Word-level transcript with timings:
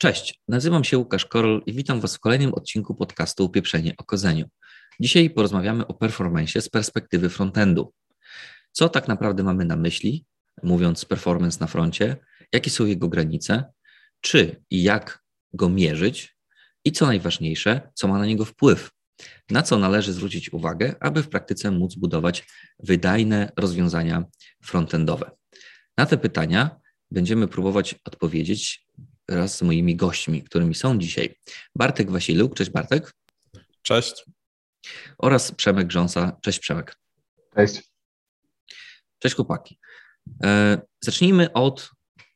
Cześć, 0.00 0.42
nazywam 0.48 0.84
się 0.84 0.98
Łukasz 0.98 1.26
Korol 1.26 1.62
i 1.66 1.72
witam 1.72 2.00
Was 2.00 2.16
w 2.16 2.20
kolejnym 2.20 2.54
odcinku 2.54 2.94
podcastu 2.94 3.44
Upieprzenie 3.44 3.94
o 3.98 4.04
kodzeniu. 4.04 4.48
Dzisiaj 5.00 5.30
porozmawiamy 5.30 5.86
o 5.86 5.94
performance 5.94 6.60
z 6.60 6.68
perspektywy 6.68 7.28
frontendu. 7.28 7.92
Co 8.72 8.88
tak 8.88 9.08
naprawdę 9.08 9.42
mamy 9.42 9.64
na 9.64 9.76
myśli, 9.76 10.26
mówiąc 10.62 11.04
performance 11.04 11.60
na 11.60 11.66
froncie, 11.66 12.16
jakie 12.52 12.70
są 12.70 12.86
jego 12.86 13.08
granice, 13.08 13.64
czy 14.20 14.62
i 14.70 14.82
jak 14.82 15.22
go 15.52 15.68
mierzyć 15.68 16.36
i 16.84 16.92
co 16.92 17.06
najważniejsze, 17.06 17.90
co 17.94 18.08
ma 18.08 18.18
na 18.18 18.26
niego 18.26 18.44
wpływ, 18.44 18.90
na 19.50 19.62
co 19.62 19.78
należy 19.78 20.12
zwrócić 20.12 20.52
uwagę, 20.52 20.94
aby 21.00 21.22
w 21.22 21.28
praktyce 21.28 21.70
móc 21.70 21.94
budować 21.94 22.46
wydajne 22.78 23.52
rozwiązania 23.56 24.24
frontendowe. 24.62 25.30
Na 25.96 26.06
te 26.06 26.18
pytania 26.18 26.80
będziemy 27.10 27.48
próbować 27.48 27.94
odpowiedzieć 28.04 28.87
wraz 29.28 29.56
z 29.56 29.62
moimi 29.62 29.96
gośćmi, 29.96 30.42
którymi 30.42 30.74
są 30.74 30.98
dzisiaj 30.98 31.34
Bartek 31.74 32.10
Wasiluk. 32.10 32.54
Cześć 32.54 32.70
Bartek. 32.70 33.14
Cześć. 33.82 34.24
Oraz 35.18 35.52
Przemek 35.52 35.86
Grząsa. 35.86 36.36
Cześć 36.42 36.58
Przemek. 36.58 36.96
Cześć. 37.56 37.82
Cześć 39.18 39.36
chłopaki. 39.36 39.78
E, 40.44 40.80
zacznijmy 41.00 41.52
od 41.52 41.90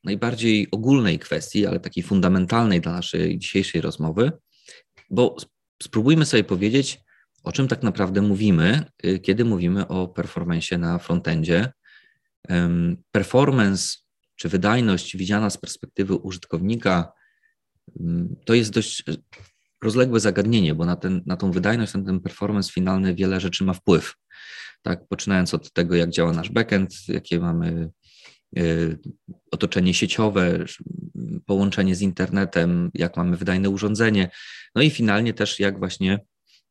najbardziej 0.04 0.68
ogólnej 0.70 1.18
kwestii, 1.18 1.66
ale 1.66 1.80
takiej 1.80 2.02
fundamentalnej 2.02 2.80
dla 2.80 2.92
naszej 2.92 3.38
dzisiejszej 3.38 3.80
rozmowy, 3.80 4.32
bo 5.10 5.36
spróbujmy 5.82 6.26
sobie 6.26 6.44
powiedzieć, 6.44 7.00
o 7.42 7.52
czym 7.52 7.68
tak 7.68 7.82
naprawdę 7.82 8.22
mówimy, 8.22 8.84
y, 9.06 9.18
kiedy 9.18 9.44
mówimy 9.44 9.88
o 9.88 10.08
performance 10.08 10.78
na 10.78 10.98
frontendzie. 10.98 11.72
Performance 13.12 13.96
czy 14.42 14.48
wydajność 14.48 15.16
widziana 15.16 15.50
z 15.50 15.58
perspektywy 15.58 16.14
użytkownika 16.14 17.12
mm, 18.00 18.36
to 18.44 18.54
jest 18.54 18.70
dość 18.70 19.04
rozległe 19.82 20.20
zagadnienie, 20.20 20.74
bo 20.74 20.84
na, 20.84 20.96
ten, 20.96 21.22
na 21.26 21.36
tą 21.36 21.50
wydajność, 21.50 21.94
na 21.94 22.02
ten 22.02 22.20
performance 22.20 22.72
finalny 22.72 23.14
wiele 23.14 23.40
rzeczy 23.40 23.64
ma 23.64 23.72
wpływ. 23.72 24.14
Tak, 24.82 25.08
poczynając 25.08 25.54
od 25.54 25.72
tego, 25.72 25.94
jak 25.94 26.10
działa 26.10 26.32
nasz 26.32 26.50
backend, 26.50 26.94
jakie 27.08 27.40
mamy 27.40 27.90
y, 28.58 28.98
otoczenie 29.50 29.94
sieciowe, 29.94 30.64
połączenie 31.46 31.96
z 31.96 32.00
internetem, 32.00 32.90
jak 32.94 33.16
mamy 33.16 33.36
wydajne 33.36 33.70
urządzenie, 33.70 34.30
no 34.74 34.82
i 34.82 34.90
finalnie 34.90 35.34
też 35.34 35.60
jak 35.60 35.78
właśnie 35.78 36.20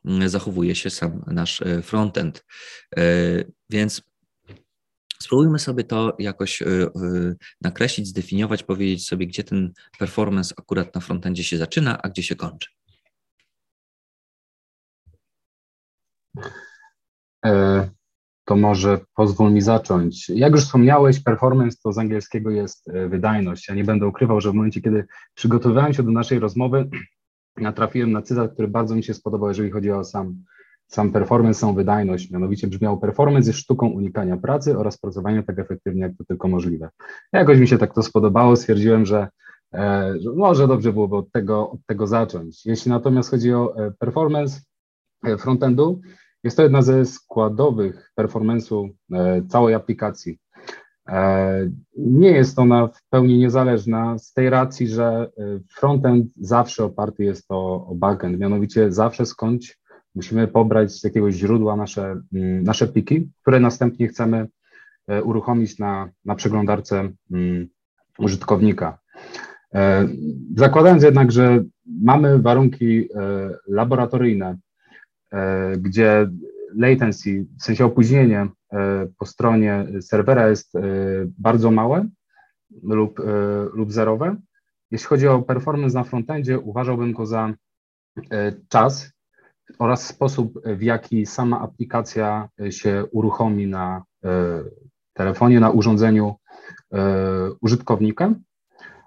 mm, 0.06 0.30
zachowuje 0.30 0.76
się 0.76 0.90
sam 0.90 1.24
nasz 1.28 1.62
y, 1.62 1.82
frontend. 1.82 2.46
Więc 3.70 4.11
Spróbujmy 5.22 5.60
sobie 5.60 5.84
to 5.84 6.16
jakoś 6.20 6.62
y, 6.62 6.66
y, 6.66 7.36
nakreślić, 7.62 8.08
zdefiniować, 8.08 8.64
powiedzieć 8.64 9.08
sobie, 9.08 9.28
gdzie 9.28 9.44
ten 9.44 9.74
performance 10.00 10.56
akurat 10.58 10.96
na 10.96 11.02
frontendzie 11.02 11.44
się 11.44 11.58
zaczyna, 11.58 12.02
a 12.02 12.10
gdzie 12.10 12.24
się 12.24 12.36
kończy. 12.36 12.70
E, 17.46 17.90
to 18.46 18.56
może 18.56 19.00
pozwól 19.16 19.52
mi 19.52 19.62
zacząć. 19.62 20.30
Jak 20.30 20.52
już 20.52 20.62
wspomniałeś, 20.62 21.20
performance 21.20 21.78
to 21.84 21.94
z 21.94 21.98
angielskiego 21.98 22.52
jest 22.52 22.90
e, 22.90 23.10
wydajność. 23.10 23.68
Ja 23.68 23.76
nie 23.76 23.84
będę 23.84 24.08
ukrywał, 24.08 24.42
że 24.42 24.52
w 24.52 24.54
momencie, 24.54 24.82
kiedy 24.82 25.06
przygotowywałem 25.34 25.94
się 25.94 26.04
do 26.04 26.12
naszej 26.12 26.40
rozmowy, 26.40 26.90
natrafiłem 27.58 28.12
na 28.12 28.22
cytat, 28.22 28.54
który 28.54 28.68
bardzo 28.68 28.96
mi 28.96 29.04
się 29.04 29.14
spodobał, 29.14 29.50
jeżeli 29.50 29.72
chodzi 29.72 29.92
o 29.92 30.04
sam 30.04 30.44
sam 30.92 31.12
performance, 31.12 31.60
samą 31.60 31.74
wydajność, 31.74 32.32
mianowicie 32.32 32.68
brzmiał 32.68 33.00
performance 33.00 33.50
jest 33.50 33.60
sztuką 33.60 33.88
unikania 33.88 34.38
pracy 34.38 34.78
oraz 34.78 34.98
pracowania 34.98 35.44
tak 35.44 35.60
efektywnie, 35.60 36.02
jak 36.02 36.12
to 36.18 36.24
tylko 36.24 36.48
możliwe. 36.48 36.90
Jakoś 37.34 37.60
mi 37.60 37.68
się 37.68 37.78
tak 37.78 37.94
to 37.94 38.04
spodobało, 38.04 38.56
stwierdziłem, 38.56 39.06
że, 39.06 39.28
e, 39.74 40.14
że 40.20 40.32
może 40.32 40.68
dobrze 40.68 40.94
byłoby 40.94 41.16
od 41.16 41.32
tego, 41.32 41.72
od 41.72 41.80
tego 41.86 42.08
zacząć. 42.08 42.66
Jeśli 42.66 42.92
natomiast 42.92 43.30
chodzi 43.30 43.54
o 43.54 43.76
e, 43.78 43.92
performance 43.92 44.62
e, 45.26 45.38
frontendu, 45.38 46.02
jest 46.44 46.58
to 46.58 46.64
jedna 46.64 46.82
ze 46.82 47.06
składowych 47.06 48.12
performance'u 48.20 48.90
e, 49.14 49.42
całej 49.50 49.74
aplikacji. 49.74 50.38
E, 51.10 51.70
nie 51.98 52.32
jest 52.32 52.60
ona 52.60 52.88
w 52.88 53.04
pełni 53.10 53.38
niezależna 53.38 54.18
z 54.18 54.34
tej 54.34 54.50
racji, 54.50 54.88
że 54.88 55.32
e, 55.38 55.60
frontend 55.76 56.32
zawsze 56.36 56.86
oparty 56.86 57.24
jest 57.24 57.46
o, 57.50 57.88
o 57.88 57.96
backend, 57.96 58.40
mianowicie 58.40 58.92
zawsze 58.92 59.26
skądś 59.26 59.81
Musimy 60.16 60.48
pobrać 60.48 60.92
z 60.92 61.04
jakiegoś 61.04 61.36
źródła 61.36 61.76
nasze, 61.76 62.22
mm, 62.34 62.64
nasze 62.64 62.88
pliki, 62.88 63.32
które 63.42 63.60
następnie 63.60 64.08
chcemy 64.08 64.48
e, 65.08 65.24
uruchomić 65.24 65.80
na, 65.80 66.10
na 66.26 66.36
przeglądarce 66.36 67.10
mm, 67.32 67.68
użytkownika. 68.18 69.00
E, 69.74 70.08
zakładając 70.56 71.04
jednak, 71.04 71.32
że 71.32 71.64
mamy 72.02 72.40
warunki 72.40 73.00
e, 73.00 73.08
laboratoryjne, 73.68 74.58
gdzie 75.78 76.30
latency, 76.76 77.46
w 77.60 77.64
sensie 77.64 77.86
opóźnienie 77.86 78.48
po 79.20 79.26
stronie 79.26 79.88
serwera 80.02 80.50
jest 80.50 80.74
bardzo 81.40 81.72
małe 81.72 82.10
lub, 82.84 83.22
lub 83.74 83.92
zerowe, 83.92 84.36
jeśli 84.92 85.08
chodzi 85.08 85.28
o 85.28 85.42
performance 85.42 85.96
na 85.96 86.04
frontendzie, 86.04 86.60
uważałbym 86.60 87.14
go 87.14 87.26
za 87.26 87.54
czas, 88.70 89.12
oraz 89.80 90.08
sposób, 90.08 90.60
w 90.66 90.82
jaki 90.82 91.26
sama 91.26 91.62
aplikacja 91.62 92.50
e, 92.62 92.72
się 92.72 93.06
uruchomi 93.12 93.68
na 93.68 94.04
e, 94.24 94.30
telefonie, 95.14 95.60
na 95.60 95.70
urządzeniu 95.70 96.36
e, 96.94 97.52
użytkownika. 97.62 98.34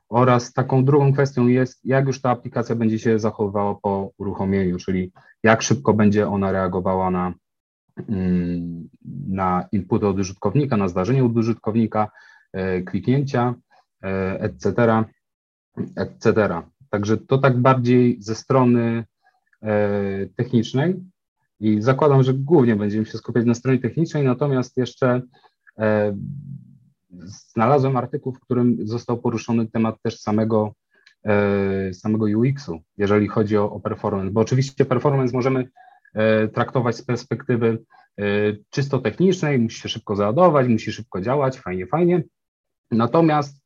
Oraz 0.09 0.53
taką 0.53 0.85
drugą 0.85 1.13
kwestią 1.13 1.47
jest, 1.47 1.81
jak 1.85 2.07
już 2.07 2.21
ta 2.21 2.31
aplikacja 2.31 2.77
będzie 2.77 2.99
się 2.99 3.19
zachowywała 3.19 3.75
po 3.75 4.11
uruchomieniu, 4.19 4.79
czyli 4.79 5.13
jak 5.43 5.63
szybko 5.63 5.95
będzie 5.95 6.29
ona 6.29 6.53
reagowała 6.53 7.11
na, 7.11 7.35
mm, 8.09 8.89
na 9.29 9.69
input 9.73 10.05
od 10.05 10.19
użytkownika, 10.19 10.77
na 10.77 10.89
zdarzenie 10.89 11.25
od 11.25 11.37
użytkownika, 11.37 12.11
kliknięcia, 12.87 13.55
etc., 14.39 15.05
etc. 15.97 16.63
Także 16.91 17.17
to 17.17 17.39
tak 17.39 17.61
bardziej 17.61 18.17
ze 18.23 18.35
strony 18.35 19.05
E, 19.14 19.14
technicznej. 20.37 20.95
I 21.61 21.83
zakładam, 21.83 22.23
że 22.23 22.35
głównie 22.35 22.77
będziemy 22.77 23.07
się 23.07 23.19
skupiać 23.19 23.47
na 23.47 23.55
stronie 23.55 23.79
technicznej, 23.79 24.25
natomiast 24.25 24.77
jeszcze 24.77 25.23
e, 25.79 26.17
znalazłem 27.25 27.97
artykuł, 27.97 28.33
w 28.33 28.41
którym 28.41 28.77
został 28.87 29.19
poruszony 29.19 29.67
temat 29.67 30.03
też 30.03 30.21
samego, 30.21 30.75
e, 31.25 31.95
samego 31.95 32.25
UX-u, 32.25 32.81
jeżeli 32.97 33.29
chodzi 33.29 33.57
o, 33.57 33.73
o 33.73 33.81
performance, 33.81 34.33
bo 34.33 34.41
oczywiście 34.41 34.85
performance 34.85 35.37
możemy 35.37 35.69
traktować 36.55 36.97
z 36.97 37.03
perspektywy 37.03 37.79
czysto 38.71 38.99
technicznej, 38.99 39.59
musi 39.59 39.81
się 39.81 39.89
szybko 39.89 40.17
załadować, 40.17 40.69
musi 40.69 40.93
szybko 40.93 41.21
działać, 41.21 41.59
fajnie, 41.59 41.87
fajnie. 41.87 42.23
Natomiast 42.91 43.63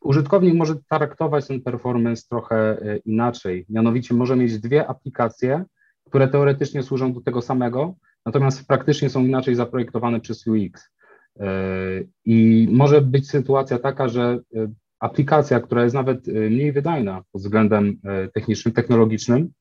Użytkownik 0.00 0.54
może 0.54 0.74
traktować 0.90 1.46
ten 1.46 1.60
performance 1.60 2.22
trochę 2.30 2.56
e, 2.56 2.96
inaczej. 2.96 3.66
Mianowicie 3.68 4.14
może 4.14 4.36
mieć 4.36 4.58
dwie 4.58 4.86
aplikacje, 4.86 5.64
które 6.06 6.28
teoretycznie 6.28 6.82
służą 6.82 7.12
do 7.12 7.20
tego 7.20 7.42
samego, 7.42 7.94
natomiast 8.26 8.66
praktycznie 8.66 9.10
są 9.10 9.24
inaczej 9.24 9.54
zaprojektowane 9.54 10.20
przez 10.20 10.46
UX. 10.46 10.90
E, 11.40 11.46
I 12.24 12.68
może 12.72 13.00
być 13.00 13.30
sytuacja 13.30 13.78
taka, 13.78 14.08
że 14.08 14.38
e, 14.56 14.68
aplikacja, 15.00 15.60
która 15.60 15.82
jest 15.82 15.94
nawet 15.94 16.26
mniej 16.26 16.72
wydajna 16.72 17.22
pod 17.32 17.42
względem 17.42 17.96
technicznym, 18.34 18.74
technologicznym, 18.74 19.52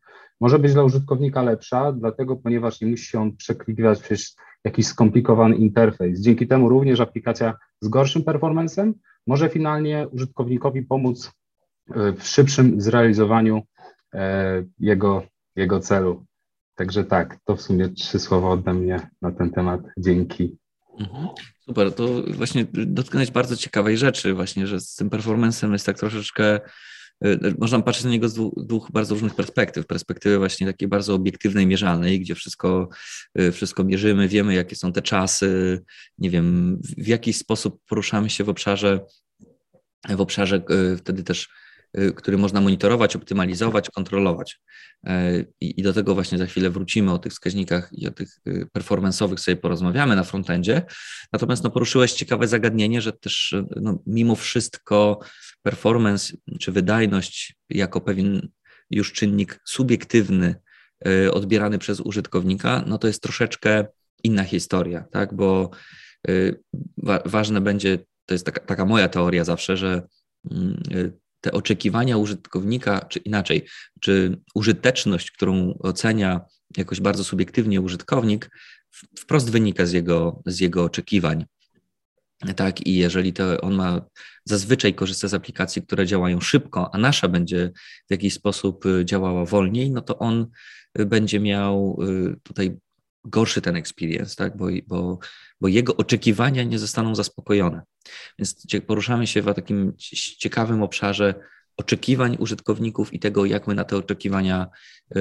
może 0.41 0.59
być 0.59 0.73
dla 0.73 0.83
użytkownika 0.83 1.43
lepsza, 1.43 1.91
dlatego 1.91 2.35
ponieważ 2.35 2.81
nie 2.81 2.87
musi 2.87 3.17
on 3.17 3.35
przeklikiwać 3.35 4.01
przez 4.01 4.37
jakiś 4.63 4.87
skomplikowany 4.87 5.55
interfejs. 5.55 6.21
Dzięki 6.21 6.47
temu 6.47 6.69
również 6.69 6.99
aplikacja 6.99 7.53
z 7.81 7.87
gorszym 7.87 8.23
performancem 8.23 8.93
może 9.29 9.49
finalnie 9.49 10.07
użytkownikowi 10.07 10.81
pomóc 10.81 11.31
e, 11.95 12.13
w 12.13 12.27
szybszym 12.27 12.81
zrealizowaniu 12.81 13.61
e, 14.13 14.63
jego, 14.79 15.23
jego 15.55 15.79
celu. 15.79 16.25
Także 16.75 17.03
tak, 17.03 17.37
to 17.45 17.55
w 17.55 17.61
sumie 17.61 17.89
trzy 17.89 18.19
słowa 18.19 18.49
ode 18.49 18.73
mnie 18.73 19.09
na 19.21 19.31
ten 19.31 19.51
temat. 19.51 19.81
Dzięki. 19.97 20.57
Mhm. 20.99 21.27
Super, 21.65 21.93
to 21.93 22.07
właśnie 22.27 22.65
dotknąć 22.73 23.31
bardzo 23.31 23.55
ciekawej 23.55 23.97
rzeczy, 23.97 24.33
właśnie, 24.33 24.67
że 24.67 24.79
z 24.79 24.95
tym 24.95 25.09
performancem 25.09 25.73
jest 25.73 25.85
tak 25.85 25.99
troszeczkę 25.99 26.59
można 27.57 27.81
patrzeć 27.81 28.03
na 28.03 28.09
niego 28.09 28.29
z 28.29 28.33
dwóch, 28.33 28.53
dwóch, 28.57 28.91
bardzo 28.91 29.13
różnych 29.13 29.35
perspektyw. 29.35 29.85
Perspektywy 29.85 30.37
właśnie 30.37 30.67
takiej 30.67 30.87
bardzo 30.87 31.13
obiektywnej, 31.13 31.67
mierzalnej, 31.67 32.19
gdzie 32.19 32.35
wszystko, 32.35 32.89
y, 33.39 33.51
wszystko 33.51 33.83
mierzymy, 33.83 34.27
wiemy, 34.27 34.53
jakie 34.53 34.75
są 34.75 34.93
te 34.93 35.01
czasy, 35.01 35.81
nie 36.17 36.29
wiem, 36.29 36.77
w 36.97 37.07
jaki 37.07 37.33
sposób 37.33 37.81
poruszamy 37.87 38.29
się 38.29 38.43
w 38.43 38.49
obszarze, 38.49 38.99
w 40.09 40.21
obszarze 40.21 40.61
y, 40.93 40.97
wtedy 40.97 41.23
też 41.23 41.43
y, 41.43 41.68
który 42.15 42.37
można 42.37 42.61
monitorować, 42.61 43.15
optymalizować, 43.15 43.89
kontrolować. 43.89 44.59
E, 45.05 45.45
I, 45.61 45.83
do 45.83 45.93
tego 45.93 46.13
właśnie 46.15 46.37
za 46.37 46.45
chwilę 46.45 46.69
wrócimy 46.69 47.11
o 47.11 47.17
tych 47.17 47.31
wskaźnikach 47.31 47.89
i 47.91 48.07
o 48.07 48.11
tych 48.11 48.39
y, 48.47 48.67
performance'owych 48.77 49.37
sobie 49.37 49.57
porozmawiamy 49.57 50.15
na 50.15 50.23
frontendzie. 50.23 50.81
Natomiast 51.33 51.63
no, 51.63 51.71
poruszyłeś 51.71 52.13
ciekawe 52.13 52.47
zagadnienie, 52.47 53.01
że 53.01 53.13
też 53.13 53.55
no, 53.75 53.99
mimo 54.07 54.35
wszystko 54.35 55.19
performance 55.61 56.33
czy 56.59 56.71
wydajność 56.71 57.55
jako 57.69 58.01
pewien 58.01 58.49
już 58.91 59.13
czynnik 59.13 59.59
subiektywny 59.65 60.55
y, 61.07 61.31
odbierany 61.31 61.77
przez 61.77 61.99
użytkownika, 61.99 62.83
no 62.87 62.97
to 62.97 63.07
jest 63.07 63.23
troszeczkę 63.23 63.85
inna 64.23 64.43
historia, 64.43 65.03
tak? 65.11 65.33
Bo 65.33 65.69
wa 66.97 67.19
ważne 67.25 67.61
będzie, 67.61 67.97
to 68.25 68.33
jest 68.33 68.45
taka, 68.45 68.59
taka 68.59 68.85
moja 68.85 69.09
teoria 69.09 69.43
zawsze, 69.43 69.77
że 69.77 70.01
mm, 70.51 70.83
te 71.41 71.51
oczekiwania 71.51 72.17
użytkownika, 72.17 73.05
czy 73.09 73.19
inaczej, 73.19 73.65
czy 74.01 74.37
użyteczność, 74.55 75.31
którą 75.31 75.73
ocenia 75.79 76.41
jakoś 76.77 77.01
bardzo 77.01 77.23
subiektywnie 77.23 77.81
użytkownik, 77.81 78.49
wprost 79.19 79.51
wynika 79.51 79.85
z 79.85 79.91
jego, 79.91 80.41
z 80.45 80.59
jego 80.59 80.83
oczekiwań. 80.83 81.45
Tak, 82.55 82.87
i 82.87 82.95
jeżeli 82.95 83.33
to 83.33 83.61
on 83.61 83.73
ma 83.73 84.01
zazwyczaj 84.45 84.93
korzysta 84.93 85.27
z 85.27 85.33
aplikacji, 85.33 85.81
które 85.81 86.05
działają 86.05 86.41
szybko, 86.41 86.89
a 86.93 86.97
nasza 86.97 87.27
będzie 87.27 87.71
w 88.07 88.11
jakiś 88.11 88.33
sposób 88.33 88.85
y, 88.85 89.05
działała 89.05 89.45
wolniej, 89.45 89.91
no 89.91 90.01
to 90.01 90.19
on 90.19 90.47
y, 90.99 91.05
będzie 91.05 91.39
miał 91.39 91.99
y, 92.03 92.35
tutaj 92.43 92.77
gorszy 93.25 93.61
ten 93.61 93.75
experience, 93.75 94.35
tak? 94.35 94.57
bo, 94.57 94.67
bo, 94.87 95.19
bo 95.61 95.67
jego 95.67 95.97
oczekiwania 95.97 96.63
nie 96.63 96.79
zostaną 96.79 97.15
zaspokojone. 97.15 97.81
Więc 98.39 98.65
poruszamy 98.87 99.27
się 99.27 99.41
w 99.41 99.53
takim 99.53 99.93
ciekawym 100.37 100.83
obszarze 100.83 101.35
oczekiwań 101.77 102.37
użytkowników 102.39 103.13
i 103.13 103.19
tego, 103.19 103.45
jak 103.45 103.67
my 103.67 103.75
na 103.75 103.83
te 103.83 103.97
oczekiwania 103.97 104.67
y, 105.15 105.19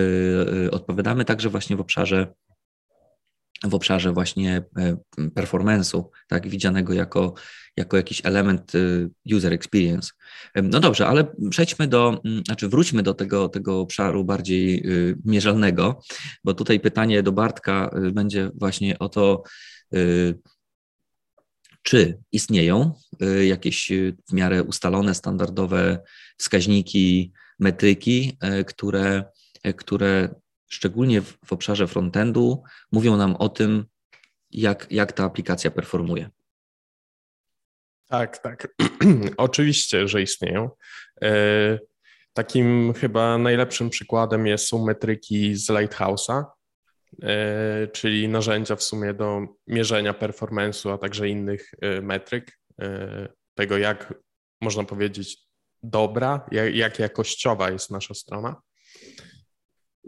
y, 0.64 0.70
odpowiadamy, 0.70 1.24
także 1.24 1.50
właśnie 1.50 1.76
w 1.76 1.80
obszarze 1.80 2.34
w 3.64 3.74
obszarze 3.74 4.12
właśnie 4.12 4.62
e, 4.78 4.96
performance'u, 5.34 6.04
tak, 6.28 6.48
widzianego 6.48 6.92
jako, 6.92 7.34
jako 7.76 7.96
jakiś 7.96 8.20
element 8.24 8.74
y, 8.74 9.10
user 9.34 9.52
experience. 9.52 10.10
No 10.62 10.80
dobrze, 10.80 11.06
ale 11.06 11.26
przejdźmy 11.50 11.88
do, 11.88 12.20
mm, 12.24 12.42
znaczy 12.46 12.68
wróćmy 12.68 13.02
do 13.02 13.14
tego, 13.14 13.48
tego 13.48 13.80
obszaru 13.80 14.24
bardziej 14.24 14.84
mierzalnego, 15.24 16.00
bo 16.44 16.54
tutaj 16.54 16.80
pytanie 16.80 17.22
do 17.22 17.32
Bartka 17.32 17.90
będzie 18.12 18.50
właśnie 18.54 18.98
o 18.98 19.08
to, 19.08 19.42
czy 21.88 22.18
istnieją 22.32 22.92
y, 23.22 23.46
jakieś 23.46 23.90
y, 23.92 24.16
w 24.28 24.32
miarę 24.32 24.62
ustalone, 24.62 25.14
standardowe 25.14 25.98
wskaźniki, 26.38 27.32
metryki, 27.58 28.38
y, 28.60 28.64
które, 28.64 29.24
które 29.76 30.34
szczególnie 30.68 31.22
w, 31.22 31.52
obszarze 31.52 31.86
frontendu 31.86 32.62
mówią 32.92 33.16
nam 33.16 33.36
o 33.36 33.48
tym, 33.48 33.84
jak, 34.50 34.86
jak 34.90 35.12
ta 35.12 35.24
aplikacja 35.24 35.70
performuje. 35.70 36.30
Tak, 38.06 38.38
tak. 38.38 38.68
Oczywiście, 39.36 40.08
że 40.08 40.22
istnieją. 40.22 40.70
Takim 42.32 42.94
chyba 42.94 43.38
najlepszym 43.38 43.90
przykładem 43.90 44.46
jest, 44.46 44.66
są 44.66 44.84
metryki 44.84 45.56
z 45.56 45.68
Lighthouse'a, 45.68 46.44
E, 47.22 47.88
czyli 47.92 48.28
narzędzia 48.28 48.76
w 48.76 48.82
sumie 48.82 49.14
do 49.14 49.46
mierzenia 49.66 50.12
performance'u, 50.12 50.92
a 50.92 50.98
także 50.98 51.28
innych 51.28 51.70
e, 51.80 52.00
metryk, 52.00 52.58
e, 52.80 53.28
tego 53.54 53.78
jak 53.78 54.14
można 54.60 54.84
powiedzieć 54.84 55.38
dobra, 55.82 56.46
jak, 56.52 56.74
jak 56.74 56.98
jakościowa 56.98 57.70
jest 57.70 57.90
nasza 57.90 58.14
strona. 58.14 58.56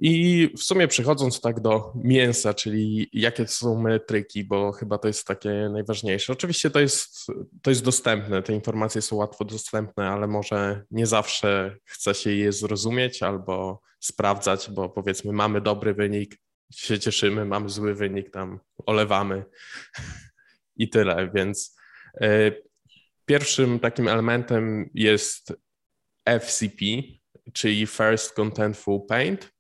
I 0.02 0.48
w 0.56 0.62
sumie 0.62 0.88
przechodząc 0.88 1.40
tak 1.40 1.60
do 1.60 1.92
mięsa, 1.94 2.54
czyli 2.54 3.08
jakie 3.12 3.48
są 3.48 3.82
metryki, 3.82 4.44
bo 4.44 4.72
chyba 4.72 4.98
to 4.98 5.08
jest 5.08 5.26
takie 5.26 5.68
najważniejsze. 5.72 6.32
Oczywiście 6.32 6.70
to 6.70 6.80
jest, 6.80 7.26
to 7.62 7.70
jest 7.70 7.84
dostępne, 7.84 8.42
te 8.42 8.52
informacje 8.52 9.02
są 9.02 9.16
łatwo 9.16 9.44
dostępne, 9.44 10.08
ale 10.08 10.26
może 10.26 10.84
nie 10.90 11.06
zawsze 11.06 11.76
chce 11.84 12.14
się 12.14 12.32
je 12.32 12.52
zrozumieć 12.52 13.22
albo 13.22 13.80
sprawdzać, 14.00 14.70
bo 14.70 14.88
powiedzmy 14.88 15.32
mamy 15.32 15.60
dobry 15.60 15.94
wynik, 15.94 16.36
się 16.74 16.98
cieszymy, 16.98 17.44
mamy 17.44 17.68
zły 17.68 17.94
wynik, 17.94 18.30
tam 18.30 18.60
olewamy 18.86 19.44
i 20.76 20.88
tyle. 20.88 21.30
Więc 21.34 21.76
e, 22.20 22.52
pierwszym 23.26 23.80
takim 23.80 24.08
elementem 24.08 24.90
jest 24.94 25.52
FCP, 26.40 26.84
czyli 27.52 27.86
First 27.86 28.32
Contentful 28.32 29.00
Paint. 29.08 29.59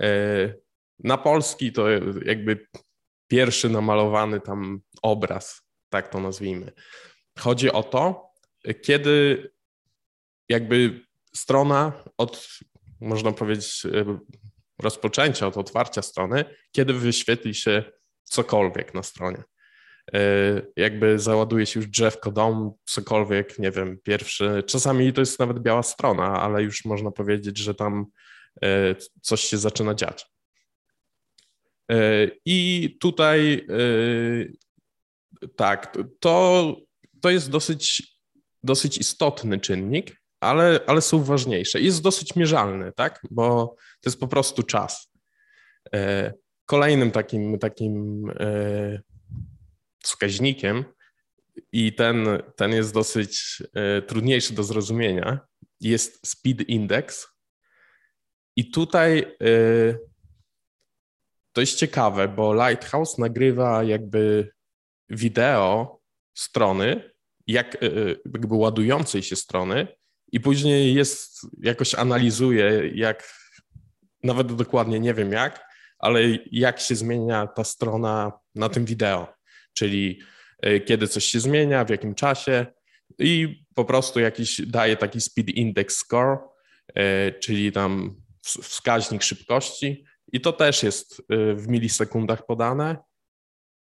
E, 0.00 0.54
na 0.98 1.18
polski 1.18 1.72
to 1.72 1.88
jakby 2.24 2.66
pierwszy 3.28 3.68
namalowany 3.68 4.40
tam 4.40 4.80
obraz, 5.02 5.62
tak 5.88 6.08
to 6.08 6.20
nazwijmy. 6.20 6.72
Chodzi 7.38 7.72
o 7.72 7.82
to, 7.82 8.32
kiedy 8.82 9.50
jakby 10.48 11.00
strona 11.36 11.92
od, 12.18 12.48
można 13.00 13.32
powiedzieć, 13.32 13.86
e, 13.86 14.18
rozpoczęcia, 14.82 15.46
od 15.46 15.56
otwarcia 15.56 16.02
strony, 16.02 16.44
kiedy 16.72 16.92
wyświetli 16.92 17.54
się 17.54 17.84
cokolwiek 18.24 18.94
na 18.94 19.02
stronie. 19.02 19.42
E, 20.14 20.20
jakby 20.76 21.18
załaduje 21.18 21.66
się 21.66 21.80
już 21.80 21.88
drzewko 21.88 22.30
dom, 22.30 22.72
cokolwiek, 22.84 23.58
nie 23.58 23.70
wiem, 23.70 23.98
pierwszy. 24.04 24.62
Czasami 24.66 25.12
to 25.12 25.20
jest 25.20 25.38
nawet 25.38 25.58
biała 25.58 25.82
strona, 25.82 26.40
ale 26.40 26.62
już 26.62 26.84
można 26.84 27.10
powiedzieć, 27.10 27.58
że 27.58 27.74
tam 27.74 28.06
coś 29.22 29.40
się 29.40 29.58
zaczyna 29.58 29.94
dziać. 29.94 30.26
E, 31.90 32.28
I 32.44 32.90
tutaj 33.00 33.66
tak, 35.56 35.98
to, 36.20 36.76
to 37.20 37.30
jest 37.30 37.50
dosyć, 37.50 38.16
dosyć 38.62 38.98
istotny 38.98 39.60
czynnik, 39.60 40.20
ale, 40.40 40.80
ale 40.86 41.00
są 41.00 41.24
ważniejsze. 41.24 41.80
Jest 41.80 42.02
dosyć 42.02 42.36
mierzalny, 42.36 42.92
tak? 42.92 43.20
Bo 43.30 43.76
to 44.00 44.10
jest 44.10 44.20
po 44.20 44.28
prostu 44.28 44.62
czas. 44.62 45.12
E, 45.94 46.32
kolejnym 46.66 47.10
takim, 47.10 47.58
takim 47.58 48.24
e, 48.40 49.00
wskaźnikiem, 50.02 50.84
i 51.72 51.92
ten, 51.92 52.26
ten 52.56 52.72
jest 52.72 52.94
dosyć 52.94 53.62
e, 53.74 54.02
trudniejszy 54.02 54.54
do 54.54 54.62
zrozumienia, 54.62 55.40
jest 55.80 56.26
speed 56.26 56.62
index. 56.62 57.28
I 58.56 58.70
tutaj 58.70 59.36
to 61.52 61.60
jest 61.60 61.78
ciekawe, 61.78 62.28
bo 62.28 62.54
Lighthouse 62.54 63.18
nagrywa 63.18 63.84
jakby 63.84 64.52
wideo 65.10 66.00
strony, 66.34 67.10
jak, 67.46 67.76
jakby 68.34 68.54
ładującej 68.54 69.22
się 69.22 69.36
strony, 69.36 69.86
i 70.32 70.40
później 70.40 70.94
jest, 70.94 71.46
jakoś 71.62 71.94
analizuje, 71.94 72.90
jak, 72.94 73.34
nawet 74.22 74.54
dokładnie 74.54 75.00
nie 75.00 75.14
wiem 75.14 75.32
jak, 75.32 75.64
ale 75.98 76.20
jak 76.52 76.80
się 76.80 76.94
zmienia 76.94 77.46
ta 77.46 77.64
strona 77.64 78.32
na 78.54 78.68
tym 78.68 78.84
wideo, 78.84 79.34
czyli 79.72 80.20
kiedy 80.86 81.08
coś 81.08 81.24
się 81.24 81.40
zmienia, 81.40 81.84
w 81.84 81.90
jakim 81.90 82.14
czasie 82.14 82.66
i 83.18 83.64
po 83.74 83.84
prostu 83.84 84.20
jakiś 84.20 84.60
daje 84.66 84.96
taki 84.96 85.20
speed 85.20 85.52
index 85.52 85.96
score, 85.96 86.38
czyli 87.40 87.72
tam 87.72 88.23
wskaźnik 88.44 89.22
szybkości 89.22 90.04
i 90.32 90.40
to 90.40 90.52
też 90.52 90.82
jest 90.82 91.20
e, 91.20 91.54
w 91.54 91.68
milisekundach 91.68 92.46
podane. 92.46 92.96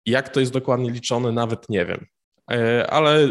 Jak 0.07 0.29
to 0.29 0.41
jest 0.41 0.53
dokładnie 0.53 0.91
liczone, 0.91 1.33
nawet 1.33 1.69
nie 1.69 1.87
wiem, 1.87 2.07
ale 2.89 3.29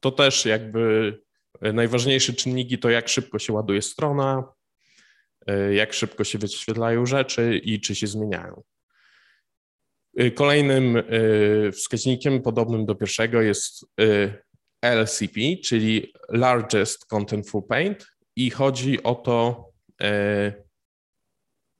to 0.00 0.10
też 0.10 0.44
jakby 0.44 1.18
Najważniejsze 1.60 2.32
czynniki 2.32 2.78
to 2.78 2.90
jak 2.90 3.08
szybko 3.08 3.38
się 3.38 3.52
ładuje 3.52 3.82
strona, 3.82 4.52
e, 5.46 5.74
jak 5.74 5.92
szybko 5.92 6.24
się 6.24 6.38
wyświetlają 6.38 7.06
rzeczy 7.06 7.60
i 7.64 7.80
czy 7.80 7.94
się 7.94 8.06
zmieniają. 8.06 8.62
E, 10.16 10.30
kolejnym 10.30 10.96
e, 10.96 11.02
wskaźnikiem 11.72 12.42
podobnym 12.42 12.86
do 12.86 12.94
pierwszego 12.94 13.42
jest 13.42 13.86
LCP, 14.82 15.40
czyli 15.64 16.12
Largest 16.28 17.06
Contentful 17.06 17.62
Paint 17.68 18.06
i 18.36 18.50
chodzi 18.50 19.02
o 19.02 19.14
to, 19.14 19.67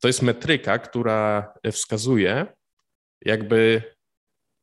to 0.01 0.09
jest 0.09 0.23
metryka, 0.23 0.79
która 0.79 1.53
wskazuje 1.73 2.47
jakby 3.25 3.83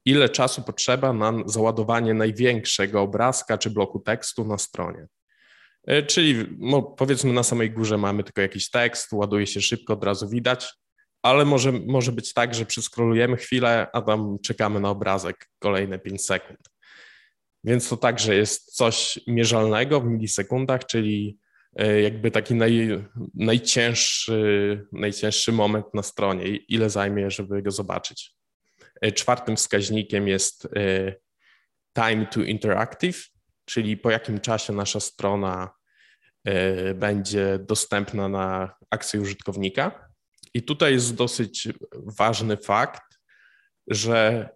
ile 0.05 0.29
czasu 0.29 0.61
potrzeba 0.61 1.13
na 1.13 1.33
załadowanie 1.45 2.13
największego 2.13 3.01
obrazka 3.01 3.57
czy 3.57 3.69
bloku 3.69 3.99
tekstu 3.99 4.45
na 4.45 4.57
stronie. 4.57 5.07
E, 5.87 6.03
czyli 6.03 6.45
no, 6.59 6.81
powiedzmy 6.81 7.33
na 7.33 7.43
samej 7.43 7.71
górze 7.71 7.97
mamy 7.97 8.23
tylko 8.23 8.41
jakiś 8.41 8.69
tekst, 8.69 9.13
ładuje 9.13 9.47
się 9.47 9.61
szybko, 9.61 9.93
od 9.93 10.03
razu 10.03 10.29
widać, 10.29 10.73
ale 11.21 11.45
może, 11.45 11.71
może 11.71 12.11
być 12.11 12.33
tak, 12.33 12.55
że 12.55 12.65
przeskrolujemy 12.65 13.37
chwilę, 13.37 13.87
a 13.93 14.01
tam 14.01 14.37
czekamy 14.43 14.79
na 14.79 14.89
obrazek 14.89 15.49
kolejne 15.59 15.99
5 15.99 16.25
sekund. 16.25 16.59
Więc 17.63 17.89
to 17.89 17.97
także 17.97 18.35
jest 18.35 18.75
coś 18.75 19.19
mierzalnego 19.27 20.01
w 20.01 20.05
milisekundach, 20.05 20.85
czyli 20.85 21.37
e, 21.39 21.44
jakby 21.75 22.31
taki 22.31 22.55
naj, 22.55 23.03
najcięższy, 23.33 24.87
najcięższy 24.91 25.51
moment 25.51 25.85
na 25.93 26.03
stronie, 26.03 26.47
ile 26.55 26.89
zajmie, 26.89 27.31
żeby 27.31 27.61
go 27.61 27.71
zobaczyć. 27.71 28.31
E, 29.01 29.11
czwartym 29.11 29.55
wskaźnikiem 29.55 30.27
jest 30.27 30.67
e, 30.75 31.15
time 31.93 32.25
to 32.25 32.41
interactive, 32.41 33.29
czyli 33.65 33.97
po 33.97 34.11
jakim 34.11 34.39
czasie 34.39 34.73
nasza 34.73 34.99
strona 34.99 35.69
będzie 36.95 37.59
dostępna 37.59 38.29
na 38.29 38.75
akcję 38.89 39.21
użytkownika. 39.21 40.09
I 40.53 40.63
tutaj 40.63 40.93
jest 40.93 41.15
dosyć 41.15 41.67
ważny 41.93 42.57
fakt, 42.57 43.19
że 43.87 44.49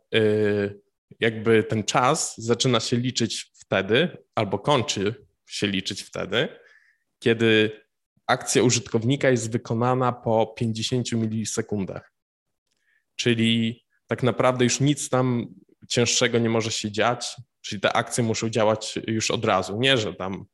jakby 1.20 1.64
ten 1.64 1.84
czas 1.84 2.38
zaczyna 2.38 2.80
się 2.80 2.98
liczyć 2.98 3.52
wtedy, 3.54 4.18
albo 4.36 4.60
kończy 4.60 5.26
się 5.48 5.68
liczyć 5.68 6.02
wtedy, 6.02 6.60
kiedy 7.20 7.72
akcja 8.28 8.64
użytkownika 8.64 9.30
jest 9.30 9.52
wykonana 9.52 10.12
po 10.12 10.54
50 10.58 11.12
milisekundach. 11.12 12.14
Czyli 13.16 13.84
tak 14.08 14.24
naprawdę 14.24 14.64
już 14.64 14.80
nic 14.80 15.10
tam 15.10 15.48
cięższego 15.88 16.40
nie 16.40 16.50
może 16.50 16.72
się 16.72 16.92
dziać, 16.92 17.36
czyli 17.62 17.82
te 17.82 17.94
akcje 17.94 18.24
muszą 18.24 18.50
działać 18.50 19.00
już 19.08 19.32
od 19.32 19.46
razu. 19.46 19.80
Nie, 19.80 19.98
że 19.98 20.14
tam 20.14 20.46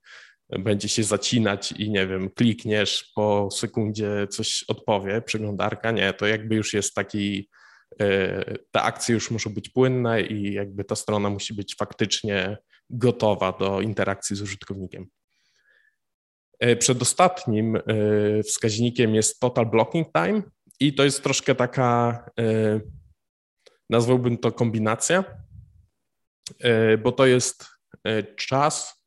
będzie 0.49 0.89
się 0.89 1.03
zacinać 1.03 1.71
i 1.71 1.89
nie 1.89 2.07
wiem, 2.07 2.29
klikniesz 2.29 3.11
po 3.15 3.49
sekundzie 3.51 4.27
coś 4.29 4.63
odpowie 4.67 5.21
przeglądarka. 5.21 5.91
Nie, 5.91 6.13
to 6.13 6.27
jakby 6.27 6.55
już 6.55 6.73
jest 6.73 6.93
taki 6.93 7.49
E, 8.01 8.43
te 8.71 8.81
akcje 8.81 9.13
już 9.13 9.31
muszą 9.31 9.53
być 9.53 9.69
płynne 9.69 10.21
i 10.21 10.53
jakby 10.53 10.83
ta 10.83 10.95
strona 10.95 11.29
musi 11.29 11.53
być 11.53 11.75
faktycznie 11.75 12.57
gotowa 12.89 13.51
do 13.51 13.81
interakcji 13.81 14.35
z 14.35 14.41
użytkownikiem. 14.41 15.07
E, 16.59 16.75
przedostatnim 16.75 17.75
e, 17.75 17.81
wskaźnikiem 18.43 19.15
jest 19.15 19.39
total 19.39 19.65
blocking 19.65 20.07
time 20.13 20.41
i 20.79 20.93
to 20.93 21.03
jest 21.03 21.23
troszkę 21.23 21.55
taka, 21.55 22.25
nazwałbym 23.89 24.37
to 24.37 24.51
kombinacja, 24.51 25.23
bo 27.03 27.11
to 27.11 27.25
jest 27.25 27.65
czas, 28.37 29.03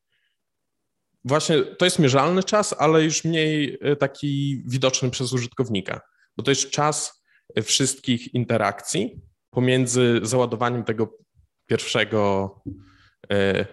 właśnie 1.25 1.63
to 1.63 1.85
jest 1.85 1.99
mierzalny 1.99 2.43
czas, 2.43 2.75
ale 2.79 3.05
już 3.05 3.25
mniej 3.25 3.79
taki 3.99 4.63
widoczny 4.67 5.11
przez 5.11 5.33
użytkownika, 5.33 6.01
bo 6.37 6.43
to 6.43 6.51
jest 6.51 6.71
czas 6.71 7.25
wszystkich 7.63 8.35
interakcji 8.35 9.21
pomiędzy 9.51 10.21
załadowaniem 10.23 10.85
tego 10.85 11.19
pierwszego, 11.67 12.55
e, 13.33 13.67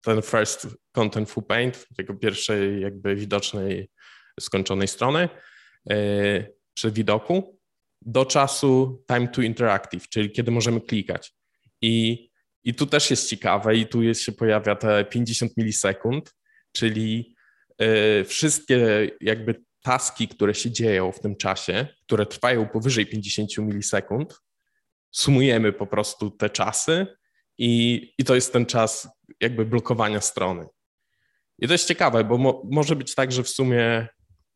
ten 0.00 0.22
first 0.22 0.66
contentful 0.92 1.44
paint, 1.44 1.86
tego 1.96 2.14
pierwszej 2.14 2.80
jakby 2.80 3.16
widocznej, 3.16 3.90
skończonej 4.40 4.88
strony 4.88 5.28
e, 5.90 5.96
przy 6.74 6.92
widoku, 6.92 7.58
do 8.02 8.26
czasu 8.26 9.04
time 9.08 9.28
to 9.28 9.42
interactive, 9.42 10.08
czyli 10.08 10.30
kiedy 10.30 10.50
możemy 10.50 10.80
klikać. 10.80 11.34
I, 11.82 12.28
i 12.64 12.74
tu 12.74 12.86
też 12.86 13.10
jest 13.10 13.30
ciekawe 13.30 13.76
i 13.76 13.86
tu 13.86 14.02
jest, 14.02 14.20
się 14.20 14.32
pojawia 14.32 14.76
te 14.76 15.04
50 15.04 15.56
milisekund, 15.56 16.34
czyli 16.72 17.36
e, 17.78 18.24
wszystkie 18.24 19.10
jakby 19.20 19.62
taski, 19.82 20.28
które 20.28 20.54
się 20.54 20.70
dzieją 20.70 21.12
w 21.12 21.20
tym 21.20 21.36
czasie, 21.36 21.86
które 22.06 22.26
trwają 22.26 22.68
powyżej 22.68 23.06
50 23.06 23.58
milisekund, 23.58 24.40
sumujemy 25.10 25.72
po 25.72 25.86
prostu 25.86 26.30
te 26.30 26.50
czasy 26.50 27.06
i, 27.58 28.02
i 28.18 28.24
to 28.24 28.34
jest 28.34 28.52
ten 28.52 28.66
czas 28.66 29.08
jakby 29.40 29.64
blokowania 29.64 30.20
strony. 30.20 30.66
I 31.58 31.66
to 31.66 31.72
jest 31.74 31.88
ciekawe, 31.88 32.24
bo 32.24 32.38
mo, 32.38 32.62
może 32.70 32.96
być 32.96 33.14
tak, 33.14 33.32
że 33.32 33.42
w 33.42 33.48
sumie 33.48 34.08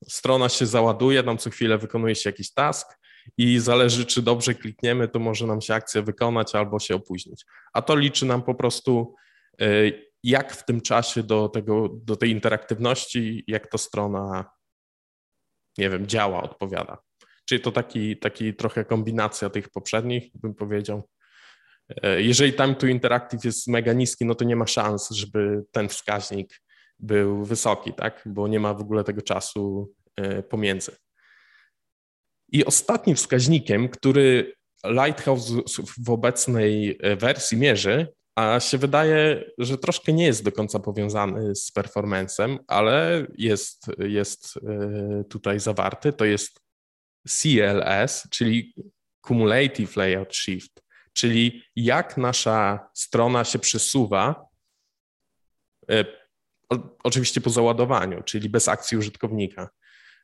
strona 0.09 0.49
się 0.49 0.67
załaduje, 0.67 1.23
tam 1.23 1.39
co 1.39 1.51
chwilę 1.51 1.79
wykonuje 1.79 2.15
się 2.15 2.31
jakiś 2.31 2.53
task 2.53 2.99
i 3.39 3.59
zależy, 3.59 4.07
czy 4.07 4.23
dobrze 4.23 4.55
klikniemy, 4.55 5.09
to 5.09 5.19
może 5.19 5.47
nam 5.47 5.61
się 5.61 5.75
akcja 5.75 6.03
wykonać 6.03 6.55
albo 6.55 6.79
się 6.79 6.95
opóźnić. 6.95 7.45
A 7.73 7.83
to 7.83 7.97
liczy 7.97 8.27
nam 8.27 8.43
po 8.43 8.55
prostu, 8.55 9.15
y, 9.63 10.13
jak 10.23 10.53
w 10.53 10.65
tym 10.65 10.81
czasie 10.81 11.23
do, 11.23 11.49
tego, 11.49 11.89
do 11.93 12.17
tej 12.17 12.31
interaktywności, 12.31 13.45
jak 13.47 13.67
ta 13.67 13.79
strona 13.79 14.51
nie 15.79 15.91
wiem, 15.91 16.07
działa, 16.07 16.43
odpowiada. 16.43 16.99
Czyli 17.45 17.61
to 17.61 17.73
taki, 17.73 18.17
taki 18.17 18.55
trochę 18.55 18.85
kombinacja 18.85 19.51
tych 19.51 19.69
poprzednich, 19.69 20.31
bym 20.35 20.55
powiedział. 20.55 21.09
E, 22.03 22.23
jeżeli 22.23 22.53
time 22.53 22.75
to 22.75 22.87
interactive 22.87 23.45
jest 23.45 23.69
mega 23.69 23.93
niski, 23.93 24.25
no 24.25 24.35
to 24.35 24.45
nie 24.45 24.57
ma 24.57 24.67
szans, 24.67 25.11
żeby 25.11 25.65
ten 25.73 25.89
wskaźnik 25.89 26.63
był 26.99 27.45
wysoki, 27.45 27.93
tak? 27.93 28.23
Bo 28.27 28.49
nie 28.49 28.61
ma 28.61 28.75
w 28.75 28.81
ogóle 28.81 29.05
tego 29.05 29.23
czasu 29.23 29.93
e, 30.17 30.43
pomiędzy. 30.43 30.97
I 32.49 32.65
ostatnim 32.65 33.17
wskaźnikiem, 33.17 33.89
który 33.89 34.55
Lighthouse 34.85 35.53
w 36.07 36.11
obecnej 36.11 36.99
e, 37.01 37.17
wersji 37.17 37.59
mierzy, 37.59 38.07
a 38.37 38.61
się 38.61 38.79
wydaje, 38.79 39.45
że 39.59 39.79
troszkę 39.79 40.13
nie 40.13 40.25
jest 40.25 40.45
do 40.45 40.53
końca 40.53 40.79
powiązany 40.79 41.55
z 41.55 41.73
performancem, 41.73 42.59
ale 42.67 43.27
jest, 43.39 43.87
jest 43.99 44.59
tutaj 45.29 45.61
zawarty. 45.61 46.13
To 46.13 46.25
jest 46.25 46.61
CLS, 47.29 48.29
czyli 48.31 48.75
Cumulative 49.27 49.97
Layout 49.97 50.37
Shift, 50.37 50.83
czyli 51.13 51.63
jak 51.77 52.17
nasza 52.17 52.89
strona 52.95 53.45
się 53.45 53.59
przesuwa, 53.59 54.47
e, 55.91 56.05
oczywiście 57.05 57.41
po 57.41 57.51
załadowaniu, 57.51 58.23
czyli 58.23 58.49
bez 58.49 58.69
akcji 58.69 58.99
użytkownika. 58.99 59.71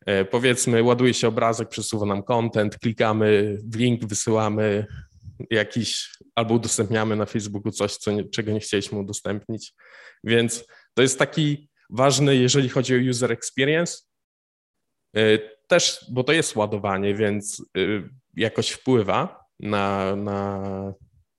E, 0.07 0.25
powiedzmy, 0.25 0.83
ładuje 0.83 1.15
się 1.15 1.29
obrazek, 1.29 1.69
przesuwa 1.69 2.07
nam 2.07 2.23
content, 2.23 2.79
klikamy 2.79 3.59
w 3.65 3.77
link, 3.77 4.05
wysyłamy 4.05 4.87
jakiś, 5.51 6.11
albo 6.35 6.55
udostępniamy 6.55 7.17
na 7.17 7.27
Facebooku 7.27 7.73
coś, 7.73 7.97
co 7.97 8.13
nie, 8.13 8.29
czego 8.29 8.53
nie 8.53 8.61
chcieliśmy 8.61 8.99
udostępnić. 8.99 9.73
Więc 10.25 10.65
to 10.95 11.03
jest 11.03 11.19
taki 11.19 11.71
ważny, 11.91 12.37
jeżeli 12.37 12.69
chodzi 12.69 12.95
o 12.95 13.11
user 13.11 13.33
experience. 13.33 13.99
Y, 15.17 15.51
też, 15.67 16.07
bo 16.11 16.25
to 16.25 16.33
jest 16.33 16.57
ładowanie, 16.57 17.15
więc 17.15 17.63
jakoś 18.35 18.71
wpływa 18.71 19.48
na, 19.61 20.17
na, 20.17 20.63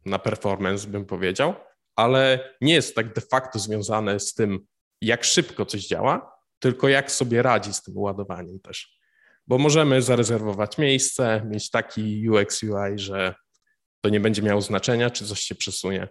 na 0.05 0.19
performance, 0.19 0.87
bym 0.87 1.05
powiedział, 1.05 1.53
ale 1.95 2.53
nie 2.61 2.73
jest 2.73 2.95
tak 2.95 3.13
de 3.13 3.21
facto 3.21 3.59
związane 3.59 4.19
z 4.19 4.33
tym, 4.33 4.59
jak 5.01 5.23
szybko 5.23 5.65
coś 5.65 5.87
działa, 5.87 6.31
tylko 6.59 6.87
jak 6.87 7.11
sobie 7.11 7.41
radzi 7.41 7.73
z 7.73 7.83
tym 7.83 7.97
ładowaniem 7.97 8.59
też. 8.59 8.99
Bo 9.47 9.57
możemy 9.57 10.01
zarezerwować 10.01 10.77
miejsce, 10.77 11.45
mieć 11.45 11.69
taki 11.69 12.29
UX 12.29 12.63
UI, 12.63 12.99
że 12.99 13.35
to 14.01 14.09
nie 14.09 14.19
będzie 14.19 14.41
miało 14.41 14.61
znaczenia, 14.61 15.09
czy 15.09 15.25
coś 15.25 15.39
się 15.39 15.55
przesunie. 15.55 16.07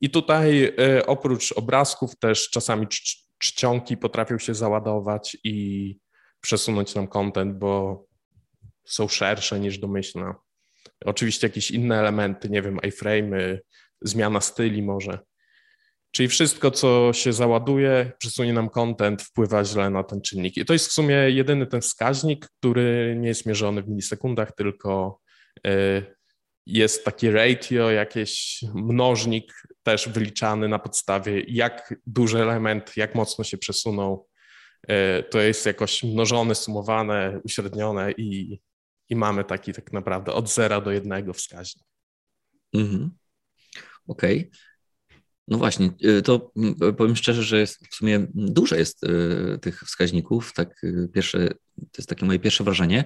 I 0.00 0.10
tutaj 0.10 0.64
e, 0.64 1.06
oprócz 1.06 1.52
obrazków 1.52 2.18
też 2.18 2.50
czasami 2.50 2.86
czcionki 3.38 3.96
potrafią 3.96 4.38
się 4.38 4.54
załadować 4.54 5.36
i 5.44 5.98
przesunąć 6.40 6.94
nam 6.94 7.08
content, 7.08 7.58
bo 7.58 8.04
są 8.84 9.08
szersze 9.08 9.60
niż 9.60 9.78
domyślne. 9.78 10.34
Oczywiście 11.04 11.46
jakieś 11.46 11.70
inne 11.70 11.98
elementy, 11.98 12.50
nie 12.50 12.62
wiem, 12.62 12.76
iframe'y, 12.76 13.58
zmiana 14.00 14.40
styli 14.40 14.82
może. 14.82 15.18
Czyli 16.10 16.28
wszystko, 16.28 16.70
co 16.70 17.12
się 17.12 17.32
załaduje, 17.32 18.12
przesunie 18.18 18.52
nam 18.52 18.68
content, 18.68 19.22
wpływa 19.22 19.64
źle 19.64 19.90
na 19.90 20.04
ten 20.04 20.20
czynnik. 20.20 20.56
I 20.56 20.64
to 20.64 20.72
jest 20.72 20.88
w 20.88 20.92
sumie 20.92 21.14
jedyny 21.14 21.66
ten 21.66 21.80
wskaźnik, 21.80 22.46
który 22.58 23.16
nie 23.20 23.28
jest 23.28 23.46
mierzony 23.46 23.82
w 23.82 23.88
milisekundach, 23.88 24.52
tylko 24.54 25.20
e, 25.66 26.02
jest 26.66 27.04
taki 27.04 27.30
ratio, 27.30 27.90
jakiś 27.90 28.60
mnożnik 28.74 29.52
też 29.82 30.08
wyliczany 30.08 30.68
na 30.68 30.78
podstawie, 30.78 31.42
jak 31.48 31.94
duży 32.06 32.42
element, 32.42 32.96
jak 32.96 33.14
mocno 33.14 33.44
się 33.44 33.58
przesunął. 33.58 34.28
E, 34.88 35.22
to 35.22 35.40
jest 35.40 35.66
jakoś 35.66 36.02
mnożone, 36.02 36.54
sumowane, 36.54 37.40
uśrednione 37.44 38.12
i, 38.12 38.60
i 39.08 39.16
mamy 39.16 39.44
taki 39.44 39.72
tak 39.72 39.92
naprawdę 39.92 40.32
od 40.32 40.50
zera 40.50 40.80
do 40.80 40.90
jednego 40.90 41.32
wskaźnik. 41.32 41.84
Mhm. 42.74 43.10
Okej. 44.06 44.38
Okay. 44.38 44.50
No 45.48 45.58
właśnie, 45.58 45.90
e, 46.04 46.22
to 46.22 46.52
powiem 46.96 47.16
szczerze, 47.16 47.42
że 47.42 47.58
jest 47.58 47.86
w 47.86 47.94
sumie 47.94 48.26
dużo 48.34 48.76
jest 48.76 49.04
e, 49.04 49.58
tych 49.58 49.80
wskaźników. 49.80 50.52
Tak, 50.52 50.82
pierwsze, 51.14 51.48
to 51.76 51.98
jest 51.98 52.08
takie 52.08 52.26
moje 52.26 52.38
pierwsze 52.38 52.64
wrażenie. 52.64 53.04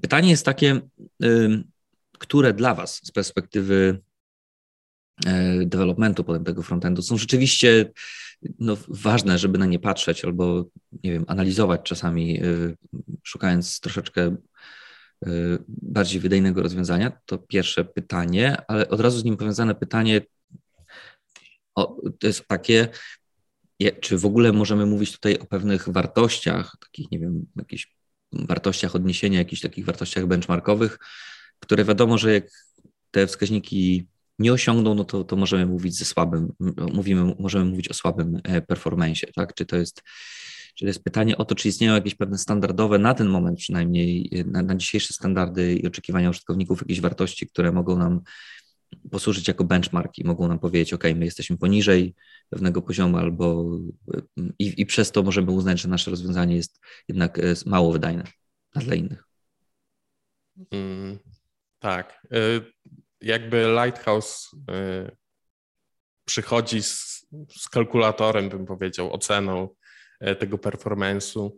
Pytanie 0.00 0.30
jest 0.30 0.44
takie, 0.44 0.80
które 2.18 2.54
dla 2.54 2.74
Was 2.74 3.00
z 3.04 3.10
perspektywy 3.10 4.00
e, 5.26 5.66
developmentu 5.66 6.24
potem 6.24 6.44
tego 6.44 6.62
frontendu 6.62 7.02
są 7.02 7.16
rzeczywiście 7.16 7.92
no, 8.58 8.76
ważne, 8.88 9.38
żeby 9.38 9.58
na 9.58 9.66
nie 9.66 9.78
patrzeć 9.78 10.24
albo, 10.24 10.64
nie 11.04 11.12
wiem, 11.12 11.24
analizować 11.28 11.80
czasami, 11.82 12.40
szukając 13.22 13.80
troszeczkę 13.80 14.36
bardziej 15.68 16.20
wydajnego 16.20 16.62
rozwiązania? 16.62 17.12
To 17.26 17.38
pierwsze 17.38 17.84
pytanie, 17.84 18.56
ale 18.68 18.88
od 18.88 19.00
razu 19.00 19.18
z 19.18 19.24
nim 19.24 19.36
powiązane 19.36 19.74
pytanie, 19.74 20.20
O, 21.74 22.00
to 22.18 22.26
jest 22.26 22.46
takie, 22.48 22.88
czy 24.00 24.18
w 24.18 24.26
ogóle 24.26 24.52
możemy 24.52 24.86
mówić 24.86 25.12
tutaj 25.12 25.38
o 25.38 25.46
pewnych 25.46 25.88
wartościach, 25.88 26.76
takich, 26.80 27.10
nie 27.10 27.18
wiem, 27.18 27.46
jakichś 27.56 27.96
wartościach 28.32 28.96
odniesienia, 28.96 29.38
jakichś 29.38 29.62
takich 29.62 29.84
wartościach 29.84 30.26
benchmarkowych, 30.26 30.98
które 31.60 31.84
wiadomo, 31.84 32.18
że 32.18 32.32
jak 32.32 32.44
te 33.10 33.26
wskaźniki 33.26 34.08
nie 34.38 34.52
osiągną, 34.52 34.94
no 34.94 35.04
to, 35.04 35.24
to 35.24 35.36
możemy 35.36 35.66
mówić 35.66 35.98
ze 35.98 36.04
słabym, 36.04 36.52
mówimy, 36.92 37.34
możemy 37.38 37.64
mówić 37.64 37.88
o 37.88 37.94
słabym 37.94 38.40
e, 38.44 38.62
performance, 38.62 39.26
tak? 39.34 39.54
Czy 39.54 39.66
to 39.66 39.76
jest, 39.76 40.02
czy 40.74 40.84
to 40.84 40.88
jest 40.88 41.04
pytanie 41.04 41.38
o 41.38 41.44
to, 41.44 41.54
czy 41.54 41.68
istnieją 41.68 41.94
jakieś 41.94 42.14
pewne 42.14 42.38
standardowe, 42.38 42.98
na 42.98 43.14
ten 43.14 43.28
moment 43.28 43.58
przynajmniej, 43.58 44.30
na, 44.46 44.62
na 44.62 44.74
dzisiejsze 44.74 45.14
standardy 45.14 45.74
i 45.74 45.86
oczekiwania 45.86 46.30
użytkowników, 46.30 46.80
jakieś 46.80 47.00
wartości, 47.00 47.46
które 47.46 47.72
mogą 47.72 47.98
nam 47.98 48.20
posłużyć 49.10 49.48
jako 49.48 49.64
benchmark 49.64 50.18
i 50.18 50.24
mogą 50.24 50.48
nam 50.48 50.58
powiedzieć, 50.58 50.92
OK, 50.92 51.04
my 51.04 51.24
jesteśmy 51.24 51.58
poniżej 51.58 52.14
pewnego 52.50 52.82
poziomu, 52.82 53.18
albo 53.18 53.64
i, 54.58 54.74
i 54.80 54.86
przez 54.86 55.12
to 55.12 55.22
możemy 55.22 55.50
uznać, 55.50 55.80
że 55.80 55.88
nasze 55.88 56.10
rozwiązanie 56.10 56.56
jest 56.56 56.80
jednak 57.08 57.38
e, 57.38 57.42
mało 57.66 57.92
wydajne 57.92 58.24
dla 58.74 58.94
innych. 58.94 59.24
Mm, 60.70 61.18
tak. 61.78 62.26
E, 62.32 62.38
jakby 63.20 63.66
Lighthouse 63.82 64.50
e, 64.70 65.10
przychodzi 66.24 66.82
z, 66.82 67.26
z 67.48 67.68
kalkulatorem, 67.68 68.48
bym 68.48 68.66
powiedział, 68.66 69.12
oceną 69.12 69.68
tego 70.38 70.58
performance'u 70.58 71.50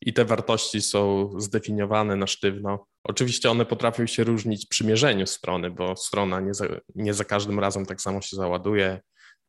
i 0.00 0.12
te 0.12 0.24
wartości 0.24 0.82
są 0.82 1.30
zdefiniowane 1.38 2.16
na 2.16 2.26
sztywno. 2.26 2.86
Oczywiście 3.04 3.50
one 3.50 3.66
potrafią 3.66 4.06
się 4.06 4.24
różnić 4.24 4.66
przy 4.66 4.84
mierzeniu 4.86 5.26
strony, 5.26 5.70
bo 5.70 5.96
strona 5.96 6.40
nie 6.40 6.54
za, 6.54 6.66
nie 6.94 7.14
za 7.14 7.24
każdym 7.24 7.60
razem 7.60 7.86
tak 7.86 8.00
samo 8.00 8.20
się 8.20 8.36
załaduje, 8.36 9.00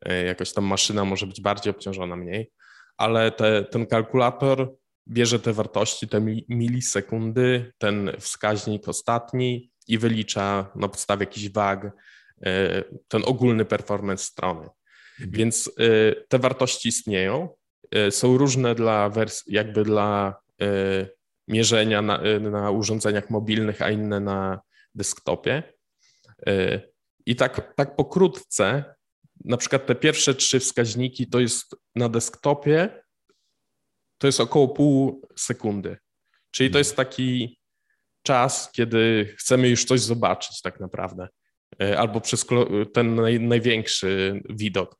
e, 0.01 0.23
jakoś 0.23 0.53
tam 0.53 0.63
maszyna 0.63 1.05
może 1.05 1.27
być 1.27 1.41
bardziej 1.41 1.71
obciążona, 1.71 2.15
mniej, 2.15 2.51
ale 2.97 3.31
te, 3.31 3.63
ten 3.63 3.85
kalkulator 3.85 4.75
bierze 5.07 5.39
te 5.39 5.53
wartości, 5.53 6.07
te 6.07 6.21
milisekundy, 6.49 7.73
ten 7.77 8.11
wskaźnik 8.19 8.87
ostatni 8.87 9.71
i 9.87 9.97
wylicza 9.97 10.71
na 10.75 10.87
podstawie 10.87 11.23
jakichś 11.23 11.49
wag 11.49 11.91
e, 12.45 12.83
ten 13.07 13.21
ogólny 13.25 13.65
performance 13.65 14.23
strony. 14.23 14.69
Mhm. 15.19 15.31
Więc 15.31 15.71
e, 15.79 16.15
te 16.27 16.39
wartości 16.39 16.89
istnieją, 16.89 17.49
są 18.09 18.37
różne 18.37 18.75
dla 18.75 19.09
wersji, 19.09 19.53
jakby 19.53 19.83
dla 19.83 20.35
Y, 20.61 21.15
mierzenia 21.47 22.01
na, 22.01 22.25
y, 22.25 22.39
na 22.39 22.71
urządzeniach 22.71 23.29
mobilnych, 23.29 23.81
a 23.81 23.91
inne 23.91 24.19
na 24.19 24.59
desktopie. 24.95 25.63
I 27.25 27.35
tak, 27.35 27.73
tak 27.75 27.95
pokrótce, 27.95 28.95
na 29.45 29.57
przykład 29.57 29.85
te 29.85 29.95
pierwsze 29.95 30.35
trzy 30.35 30.59
wskaźniki 30.59 31.27
to 31.29 31.39
jest 31.39 31.75
na 31.95 32.09
desktopie, 32.09 33.03
to 34.17 34.27
jest 34.27 34.39
około 34.39 34.67
pół 34.67 35.27
sekundy. 35.37 35.97
Czyli 36.51 36.71
to 36.71 36.77
jest 36.77 36.95
taki 36.95 37.59
czas, 38.23 38.71
kiedy 38.71 39.33
chcemy 39.39 39.69
już 39.69 39.85
coś 39.85 40.01
zobaczyć 40.01 40.61
tak 40.61 40.79
naprawdę. 40.79 41.27
Albo 41.97 42.21
przez 42.21 42.45
ten 42.93 43.15
naj, 43.15 43.39
największy 43.39 44.41
widok. 44.49 44.99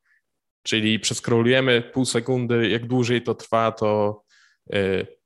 Czyli 0.65 0.99
przeskrolujemy 0.99 1.81
pół 1.81 2.05
sekundy, 2.05 2.69
jak 2.69 2.87
dłużej 2.87 3.21
to 3.21 3.35
trwa, 3.35 3.71
to 3.71 4.21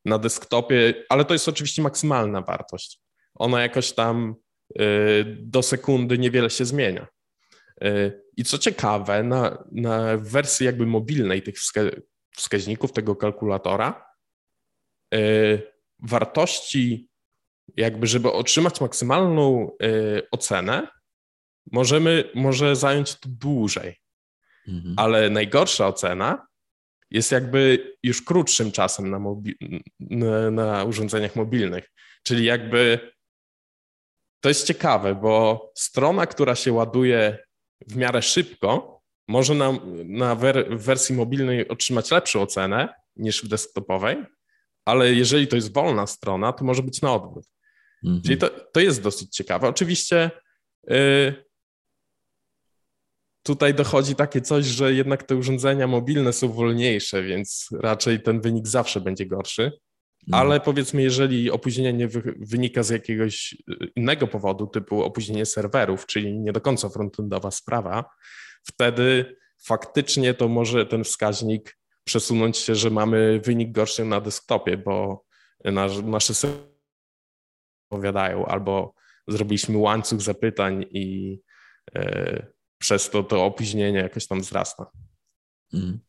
na 0.06 0.18
desktopie, 0.18 1.06
ale 1.10 1.26
to 1.26 1.34
jest 1.34 1.48
oczywiście 1.48 1.82
maksymalna 1.82 2.42
wartość. 2.42 3.02
Ona 3.36 3.62
jakoś 3.62 3.94
tam 3.94 4.36
y, 4.82 5.26
do 5.40 5.64
sekundy 5.64 6.18
niewiele 6.18 6.50
się 6.50 6.66
zmienia. 6.66 7.08
Y, 7.84 8.22
I 8.38 8.44
co 8.44 8.58
ciekawe, 8.58 9.24
na, 9.24 9.64
na 9.72 10.18
wersji 10.18 10.66
jakby 10.66 10.86
mobilnej 10.86 11.42
tych 11.42 11.56
wskaźników, 12.38 12.92
tego 12.92 13.16
kalkulatora, 13.16 14.06
y, 15.16 15.62
wartości, 16.00 17.10
jakby 17.78 18.08
żeby 18.08 18.32
otrzymać 18.32 18.82
maksymalną 18.82 19.72
ocenę, 20.32 20.88
możemy, 21.72 22.32
może 22.36 22.76
zająć 22.76 23.20
to 23.20 23.30
dłużej. 23.30 23.96
Mhm. 24.68 24.96
Ale 24.98 25.30
najgorsza 25.30 25.88
ocena 25.88 26.48
jest 27.12 27.32
jakby 27.32 27.94
już 28.04 28.22
krótszym 28.22 28.72
czasem 28.72 29.10
na, 29.10 29.20
mobi- 29.20 29.82
na, 30.00 30.52
na 30.52 30.84
urządzeniach 30.84 31.36
mobilnych. 31.36 31.92
Czyli 32.24 32.46
jakby 32.46 33.12
to 34.40 34.50
jest 34.50 34.68
ciekawe, 34.68 35.16
bo 35.16 35.72
strona, 35.76 36.28
która 36.28 36.56
się 36.56 36.74
ładuje 36.74 37.38
w 37.88 37.96
miarę 37.96 38.22
szybko, 38.22 39.02
może 39.28 39.54
na, 39.54 39.72
na 40.06 40.36
wer- 40.36 40.78
w 40.78 40.84
wersji 40.84 41.16
mobilnej 41.16 41.68
otrzymać 41.68 42.12
lepszą 42.12 42.42
ocenę 42.42 42.94
niż 43.16 43.44
w 43.44 43.48
desktopowej, 43.48 44.18
ale 44.86 45.14
jeżeli 45.14 45.48
to 45.48 45.56
jest 45.56 45.74
wolna 45.74 46.08
strona, 46.08 46.54
to 46.54 46.66
może 46.66 46.84
być 46.84 47.02
na 47.02 47.14
odwrót. 47.14 47.46
Mhm. 48.04 48.22
Czyli 48.24 48.38
to, 48.38 48.50
to 48.50 48.80
jest 48.80 49.04
dosyć 49.04 49.36
ciekawe. 49.36 49.68
Oczywiście 49.68 50.32
yy, 50.88 51.49
tutaj 53.44 53.74
dochodzi 53.74 54.16
takie 54.16 54.42
coś, 54.42 54.66
że 54.66 54.94
jednak 54.94 55.24
te 55.24 55.36
urządzenia 55.36 55.88
mobilne 55.88 56.34
są 56.34 56.50
wolniejsze, 56.50 57.24
więc 57.24 57.70
raczej 57.80 58.22
ten 58.22 58.42
wynik 58.42 58.68
zawsze 58.68 59.02
będzie 59.02 59.26
gorszy. 59.26 59.64
Mhm. 59.64 59.80
Ale 60.48 60.60
powiedzmy, 60.60 61.02
jeżeli 61.02 61.52
opóźnienie 61.52 61.94
nie 61.94 62.08
wynika 62.40 62.84
z 62.84 62.90
jakiegoś 62.90 63.58
innego 63.96 64.28
powodu, 64.28 64.68
typu 64.68 65.04
opóźnienie 65.04 65.46
serwerów, 65.46 66.06
czyli 66.06 66.40
nie 66.40 66.52
do 66.52 66.62
końca 66.62 66.90
frontendowa 66.90 67.52
sprawa, 67.52 68.06
wtedy 68.64 69.36
faktycznie 69.64 70.34
to 70.34 70.48
może 70.48 70.86
ten 70.86 71.04
wskaźnik 71.04 71.78
przesunąć 72.04 72.58
się, 72.58 72.76
że 72.76 72.90
mamy 72.90 73.40
wynik 73.44 73.72
gorszy 73.72 74.06
na 74.06 74.22
desktopie, 74.22 74.78
bo 74.78 75.26
nasz, 75.66 76.02
nasze 76.02 76.34
serwery 76.34 76.70
opowiadają, 77.90 78.46
albo 78.46 78.94
zrobiliśmy 79.28 79.78
łańcuch 79.78 80.22
zapytań 80.22 80.86
i 80.92 81.40
yy, 81.96 82.59
przez 82.80 83.10
to 83.10 83.24
to 83.24 83.46
opóźnienie 83.46 84.00
jakoś 84.00 84.28
tam 84.28 84.42
wzrasta. 84.42 84.86
Mm. 85.74 86.00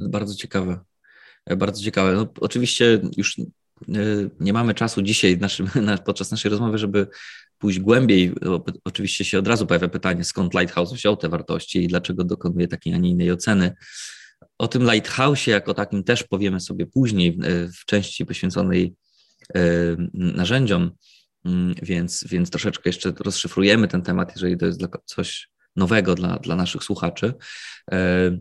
Bardzo 0.00 0.34
ciekawe. 0.34 0.80
Bardzo 1.56 1.82
ciekawe. 1.82 2.12
No, 2.12 2.26
oczywiście 2.40 3.00
już 3.16 3.38
e, 3.38 3.44
nie 4.40 4.52
mamy 4.52 4.74
czasu 4.74 5.02
dzisiaj 5.02 5.38
naszym, 5.38 5.68
podczas 6.06 6.30
naszej 6.30 6.50
rozmowy, 6.50 6.78
żeby 6.78 7.06
pójść 7.58 7.78
głębiej. 7.80 8.32
Oczywiście 8.84 9.24
się 9.24 9.38
od 9.38 9.48
razu 9.48 9.66
pojawia 9.66 9.88
pytanie, 9.88 10.24
skąd 10.24 10.54
Lighthouse 10.54 10.92
wziął 10.92 11.16
te 11.16 11.28
wartości 11.28 11.84
i 11.84 11.88
dlaczego 11.88 12.24
dokonuje 12.24 12.68
takiej, 12.68 12.94
a 12.94 12.96
nie 12.96 13.10
innej 13.10 13.32
oceny. 13.32 13.74
O 14.58 14.68
tym 14.68 14.82
Lighthouse 14.82 15.46
jako 15.46 15.74
takim 15.74 16.04
też 16.04 16.22
powiemy 16.22 16.60
sobie 16.60 16.86
później 16.86 17.32
w, 17.32 17.72
w 17.80 17.84
części 17.84 18.26
poświęconej 18.26 18.94
e, 19.54 19.60
narzędziom. 20.14 20.90
Mm, 21.46 21.74
więc, 21.82 22.24
więc 22.28 22.50
troszeczkę 22.50 22.88
jeszcze 22.88 23.12
rozszyfrujemy 23.20 23.88
ten 23.88 24.02
temat, 24.02 24.32
jeżeli 24.34 24.56
to 24.56 24.66
jest 24.66 24.80
coś 25.04 25.48
nowego 25.76 26.14
dla, 26.14 26.38
dla 26.38 26.56
naszych 26.56 26.84
słuchaczy. 26.84 27.34
E, 27.92 28.38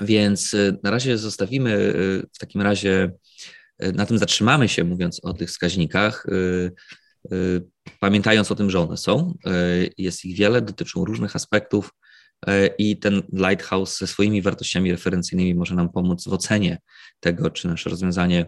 więc 0.00 0.54
e, 0.54 0.76
na 0.82 0.90
razie 0.90 1.18
zostawimy 1.18 1.70
e, 1.72 1.92
w 2.32 2.38
takim 2.38 2.62
razie, 2.62 3.12
na 3.94 4.06
tym 4.06 4.18
zatrzymamy 4.18 4.68
się, 4.68 4.84
mówiąc 4.84 5.20
o 5.22 5.32
tych 5.32 5.48
wskaźnikach, 5.48 6.26
pamiętając 8.00 8.52
o 8.52 8.54
tym, 8.54 8.70
że 8.70 8.80
one 8.80 8.96
są. 8.96 9.34
Jest 9.98 10.24
ich 10.24 10.36
wiele, 10.36 10.62
dotyczą 10.62 11.04
różnych 11.04 11.36
aspektów 11.36 11.90
i 12.78 12.98
ten 12.98 13.22
Lighthouse 13.32 13.98
ze 13.98 14.06
swoimi 14.06 14.42
wartościami 14.42 14.92
referencyjnymi 14.92 15.54
może 15.54 15.74
nam 15.74 15.92
pomóc 15.92 16.28
w 16.28 16.32
ocenie 16.32 16.78
tego, 17.20 17.50
czy 17.50 17.68
nasze 17.68 17.90
rozwiązanie 17.90 18.46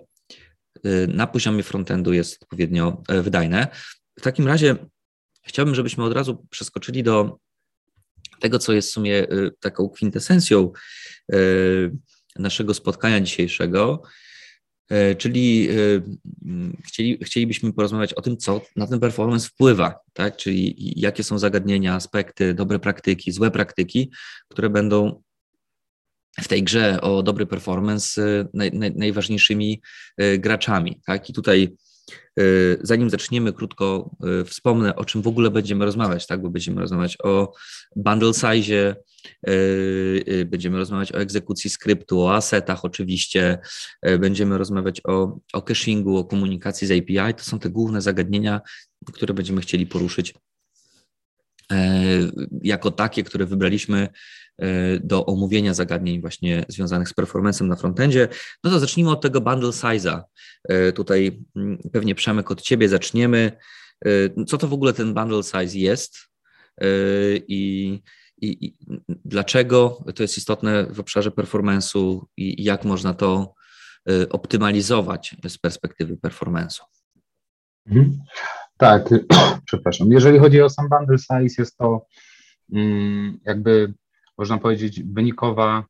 na 1.08 1.26
poziomie 1.26 1.62
frontendu 1.62 2.12
jest 2.12 2.42
odpowiednio 2.42 3.02
e, 3.08 3.22
wydajne. 3.22 3.68
W 4.18 4.22
takim 4.22 4.46
razie 4.46 4.76
chciałbym, 5.46 5.74
żebyśmy 5.74 6.04
od 6.04 6.12
razu 6.12 6.46
przeskoczyli 6.50 7.02
do 7.02 7.38
tego, 8.40 8.58
co 8.58 8.72
jest 8.72 8.88
w 8.88 8.92
sumie 8.92 9.32
y, 9.32 9.50
taką 9.61 9.88
kwintesencją 9.88 10.72
y, 11.35 11.92
naszego 12.37 12.74
spotkania 12.74 13.20
dzisiejszego, 13.20 14.02
czyli 15.18 15.68
chcieli, 16.87 17.18
chcielibyśmy 17.24 17.72
porozmawiać 17.72 18.14
o 18.14 18.22
tym, 18.22 18.37
co 18.37 18.61
na 18.76 18.87
ten 18.87 19.00
performance 19.00 19.48
wpływa, 19.48 19.94
tak? 20.12 20.37
czyli 20.37 20.74
jakie 21.00 21.24
są 21.24 21.38
zagadnienia, 21.38 21.94
aspekty, 21.94 22.54
dobre 22.54 22.78
praktyki, 22.78 23.32
złe 23.32 23.50
praktyki, 23.50 24.11
które 24.48 24.70
będą 24.70 25.22
w 26.40 26.49
tej 26.49 26.62
grze 26.62 27.01
o 27.01 27.23
dobry 27.23 27.47
performance 27.47 28.23
naj, 28.55 28.73
naj, 28.73 28.92
najważniejszymi 28.97 29.83
y, 30.23 30.38
graczami. 30.38 31.01
Tak? 31.07 31.31
I 31.31 31.33
tutaj, 31.33 31.77
y, 32.40 32.79
zanim 32.83 33.11
zaczniemy, 33.11 33.53
krótko 33.53 34.16
wspomnę, 34.47 34.97
o 34.97 35.05
czym 35.05 35.23
w 35.23 35.27
ogóle 35.27 35.51
będziemy 35.51 35.85
rozmawiać, 35.85 36.27
tak? 36.27 36.42
bo 36.42 36.51
będziemy 36.51 36.81
rozmawiać 36.81 37.18
o 37.25 37.55
bundle 37.97 38.33
size, 38.35 38.97
będziemy 40.47 40.79
rozmawiać 40.79 41.12
o 41.12 41.18
egzekucji 41.18 41.71
skryptu, 41.71 42.21
o 42.21 42.35
asetach 42.35 42.85
oczywiście, 42.85 43.59
będziemy 44.18 44.59
rozmawiać 44.59 45.01
o, 45.05 45.38
o 45.53 45.62
cachingu, 45.62 46.16
o 46.16 46.25
komunikacji 46.25 46.87
z 46.87 46.90
API. 46.90 47.35
To 47.37 47.45
są 47.45 47.59
te 47.59 47.71
główne 47.71 48.03
zagadnienia, 48.03 48.61
które 49.12 49.35
będziemy 49.35 49.61
chcieli 49.61 49.87
poruszyć 49.87 50.35
jako 52.62 52.90
takie, 52.90 53.22
które 53.22 53.46
wybraliśmy 53.46 54.08
do 55.00 55.26
omówienia 55.26 55.74
zagadnień 55.74 56.20
właśnie 56.20 56.64
związanych 56.68 57.08
z 57.08 57.14
performancem 57.14 57.68
na 57.68 57.76
frontendzie, 57.76 58.28
no 58.64 58.70
to 58.70 58.78
zacznijmy 58.78 59.11
od 59.11 59.20
tego 59.20 59.40
bundle 59.40 59.70
size'a. 59.70 60.22
Tutaj 60.94 61.44
mm, 61.56 61.78
pewnie 61.92 62.14
Przemek 62.14 62.50
od 62.50 62.62
Ciebie 62.62 62.88
zaczniemy. 62.88 63.52
Co 64.46 64.58
to 64.58 64.68
w 64.68 64.72
ogóle 64.72 64.92
ten 64.92 65.14
bundle 65.14 65.42
size 65.42 65.78
jest 65.78 66.16
i, 67.48 68.00
i, 68.38 68.66
i 68.66 68.76
dlaczego 69.08 70.04
to 70.14 70.22
jest 70.22 70.38
istotne 70.38 70.87
w 70.90 71.00
obszarze 71.00 71.30
performance'u 71.30 72.20
i 72.37 72.64
jak 72.64 72.85
można 72.85 73.14
to 73.14 73.54
optymalizować 74.30 75.37
z 75.48 75.58
perspektywy 75.58 76.16
performance'u? 76.16 76.82
Mhm. 77.87 78.18
Tak, 78.83 79.09
przepraszam. 79.66 80.12
Jeżeli 80.12 80.38
chodzi 80.38 80.62
o 80.62 80.71
sam 80.71 80.88
bundle 80.88 81.18
size, 81.18 81.62
jest 81.62 81.77
to 81.77 82.07
mm, 82.73 83.38
jakby, 83.45 83.95
można 84.38 84.59
powiedzieć, 84.59 85.03
wynikowa, 85.03 85.85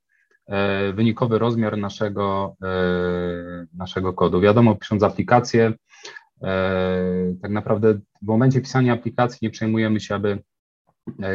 e, 0.47 0.93
wynikowy 0.93 1.39
rozmiar 1.39 1.79
naszego, 1.79 2.57
e, 2.63 3.67
naszego 3.75 4.13
kodu. 4.13 4.41
Wiadomo, 4.41 4.75
pisząc 4.75 5.03
aplikację, 5.03 5.73
e, 6.43 7.35
tak 7.43 7.51
naprawdę 7.51 7.95
w 8.23 8.27
momencie 8.27 8.61
pisania 8.61 8.93
aplikacji 8.93 9.39
nie 9.43 9.51
przejmujemy 9.51 10.01
się, 10.01 10.15
aby 10.15 10.43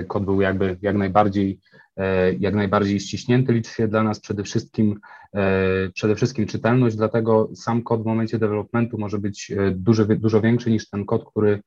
kod 0.07 0.25
był 0.25 0.41
jakby 0.41 0.77
jak 0.81 0.95
najbardziej, 0.95 1.59
e, 1.97 2.33
jak 2.33 2.55
najbardziej 2.55 2.99
ściśnięty. 2.99 3.53
Liczy 3.53 3.73
się 3.73 3.87
dla 3.87 4.03
nas 4.03 4.19
przede 4.19 4.43
wszystkim, 4.43 4.99
e, 5.35 5.89
przede 5.93 6.15
wszystkim 6.15 6.45
czytelność, 6.45 6.95
dlatego 6.95 7.49
sam 7.55 7.83
kod 7.83 8.03
w 8.03 8.05
momencie 8.05 8.39
developmentu 8.39 8.97
może 8.97 9.19
być 9.19 9.51
dużo, 9.71 10.05
dużo 10.05 10.41
większy 10.41 10.71
niż 10.71 10.89
ten 10.89 11.05
kod, 11.05 11.29
który 11.31 11.61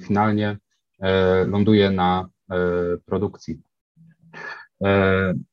finalnie 0.00 0.58
ląduje 1.46 1.90
na 1.90 2.28
produkcji. 3.04 3.60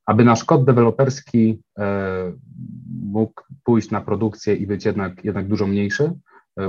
Aby 0.05 0.23
nasz 0.23 0.43
kod 0.43 0.65
deweloperski 0.65 1.61
mógł 3.03 3.41
pójść 3.63 3.91
na 3.91 4.01
produkcję 4.01 4.55
i 4.55 4.67
być 4.67 4.85
jednak, 4.85 5.25
jednak 5.25 5.47
dużo 5.47 5.67
mniejszy, 5.67 6.11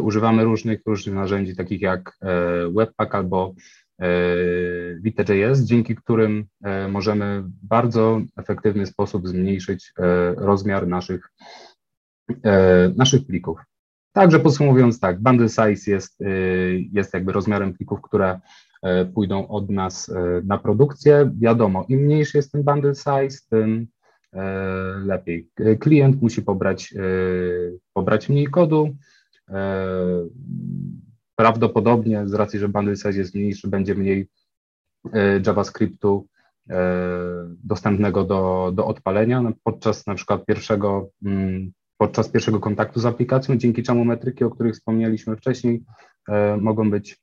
używamy 0.00 0.44
różnych, 0.44 0.80
różnych 0.86 1.14
narzędzi, 1.14 1.56
takich 1.56 1.80
jak 1.80 2.18
Webpack 2.74 3.14
albo 3.14 3.54
E, 3.54 3.81
Vite.js, 5.00 5.60
dzięki 5.60 5.96
którym 5.96 6.44
e, 6.64 6.88
możemy 6.88 7.42
w 7.42 7.66
bardzo 7.66 8.20
efektywny 8.36 8.86
sposób 8.86 9.28
zmniejszyć 9.28 9.92
e, 9.98 10.34
rozmiar 10.34 10.88
naszych, 10.88 11.30
naszych 12.96 13.26
plików. 13.26 13.58
Także 14.12 14.40
podsumowując 14.40 15.00
tak, 15.00 15.22
bundle 15.22 15.48
size 15.48 15.90
jest, 15.90 16.22
jest 16.92 17.14
jakby 17.14 17.32
rozmiarem 17.32 17.74
plików, 17.74 18.02
które 18.02 18.40
pójdą 19.14 19.48
od 19.48 19.70
nas 19.70 20.14
na 20.44 20.58
produkcję. 20.58 21.32
Wiadomo, 21.40 21.84
im 21.88 22.00
mniejszy 22.00 22.38
jest 22.38 22.52
ten 22.52 22.62
bundle 22.62 22.94
size, 22.94 23.38
tym 23.50 23.86
lepiej. 25.04 25.48
Klient 25.80 26.22
musi 26.22 26.42
pobrać, 26.42 26.94
pobrać 27.92 28.28
mniej 28.28 28.46
kodu, 28.46 28.96
Prawdopodobnie 31.42 32.28
z 32.28 32.34
racji, 32.34 32.58
że 32.58 32.68
bundle 32.68 32.96
size 32.96 33.18
jest 33.18 33.34
mniejszy, 33.34 33.68
będzie 33.68 33.94
mniej 33.94 34.28
e, 35.12 35.40
JavaScriptu 35.46 36.26
e, 36.70 36.76
dostępnego 37.64 38.24
do, 38.24 38.72
do 38.74 38.86
odpalenia 38.86 39.52
podczas 39.64 40.06
na 40.06 40.14
przykład 40.14 40.46
pierwszego, 40.46 41.08
mm, 41.24 41.72
podczas 41.96 42.28
pierwszego 42.28 42.60
kontaktu 42.60 43.00
z 43.00 43.06
aplikacją, 43.06 43.56
dzięki 43.56 43.82
czemu 43.82 44.04
metryki, 44.04 44.44
o 44.44 44.50
których 44.50 44.74
wspomnieliśmy 44.74 45.36
wcześniej, 45.36 45.84
e, 46.28 46.56
mogą 46.56 46.90
być 46.90 47.20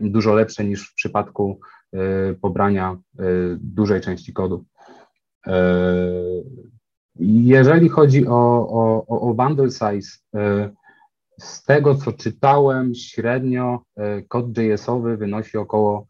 dużo 0.00 0.34
lepsze 0.34 0.64
niż 0.64 0.90
w 0.90 0.94
przypadku 0.94 1.60
pobrania 2.40 2.96
dużej 3.58 4.00
części 4.00 4.32
kodu. 4.32 4.64
Jeżeli 7.20 7.88
chodzi 7.88 8.26
o, 8.26 8.68
o, 9.08 9.20
o 9.30 9.34
bundle 9.34 9.70
size, 9.70 10.10
z 11.40 11.64
tego, 11.64 11.94
co 11.94 12.12
czytałem, 12.12 12.94
średnio 12.94 13.82
e, 13.96 14.22
kod 14.22 14.58
JS-owy 14.58 15.16
wynosi 15.16 15.58
około 15.58 16.06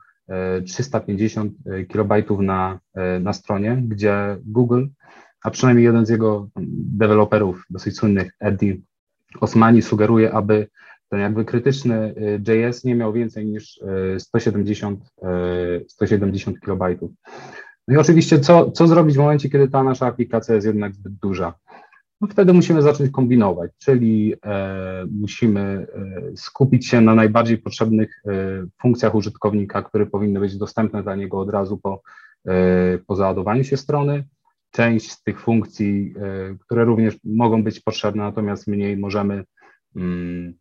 350 0.67 1.53
e, 1.67 1.85
kilobajtów 1.85 2.41
na, 2.41 2.81
e, 2.95 3.21
na 3.21 3.33
stronie, 3.33 3.83
gdzie 3.89 4.37
Google, 4.45 4.87
a 5.43 5.51
przynajmniej 5.51 5.85
jeden 5.85 6.07
z 6.07 6.09
jego 6.09 6.49
deweloperów 6.93 7.65
dosyć 7.71 7.97
słynnych, 7.97 8.33
Eddie 8.41 8.77
Osmani, 9.41 9.83
sugeruje, 9.83 10.33
aby 10.33 10.69
ten 11.09 11.21
jakby 11.21 11.45
krytyczny 11.45 12.15
JS 12.49 12.85
nie 12.85 12.95
miał 12.95 13.13
więcej 13.13 13.47
niż 13.47 13.81
170, 14.19 15.01
170 15.89 16.61
kilobajtów. 16.61 17.11
No 17.89 17.95
i 17.95 17.99
oczywiście, 17.99 18.41
co, 18.41 18.71
co 18.71 18.87
zrobić 18.87 19.17
w 19.17 19.19
momencie, 19.19 19.51
kiedy 19.51 19.69
ta 19.69 19.83
nasza 19.83 20.07
aplikacja 20.07 20.55
jest 20.55 20.67
jednak 20.67 20.95
zbyt 20.95 21.13
duża? 21.13 21.55
No 22.21 22.29
wtedy 22.29 22.53
musimy 22.53 22.83
zacząć 22.83 23.11
kombinować, 23.11 23.71
czyli 23.79 24.35
e, 24.45 25.07
musimy 25.21 25.61
e, 25.61 26.37
skupić 26.37 26.87
się 26.87 27.01
na 27.01 27.15
najbardziej 27.15 27.59
potrzebnych 27.59 28.23
e, 28.27 28.31
funkcjach 28.83 29.15
użytkownika, 29.15 29.83
które 29.83 30.07
powinny 30.07 30.41
być 30.41 30.57
dostępne 30.57 31.03
dla 31.03 31.17
niego 31.17 31.41
od 31.41 31.51
razu 31.51 31.79
po, 31.79 32.03
e, 32.47 32.99
po 32.99 33.17
załadowaniu 33.17 33.65
się 33.65 33.77
strony. 33.77 34.25
Część 34.71 35.11
z 35.11 35.23
tych 35.23 35.41
funkcji, 35.41 36.15
e, 36.17 36.57
które 36.59 36.85
również 36.85 37.19
mogą 37.25 37.63
być 37.63 37.81
potrzebne, 37.81 38.23
natomiast 38.23 38.67
mniej 38.67 38.97
możemy 38.97 39.45
mm, 39.97 40.55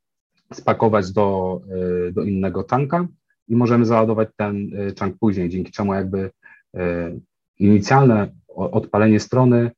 spakować 0.53 1.11
do, 1.11 1.61
e, 2.07 2.11
do 2.11 2.23
innego 2.23 2.65
chunka 2.69 3.07
i 3.47 3.55
możemy 3.55 3.85
załadować 3.85 4.29
ten 4.35 4.71
chunk 4.99 5.15
później, 5.19 5.49
dzięki 5.49 5.71
czemu 5.71 5.93
jakby 5.93 6.31
inicjalne 7.59 8.31
odpalenie 8.47 9.19
strony 9.19 9.71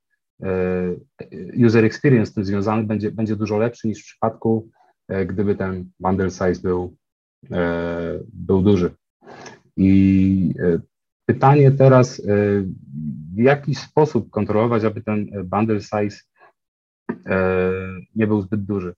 user 1.66 1.86
experience 1.86 2.32
z 2.32 2.34
tym 2.34 2.46
związany 2.46 2.84
będzie, 2.84 3.12
będzie 3.12 3.36
dużo 3.36 3.58
lepszy 3.58 3.88
niż 3.88 4.02
w 4.02 4.06
przypadku, 4.06 4.70
e, 5.08 5.26
gdyby 5.26 5.56
ten 5.56 5.90
bundle 6.00 6.30
size 6.30 6.62
był, 6.64 6.96
e, 7.52 8.20
był 8.34 8.62
duży. 8.62 8.92
I 9.78 10.54
pytanie 11.26 11.72
teraz, 11.72 12.22
w 13.36 13.38
jaki 13.38 13.76
sposób 13.76 14.30
kontrolować, 14.30 14.84
aby 14.84 15.02
ten 15.02 15.28
bundle 15.46 15.82
size 15.82 16.18
nie 18.16 18.28
był 18.28 18.42
zbyt 18.42 18.66
duży. 18.66 18.94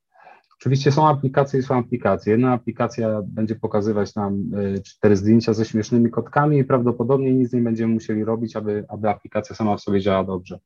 Oczywiście 0.59 0.91
są 0.91 1.07
aplikacje 1.07 1.59
i 1.59 1.63
są 1.63 1.77
aplikacje. 1.77 2.31
Jedna 2.31 2.53
aplikacja 2.53 3.21
będzie 3.23 3.55
pokazywać 3.55 4.15
nam 4.15 4.43
cztery 4.85 5.15
zdjęcia 5.15 5.53
ze 5.53 5.65
śmiesznymi 5.65 6.09
kotkami 6.09 6.57
i 6.57 6.63
prawdopodobnie 6.63 7.33
nic 7.33 7.53
nie 7.53 7.61
będziemy 7.61 7.93
musieli 7.93 8.23
robić, 8.23 8.55
aby, 8.55 8.85
aby 8.87 9.09
aplikacja 9.09 9.55
sama 9.55 9.77
w 9.77 9.81
sobie 9.81 10.01
działała 10.01 10.23
dobrze. 10.23 10.59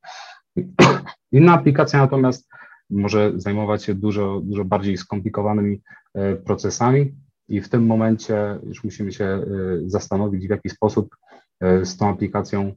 Inna 1.32 1.54
aplikacja 1.54 2.00
natomiast 2.00 2.50
może 2.90 3.32
zajmować 3.36 3.84
się 3.84 3.96
dużo, 3.96 4.42
dużo 4.44 4.66
bardziej 4.66 4.98
skomplikowanymi 4.98 5.82
e, 6.14 6.36
procesami 6.36 7.16
i 7.48 7.62
w 7.62 7.70
tym 7.70 7.86
momencie 7.86 8.60
już 8.64 8.84
musimy 8.84 9.12
się 9.12 9.26
e, 9.26 9.44
zastanowić, 9.86 10.48
w 10.48 10.50
jaki 10.50 10.70
sposób 10.70 11.16
e, 11.60 11.86
z 11.86 11.98
tą 11.98 12.10
aplikacją, 12.10 12.74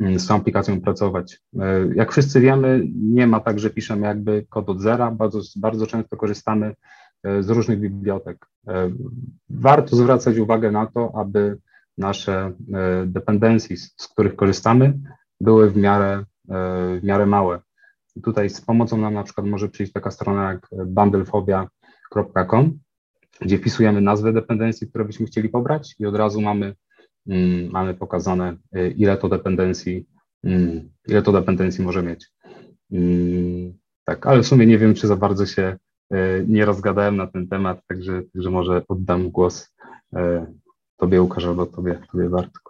mm, 0.00 0.18
z 0.18 0.26
tą 0.26 0.34
aplikacją 0.34 0.80
pracować. 0.80 1.40
Jak 1.94 2.12
wszyscy 2.12 2.40
wiemy, 2.40 2.82
nie 2.94 3.26
ma 3.26 3.40
tak, 3.40 3.58
że 3.58 3.70
piszemy 3.70 4.06
jakby 4.06 4.46
kod 4.48 4.68
od 4.68 4.80
zera, 4.80 5.10
bardzo, 5.10 5.40
bardzo 5.56 5.86
często 5.86 6.16
korzystamy 6.16 6.74
z 7.40 7.50
różnych 7.50 7.80
bibliotek. 7.80 8.46
Warto 9.50 9.96
zwracać 9.96 10.38
uwagę 10.38 10.70
na 10.70 10.86
to, 10.86 11.12
aby 11.14 11.58
nasze 11.98 12.52
dependencies, 13.06 13.94
z 13.96 14.08
których 14.08 14.36
korzystamy, 14.36 14.98
były 15.40 15.70
w 15.70 15.76
miarę 15.76 16.24
w 16.50 17.00
miarę 17.02 17.26
małe. 17.26 17.60
Tutaj 18.24 18.50
z 18.50 18.60
pomocą 18.60 18.98
nam 18.98 19.14
na 19.14 19.22
przykład 19.22 19.46
może 19.46 19.68
przyjść 19.68 19.92
taka 19.92 20.10
strona 20.10 20.52
jak 20.52 20.68
bundlefobia.com, 20.86 22.78
gdzie 23.40 23.58
wpisujemy 23.58 24.00
nazwę 24.00 24.32
dependencji, 24.32 24.88
które 24.88 25.04
byśmy 25.04 25.26
chcieli 25.26 25.48
pobrać 25.48 25.94
i 25.98 26.06
od 26.06 26.16
razu 26.16 26.40
mamy, 26.40 26.74
mm, 27.26 27.70
mamy 27.70 27.94
pokazane, 27.94 28.56
y, 28.76 28.90
ile 28.90 29.16
to 29.16 29.28
dependencji, 29.28 30.06
mm, 30.44 30.90
ile 31.08 31.22
to 31.22 31.32
dependencji 31.32 31.84
może 31.84 32.02
mieć. 32.02 32.30
Mm, 32.92 33.72
tak, 34.04 34.26
ale 34.26 34.42
w 34.42 34.46
sumie 34.46 34.66
nie 34.66 34.78
wiem, 34.78 34.94
czy 34.94 35.06
za 35.06 35.16
bardzo 35.16 35.46
się 35.46 35.76
y, 36.14 36.44
nie 36.48 36.64
rozgadałem 36.64 37.16
na 37.16 37.26
ten 37.26 37.48
temat, 37.48 37.80
także, 37.86 38.22
także 38.32 38.50
może 38.50 38.82
oddam 38.88 39.30
głos 39.30 39.74
y, 40.16 40.18
Tobie 40.96 41.22
Łukasz 41.22 41.44
albo 41.44 41.66
Tobie, 41.66 42.00
tobie 42.12 42.28
Bartku. 42.28 42.69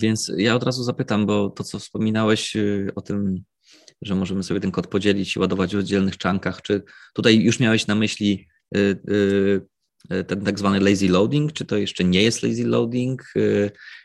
Więc 0.00 0.32
ja 0.36 0.54
od 0.54 0.62
razu 0.62 0.84
zapytam, 0.84 1.26
bo 1.26 1.50
to, 1.50 1.64
co 1.64 1.78
wspominałeś 1.78 2.56
y, 2.56 2.92
o 2.94 3.00
tym, 3.00 3.44
że 4.02 4.14
możemy 4.14 4.42
sobie 4.42 4.60
ten 4.60 4.70
kod 4.70 4.86
podzielić 4.86 5.36
i 5.36 5.38
ładować 5.38 5.76
w 5.76 5.78
oddzielnych 5.78 6.18
czankach, 6.18 6.62
czy 6.62 6.82
tutaj 7.14 7.40
już 7.40 7.60
miałeś 7.60 7.86
na 7.86 7.94
myśli 7.94 8.48
y, 8.76 9.00
y, 9.10 10.24
ten 10.24 10.44
tak 10.44 10.58
zwany 10.58 10.80
lazy 10.80 11.08
loading, 11.08 11.52
czy 11.52 11.64
to 11.64 11.76
jeszcze 11.76 12.04
nie 12.04 12.22
jest 12.22 12.42
lazy 12.42 12.66
loading 12.66 13.32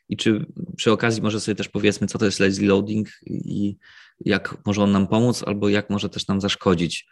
i 0.09 0.17
czy 0.17 0.45
przy 0.77 0.91
okazji 0.91 1.21
może 1.21 1.39
sobie 1.39 1.55
też 1.55 1.69
powiedzmy, 1.69 2.07
co 2.07 2.17
to 2.17 2.25
jest 2.25 2.39
lazy 2.39 2.65
loading 2.65 3.07
i 3.25 3.77
jak 4.25 4.57
może 4.65 4.83
on 4.83 4.91
nam 4.91 5.07
pomóc, 5.07 5.43
albo 5.43 5.69
jak 5.69 5.89
może 5.89 6.09
też 6.09 6.27
nam 6.27 6.41
zaszkodzić. 6.41 7.07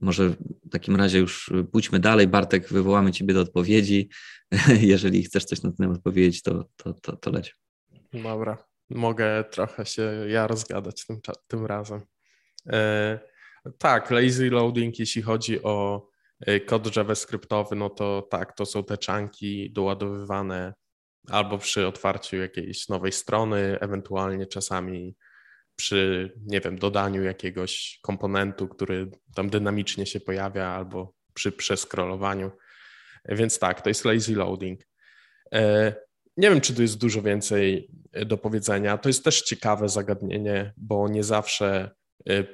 Może 0.00 0.28
w 0.28 0.36
takim 0.70 0.96
razie 0.96 1.18
już 1.18 1.52
pójdźmy 1.72 1.98
dalej. 1.98 2.28
Bartek, 2.28 2.68
wywołamy 2.68 3.12
Ciebie 3.12 3.34
do 3.34 3.40
odpowiedzi. 3.40 4.08
Jeżeli 4.80 5.22
chcesz 5.22 5.44
coś 5.44 5.62
na 5.62 5.70
ten 5.70 5.76
temat 5.76 6.02
powiedzieć, 6.02 6.42
to, 6.42 6.64
to, 6.76 6.94
to, 6.94 7.16
to 7.16 7.30
leć. 7.30 7.56
Dobra, 8.12 8.64
mogę 8.90 9.44
trochę 9.44 9.86
się 9.86 10.02
ja 10.28 10.46
rozgadać 10.46 11.06
tym, 11.06 11.20
tym 11.46 11.66
razem. 11.66 12.00
E, 12.66 13.18
tak, 13.78 14.10
lazy 14.10 14.50
loading, 14.50 14.98
jeśli 14.98 15.22
chodzi 15.22 15.62
o 15.62 16.08
e, 16.40 16.60
kod 16.60 16.96
JavaScriptowy, 16.96 17.76
no 17.76 17.90
to 17.90 18.28
tak, 18.30 18.56
to 18.56 18.66
są 18.66 18.84
te 18.84 18.98
czanki 18.98 19.72
doładowywane 19.72 20.74
albo 21.28 21.58
przy 21.58 21.86
otwarciu 21.86 22.36
jakiejś 22.36 22.88
nowej 22.88 23.12
strony, 23.12 23.78
ewentualnie 23.80 24.46
czasami 24.46 25.16
przy, 25.80 26.32
nie 26.46 26.60
wiem, 26.60 26.78
dodaniu 26.78 27.22
jakiegoś 27.22 27.98
komponentu, 28.02 28.68
który 28.68 29.10
tam 29.34 29.50
dynamicznie 29.50 30.06
się 30.06 30.20
pojawia, 30.20 30.66
albo 30.66 31.14
przy 31.34 31.52
przeskrolowaniu. 31.52 32.50
Więc 33.28 33.58
tak, 33.58 33.82
to 33.82 33.90
jest 33.90 34.04
lazy 34.04 34.34
loading. 34.34 34.80
E, 35.52 35.94
nie 36.36 36.50
wiem, 36.50 36.60
czy 36.60 36.74
tu 36.74 36.82
jest 36.82 36.98
dużo 36.98 37.22
więcej 37.22 37.90
do 38.26 38.38
powiedzenia. 38.38 38.98
To 38.98 39.08
jest 39.08 39.24
też 39.24 39.42
ciekawe 39.42 39.88
zagadnienie, 39.88 40.72
bo 40.76 41.08
nie 41.08 41.24
zawsze 41.24 41.90
e, 42.28 42.44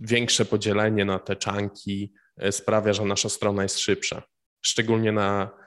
większe 0.00 0.44
podzielenie 0.44 1.04
na 1.04 1.18
te 1.18 1.36
czanki 1.36 2.12
e, 2.36 2.52
sprawia, 2.52 2.92
że 2.92 3.04
nasza 3.04 3.28
strona 3.28 3.62
jest 3.62 3.78
szybsza. 3.78 4.22
Szczególnie 4.62 5.12
na 5.12 5.62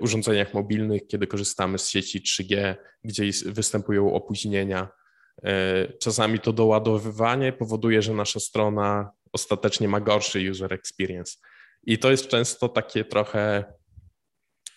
urządzeniach 0.00 0.54
mobilnych, 0.54 1.06
kiedy 1.06 1.26
korzystamy 1.26 1.78
z 1.78 1.88
sieci 1.88 2.20
3G, 2.20 2.74
gdzie 3.04 3.24
występują 3.46 4.12
opóźnienia 4.12 4.88
E, 4.88 4.97
czasami 6.00 6.40
to 6.40 6.52
doładowywanie 6.52 7.52
powoduje, 7.52 8.02
że 8.02 8.14
nasza 8.14 8.40
strona 8.40 9.10
ostatecznie 9.32 9.88
ma 9.88 10.00
gorszy 10.00 10.50
user 10.50 10.72
experience. 10.72 11.36
I 11.82 11.98
to 11.98 12.10
jest 12.10 12.28
często 12.28 12.68
takie 12.68 13.04
trochę 13.04 13.64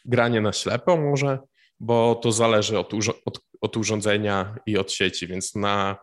granie 0.05 0.41
na 0.41 0.53
ślepo 0.53 0.97
może, 0.97 1.39
bo 1.79 2.15
to 2.15 2.31
zależy 2.31 2.79
od, 2.79 2.93
od, 3.25 3.41
od 3.61 3.77
urządzenia 3.77 4.55
i 4.65 4.77
od 4.77 4.91
sieci, 4.91 5.27
więc 5.27 5.55
na, 5.55 5.97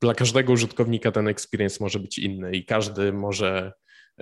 dla 0.00 0.14
każdego 0.14 0.52
użytkownika 0.52 1.12
ten 1.12 1.28
experience 1.28 1.76
może 1.80 1.98
być 1.98 2.18
inny 2.18 2.52
i 2.56 2.64
każdy 2.64 3.12
może 3.12 3.72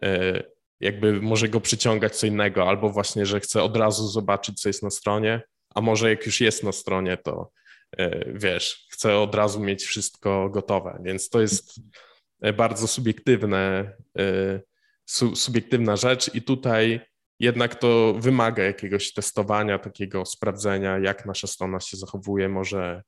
e, 0.03 0.43
jakby 0.81 1.23
może 1.23 1.49
go 1.49 1.61
przyciągać 1.61 2.17
co 2.17 2.27
innego, 2.27 2.69
albo 2.69 2.91
właśnie, 2.91 3.27
że 3.27 3.41
chce 3.41 3.63
od 3.63 3.77
razu 3.77 4.09
zobaczyć, 4.09 4.61
co 4.61 4.69
jest 4.69 4.83
na 4.83 4.91
stronie, 4.91 5.43
a 5.75 5.81
może 5.81 6.11
jak 6.11 6.27
już 6.27 6.41
jest 6.41 6.65
na 6.65 6.73
stronie, 6.73 7.17
to 7.17 7.51
E, 7.53 7.70
wiesz, 8.35 8.87
chcę 8.91 9.19
od 9.19 9.35
razu 9.35 9.61
mieć 9.61 9.85
wszystko 9.85 10.51
gotowe, 10.51 11.01
więc 11.05 11.29
to 11.29 11.41
jest 11.41 11.81
e, 12.41 12.53
bardzo 12.53 12.87
subiektywne, 12.87 13.93
e, 14.19 14.61
subiektywna 15.35 15.97
rzecz 15.97 16.35
i 16.35 16.43
tutaj 16.43 17.01
jednak 17.39 17.75
to 17.75 18.15
wymaga 18.19 18.63
jakiegoś 18.63 19.13
testowania, 19.13 19.79
takiego 19.79 20.27
sprawdzenia, 20.27 20.99
jak 20.99 21.27
nasza 21.27 21.47
strona 21.47 21.81
się 21.81 21.97
zachowuje, 21.97 22.49
może 22.49 23.03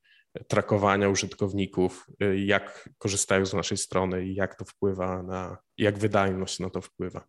trakowania 0.48 1.08
użytkowników, 1.08 2.06
jak 2.36 2.88
korzystają 2.98 3.46
z 3.46 3.54
naszej 3.54 3.78
strony 3.78 4.26
i 4.26 4.34
jak 4.34 4.54
to 4.54 4.64
wpływa 4.64 5.22
na, 5.22 5.58
jak 5.78 5.98
wydajność 5.98 6.58
na 6.58 6.70
to 6.70 6.80
wpływa. 6.80 7.24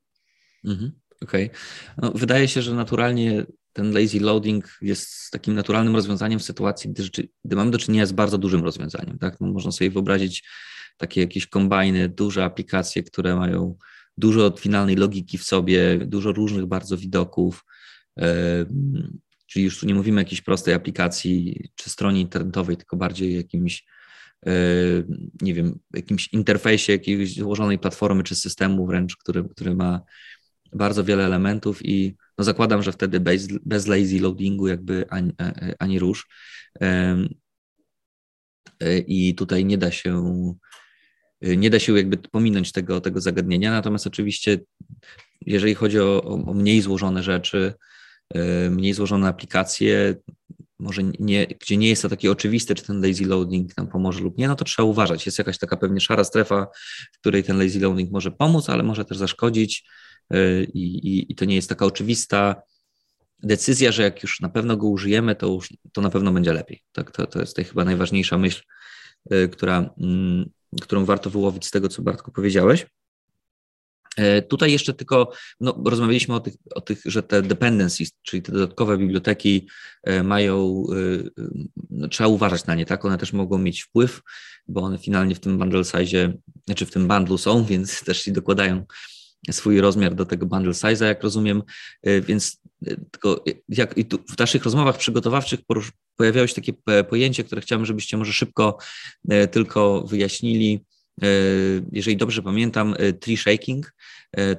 Mhm, 0.65 0.99
Okej. 1.23 1.45
Okay. 1.45 1.57
No, 1.97 2.11
wydaje 2.15 2.47
się, 2.47 2.61
że 2.61 2.73
naturalnie 2.73 3.45
ten 3.73 3.93
lazy 3.93 4.19
loading 4.19 4.77
jest 4.81 5.31
takim 5.31 5.53
naturalnym 5.53 5.95
rozwiązaniem 5.95 6.39
w 6.39 6.43
sytuacji, 6.43 6.89
gdy, 6.89 7.03
gdy 7.45 7.55
mamy 7.55 7.71
do 7.71 7.77
czynienia 7.77 8.05
z 8.05 8.11
bardzo 8.11 8.37
dużym 8.37 8.63
rozwiązaniem. 8.63 9.17
Tak? 9.17 9.41
No, 9.41 9.47
można 9.47 9.71
sobie 9.71 9.89
wyobrazić 9.89 10.43
takie 10.97 11.21
jakieś 11.21 11.47
kombajny, 11.47 12.09
duże 12.09 12.45
aplikacje, 12.45 13.03
które 13.03 13.35
mają 13.35 13.77
dużo 14.17 14.53
finalnej 14.59 14.95
logiki 14.95 15.37
w 15.37 15.43
sobie, 15.43 15.97
dużo 15.97 16.31
różnych 16.31 16.65
bardzo 16.65 16.97
widoków. 16.97 17.65
Czyli 19.47 19.65
już 19.65 19.79
tu 19.79 19.85
nie 19.85 19.95
mówimy 19.95 20.17
o 20.17 20.21
jakiejś 20.21 20.41
prostej 20.41 20.73
aplikacji 20.73 21.63
czy 21.75 21.89
stronie 21.89 22.21
internetowej, 22.21 22.77
tylko 22.77 22.97
bardziej 22.97 23.35
jakimś, 23.35 23.85
nie 25.41 25.53
wiem, 25.53 25.79
jakimś 25.93 26.33
interfejsie 26.33 26.93
jakiejś 26.93 27.35
złożonej 27.35 27.79
platformy 27.79 28.23
czy 28.23 28.35
systemu 28.35 28.87
wręcz, 28.87 29.17
który, 29.17 29.43
który 29.49 29.75
ma 29.75 30.01
bardzo 30.75 31.03
wiele 31.03 31.25
elementów 31.25 31.85
i 31.85 32.15
no 32.37 32.43
zakładam, 32.43 32.83
że 32.83 32.91
wtedy 32.91 33.19
bez, 33.19 33.47
bez 33.65 33.87
lazy 33.87 34.19
loadingu 34.19 34.67
jakby 34.67 35.05
ani, 35.09 35.31
e, 35.41 35.43
e, 35.43 35.75
ani 35.79 35.99
rusz. 35.99 36.27
E, 36.81 37.17
I 39.07 39.35
tutaj 39.35 39.65
nie 39.65 39.77
da 39.77 39.91
się 39.91 40.23
nie 41.41 41.69
da 41.69 41.79
się 41.79 41.97
jakby 41.97 42.17
pominąć 42.17 42.71
tego, 42.71 43.01
tego 43.01 43.21
zagadnienia, 43.21 43.71
natomiast 43.71 44.07
oczywiście 44.07 44.59
jeżeli 45.41 45.75
chodzi 45.75 45.99
o, 45.99 46.23
o 46.23 46.53
mniej 46.53 46.81
złożone 46.81 47.23
rzeczy, 47.23 47.73
mniej 48.69 48.93
złożone 48.93 49.27
aplikacje, 49.27 50.15
może 50.83 51.03
nie, 51.19 51.47
gdzie 51.47 51.77
nie 51.77 51.89
jest 51.89 52.01
to 52.01 52.09
takie 52.09 52.31
oczywiste, 52.31 52.75
czy 52.75 52.83
ten 52.83 53.01
lazy 53.01 53.25
loading 53.25 53.77
nam 53.77 53.87
pomoże 53.87 54.21
lub 54.21 54.37
nie, 54.37 54.47
no 54.47 54.55
to 54.55 54.65
trzeba 54.65 54.85
uważać. 54.85 55.25
Jest 55.25 55.37
jakaś 55.37 55.57
taka 55.57 55.77
pewnie 55.77 55.99
szara 55.99 56.23
strefa, 56.23 56.67
w 57.13 57.19
której 57.19 57.43
ten 57.43 57.57
lazy 57.57 57.79
loading 57.79 58.11
może 58.11 58.31
pomóc, 58.31 58.69
ale 58.69 58.83
może 58.83 59.05
też 59.05 59.17
zaszkodzić. 59.17 59.83
Y, 60.33 60.67
i, 60.73 61.31
i 61.31 61.35
to 61.35 61.45
nie 61.45 61.55
jest 61.55 61.69
taka 61.69 61.85
oczywista 61.85 62.61
decyzja, 63.43 63.91
że 63.91 64.03
jak 64.03 64.23
już 64.23 64.39
na 64.39 64.49
pewno 64.49 64.77
go 64.77 64.87
użyjemy, 64.87 65.35
to, 65.35 65.47
już, 65.47 65.73
to 65.93 66.01
na 66.01 66.09
pewno 66.09 66.31
będzie 66.31 66.53
lepiej. 66.53 66.83
Tak, 66.91 67.11
to, 67.11 67.27
to 67.27 67.39
jest 67.39 67.57
chyba 67.57 67.85
najważniejsza 67.85 68.37
myśl, 68.37 68.61
y, 69.33 69.49
która, 69.49 69.93
mm, 70.01 70.49
którą 70.81 71.05
warto 71.05 71.29
wyłowić 71.29 71.65
z 71.65 71.71
tego, 71.71 71.89
co 71.89 72.01
Bartku 72.01 72.31
powiedziałeś. 72.31 72.85
Y, 74.19 74.41
tutaj 74.41 74.71
jeszcze 74.71 74.93
tylko 74.93 75.31
no, 75.59 75.81
rozmawialiśmy 75.85 76.35
o 76.35 76.39
tych, 76.39 76.53
o 76.75 76.81
tych, 76.81 77.01
że 77.05 77.23
te 77.23 77.41
dependencies, 77.41 78.11
czyli 78.21 78.43
te 78.43 78.51
dodatkowe 78.51 78.97
biblioteki 78.97 79.67
mają, 80.23 80.83
no, 81.89 82.07
trzeba 82.07 82.27
uważać 82.27 82.65
na 82.65 82.75
nie, 82.75 82.85
tak? 82.85 83.05
One 83.05 83.17
też 83.17 83.33
mogą 83.33 83.57
mieć 83.57 83.81
wpływ, 83.81 84.21
bo 84.67 84.81
one 84.81 84.97
finalnie 84.97 85.35
w 85.35 85.39
tym 85.39 85.57
bundle 85.57 85.83
size, 85.83 86.33
znaczy 86.65 86.85
w 86.85 86.91
tym 86.91 87.07
bundlu 87.07 87.37
są, 87.37 87.63
więc 87.69 88.03
też 88.03 88.21
się 88.21 88.31
dokładają 88.31 88.85
swój 89.51 89.81
rozmiar 89.81 90.15
do 90.15 90.25
tego 90.25 90.45
bundle 90.45 90.73
size, 90.73 91.05
jak 91.05 91.23
rozumiem, 91.23 91.63
więc 92.03 92.61
tylko 93.11 93.43
jak 93.69 93.97
i 93.97 94.05
tu 94.05 94.17
w 94.17 94.39
naszych 94.39 94.63
rozmowach 94.63 94.97
przygotowawczych 94.97 95.59
pojawiało 96.15 96.47
się 96.47 96.55
takie 96.55 96.73
pojęcie, 97.09 97.43
które 97.43 97.61
chciałbym, 97.61 97.85
żebyście 97.85 98.17
może 98.17 98.33
szybko 98.33 98.77
tylko 99.51 100.01
wyjaśnili. 100.01 100.85
Jeżeli 101.91 102.17
dobrze 102.17 102.41
pamiętam, 102.41 102.95
tree 103.19 103.37
shaking, 103.37 103.93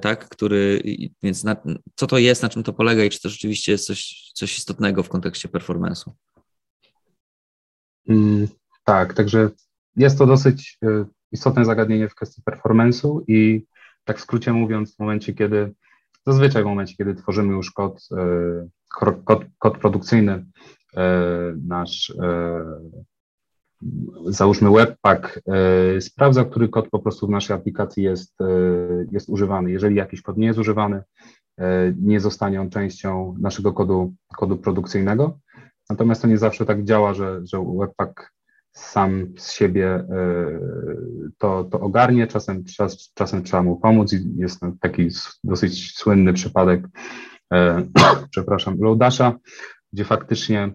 tak, 0.01 0.29
który, 0.29 0.81
więc 1.23 1.43
na, 1.43 1.55
co 1.95 2.07
to 2.07 2.17
jest, 2.17 2.43
na 2.43 2.49
czym 2.49 2.63
to 2.63 2.73
polega 2.73 3.03
i 3.03 3.09
czy 3.09 3.21
to 3.21 3.29
rzeczywiście 3.29 3.71
jest 3.71 3.87
coś, 3.87 4.31
coś 4.33 4.57
istotnego 4.57 5.03
w 5.03 5.09
kontekście 5.09 5.49
performance'u? 5.49 6.11
Mm, 8.09 8.47
tak, 8.83 9.13
także 9.13 9.49
jest 9.95 10.17
to 10.17 10.25
dosyć 10.25 10.79
istotne 11.31 11.65
zagadnienie 11.65 12.09
w 12.09 12.15
kwestii 12.15 12.41
performance'u 12.41 13.21
i 13.27 13.65
tak 14.05 14.17
w 14.17 14.21
skrócie 14.21 14.53
mówiąc, 14.53 14.95
w 14.95 14.99
momencie, 14.99 15.33
kiedy, 15.33 15.73
zazwyczaj 16.25 16.63
w 16.63 16.65
momencie, 16.65 16.95
kiedy 16.95 17.15
tworzymy 17.15 17.53
już 17.53 17.71
kod, 17.71 18.07
e, 18.11 18.67
kod, 19.25 19.45
kod 19.59 19.77
produkcyjny, 19.77 20.45
e, 20.97 21.53
nasz, 21.67 22.09
e, 22.09 22.63
załóżmy 24.25 24.71
Webpack, 24.71 25.41
sprawdza, 25.99 26.45
który 26.45 26.69
kod 26.69 26.89
po 26.89 26.99
prostu 26.99 27.27
w 27.27 27.29
naszej 27.29 27.55
aplikacji 27.55 28.03
jest, 28.03 28.37
jest 29.11 29.29
używany. 29.29 29.71
Jeżeli 29.71 29.95
jakiś 29.95 30.21
kod 30.21 30.37
nie 30.37 30.47
jest 30.47 30.59
używany, 30.59 31.03
nie 32.01 32.19
zostanie 32.19 32.61
on 32.61 32.69
częścią 32.69 33.35
naszego 33.39 33.73
kodu, 33.73 34.13
kodu 34.37 34.57
produkcyjnego. 34.57 35.39
Natomiast 35.89 36.21
to 36.21 36.27
nie 36.27 36.37
zawsze 36.37 36.65
tak 36.65 36.83
działa, 36.83 37.13
że, 37.13 37.41
że 37.43 37.65
Webpack 37.79 38.31
sam 38.75 39.33
z 39.37 39.51
siebie 39.51 39.87
e, 39.87 40.05
to, 41.37 41.63
to 41.63 41.79
ogarnie, 41.79 42.27
czasem, 42.27 42.63
czas, 42.63 43.11
czasem 43.13 43.43
trzeba 43.43 43.63
mu 43.63 43.79
pomóc 43.79 44.15
jest 44.37 44.61
taki 44.81 45.07
dosyć 45.43 45.97
słynny 45.97 46.33
przypadek, 46.33 46.87
e, 47.53 47.83
przepraszam, 48.31 48.77
Loadasha, 48.79 49.33
gdzie 49.93 50.05
faktycznie, 50.05 50.73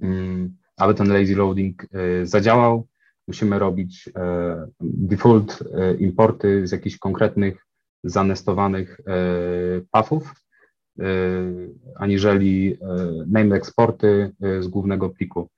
mm, 0.00 0.56
aby 0.76 0.94
ten 0.94 1.12
lazy 1.12 1.36
loading 1.36 1.84
e, 1.84 2.26
zadziałał, 2.26 2.88
musimy 3.28 3.58
robić 3.58 4.10
default 4.80 5.64
importy 5.98 6.66
z 6.66 6.72
jakichś 6.72 6.98
konkretnych 6.98 7.66
zanestowanych 8.04 9.00
pathów, 9.90 10.34
aniżeli 11.96 12.78
name 13.26 13.56
exporty 13.56 14.30
z 14.60 14.66
głównego 14.66 15.10
pliku. 15.10 15.48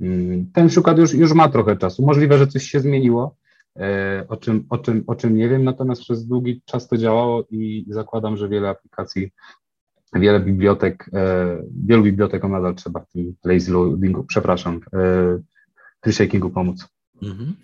Mm, 0.00 0.50
ten 0.52 0.68
przykład 0.68 0.98
już, 0.98 1.14
już 1.14 1.32
ma 1.32 1.48
trochę 1.48 1.76
czasu. 1.76 2.06
Możliwe, 2.06 2.38
że 2.38 2.46
coś 2.46 2.62
się 2.62 2.80
zmieniło, 2.80 3.36
e, 3.78 4.24
o 4.28 4.36
czym, 4.36 4.66
o, 4.70 4.78
czym, 4.78 5.04
o 5.06 5.14
czym 5.14 5.36
nie 5.36 5.48
wiem, 5.48 5.64
natomiast 5.64 6.02
przez 6.02 6.26
długi 6.26 6.62
czas 6.64 6.88
to 6.88 6.96
działało 6.96 7.44
i 7.50 7.86
zakładam, 7.88 8.36
że 8.36 8.48
wiele 8.48 8.68
aplikacji, 8.68 9.30
wiele 10.14 10.40
bibliotek, 10.40 11.10
e, 11.12 11.62
wielu 11.86 12.02
bibliotekom 12.02 12.52
nadal 12.52 12.74
trzeba 12.74 13.00
w 13.00 13.08
tym 13.08 13.34
lazy 13.44 13.72
loadingu, 13.72 14.24
przepraszam, 14.24 14.80
w 16.06 16.12
shakingu 16.12 16.50
pomóc. 16.50 16.88
Mhm. 17.22 17.54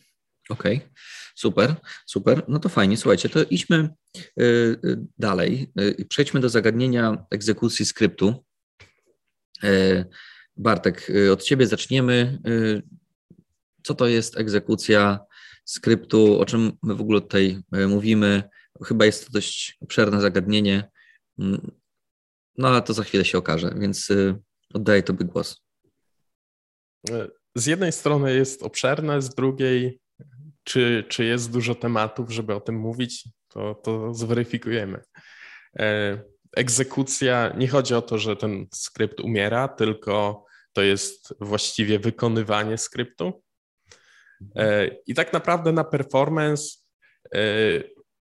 Okej, 0.50 0.76
okay. 0.76 0.88
super, 1.34 1.74
super. 2.06 2.42
No 2.48 2.58
to 2.58 2.68
fajnie. 2.68 2.96
Słuchajcie, 2.96 3.28
to 3.28 3.44
idźmy 3.44 3.88
dalej. 5.18 5.72
Przejdźmy 6.08 6.40
do 6.40 6.48
zagadnienia 6.48 7.24
egzekucji 7.30 7.86
skryptu. 7.86 8.44
Bartek, 10.56 11.12
od 11.32 11.42
Ciebie 11.42 11.66
zaczniemy. 11.66 12.38
Co 13.82 13.94
to 13.94 14.06
jest 14.06 14.38
egzekucja 14.38 15.20
skryptu? 15.64 16.40
O 16.40 16.46
czym 16.46 16.72
my 16.82 16.94
w 16.94 17.00
ogóle 17.00 17.20
tutaj 17.20 17.62
mówimy? 17.88 18.42
Chyba 18.84 19.06
jest 19.06 19.26
to 19.26 19.32
dość 19.32 19.78
obszerne 19.80 20.20
zagadnienie. 20.20 20.90
No 22.61 22.68
ale 22.68 22.83
to 22.83 22.94
za 22.94 23.05
chwilę 23.05 23.25
się 23.25 23.38
okaże, 23.38 23.75
więc 23.77 24.11
y, 24.11 24.35
oddaję 24.75 25.03
Tobie 25.03 25.25
głos. 25.25 25.61
Z 27.55 27.66
jednej 27.66 27.92
strony 27.92 28.35
jest 28.35 28.62
obszerne, 28.62 29.23
z 29.23 29.35
drugiej, 29.35 30.01
czy, 30.64 31.05
czy 31.09 31.25
jest 31.25 31.53
dużo 31.53 31.75
tematów, 31.75 32.31
żeby 32.31 32.55
o 32.55 32.61
tym 32.61 32.75
mówić, 32.75 33.29
to, 33.49 33.75
to 33.75 34.14
zweryfikujemy. 34.14 35.03
E, 35.79 36.18
egzekucja, 36.57 37.53
nie 37.57 37.68
chodzi 37.68 37.94
o 37.94 38.03
to, 38.03 38.18
że 38.18 38.37
ten 38.37 38.66
skrypt 38.75 39.20
umiera, 39.20 39.68
tylko 39.68 40.44
to 40.73 40.83
jest 40.83 41.35
właściwie 41.40 41.99
wykonywanie 41.99 42.79
skryptu. 42.79 43.42
I 45.07 45.14
tak 45.14 45.33
naprawdę 45.33 45.73
na 45.73 45.85
performance, 45.85 46.64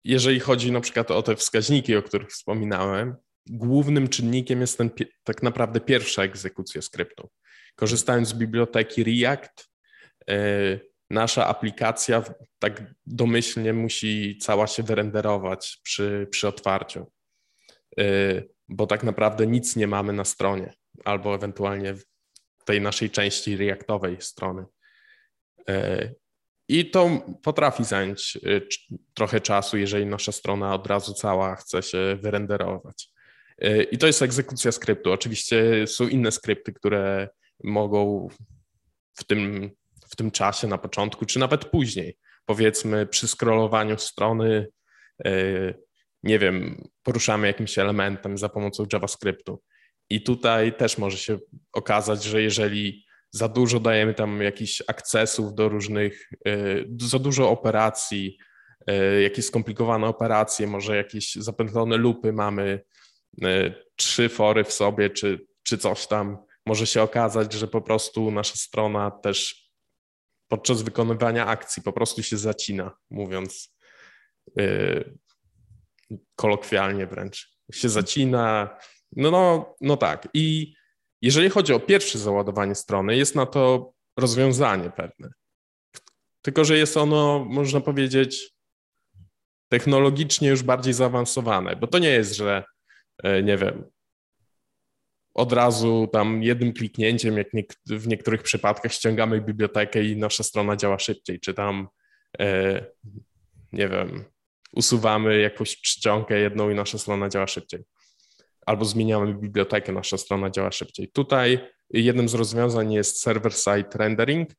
jeżeli 0.04 0.40
chodzi 0.40 0.72
na 0.72 0.80
przykład 0.80 1.10
o 1.10 1.22
te 1.22 1.36
wskaźniki, 1.36 1.96
o 1.96 2.02
których 2.02 2.28
wspominałem, 2.28 3.16
głównym 3.46 4.08
czynnikiem 4.08 4.60
jest 4.60 4.78
ten 4.78 4.90
tak 5.24 5.42
naprawdę 5.42 5.80
pierwsza 5.80 6.22
egzekucja 6.22 6.82
skryptu. 6.82 7.30
Korzystając 7.76 8.28
z 8.28 8.34
biblioteki 8.34 9.04
React, 9.04 9.70
e, 10.30 10.34
nasza 11.10 11.46
aplikacja 11.46 12.24
tak 12.58 12.94
domyślnie 13.06 13.72
musi 13.72 14.38
cała 14.38 14.66
się 14.66 14.82
wyrenderować 14.82 15.80
przy, 15.82 16.28
przy 16.30 16.48
otwarciu, 16.48 17.12
e, 17.98 18.04
bo 18.68 18.86
tak 18.86 19.02
naprawdę 19.02 19.46
nic 19.46 19.76
nie 19.76 19.86
mamy 19.86 20.12
na 20.12 20.24
stronie, 20.24 20.74
albo 21.04 21.34
ewentualnie 21.34 21.94
w 21.94 22.64
tej 22.64 22.80
naszej 22.80 23.10
części 23.10 23.56
Reactowej 23.56 24.16
strony. 24.20 24.64
E, 25.68 26.14
I 26.68 26.90
to 26.90 27.10
potrafi 27.42 27.84
zająć 27.84 28.38
trochę 29.14 29.40
czasu, 29.40 29.76
jeżeli 29.76 30.06
nasza 30.06 30.32
strona 30.32 30.74
od 30.74 30.86
razu 30.86 31.14
cała 31.14 31.56
chce 31.56 31.82
się 31.82 32.18
wyrenderować. 32.20 33.11
I 33.90 33.98
to 33.98 34.06
jest 34.06 34.22
egzekucja 34.22 34.72
skryptu. 34.72 35.12
Oczywiście 35.12 35.86
są 35.86 36.08
inne 36.08 36.32
skrypty, 36.32 36.72
które 36.72 37.28
mogą 37.64 38.28
w 39.14 39.24
tym, 39.24 39.70
w 40.10 40.16
tym 40.16 40.30
czasie 40.30 40.66
na 40.66 40.78
początku, 40.78 41.26
czy 41.26 41.38
nawet 41.38 41.64
później, 41.64 42.18
powiedzmy 42.46 43.06
przy 43.06 43.28
scrollowaniu 43.28 43.98
strony, 43.98 44.68
e, 45.24 45.32
nie 46.22 46.38
wiem, 46.38 46.84
poruszamy 47.02 47.46
jakimś 47.46 47.78
elementem 47.78 48.38
za 48.38 48.48
pomocą 48.48 48.86
JavaScriptu. 48.92 49.62
I 50.10 50.22
tutaj 50.22 50.76
też 50.76 50.98
może 50.98 51.18
się 51.18 51.38
okazać, 51.72 52.24
że 52.24 52.42
jeżeli 52.42 53.06
za 53.30 53.48
dużo 53.48 53.80
dajemy 53.80 54.14
tam 54.14 54.42
jakichś 54.42 54.82
akcesów 54.86 55.54
do 55.54 55.68
różnych, 55.68 56.30
e, 56.46 56.56
za 57.00 57.18
dużo 57.18 57.50
operacji, 57.50 58.38
e, 58.86 59.22
jakieś 59.22 59.44
skomplikowane 59.44 60.06
operacje, 60.06 60.66
może 60.66 60.96
jakieś 60.96 61.34
zapętlone 61.34 61.96
lupy 61.96 62.32
mamy, 62.32 62.80
E, 62.80 63.01
trzy 63.96 64.28
fory 64.28 64.64
w 64.64 64.72
sobie, 64.72 65.10
czy, 65.10 65.46
czy 65.62 65.78
coś 65.78 66.06
tam, 66.06 66.38
może 66.66 66.86
się 66.86 67.02
okazać, 67.02 67.52
że 67.52 67.68
po 67.68 67.80
prostu 67.80 68.30
nasza 68.30 68.56
strona 68.56 69.10
też 69.10 69.70
podczas 70.48 70.82
wykonywania 70.82 71.46
akcji 71.46 71.82
po 71.82 71.92
prostu 71.92 72.22
się 72.22 72.36
zacina, 72.36 72.96
mówiąc 73.10 73.76
yy, 74.56 75.18
kolokwialnie 76.36 77.06
wręcz. 77.06 77.52
Się 77.72 77.88
zacina. 77.88 78.76
No, 79.16 79.30
no, 79.30 79.74
no 79.80 79.96
tak. 79.96 80.28
I 80.34 80.74
jeżeli 81.22 81.50
chodzi 81.50 81.72
o 81.72 81.80
pierwsze 81.80 82.18
załadowanie 82.18 82.74
strony, 82.74 83.16
jest 83.16 83.34
na 83.34 83.46
to 83.46 83.92
rozwiązanie 84.16 84.90
pewne. 84.90 85.30
Tylko, 86.42 86.64
że 86.64 86.78
jest 86.78 86.96
ono, 86.96 87.46
można 87.48 87.80
powiedzieć, 87.80 88.54
technologicznie 89.68 90.48
już 90.48 90.62
bardziej 90.62 90.92
zaawansowane, 90.92 91.76
bo 91.76 91.86
to 91.86 91.98
nie 91.98 92.08
jest, 92.08 92.36
że 92.36 92.64
nie 93.42 93.56
wiem, 93.56 93.84
od 95.34 95.52
razu 95.52 96.08
tam 96.12 96.42
jednym 96.42 96.72
kliknięciem, 96.72 97.36
jak 97.36 97.48
w 97.86 98.06
niektórych 98.06 98.42
przypadkach 98.42 98.92
ściągamy 98.92 99.40
bibliotekę 99.40 100.04
i 100.04 100.16
nasza 100.16 100.42
strona 100.44 100.76
działa 100.76 100.98
szybciej, 100.98 101.40
czy 101.40 101.54
tam, 101.54 101.88
e, 102.38 102.84
nie 103.72 103.88
wiem, 103.88 104.24
usuwamy 104.72 105.40
jakąś 105.40 105.80
czcionkę 105.80 106.38
jedną 106.38 106.70
i 106.70 106.74
nasza 106.74 106.98
strona 106.98 107.28
działa 107.28 107.46
szybciej. 107.46 107.84
Albo 108.66 108.84
zmieniamy 108.84 109.34
bibliotekę, 109.34 109.92
nasza 109.92 110.18
strona 110.18 110.50
działa 110.50 110.72
szybciej. 110.72 111.08
Tutaj 111.08 111.68
jednym 111.90 112.28
z 112.28 112.34
rozwiązań 112.34 112.92
jest 112.92 113.20
server-side 113.20 113.90
rendering, 113.94 114.50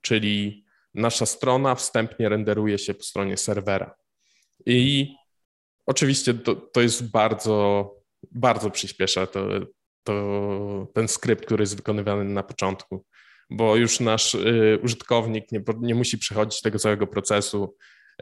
czyli 0.00 0.64
nasza 0.94 1.26
strona 1.26 1.74
wstępnie 1.74 2.28
renderuje 2.28 2.78
się 2.78 2.94
po 2.94 3.02
stronie 3.02 3.36
serwera. 3.36 3.94
I 4.66 5.14
oczywiście 5.86 6.34
to, 6.34 6.54
to 6.54 6.80
jest 6.80 7.10
bardzo 7.10 7.99
bardzo 8.32 8.70
przyspiesza 8.70 9.26
to, 9.26 9.48
to 10.04 10.86
ten 10.94 11.08
skrypt, 11.08 11.46
który 11.46 11.62
jest 11.62 11.76
wykonywany 11.76 12.24
na 12.24 12.42
początku, 12.42 13.04
bo 13.50 13.76
już 13.76 14.00
nasz 14.00 14.34
y, 14.34 14.78
użytkownik 14.82 15.52
nie, 15.52 15.62
nie 15.80 15.94
musi 15.94 16.18
przechodzić 16.18 16.60
tego 16.60 16.78
całego 16.78 17.06
procesu 17.06 17.76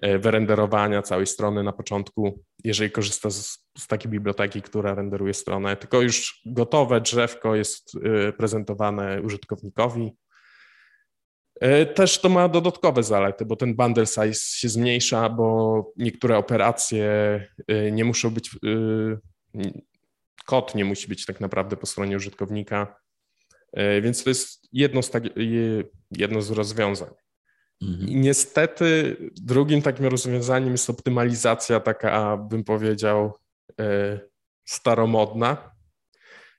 y, 0.05 0.19
wyrenderowania 0.19 1.03
całej 1.03 1.27
strony 1.27 1.63
na 1.63 1.73
początku, 1.73 2.45
jeżeli 2.65 2.91
korzysta 2.91 3.31
z, 3.31 3.67
z 3.79 3.87
takiej 3.87 4.11
biblioteki, 4.11 4.63
która 4.63 4.95
renderuje 4.95 5.35
stronę, 5.35 5.77
tylko 5.77 6.01
już 6.01 6.43
gotowe 6.47 7.01
drzewko 7.01 7.55
jest 7.55 7.95
y, 7.95 8.33
prezentowane 8.33 9.23
użytkownikowi. 9.23 10.13
Też 11.95 12.21
to 12.21 12.29
ma 12.29 12.49
dodatkowe 12.49 13.03
zalety, 13.03 13.45
bo 13.45 13.57
ten 13.57 13.75
bundle 13.77 14.07
size 14.07 14.35
się 14.35 14.69
zmniejsza, 14.69 15.29
bo 15.29 15.93
niektóre 15.97 16.37
operacje 16.37 17.09
nie 17.93 18.05
muszą 18.05 18.31
być 18.31 18.51
kod 20.49 20.75
nie 20.75 20.85
musi 20.85 21.09
być 21.09 21.27
tak 21.27 21.41
naprawdę 21.41 21.77
po 21.77 21.87
stronie 21.87 22.17
użytkownika. 22.17 23.01
E, 23.73 24.01
więc 24.01 24.25
to 24.25 24.31
jest 24.31 24.69
jedno 24.73 25.03
z, 25.03 25.11
tak, 25.11 25.23
jedno 26.11 26.43
z 26.43 26.51
rozwiązań. 26.51 27.11
Mhm. 27.83 28.09
I 28.09 28.17
niestety 28.17 29.17
drugim 29.43 29.83
takim 29.83 30.07
rozwiązaniem 30.07 30.73
jest 30.73 30.91
optymalizacja 30.91 31.81
taka, 31.81 32.37
bym 32.37 32.65
powiedział, 32.65 33.33
e, 33.81 34.21
staromodna, 34.65 35.71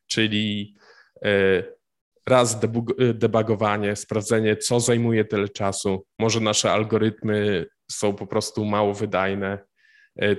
czyli 0.07 0.75
e, 1.25 1.63
raz 2.27 2.59
debugowanie, 3.13 3.95
sprawdzenie, 3.95 4.57
co 4.57 4.79
zajmuje 4.79 5.25
tyle 5.25 5.49
czasu. 5.49 6.05
Może 6.19 6.39
nasze 6.39 6.71
algorytmy 6.71 7.65
są 7.91 8.15
po 8.15 8.27
prostu 8.27 8.65
mało 8.65 8.93
wydajne, 8.93 9.57
E, 9.57 9.68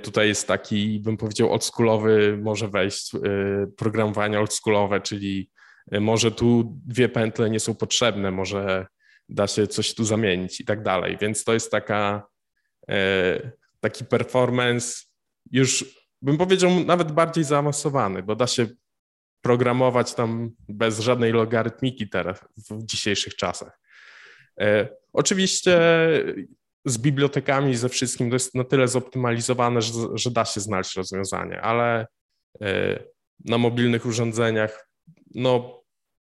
tutaj 0.03 0.29
jest 0.29 0.49
taki, 0.49 1.01
bym 1.01 1.17
powiedział, 1.17 1.53
oldschoolowy, 1.53 2.39
może 2.43 2.69
wejść 2.69 3.15
e, 3.15 3.19
programowanie 3.77 4.41
oldschoolowe, 4.41 5.01
czyli 5.01 5.51
e, 5.93 6.01
może 6.01 6.31
tu 6.31 6.79
dwie 6.87 7.09
pętle 7.09 7.51
nie 7.51 7.61
są 7.61 7.75
potrzebne, 7.75 8.31
może 8.31 8.87
da 9.29 9.47
się 9.47 9.67
coś 9.67 9.95
tu 9.95 10.05
zamienić 10.05 10.61
i 10.61 10.65
tak 10.65 10.83
dalej. 10.83 11.19
Więc 11.21 11.45
to 11.45 11.55
jest 11.55 11.71
taka, 11.71 12.27
taki 13.81 14.05
performance 14.05 15.03
już, 15.51 16.01
bym 16.23 16.39
powiedział, 16.39 16.71
nawet 16.87 17.13
bardziej 17.13 17.45
zaawansowany, 17.45 18.23
bo 18.23 18.37
da 18.37 18.47
się 18.47 18.67
programować 19.41 20.15
tam 20.15 20.51
bez 20.69 21.01
żadnej 21.01 21.33
logarytmiki 21.33 22.09
teraz 22.09 22.41
w 22.71 22.85
dzisiejszych 22.85 23.37
czasach. 23.37 23.81
Oczywiście 25.13 25.81
z 26.85 26.99
bibliotekami, 26.99 27.77
ze 27.77 27.89
wszystkim 27.89 28.31
to 28.31 28.37
jest 28.37 28.55
na 28.55 28.65
tyle 28.65 28.89
zoptymalizowane, 28.89 29.83
że, 29.83 29.93
że 30.15 30.31
da 30.31 30.45
się 30.45 30.61
znaleźć 30.61 30.97
rozwiązanie, 30.97 31.61
ale 31.61 32.07
e, 32.61 33.03
na 33.45 33.59
mobilnych 33.59 34.07
urządzeniach 34.07 34.89
no, 35.35 35.83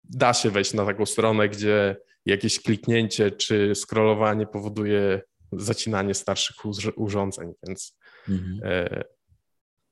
da 0.04 0.34
się 0.34 0.50
wejść 0.50 0.74
na 0.74 0.86
taką 0.86 1.06
stronę, 1.06 1.48
gdzie 1.48 1.96
jakieś 2.26 2.62
kliknięcie 2.62 3.30
czy 3.30 3.72
scrollowanie 3.74 4.46
powoduje 4.46 5.22
zacinanie 5.52 6.14
starszych 6.14 6.54
urządzeń, 6.96 7.52
więc 7.66 7.96
mhm. 8.28 8.60
E, 8.64 9.04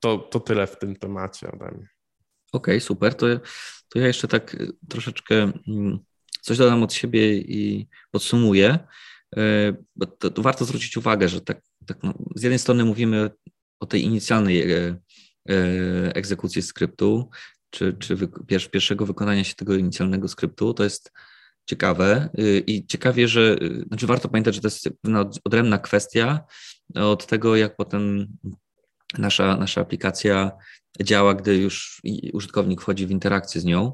to, 0.01 0.19
to 0.19 0.40
tyle 0.40 0.66
w 0.66 0.79
tym 0.79 0.97
temacie 0.97 1.53
ode 1.53 1.64
mnie. 1.64 1.88
Okej, 2.53 2.75
okay, 2.75 2.81
super. 2.81 3.14
To, 3.14 3.26
to 3.89 3.99
ja 3.99 4.07
jeszcze 4.07 4.28
tak 4.28 4.57
troszeczkę 4.89 5.53
mm, 5.68 5.99
coś 6.41 6.59
dodam 6.59 6.83
od 6.83 6.93
siebie 6.93 7.39
i 7.39 7.89
podsumuję. 8.11 8.78
E, 9.37 9.72
to, 10.18 10.31
to 10.31 10.43
warto 10.43 10.64
zwrócić 10.64 10.97
uwagę, 10.97 11.29
że 11.29 11.41
tak, 11.41 11.61
tak 11.87 12.03
no, 12.03 12.14
z 12.37 12.43
jednej 12.43 12.59
strony 12.59 12.85
mówimy 12.85 13.31
o 13.81 13.87
tej 13.87 14.05
inicjalnej 14.05 14.72
e, 14.72 14.97
e, 15.49 15.55
egzekucji 16.14 16.62
skryptu, 16.62 17.31
czy, 17.70 17.93
czy 17.99 18.16
pierwszego 18.70 19.07
wykonania 19.07 19.45
się 19.45 19.55
tego 19.55 19.74
inicjalnego 19.74 20.29
skryptu, 20.29 20.74
to 20.74 20.85
jest 20.85 21.12
ciekawe 21.68 22.29
i 22.66 22.87
ciekawie, 22.87 23.29
że, 23.29 23.57
znaczy 23.89 24.07
warto 24.07 24.29
pamiętać, 24.29 24.55
że 24.55 24.61
to 24.61 24.66
jest 24.66 24.89
odrębna 25.45 25.79
kwestia 25.79 26.45
od 26.95 27.27
tego, 27.27 27.57
jak 27.57 27.77
potem 27.77 28.27
nasza, 29.18 29.57
nasza 29.57 29.81
aplikacja 29.81 30.53
działa, 31.03 31.35
gdy 31.35 31.57
już 31.57 32.03
użytkownik 32.33 32.81
wchodzi 32.81 33.07
w 33.07 33.11
interakcję 33.11 33.61
z 33.61 33.64
nią. 33.64 33.93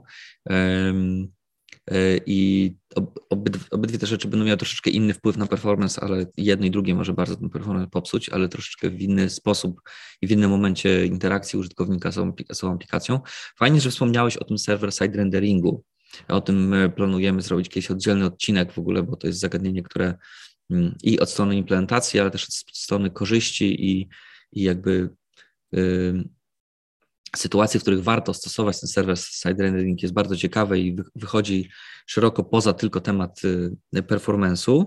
I 2.26 2.74
obydwie, 3.30 3.60
obydwie 3.70 3.98
te 3.98 4.06
rzeczy 4.06 4.28
będą 4.28 4.46
miały 4.46 4.56
troszeczkę 4.56 4.90
inny 4.90 5.14
wpływ 5.14 5.36
na 5.36 5.46
performance, 5.46 6.00
ale 6.00 6.26
jedno 6.36 6.66
i 6.66 6.70
drugie 6.70 6.94
może 6.94 7.12
bardzo 7.12 7.36
ten 7.36 7.50
performance 7.50 7.90
popsuć, 7.90 8.28
ale 8.28 8.48
troszeczkę 8.48 8.90
w 8.90 9.00
inny 9.00 9.30
sposób 9.30 9.80
i 10.22 10.26
w 10.26 10.30
innym 10.30 10.50
momencie 10.50 11.06
interakcji 11.06 11.58
użytkownika 11.58 12.12
z 12.12 12.58
tą 12.58 12.72
aplikacją. 12.72 13.20
Fajnie, 13.58 13.80
że 13.80 13.90
wspomniałeś 13.90 14.36
o 14.36 14.44
tym 14.44 14.58
server-side 14.58 15.16
renderingu. 15.16 15.84
O 16.28 16.40
tym 16.40 16.74
e, 16.74 16.88
planujemy 16.88 17.42
zrobić 17.42 17.68
kiedyś 17.68 17.90
oddzielny 17.90 18.24
odcinek 18.24 18.72
w 18.72 18.78
ogóle, 18.78 19.02
bo 19.02 19.16
to 19.16 19.26
jest 19.26 19.40
zagadnienie, 19.40 19.82
które 19.82 20.14
mm, 20.70 20.94
i 21.02 21.20
od 21.20 21.30
strony 21.30 21.56
implementacji, 21.56 22.20
ale 22.20 22.30
też 22.30 22.44
od 22.44 22.54
strony 22.76 23.10
korzyści 23.10 23.90
i, 23.90 24.08
i 24.52 24.62
jakby 24.62 25.08
sytuacje, 27.36 27.80
w 27.80 27.82
których 27.82 28.02
warto 28.02 28.34
stosować 28.34 28.80
ten 28.80 28.88
serwer 28.88 29.18
side 29.18 29.62
rendering 29.62 30.02
jest 30.02 30.14
bardzo 30.14 30.36
ciekawe 30.36 30.78
i 30.78 30.96
wychodzi 31.16 31.70
szeroko 32.06 32.44
poza 32.44 32.72
tylko 32.72 33.00
temat 33.00 33.40
y, 33.44 34.02
performance'u. 34.02 34.84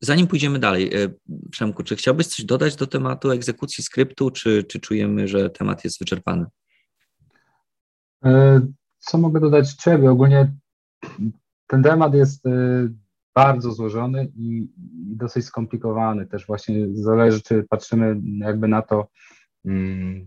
Zanim 0.00 0.26
pójdziemy 0.26 0.58
dalej, 0.58 0.94
e, 0.94 1.08
Przemku, 1.50 1.82
czy 1.82 1.96
chciałbyś 1.96 2.26
coś 2.26 2.44
dodać 2.44 2.76
do 2.76 2.86
tematu 2.86 3.30
egzekucji 3.30 3.84
skryptu, 3.84 4.30
czy, 4.30 4.64
czy 4.64 4.80
czujemy, 4.80 5.28
że 5.28 5.50
temat 5.50 5.84
jest 5.84 5.98
wyczerpany? 5.98 6.46
E, 8.24 8.60
co 8.98 9.18
mogę 9.18 9.40
dodać 9.40 9.72
Ciebie? 9.72 10.10
Ogólnie 10.10 10.52
ten 11.66 11.82
temat 11.82 12.14
jest 12.14 12.46
e, 12.46 12.50
bardzo 13.34 13.72
złożony 13.72 14.32
i 14.36 14.68
dosyć 15.16 15.44
skomplikowany. 15.44 16.26
Też 16.26 16.46
właśnie 16.46 16.86
zależy, 16.92 17.42
czy 17.42 17.64
patrzymy 17.70 18.20
jakby 18.38 18.68
na 18.68 18.82
to, 18.82 19.08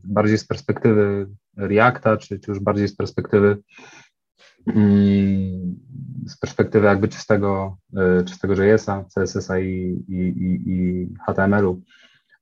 bardziej 0.03 0.37
z 0.37 0.47
perspektywy 0.47 1.27
Reacta, 1.57 2.17
czy, 2.17 2.39
czy 2.39 2.51
już 2.51 2.59
bardziej 2.59 2.87
z 2.87 2.95
perspektywy 2.95 3.57
mm, 4.67 5.75
z 6.27 6.37
perspektywy 6.37 6.87
jakby 6.87 7.07
czystego, 7.07 7.77
e, 7.97 8.23
czystego 8.23 8.63
JS-a, 8.63 9.03
CSS-a 9.03 9.59
i, 9.59 10.03
i, 10.07 10.15
i, 10.15 10.71
i 10.71 11.07
HTML-u. 11.25 11.81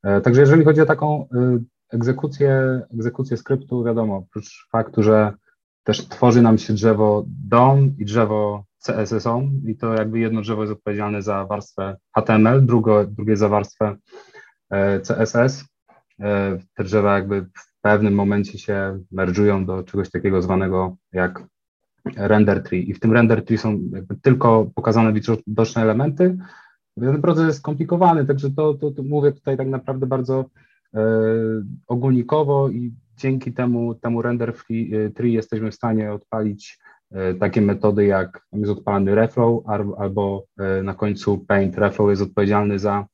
E, 0.03 0.21
także 0.21 0.41
jeżeli 0.41 0.65
chodzi 0.65 0.81
o 0.81 0.85
taką 0.85 1.27
e, 1.29 1.59
egzekucję, 1.91 2.81
egzekucję 2.93 3.37
skryptu, 3.37 3.83
wiadomo, 3.83 4.15
oprócz 4.17 4.67
faktu, 4.71 5.03
że 5.03 5.33
też 5.83 6.07
tworzy 6.07 6.41
nam 6.41 6.57
się 6.57 6.73
drzewo 6.73 7.25
DOM 7.27 7.95
i 7.97 8.05
drzewo 8.05 8.63
CSS-OM 8.85 9.61
i 9.67 9.75
to 9.75 9.93
jakby 9.93 10.19
jedno 10.19 10.41
drzewo 10.41 10.61
jest 10.61 10.73
odpowiedzialne 10.73 11.21
za 11.21 11.45
warstwę 11.45 11.97
HTML, 12.15 12.65
drugo, 12.65 13.05
drugie 13.05 13.37
za 13.37 13.49
warstwę 13.49 13.95
CSS. 15.07 15.65
E, 16.19 16.59
te 16.75 16.83
drzewa 16.83 17.15
jakby 17.15 17.41
w 17.41 17.81
pewnym 17.81 18.13
momencie 18.13 18.59
się 18.59 18.99
merdżują 19.11 19.65
do 19.65 19.83
czegoś 19.83 20.09
takiego 20.09 20.41
zwanego 20.41 20.97
jak 21.13 21.43
render 22.15 22.63
tree 22.63 22.89
i 22.89 22.93
w 22.93 22.99
tym 22.99 23.13
render 23.13 23.45
tree 23.45 23.57
są 23.57 23.79
tylko 24.21 24.71
pokazane 24.75 25.13
widoczne 25.47 25.81
elementy. 25.81 26.37
Ten 26.99 27.21
proces 27.21 27.45
jest 27.47 27.59
skomplikowany, 27.59 28.25
także 28.25 28.51
to, 28.51 28.73
to, 28.73 28.91
to 28.91 29.03
mówię 29.03 29.31
tutaj 29.31 29.57
tak 29.57 29.67
naprawdę 29.67 30.07
bardzo 30.07 30.45
e, 30.93 31.01
ogólnikowo 31.87 32.69
i 32.69 32.93
dzięki 33.17 33.53
temu, 33.53 33.95
temu 33.95 34.21
render 34.21 34.49
e, 34.49 35.09
tree 35.09 35.33
jesteśmy 35.33 35.71
w 35.71 35.75
stanie 35.75 36.13
odpalić 36.13 36.79
e, 37.11 37.33
takie 37.33 37.61
metody 37.61 38.05
jak 38.05 38.47
jest 38.53 38.71
odpalany 38.71 39.15
reflow 39.15 39.63
albo 39.97 40.45
na 40.83 40.93
końcu 40.93 41.37
paint. 41.37 41.77
Reflow 41.77 42.09
jest 42.09 42.21
odpowiedzialny 42.21 42.79
za 42.79 43.05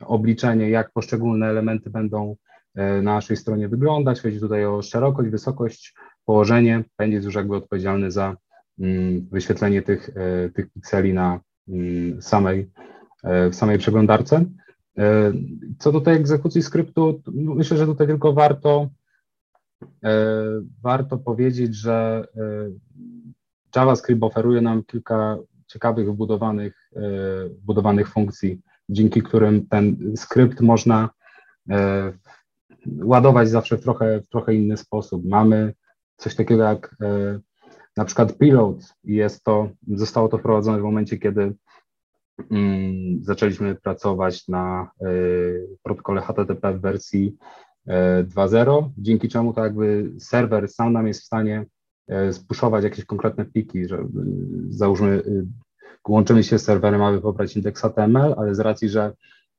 obliczenie, 0.00 0.70
jak 0.70 0.92
poszczególne 0.92 1.46
elementy 1.46 1.90
będą 1.90 2.36
E, 2.36 2.43
na 2.74 3.02
naszej 3.02 3.36
stronie 3.36 3.68
wyglądać. 3.68 4.20
Chodzi 4.20 4.40
tutaj 4.40 4.64
o 4.64 4.82
szerokość, 4.82 5.30
wysokość, 5.30 5.94
położenie. 6.24 6.84
Będzie 6.98 7.18
już 7.18 7.34
jakby 7.34 7.56
odpowiedzialny 7.56 8.10
za 8.10 8.36
mm, 8.78 9.28
wyświetlenie 9.32 9.82
tych, 9.82 10.10
e, 10.16 10.50
tych 10.50 10.72
pikseli 10.72 11.14
na 11.14 11.40
mm, 11.68 12.22
samej, 12.22 12.70
e, 13.22 13.50
w 13.50 13.54
samej 13.54 13.78
przeglądarce. 13.78 14.44
Co 15.78 15.92
do 15.92 16.00
tej 16.00 16.16
egzekucji 16.16 16.62
skryptu, 16.62 17.22
myślę, 17.34 17.76
że 17.76 17.86
tutaj 17.86 18.06
tylko 18.06 18.32
warto, 18.32 18.88
warto 20.82 21.18
powiedzieć, 21.18 21.74
że 21.74 22.26
JavaScript 23.76 24.22
oferuje 24.22 24.60
nam 24.60 24.84
kilka 24.84 25.38
ciekawych 25.66 26.12
wbudowanych, 26.12 26.90
wbudowanych 27.62 28.08
funkcji, 28.08 28.60
dzięki 28.88 29.22
którym 29.22 29.66
ten 29.66 30.16
skrypt 30.16 30.60
można 30.60 31.10
ładować 33.02 33.48
zawsze 33.48 33.78
w 33.78 33.82
trochę, 33.82 34.20
w 34.20 34.28
trochę 34.28 34.54
inny 34.54 34.76
sposób. 34.76 35.24
Mamy 35.24 35.74
coś 36.16 36.34
takiego 36.34 36.62
jak 36.62 36.96
e, 37.00 37.40
na 37.96 38.04
przykład 38.04 38.32
preload 38.32 38.94
i 39.04 39.14
jest 39.14 39.44
to, 39.44 39.68
zostało 39.88 40.28
to 40.28 40.38
wprowadzone 40.38 40.78
w 40.78 40.82
momencie, 40.82 41.18
kiedy 41.18 41.54
mm, 42.50 43.24
zaczęliśmy 43.24 43.74
pracować 43.74 44.48
na 44.48 44.90
e, 45.00 45.06
protokole 45.82 46.20
HTTP 46.20 46.72
w 46.72 46.80
wersji 46.80 47.36
2.0, 47.86 48.78
e, 48.78 48.90
dzięki 48.98 49.28
czemu 49.28 49.52
to 49.52 49.64
jakby 49.64 50.12
serwer 50.18 50.68
sam 50.68 50.92
nam 50.92 51.06
jest 51.06 51.20
w 51.22 51.26
stanie 51.26 51.66
spuszować 52.32 52.84
jakieś 52.84 53.04
konkretne 53.04 53.44
pliki, 53.44 53.88
że 53.88 54.04
załóżmy 54.68 55.22
łączymy 56.08 56.44
się 56.44 56.58
z 56.58 56.64
serwerem, 56.64 57.02
aby 57.02 57.20
pobrać 57.20 57.56
indeks 57.56 57.82
HTML, 57.82 58.34
ale 58.36 58.54
z 58.54 58.60
racji, 58.60 58.88
że 58.88 59.12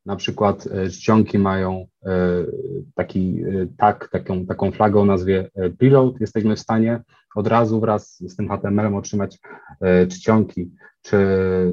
na 0.06 0.16
przykład 0.16 0.68
e, 0.68 0.90
czcionki 0.90 1.40
mają 1.40 1.88
e, 2.06 2.12
taki 2.96 3.44
e, 3.44 3.68
tag, 3.78 4.10
taką, 4.12 4.46
taką 4.46 4.72
flagę 4.72 5.00
o 5.00 5.06
nazwie 5.06 5.50
preload, 5.80 6.22
jesteśmy 6.22 6.56
w 6.56 6.60
stanie 6.60 7.02
od 7.36 7.48
razu 7.48 7.80
wraz 7.80 8.18
z 8.18 8.36
tym 8.36 8.50
HTML-em 8.50 8.96
otrzymać 8.96 9.40
czcionki, 10.10 10.72
czy 11.02 11.18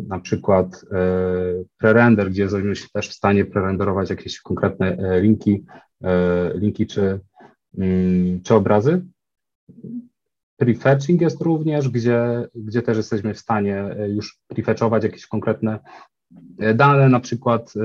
na 0.08 0.20
przykład 0.20 0.84
prerender, 1.78 2.30
gdzie 2.30 2.42
jesteśmy 2.42 2.72
też 2.92 3.08
w 3.08 3.12
stanie 3.12 3.44
prerenderować 3.44 4.10
jakieś 4.10 4.40
konkretne 4.40 4.96
linki, 5.20 5.64
linki 6.54 6.86
czy, 6.86 7.20
mm, 7.78 8.40
czy 8.42 8.54
obrazy. 8.54 9.02
Prefetching 10.56 11.20
jest 11.20 11.40
również, 11.40 11.88
gdzie, 11.88 12.48
gdzie 12.54 12.82
też 12.82 12.96
jesteśmy 12.96 13.34
w 13.34 13.38
stanie 13.38 13.96
już 14.08 14.40
prefetchować 14.48 15.04
jakieś 15.04 15.26
konkretne 15.26 15.78
dane 16.74 17.08
na 17.08 17.20
przykład, 17.20 17.72
e, 17.76 17.80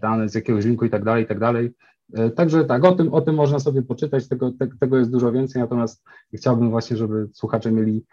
dane 0.00 0.28
z 0.28 0.34
jakiegoś 0.34 0.64
linku 0.64 0.84
i 0.84 0.90
tak 0.90 1.04
dalej, 1.04 1.24
i 1.24 1.26
tak 1.26 1.38
dalej. 1.38 1.72
E, 2.14 2.30
także 2.30 2.64
tak, 2.64 2.84
o 2.84 2.92
tym, 2.92 3.14
o 3.14 3.20
tym 3.20 3.34
można 3.34 3.58
sobie 3.58 3.82
poczytać, 3.82 4.28
tego, 4.28 4.52
te, 4.58 4.68
tego 4.80 4.98
jest 4.98 5.10
dużo 5.10 5.32
więcej, 5.32 5.62
natomiast 5.62 6.04
chciałbym 6.34 6.70
właśnie, 6.70 6.96
żeby 6.96 7.28
słuchacze 7.32 7.72
mieli, 7.72 8.04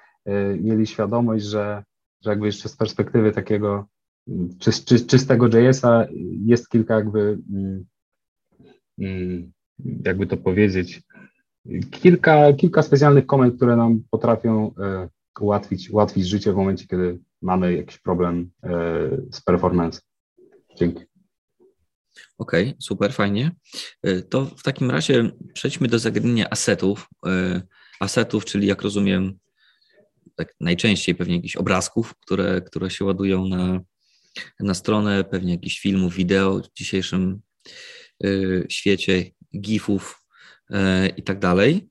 mieli 0.61 0.87
świadomość, 0.87 1.45
że, 1.45 1.83
że 2.21 2.29
jakby 2.29 2.45
jeszcze 2.45 2.69
z 2.69 2.77
perspektywy 2.77 3.31
takiego 3.31 3.85
czy, 4.59 4.71
czy, 4.85 5.05
czystego 5.05 5.47
JS-a 5.47 6.07
jest 6.45 6.69
kilka 6.69 6.95
jakby, 6.95 7.39
jakby 10.05 10.27
to 10.27 10.37
powiedzieć, 10.37 11.01
kilka, 11.91 12.53
kilka 12.53 12.81
specjalnych 12.81 13.25
komend, 13.25 13.55
które 13.55 13.75
nam 13.75 14.03
potrafią 14.09 14.73
ułatwić, 15.41 15.89
ułatwić 15.89 16.27
życie 16.27 16.53
w 16.53 16.55
momencie, 16.55 16.87
kiedy 16.87 17.19
mamy 17.41 17.75
jakiś 17.75 17.97
problem 17.97 18.51
e, 18.63 18.69
z 19.31 19.41
performance. 19.41 20.01
Dzięki. 20.77 21.03
Okej, 22.37 22.67
okay, 22.67 22.75
super, 22.79 23.13
fajnie. 23.13 23.51
E, 24.03 24.21
to 24.21 24.45
w 24.45 24.63
takim 24.63 24.91
razie 24.91 25.31
przejdźmy 25.53 25.87
do 25.87 25.99
zagadnienia 25.99 26.49
asetów. 26.49 27.07
E, 27.25 27.61
asetów, 27.99 28.45
czyli 28.45 28.67
jak 28.67 28.81
rozumiem, 28.81 29.39
tak 30.35 30.55
najczęściej 30.59 31.15
pewnie 31.15 31.35
jakichś 31.35 31.55
obrazków, 31.55 32.15
które, 32.19 32.61
które 32.61 32.89
się 32.89 33.05
ładują 33.05 33.47
na, 33.47 33.79
na 34.59 34.73
stronę, 34.73 35.23
pewnie 35.23 35.51
jakichś 35.51 35.79
filmów, 35.79 36.15
wideo 36.15 36.59
w 36.59 36.73
dzisiejszym 36.73 37.41
świecie, 38.69 39.31
gifów 39.59 40.25
i 41.17 41.23
tak 41.23 41.39
dalej. 41.39 41.89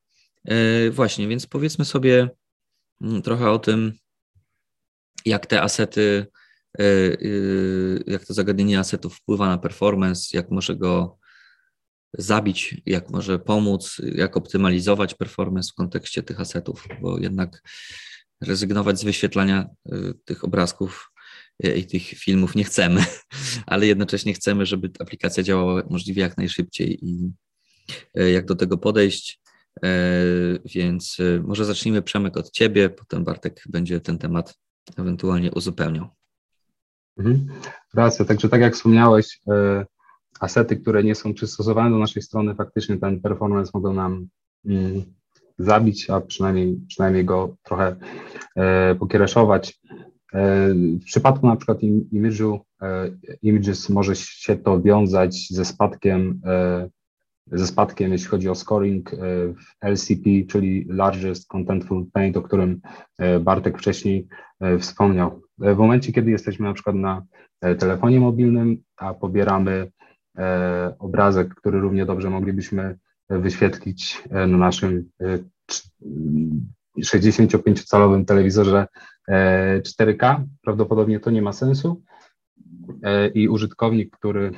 Właśnie, 0.90 1.28
więc 1.28 1.46
powiedzmy 1.46 1.84
sobie 1.84 2.30
trochę 3.22 3.50
o 3.50 3.58
tym, 3.58 3.92
jak 5.24 5.46
te 5.46 5.62
asety, 5.62 6.26
y, 6.80 6.84
y, 6.84 8.04
jak 8.06 8.24
to 8.24 8.34
zagadnienie 8.34 8.78
asetów 8.78 9.16
wpływa 9.16 9.48
na 9.48 9.58
performance, 9.58 10.36
jak 10.36 10.50
może 10.50 10.76
go 10.76 11.18
zabić, 12.18 12.82
jak 12.86 13.10
może 13.10 13.38
pomóc, 13.38 13.96
jak 14.14 14.36
optymalizować 14.36 15.14
performance 15.14 15.70
w 15.72 15.74
kontekście 15.74 16.22
tych 16.22 16.40
asetów, 16.40 16.86
bo 17.00 17.18
jednak 17.18 17.62
rezygnować 18.40 19.00
z 19.00 19.04
wyświetlania 19.04 19.66
y, 19.92 20.14
tych 20.24 20.44
obrazków 20.44 21.10
i 21.76 21.86
tych 21.86 22.02
filmów 22.02 22.54
nie 22.54 22.64
chcemy, 22.64 23.04
ale 23.66 23.86
jednocześnie 23.86 24.34
chcemy, 24.34 24.66
żeby 24.66 24.90
aplikacja 25.00 25.42
działała 25.42 25.82
możliwie 25.90 26.22
jak 26.22 26.36
najszybciej 26.36 27.04
i 27.04 27.32
jak 28.14 28.46
do 28.46 28.54
tego 28.54 28.78
podejść. 28.78 29.40
Więc 30.74 31.16
może 31.42 31.64
zacznijmy 31.64 32.02
Przemek 32.02 32.36
od 32.36 32.50
Ciebie, 32.50 32.90
potem 32.90 33.24
Bartek 33.24 33.62
będzie 33.68 34.00
ten 34.00 34.18
temat 34.18 34.58
ewentualnie 34.96 35.52
uzupełniał. 35.52 36.08
Mhm. 37.18 37.46
Racja, 37.94 38.24
także 38.24 38.48
tak 38.48 38.60
jak 38.60 38.74
wspomniałeś, 38.74 39.40
e, 39.48 39.86
asety, 40.40 40.76
które 40.76 41.04
nie 41.04 41.14
są 41.14 41.34
przystosowane 41.34 41.90
do 41.90 41.98
naszej 41.98 42.22
strony, 42.22 42.54
faktycznie 42.54 42.96
ten 42.96 43.20
performance 43.20 43.70
mogą 43.74 43.92
nam 43.92 44.28
mm, 44.64 45.04
zabić, 45.58 46.10
a 46.10 46.20
przynajmniej, 46.20 46.80
przynajmniej 46.88 47.24
go 47.24 47.56
trochę 47.62 47.96
e, 48.56 48.94
pokiereszować. 48.94 49.80
E, 50.32 50.74
w 50.74 51.04
przypadku 51.04 51.46
na 51.46 51.56
przykład 51.56 51.78
image'u, 52.12 52.58
e, 52.82 53.10
images 53.42 53.88
może 53.88 54.16
się 54.16 54.56
to 54.56 54.80
wiązać 54.80 55.48
ze 55.50 55.64
spadkiem, 55.64 56.40
e, 56.44 56.88
ze 57.52 57.66
spadkiem, 57.66 58.12
jeśli 58.12 58.28
chodzi 58.28 58.48
o 58.48 58.54
scoring 58.54 59.10
w 59.56 59.84
LCP, 59.84 60.30
czyli 60.48 60.86
Largest 60.88 61.48
Contentful 61.48 62.06
Paint, 62.12 62.36
o 62.36 62.42
którym 62.42 62.80
Bartek 63.40 63.78
wcześniej 63.78 64.26
wspomniał. 64.78 65.42
W 65.58 65.76
momencie, 65.76 66.12
kiedy 66.12 66.30
jesteśmy 66.30 66.66
na 66.66 66.74
przykład 66.74 66.96
na 66.96 67.22
telefonie 67.78 68.20
mobilnym, 68.20 68.82
a 68.96 69.14
pobieramy 69.14 69.90
obrazek, 70.98 71.54
który 71.54 71.80
równie 71.80 72.06
dobrze 72.06 72.30
moglibyśmy 72.30 72.98
wyświetlić 73.30 74.22
na 74.30 74.46
naszym 74.46 75.10
65-calowym 76.98 78.24
telewizorze 78.24 78.86
4K. 79.28 80.44
Prawdopodobnie 80.62 81.20
to 81.20 81.30
nie 81.30 81.42
ma 81.42 81.52
sensu. 81.52 82.02
E, 83.02 83.28
I 83.28 83.48
użytkownik, 83.48 84.16
który 84.16 84.50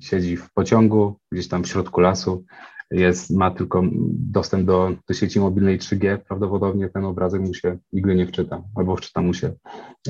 siedzi 0.00 0.36
w 0.36 0.52
pociągu, 0.52 1.16
gdzieś 1.32 1.48
tam 1.48 1.64
w 1.64 1.68
środku 1.68 2.00
lasu, 2.00 2.44
jest, 2.90 3.30
ma 3.30 3.50
tylko 3.50 3.82
dostęp 4.12 4.66
do, 4.66 4.92
do 5.08 5.14
sieci 5.14 5.40
mobilnej 5.40 5.78
3G, 5.78 6.18
prawdopodobnie 6.18 6.88
ten 6.88 7.04
obrazek 7.04 7.40
mu 7.40 7.54
się 7.54 7.78
nigdy 7.92 8.14
nie 8.14 8.26
wczyta, 8.26 8.62
albo 8.74 8.96
wczyta 8.96 9.22
mu 9.22 9.34
się, 9.34 9.52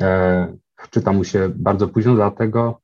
e, 0.01 0.57
wczyta 0.77 1.13
mu 1.13 1.25
się 1.25 1.53
bardzo 1.55 1.89
późno, 1.89 2.15
dlatego 2.15 2.81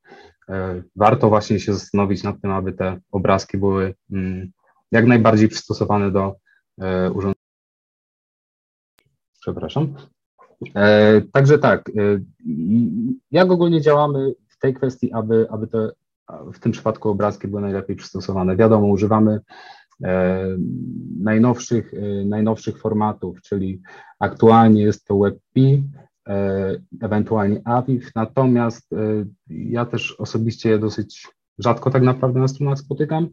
e, 0.49 0.83
warto 0.97 1.29
właśnie 1.29 1.61
się 1.61 1.75
zastanowić 1.75 2.23
nad 2.23 2.41
tym, 2.41 2.51
aby 2.51 2.73
te 2.73 3.01
obrazki 3.13 3.59
były 3.59 3.95
mm, 4.13 4.51
jak 4.93 5.07
najbardziej 5.07 5.49
przystosowane 5.49 6.11
do 6.11 6.37
e, 6.81 7.11
urządzenia. 7.11 7.35
Przepraszam, 9.41 9.95
E, 10.75 11.21
także 11.33 11.59
tak, 11.59 11.89
e, 11.89 11.93
jak 13.31 13.51
ogólnie 13.51 13.81
działamy 13.81 14.35
w 14.49 14.59
tej 14.59 14.75
kwestii, 14.75 15.13
aby, 15.13 15.47
aby 15.51 15.67
te 15.67 15.91
w 16.53 16.59
tym 16.59 16.73
przypadku 16.73 17.09
obrazki 17.09 17.49
były 17.49 17.63
najlepiej 17.63 17.97
przystosowane? 17.97 18.57
Wiadomo, 18.57 18.87
używamy 18.87 19.41
e, 20.05 20.47
najnowszych, 21.21 21.93
najnowszych 22.25 22.79
formatów, 22.79 23.43
czyli 23.43 23.83
aktualnie 24.21 24.83
jest 24.83 25.07
to 25.07 25.19
WebP, 25.19 25.61
ewentualnie 27.01 27.61
AVIF, 27.65 28.15
natomiast 28.15 28.91
ja 29.49 29.87
też 29.87 30.13
osobiście 30.13 30.79
dosyć 30.79 31.29
rzadko 31.59 31.91
tak 31.91 32.03
naprawdę 32.03 32.41
na 32.41 32.49
stronach 32.49 32.79
spotykam, 32.79 33.29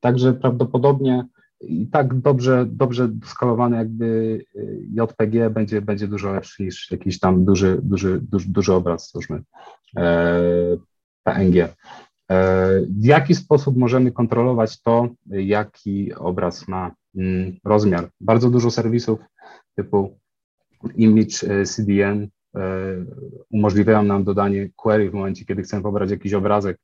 także 0.00 0.32
prawdopodobnie 0.32 1.26
i 1.60 1.86
tak 1.86 2.20
dobrze, 2.20 2.66
dobrze 2.68 3.08
skalowany 3.24 3.76
jakby 3.76 4.38
JPG 4.90 5.50
będzie, 5.50 5.82
będzie 5.82 6.08
dużo 6.08 6.32
lepszy 6.32 6.62
niż 6.62 6.90
jakiś 6.90 7.18
tam 7.18 7.44
duży, 7.44 7.80
duży, 7.82 8.20
duży, 8.22 8.48
duży 8.48 8.72
obraz, 8.72 9.04
stwórzmy, 9.04 9.42
e, 9.96 10.40
PNG. 11.22 11.68
E, 12.32 12.80
w 12.80 13.04
jaki 13.04 13.34
sposób 13.34 13.76
możemy 13.76 14.12
kontrolować 14.12 14.82
to, 14.82 15.08
jaki 15.26 16.14
obraz 16.14 16.68
ma 16.68 16.90
mm, 17.16 17.56
rozmiar? 17.64 18.08
Bardzo 18.20 18.50
dużo 18.50 18.70
serwisów 18.70 19.20
typu 19.76 20.18
Image 20.96 21.60
e, 21.60 21.64
CDN 21.64 22.28
umożliwiają 23.50 24.02
nam 24.02 24.24
dodanie 24.24 24.70
query 24.76 25.10
w 25.10 25.14
momencie, 25.14 25.44
kiedy 25.44 25.62
chcemy 25.62 25.82
pobrać 25.82 26.10
jakiś 26.10 26.34
obrazek 26.34 26.78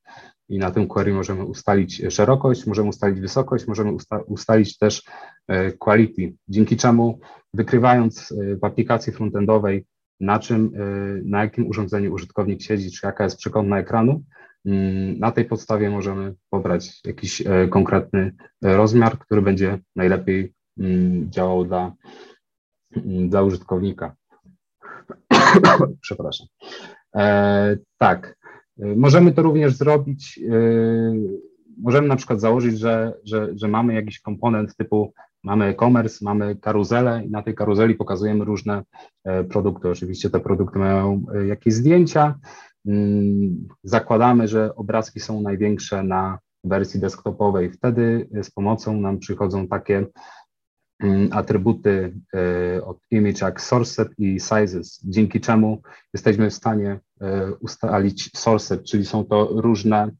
i 0.48 0.58
na 0.58 0.70
tym 0.70 0.86
query 0.86 1.12
możemy 1.14 1.44
ustalić 1.44 2.02
szerokość, 2.10 2.66
możemy 2.66 2.88
ustalić 2.88 3.20
wysokość, 3.20 3.66
możemy 3.66 3.92
usta 3.92 4.18
ustalić 4.18 4.78
też 4.78 5.02
e, 5.48 5.72
quality, 5.72 6.34
dzięki 6.48 6.76
czemu 6.76 7.20
wykrywając 7.54 8.32
e, 8.32 8.56
w 8.56 8.64
aplikacji 8.64 9.12
frontendowej, 9.12 9.86
na 10.20 10.38
czym, 10.38 10.72
e, 10.74 10.80
na 11.24 11.42
jakim 11.42 11.66
urządzeniu 11.66 12.14
użytkownik 12.14 12.62
siedzi, 12.62 12.90
czy 12.90 13.06
jaka 13.06 13.24
jest 13.24 13.36
przekątna 13.36 13.78
ekranu, 13.78 14.22
na 15.18 15.32
tej 15.32 15.44
podstawie 15.44 15.90
możemy 15.90 16.34
pobrać 16.50 17.00
jakiś 17.04 17.42
konkretny 17.70 18.32
rozmiar, 18.62 19.18
który 19.18 19.42
będzie 19.42 19.78
najlepiej 19.96 20.54
mm, 20.78 21.30
działał 21.30 21.64
dla, 21.64 21.92
mm, 22.96 23.28
dla 23.28 23.42
użytkownika. 23.42 24.16
Przepraszam. 26.02 26.46
E, 27.16 27.76
tak, 27.98 28.38
Możemy 28.96 29.32
to 29.32 29.42
również 29.42 29.72
zrobić, 29.72 30.40
możemy 31.82 32.08
na 32.08 32.16
przykład 32.16 32.40
założyć, 32.40 32.78
że, 32.78 33.12
że, 33.24 33.48
że 33.54 33.68
mamy 33.68 33.94
jakiś 33.94 34.20
komponent 34.20 34.76
typu 34.76 35.12
mamy 35.44 35.64
e-commerce, 35.64 36.24
mamy 36.24 36.56
karuzelę 36.56 37.22
i 37.24 37.30
na 37.30 37.42
tej 37.42 37.54
karuzeli 37.54 37.94
pokazujemy 37.94 38.44
różne 38.44 38.82
e, 39.24 39.44
produkty. 39.44 39.88
Oczywiście 39.88 40.30
te 40.30 40.40
produkty 40.40 40.78
mają 40.78 41.22
e, 41.34 41.46
jakieś 41.46 41.74
zdjęcia. 41.74 42.38
Mm, 42.88 43.68
zakładamy, 43.82 44.48
że 44.48 44.74
obrazki 44.74 45.20
są 45.20 45.40
największe 45.40 46.02
na 46.02 46.38
wersji 46.64 47.00
desktopowej. 47.00 47.72
Wtedy 47.72 48.28
z 48.42 48.50
pomocą 48.50 49.00
nam 49.00 49.18
przychodzą 49.18 49.68
takie 49.68 50.06
Mm, 51.02 51.28
atrybuty 51.32 52.14
e, 52.34 52.84
od 52.84 52.98
image 53.10 53.44
jak 53.44 53.60
sourceset 53.60 54.08
i 54.18 54.40
sizes, 54.40 55.00
dzięki 55.04 55.40
czemu 55.40 55.82
jesteśmy 56.14 56.50
w 56.50 56.54
stanie 56.54 57.00
e, 57.20 57.52
ustalić 57.52 58.30
sourceset, 58.36 58.84
czyli 58.84 59.04
są 59.06 59.24
to 59.24 59.48
różne, 59.50 60.10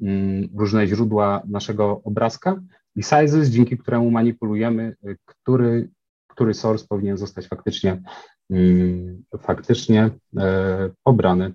mm, 0.00 0.48
różne 0.56 0.86
źródła 0.86 1.42
naszego 1.48 2.00
obrazka 2.04 2.60
i 2.96 3.02
sizes, 3.02 3.48
dzięki 3.48 3.78
któremu 3.78 4.10
manipulujemy, 4.10 4.96
e, 5.06 5.14
który, 5.24 5.90
który 6.28 6.54
source 6.54 6.86
powinien 6.88 7.16
zostać 7.16 7.48
faktycznie, 7.48 8.02
faktycznie 9.38 10.10
pobrany. 11.02 11.52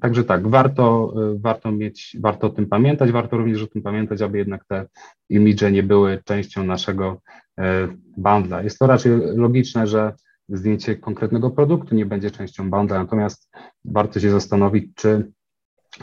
Także 0.00 0.24
tak, 0.24 0.48
warto, 0.48 1.14
warto 1.36 1.72
mieć, 1.72 2.16
warto 2.20 2.46
o 2.46 2.50
tym 2.50 2.66
pamiętać, 2.66 3.12
warto 3.12 3.36
również 3.36 3.62
o 3.62 3.66
tym 3.66 3.82
pamiętać, 3.82 4.22
aby 4.22 4.38
jednak 4.38 4.64
te 4.64 4.86
imidże 5.28 5.72
nie 5.72 5.82
były 5.82 6.22
częścią 6.24 6.64
naszego 6.64 7.20
E, 7.58 7.88
bundla. 8.16 8.62
Jest 8.62 8.78
to 8.78 8.86
raczej 8.86 9.12
logiczne, 9.36 9.86
że 9.86 10.12
zdjęcie 10.48 10.96
konkretnego 10.96 11.50
produktu 11.50 11.94
nie 11.94 12.06
będzie 12.06 12.30
częścią 12.30 12.70
bundla, 12.70 12.98
natomiast 12.98 13.50
warto 13.84 14.20
się 14.20 14.30
zastanowić, 14.30 14.94
czy, 14.94 15.32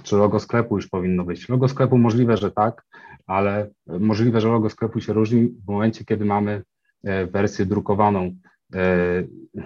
czy 0.03 0.15
logo 0.15 0.39
sklepu 0.39 0.75
już 0.75 0.87
powinno 0.87 1.23
być. 1.23 1.49
Logo 1.49 1.67
sklepu 1.67 1.97
możliwe, 1.97 2.37
że 2.37 2.51
tak, 2.51 2.85
ale 3.27 3.69
możliwe, 3.87 4.41
że 4.41 4.47
logo 4.47 4.69
sklepu 4.69 4.99
się 4.99 5.13
różni 5.13 5.47
w 5.47 5.67
momencie, 5.67 6.05
kiedy 6.05 6.25
mamy 6.25 6.63
e, 7.03 7.25
wersję 7.27 7.65
drukowaną 7.65 8.35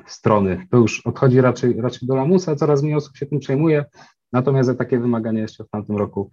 strony. 0.08 0.68
To 0.72 0.78
już 0.78 1.08
odchodzi 1.08 1.42
raczej, 1.42 1.82
raczej 1.82 2.08
do 2.08 2.16
lamusa, 2.16 2.56
coraz 2.56 2.84
mniej 2.84 2.96
osób 2.96 3.18
się 3.18 3.26
tym 3.26 3.40
przejmuje, 3.40 3.86
natomiast 4.34 4.70
ja 4.70 4.76
takie 4.76 5.00
wymagania 5.00 5.42
jeszcze 5.42 5.64
w 5.64 5.70
tamtym 5.70 5.98
roku 5.98 6.32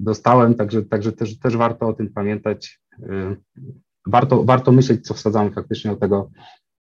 dostałem, 0.00 0.54
także, 0.54 0.82
także 0.82 1.12
też, 1.12 1.38
też 1.38 1.56
warto 1.56 1.88
o 1.88 1.92
tym 1.92 2.12
pamiętać 2.12 2.80
warto, 4.06 4.44
warto 4.44 4.72
myśleć, 4.72 5.06
co 5.06 5.14
wsadzamy 5.14 5.50
faktycznie 5.50 5.90
do 5.90 5.96
tego 5.96 6.30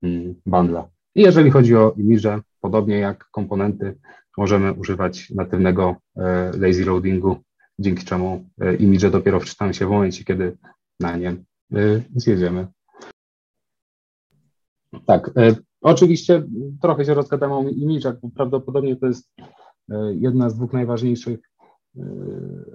mm, 0.02 0.34
bundla. 0.46 0.88
I 1.14 1.22
jeżeli 1.22 1.50
chodzi 1.50 1.76
o 1.76 1.94
imidże, 1.96 2.40
podobnie 2.60 2.98
jak 2.98 3.24
komponenty, 3.30 3.98
możemy 4.36 4.72
używać 4.72 5.30
natywnego 5.30 5.96
e, 6.16 6.50
lazy 6.58 6.84
loadingu, 6.84 7.36
dzięki 7.78 8.04
czemu 8.04 8.48
e, 8.60 8.74
imidże 8.74 9.10
dopiero 9.10 9.40
wczytają 9.40 9.72
się 9.72 9.86
w 9.86 9.90
momencie, 9.90 10.24
kiedy 10.24 10.56
na 11.00 11.16
nie 11.16 11.30
e, 11.30 11.36
zjedziemy. 12.16 12.66
Tak, 15.06 15.30
oczywiście 15.80 16.42
trochę 16.82 17.04
się 17.04 17.14
rozgadałem 17.14 17.66
o 17.66 17.70
imidżach, 17.70 18.20
bo 18.20 18.28
prawdopodobnie 18.30 18.96
to 18.96 19.06
jest 19.06 19.30
jedna 20.10 20.50
z 20.50 20.54
dwóch 20.54 20.72
najważniejszych 20.72 21.40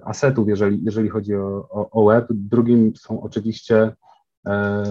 asetów, 0.04 0.48
jeżeli, 0.48 0.84
jeżeli 0.84 1.08
chodzi 1.08 1.34
o, 1.34 1.68
o, 1.70 1.90
o 1.90 2.04
web. 2.04 2.26
Drugim 2.30 2.96
są 2.96 3.22
oczywiście 3.22 3.92
E, 4.46 4.84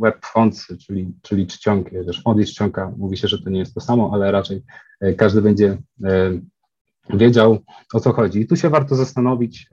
web 0.00 0.26
fonts, 0.26 0.66
czyli, 0.86 1.14
czyli 1.22 1.46
czcionki, 1.46 1.90
też 1.90 2.22
font 2.22 2.40
i 2.40 2.44
czcionka, 2.44 2.92
mówi 2.96 3.16
się, 3.16 3.28
że 3.28 3.42
to 3.42 3.50
nie 3.50 3.58
jest 3.58 3.74
to 3.74 3.80
samo, 3.80 4.10
ale 4.12 4.32
raczej 4.32 4.62
e, 5.00 5.14
każdy 5.14 5.42
będzie 5.42 5.78
e, 6.04 6.40
wiedział 7.10 7.58
o 7.94 8.00
co 8.00 8.12
chodzi. 8.12 8.40
I 8.40 8.46
tu 8.46 8.56
się 8.56 8.70
warto 8.70 8.94
zastanowić. 8.94 9.68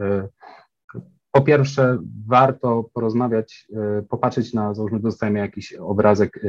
Po 1.32 1.42
pierwsze, 1.42 1.98
warto 2.28 2.90
porozmawiać, 2.94 3.68
popatrzeć 4.10 4.54
na, 4.54 4.74
załóżmy, 4.74 5.00
dostajemy 5.00 5.40
jakiś 5.40 5.74
obrazek 5.74 6.40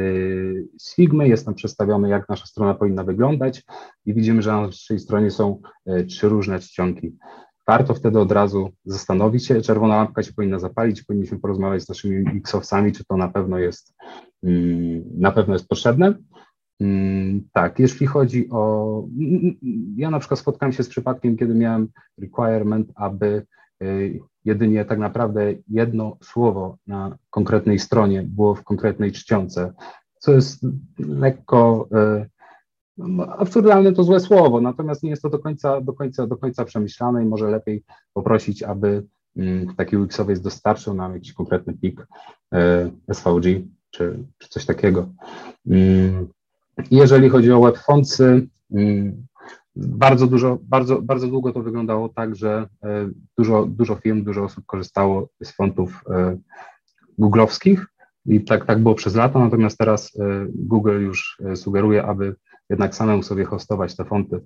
z 0.79 0.95
Figmy, 0.95 1.29
jest 1.29 1.45
tam 1.45 1.55
przedstawiony, 1.55 2.09
jak 2.09 2.29
nasza 2.29 2.47
strona 2.47 2.75
powinna 2.75 3.05
wyglądać 3.05 3.63
i 4.07 4.15
widzimy, 4.15 4.43
że 4.43 4.53
na 4.53 4.61
naszej 4.61 4.99
stronie 4.99 5.31
są 5.31 5.61
trzy 6.09 6.29
różne 6.29 6.59
czcionki 6.59 7.17
warto 7.71 7.95
wtedy 7.95 8.19
od 8.19 8.33
razu 8.33 8.71
zastanowić 8.85 9.47
się, 9.47 9.61
czerwona 9.61 9.97
lampka 9.97 10.23
się 10.23 10.33
powinna 10.33 10.59
zapalić, 10.59 11.03
powinniśmy 11.03 11.39
porozmawiać 11.39 11.83
z 11.83 11.89
naszymi 11.89 12.39
X-owcami, 12.39 12.93
czy 12.93 13.05
to 13.05 13.17
na 13.17 13.29
pewno 13.29 13.59
jest, 13.59 13.95
mm, 14.43 15.05
na 15.19 15.33
pewno 15.33 15.55
jest 15.55 15.69
potrzebne. 15.69 16.15
Mm, 16.81 17.49
tak, 17.53 17.79
jeśli 17.79 18.07
chodzi 18.07 18.49
o. 18.51 19.05
Ja 19.97 20.11
na 20.11 20.19
przykład 20.19 20.41
spotkałem 20.41 20.73
się 20.73 20.83
z 20.83 20.89
przypadkiem, 20.89 21.37
kiedy 21.37 21.55
miałem 21.55 21.89
requirement, 22.19 22.93
aby 22.95 23.47
jedynie 24.45 24.85
tak 24.85 24.99
naprawdę 24.99 25.55
jedno 25.69 26.17
słowo 26.23 26.77
na 26.87 27.17
konkretnej 27.31 27.79
stronie 27.79 28.23
było 28.23 28.55
w 28.55 28.65
konkretnej 28.65 29.13
czcionce, 29.13 29.73
co 30.19 30.33
jest 30.33 30.67
lekko 30.99 31.89
y, 32.23 32.29
no, 32.99 33.27
absurdalne 33.27 33.93
to 33.93 34.05
złe 34.05 34.21
słowo, 34.21 34.61
natomiast 34.61 35.03
nie 35.03 35.11
jest 35.11 35.23
to 35.23 35.31
do 35.31 35.39
końca, 35.39 35.81
do 35.81 35.93
końca, 35.93 36.27
do 36.27 36.37
końca 36.37 36.65
przemyślane 36.65 37.23
i 37.23 37.27
może 37.27 37.51
lepiej 37.51 37.85
poprosić, 38.13 38.63
aby 38.63 39.07
mm, 39.37 39.75
taki 39.75 39.97
UX-owiec 39.97 40.41
dostarczył 40.41 40.95
nam 40.95 41.15
jakiś 41.15 41.33
konkretny 41.33 41.73
plik 41.73 42.07
y, 43.11 43.15
SVG 43.15 43.45
czy, 43.91 44.19
czy 44.39 44.49
coś 44.49 44.67
takiego. 44.67 45.09
Mm, 45.67 46.29
jeżeli 46.91 47.29
chodzi 47.29 47.53
o 47.53 47.61
web 47.61 47.79
mm, 48.73 49.27
bardzo 49.81 50.27
dużo, 50.27 50.59
bardzo, 50.63 51.03
bardzo 51.03 51.27
długo 51.27 51.53
to 51.53 51.63
wyglądało 51.63 52.09
tak, 52.09 52.37
że 52.37 52.69
e, 52.83 53.11
dużo, 53.39 53.67
dużo 53.67 53.95
firm, 53.95 54.25
dużo 54.25 54.45
osób 54.45 54.67
korzystało 54.67 55.29
z 55.43 55.53
fontów 55.53 56.05
e, 56.11 56.39
googlowskich 57.19 57.87
i 58.27 58.45
tak, 58.45 58.65
tak 58.67 58.83
było 58.83 58.95
przez 58.95 59.15
lata, 59.15 59.39
natomiast 59.39 59.79
teraz 59.79 60.17
e, 60.21 60.47
Google 60.55 61.01
już 61.01 61.43
sugeruje, 61.55 62.05
aby 62.05 62.37
jednak 62.71 62.95
samemu 62.95 63.23
sobie 63.23 63.45
hostować 63.45 63.97
te 63.97 64.05
fonty. 64.05 64.41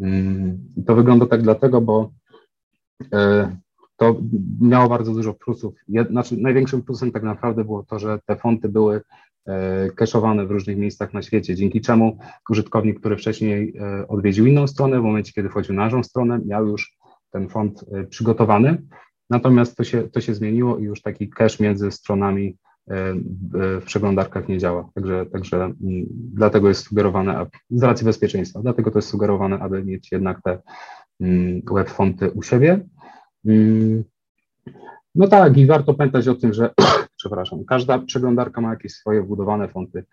Mm, 0.00 0.58
to 0.86 0.94
wygląda 0.94 1.26
tak 1.26 1.42
dlatego, 1.42 1.80
bo 1.80 2.10
to 3.96 4.16
miało 4.60 4.88
bardzo 4.88 5.12
dużo 5.12 5.34
plusów. 5.34 5.74
Znaczy, 6.10 6.36
największym 6.36 6.82
plusem 6.82 7.12
tak 7.12 7.22
naprawdę 7.22 7.64
było 7.64 7.82
to, 7.82 7.98
że 7.98 8.18
te 8.26 8.36
fonty 8.36 8.68
były 8.68 9.00
keszowane 9.96 10.46
w 10.46 10.50
różnych 10.50 10.76
miejscach 10.76 11.14
na 11.14 11.22
świecie, 11.22 11.54
dzięki 11.54 11.80
czemu 11.80 12.18
użytkownik, 12.50 13.00
który 13.00 13.16
wcześniej 13.16 13.76
e, 13.76 14.08
odwiedził 14.08 14.46
inną 14.46 14.66
stronę, 14.66 15.00
w 15.00 15.02
momencie, 15.02 15.32
kiedy 15.32 15.48
wchodził 15.48 15.74
na 15.74 15.84
naszą 15.84 16.02
stronę, 16.02 16.40
miał 16.46 16.68
już 16.68 16.96
ten 17.30 17.48
font 17.48 17.84
e, 17.92 18.04
przygotowany. 18.04 18.82
Natomiast 19.30 19.76
to 19.76 19.84
się, 19.84 20.08
to 20.08 20.20
się 20.20 20.34
zmieniło 20.34 20.78
i 20.78 20.82
już 20.82 21.02
taki 21.02 21.30
cache 21.30 21.64
między 21.64 21.90
stronami 21.90 22.56
e, 22.90 23.14
w 23.80 23.84
przeglądarkach 23.84 24.48
nie 24.48 24.58
działa. 24.58 24.88
Także, 24.94 25.26
także 25.26 25.56
mm, 25.56 25.74
dlatego 26.10 26.68
jest 26.68 26.86
sugerowane, 26.86 27.46
z 27.70 27.82
racji 27.82 28.04
bezpieczeństwa, 28.04 28.60
dlatego 28.62 28.90
to 28.90 28.98
jest 28.98 29.08
sugerowane, 29.08 29.58
aby 29.58 29.84
mieć 29.84 30.12
jednak 30.12 30.42
te 30.42 30.58
mm, 31.20 31.62
web 31.72 31.90
fonty 31.90 32.30
u 32.30 32.42
siebie. 32.42 32.86
No 35.14 35.28
tak, 35.28 35.56
i 35.56 35.66
warto 35.66 35.94
pamiętać 35.94 36.28
o 36.28 36.34
tym, 36.34 36.52
że, 36.52 36.74
przepraszam, 37.18 37.64
każda 37.64 37.98
przeglądarka 37.98 38.60
ma 38.60 38.70
jakieś 38.70 38.92
swoje 38.92 39.22
wbudowane 39.22 39.68
fonty, 39.68 40.04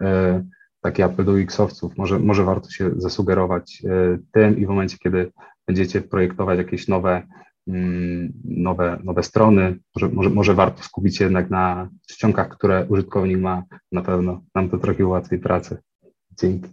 e, 0.00 0.44
takie 0.80 1.04
apel 1.04 1.24
do 1.24 1.40
X-owców. 1.40 1.96
Może, 1.96 2.18
może 2.18 2.44
warto 2.44 2.70
się 2.70 2.90
zasugerować 2.96 3.82
e, 3.84 4.18
tym 4.32 4.58
i 4.58 4.66
w 4.66 4.68
momencie, 4.68 4.98
kiedy 4.98 5.32
będziecie 5.66 6.00
projektować 6.00 6.58
jakieś 6.58 6.88
nowe, 6.88 7.22
mm, 7.68 8.32
nowe, 8.44 9.00
nowe 9.04 9.22
strony, 9.22 9.78
może, 9.94 10.08
może, 10.08 10.30
może 10.30 10.54
warto 10.54 10.82
skupić 10.82 11.16
się 11.16 11.24
jednak 11.24 11.50
na 11.50 11.88
czcionkach, 12.10 12.48
które 12.48 12.86
użytkownik 12.88 13.38
ma, 13.38 13.62
na 13.92 14.02
pewno 14.02 14.42
nam 14.54 14.70
to 14.70 14.78
trochę 14.78 15.06
ułatwi 15.06 15.38
pracę. 15.38 15.78
Dzięki. 16.40 16.68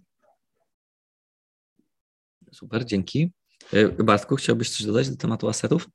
Super, 2.52 2.86
dzięki. 2.86 3.34
E, 3.74 4.04
Bartku, 4.04 4.36
chciałbyś 4.36 4.70
coś 4.70 4.86
dodać 4.86 5.10
do 5.10 5.18
tematu 5.18 5.50
asetów? 5.50 5.88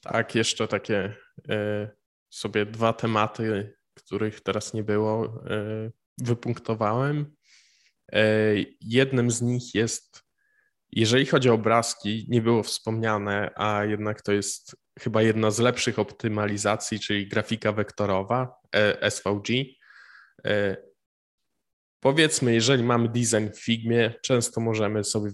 Tak, 0.00 0.34
jeszcze 0.34 0.68
takie 0.68 1.14
e, 1.48 1.90
sobie 2.30 2.66
dwa 2.66 2.92
tematy, 2.92 3.76
których 3.94 4.40
teraz 4.40 4.74
nie 4.74 4.82
było, 4.82 5.24
e, 5.50 5.90
wypunktowałem. 6.18 7.34
E, 8.12 8.22
jednym 8.80 9.30
z 9.30 9.42
nich 9.42 9.74
jest, 9.74 10.24
jeżeli 10.92 11.26
chodzi 11.26 11.50
o 11.50 11.54
obrazki, 11.54 12.26
nie 12.28 12.42
było 12.42 12.62
wspomniane, 12.62 13.50
a 13.56 13.84
jednak 13.84 14.22
to 14.22 14.32
jest 14.32 14.76
chyba 14.98 15.22
jedna 15.22 15.50
z 15.50 15.58
lepszych 15.58 15.98
optymalizacji, 15.98 17.00
czyli 17.00 17.28
grafika 17.28 17.72
wektorowa 17.72 18.54
SVG. 19.10 19.48
Powiedzmy, 22.00 22.54
jeżeli 22.54 22.82
mamy 22.82 23.08
design 23.08 23.48
w 23.54 23.64
Figmie, 23.64 24.14
często 24.22 24.60
możemy 24.60 25.04
sobie 25.04 25.30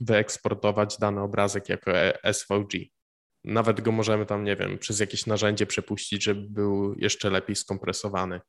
wyeksportować 0.00 0.98
dany 0.98 1.20
obrazek 1.20 1.68
jako 1.68 1.90
SVG. 2.32 2.97
Nawet 3.44 3.80
go 3.80 3.92
możemy 3.92 4.26
tam, 4.26 4.44
nie 4.44 4.56
wiem, 4.56 4.78
przez 4.78 5.00
jakieś 5.00 5.26
narzędzie 5.26 5.66
przepuścić, 5.66 6.24
żeby 6.24 6.40
był 6.50 6.94
jeszcze 6.98 7.30
lepiej 7.30 7.56
skompresowany. 7.56 8.40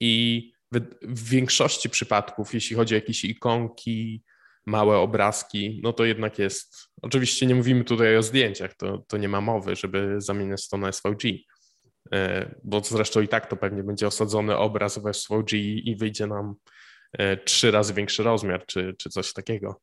I 0.00 0.52
w, 0.72 1.28
większości 1.30 1.90
przypadków, 1.90 2.54
jeśli 2.54 2.76
chodzi 2.76 2.94
o 2.94 2.98
jakieś 2.98 3.24
ikonki, 3.24 4.22
małe 4.66 4.96
obrazki, 4.96 5.80
no 5.82 5.92
to 5.92 6.04
jednak 6.04 6.38
jest. 6.38 6.76
Oczywiście 7.02 7.46
nie 7.46 7.54
mówimy 7.54 7.84
tutaj 7.84 8.16
o 8.16 8.22
zdjęciach, 8.22 8.74
to, 8.74 8.98
to 9.08 9.16
nie 9.16 9.28
ma 9.28 9.40
mowy, 9.40 9.76
żeby 9.76 10.14
zamieniać 10.18 10.68
to 10.68 10.76
na 10.76 10.92
SVG, 10.92 11.24
e, 12.12 12.54
bo 12.64 12.80
zresztą 12.80 13.20
i 13.20 13.28
tak 13.28 13.46
to 13.46 13.56
pewnie 13.56 13.82
będzie 13.82 14.06
osadzony 14.06 14.56
obraz 14.56 14.98
w 14.98 15.12
SVG 15.12 15.52
i 15.58 15.96
wyjdzie 15.96 16.26
nam 16.26 16.54
e, 17.12 17.36
trzy 17.36 17.70
razy 17.70 17.94
większy 17.94 18.22
rozmiar, 18.22 18.66
czy, 18.66 18.94
czy 18.98 19.10
coś 19.10 19.32
takiego. 19.32 19.80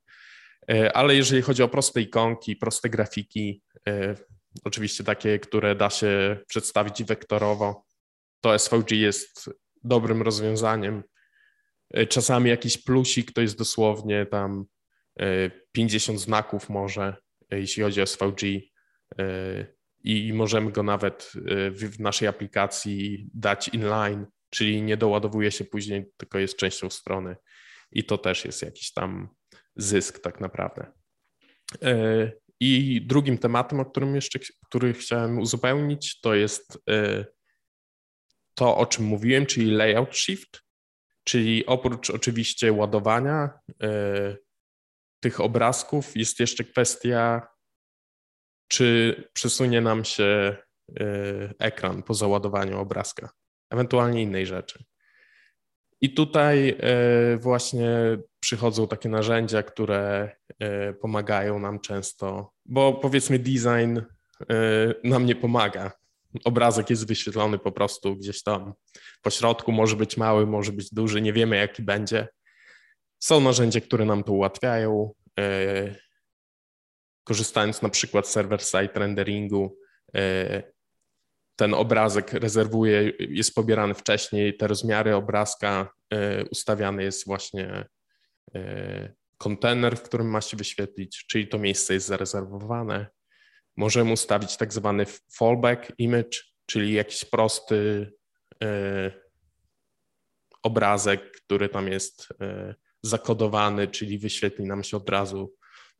E, 0.72 0.98
ale 0.98 1.16
jeżeli 1.16 1.42
chodzi 1.42 1.64
o 1.64 1.68
proste 1.68 2.02
ikonki, 2.02 2.56
proste 2.56 2.90
grafiki, 2.90 3.62
oczywiście 4.64 5.04
takie, 5.04 5.40
które 5.40 5.76
da 5.76 5.90
się 5.90 6.38
przedstawić 6.48 7.04
wektorowo, 7.04 7.86
to 8.42 8.60
SVG 8.60 8.92
jest 8.92 9.50
dobrym 9.84 10.22
rozwiązaniem. 10.22 11.04
E, 11.94 12.08
czasami 12.08 12.50
jakiś 12.50 12.78
plusik 12.78 13.34
to 13.34 13.42
jest 13.42 13.58
dosłownie 13.58 14.26
tam 14.26 14.66
50 15.72 16.20
e, 16.20 16.22
znaków 16.22 16.70
może, 16.70 17.16
e, 17.52 17.60
jeśli 17.60 17.84
chodzi 17.84 18.02
o 18.02 18.06
SVG 18.06 18.42
i 20.04 20.34
możemy 20.34 20.72
go 20.72 20.84
nawet 20.84 21.32
w 21.72 22.00
naszej 22.00 22.28
aplikacji 22.28 23.30
dać 23.34 23.68
inline, 23.68 24.26
czyli 24.50 24.82
nie 24.82 24.98
doładowuje 24.98 25.52
się 25.52 25.66
później, 25.66 26.06
tylko 26.18 26.40
jest 26.40 26.58
częścią 26.58 26.90
strony 26.90 27.36
i 27.92 28.04
to 28.04 28.18
też 28.18 28.46
jest 28.46 28.62
jakiś 28.62 28.94
tam 28.94 29.30
zysk 29.76 30.20
tak 30.20 30.42
naprawdę. 30.42 30.92
I 32.66 33.02
drugim 33.02 33.38
tematem, 33.38 33.80
o 33.80 33.86
którym 33.86 34.16
jeszcze 34.16 34.40
który 34.66 34.94
chciałem 34.94 35.40
uzupełnić, 35.40 36.22
to 36.22 36.36
jest 36.36 36.76
y, 36.90 37.26
to, 38.56 38.78
o 38.78 38.86
czym 38.86 39.06
mówiłem, 39.06 39.46
czyli 39.46 39.72
layout 39.72 40.16
shift, 40.16 40.64
czyli 41.24 41.66
oprócz 41.66 42.10
oczywiście 42.10 42.74
ładowania 42.74 43.50
y, 43.70 44.38
tych 45.20 45.42
obrazków 45.42 46.18
jest 46.18 46.40
jeszcze 46.40 46.64
kwestia, 46.64 47.48
czy 48.68 49.16
przesunie 49.34 49.82
nam 49.82 50.06
się 50.06 50.58
y, 51.02 51.54
ekran 51.60 52.04
po 52.04 52.14
załadowaniu 52.14 52.80
obrazka, 52.80 53.30
ewentualnie 53.70 54.22
innej 54.22 54.46
rzeczy. 54.46 54.84
I 56.02 56.14
tutaj 56.14 56.78
właśnie 57.38 57.90
przychodzą 58.40 58.88
takie 58.88 59.10
narzędzia, 59.10 59.64
które 59.64 60.36
pomagają 61.02 61.60
nam 61.60 61.80
często 61.80 62.53
bo 62.66 62.94
powiedzmy 62.94 63.40
design 63.40 63.98
y, 63.98 64.04
nam 65.04 65.26
nie 65.26 65.36
pomaga. 65.36 65.92
Obrazek 66.44 66.90
jest 66.90 67.08
wyświetlony 67.08 67.60
po 67.60 67.72
prostu 67.72 68.16
gdzieś 68.16 68.44
tam 68.44 68.74
po 69.22 69.30
środku, 69.30 69.72
może 69.72 69.96
być 69.96 70.18
mały, 70.18 70.48
może 70.48 70.72
być 70.72 70.94
duży, 70.94 71.22
nie 71.22 71.34
wiemy 71.34 71.58
jaki 71.58 71.84
będzie. 71.84 72.28
Są 73.20 73.42
narzędzia, 73.42 73.82
które 73.82 74.06
nam 74.06 74.24
to 74.24 74.34
ułatwiają. 74.34 75.14
Y, 75.40 75.96
korzystając 77.24 77.82
na 77.82 77.90
przykład 77.90 78.28
z 78.28 78.32
server-side 78.32 79.00
renderingu, 79.00 79.78
y, 80.18 80.74
ten 81.56 81.74
obrazek 81.74 82.34
rezerwuje, 82.34 83.12
jest 83.20 83.56
pobierany 83.56 83.94
wcześniej, 83.94 84.58
te 84.58 84.68
rozmiary 84.68 85.16
obrazka 85.16 85.94
ustawiany 86.52 87.04
jest 87.04 87.26
właśnie 87.26 87.86
kontener, 89.44 89.98
w 89.98 90.02
którym 90.02 90.30
ma 90.30 90.42
się 90.42 90.58
wyświetlić, 90.58 91.26
czyli 91.28 91.48
to 91.48 91.60
miejsce 91.60 91.94
jest 91.94 92.08
zarezerwowane. 92.08 93.08
Możemy 93.76 94.12
ustawić 94.12 94.58
tak 94.58 94.74
zwany 94.74 95.06
fallback 95.38 95.92
image, 95.98 96.38
czyli 96.66 96.94
jakiś 96.94 97.26
prosty 97.26 98.12
y, 98.64 98.68
obrazek, 100.64 101.32
który 101.32 101.70
tam 101.70 101.88
jest 101.88 102.32
y, 102.32 102.76
zakodowany, 103.02 103.88
czyli 103.88 104.20
wyświetli 104.20 104.66
nam 104.66 104.84
się 104.84 104.98
od 104.98 105.10
razu 105.10 105.54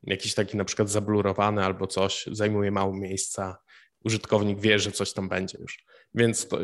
jakiś 0.04 0.34
taki 0.34 0.58
na 0.58 0.66
przykład 0.66 0.90
zablurowany 0.90 1.66
albo 1.66 1.88
coś, 1.88 2.26
zajmuje 2.32 2.72
mało 2.72 2.94
miejsca, 2.94 3.58
użytkownik 4.06 4.60
wie, 4.60 4.80
że 4.80 4.92
coś 4.92 5.14
tam 5.14 5.30
będzie 5.30 5.58
już. 5.62 5.86
Więc 6.16 6.48
to, 6.48 6.58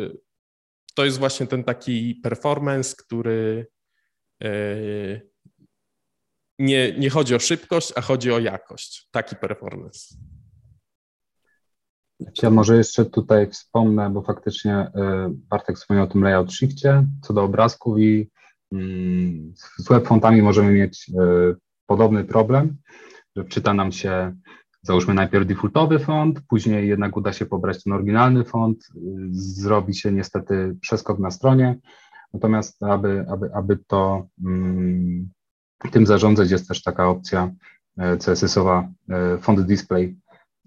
to 0.95 1.05
jest 1.05 1.19
właśnie 1.19 1.47
ten 1.47 1.63
taki 1.63 2.15
performance, 2.23 2.95
który 2.97 3.67
y, 4.43 5.29
nie, 6.59 6.99
nie 6.99 7.09
chodzi 7.09 7.35
o 7.35 7.39
szybkość, 7.39 7.93
a 7.95 8.01
chodzi 8.01 8.31
o 8.31 8.39
jakość. 8.39 9.07
Taki 9.11 9.35
performance. 9.35 10.15
Ja 12.43 12.49
może 12.49 12.77
jeszcze 12.77 13.05
tutaj 13.05 13.49
wspomnę, 13.49 14.09
bo 14.09 14.21
faktycznie 14.21 14.87
y, 14.87 14.89
Bartek 15.29 15.77
wspomniał 15.77 16.05
o 16.05 16.07
tym 16.09 16.23
layout 16.23 16.53
shifcie 16.53 17.05
co 17.21 17.33
do 17.33 17.43
obrazków 17.43 17.99
i 17.99 18.29
mm, 18.71 19.53
z 19.55 19.89
webfontami 19.89 20.41
możemy 20.41 20.71
mieć 20.71 21.11
podobny 21.85 22.23
problem, 22.23 22.77
że 23.35 23.43
wczyta 23.43 23.73
nam 23.73 23.91
się 23.91 24.35
załóżmy 24.81 25.13
najpierw 25.13 25.47
defaultowy 25.47 25.99
font, 25.99 26.41
później 26.49 26.87
jednak 26.87 27.17
uda 27.17 27.33
się 27.33 27.45
pobrać 27.45 27.83
ten 27.83 27.93
oryginalny 27.93 28.43
font, 28.43 28.87
zrobi 29.31 29.95
się 29.95 30.11
niestety 30.11 30.75
przeskok 30.81 31.19
na 31.19 31.31
stronie, 31.31 31.79
natomiast 32.33 32.83
aby, 32.83 33.25
aby, 33.29 33.49
aby 33.53 33.77
to 33.87 34.27
mm, 34.45 35.29
tym 35.91 36.05
zarządzać 36.05 36.51
jest 36.51 36.67
też 36.67 36.83
taka 36.83 37.07
opcja 37.07 37.51
e, 37.97 38.17
CSS-owa 38.17 38.89
e, 39.09 39.37
font 39.37 39.61
display, 39.61 40.17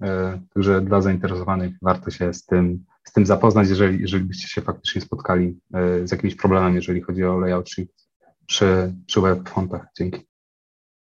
e, 0.02 0.40
także 0.54 0.80
dla 0.80 1.00
zainteresowanych 1.00 1.74
warto 1.82 2.10
się 2.10 2.34
z 2.34 2.46
tym, 2.46 2.84
z 3.04 3.12
tym 3.12 3.26
zapoznać, 3.26 3.68
jeżeli, 3.68 4.00
jeżeli 4.00 4.24
byście 4.24 4.48
się 4.48 4.62
faktycznie 4.62 5.00
spotkali 5.00 5.58
z 6.04 6.12
jakimś 6.12 6.34
problemem, 6.34 6.74
jeżeli 6.74 7.00
chodzi 7.00 7.24
o 7.24 7.38
layout 7.38 7.70
shift 7.70 8.08
przy, 8.46 8.94
przy 9.06 9.20
web 9.20 9.48
fontach. 9.48 9.86
Dzięki. 9.98 10.20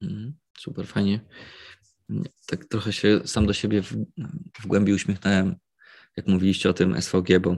Mhm, 0.03 0.35
super, 0.59 0.87
fajnie 0.87 1.21
tak 2.47 2.65
trochę 2.65 2.93
się 2.93 3.21
sam 3.25 3.47
do 3.47 3.53
siebie 3.53 3.83
w, 3.83 3.93
w 4.61 4.67
głębi 4.67 4.93
uśmiechnąłem, 4.93 5.57
jak 6.17 6.27
mówiliście 6.27 6.71
o 6.71 6.73
tym 6.73 7.03
SVG, 7.03 7.41
bo 7.41 7.57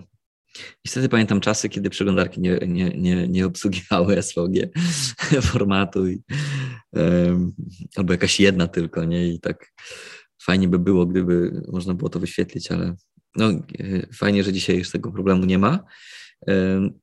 niestety 0.84 1.08
pamiętam 1.08 1.40
czasy, 1.40 1.68
kiedy 1.68 1.90
przeglądarki 1.90 2.40
nie, 2.40 2.58
nie, 2.66 2.90
nie, 2.90 3.28
nie 3.28 3.46
obsługiwały 3.46 4.22
SVG 4.22 4.68
formatu 5.52 6.08
i, 6.08 6.22
um, 6.92 7.52
albo 7.96 8.12
jakaś 8.12 8.40
jedna 8.40 8.68
tylko, 8.68 9.04
nie? 9.04 9.28
I 9.28 9.40
tak 9.40 9.72
fajnie 10.42 10.68
by 10.68 10.78
było, 10.78 11.06
gdyby 11.06 11.62
można 11.72 11.94
było 11.94 12.10
to 12.10 12.20
wyświetlić, 12.20 12.70
ale 12.70 12.94
no, 13.36 13.50
fajnie, 14.14 14.44
że 14.44 14.52
dzisiaj 14.52 14.78
już 14.78 14.90
tego 14.90 15.12
problemu 15.12 15.44
nie 15.44 15.58
ma. 15.58 15.84
Um, 16.46 17.00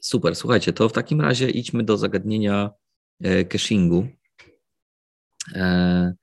super, 0.00 0.36
słuchajcie, 0.36 0.72
to 0.72 0.88
w 0.88 0.92
takim 0.92 1.20
razie 1.20 1.50
idźmy 1.50 1.84
do 1.84 1.96
zagadnienia 1.96 2.70
e, 3.20 3.44
cachingu. 3.44 4.08
E, 5.54 6.14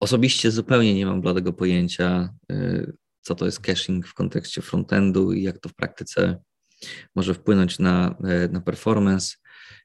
osobiście 0.00 0.50
zupełnie 0.50 0.94
nie 0.94 1.06
mam 1.06 1.20
bladego 1.20 1.52
pojęcia, 1.52 2.34
e, 2.52 2.92
co 3.28 3.34
to 3.34 3.44
jest 3.44 3.60
caching 3.60 4.06
w 4.06 4.14
kontekście 4.14 4.62
frontendu 4.62 5.32
i 5.32 5.42
jak 5.42 5.58
to 5.58 5.68
w 5.68 5.74
praktyce 5.74 6.36
może 7.14 7.34
wpłynąć 7.34 7.78
na, 7.78 8.16
e, 8.24 8.48
na 8.48 8.60
performance, 8.60 9.36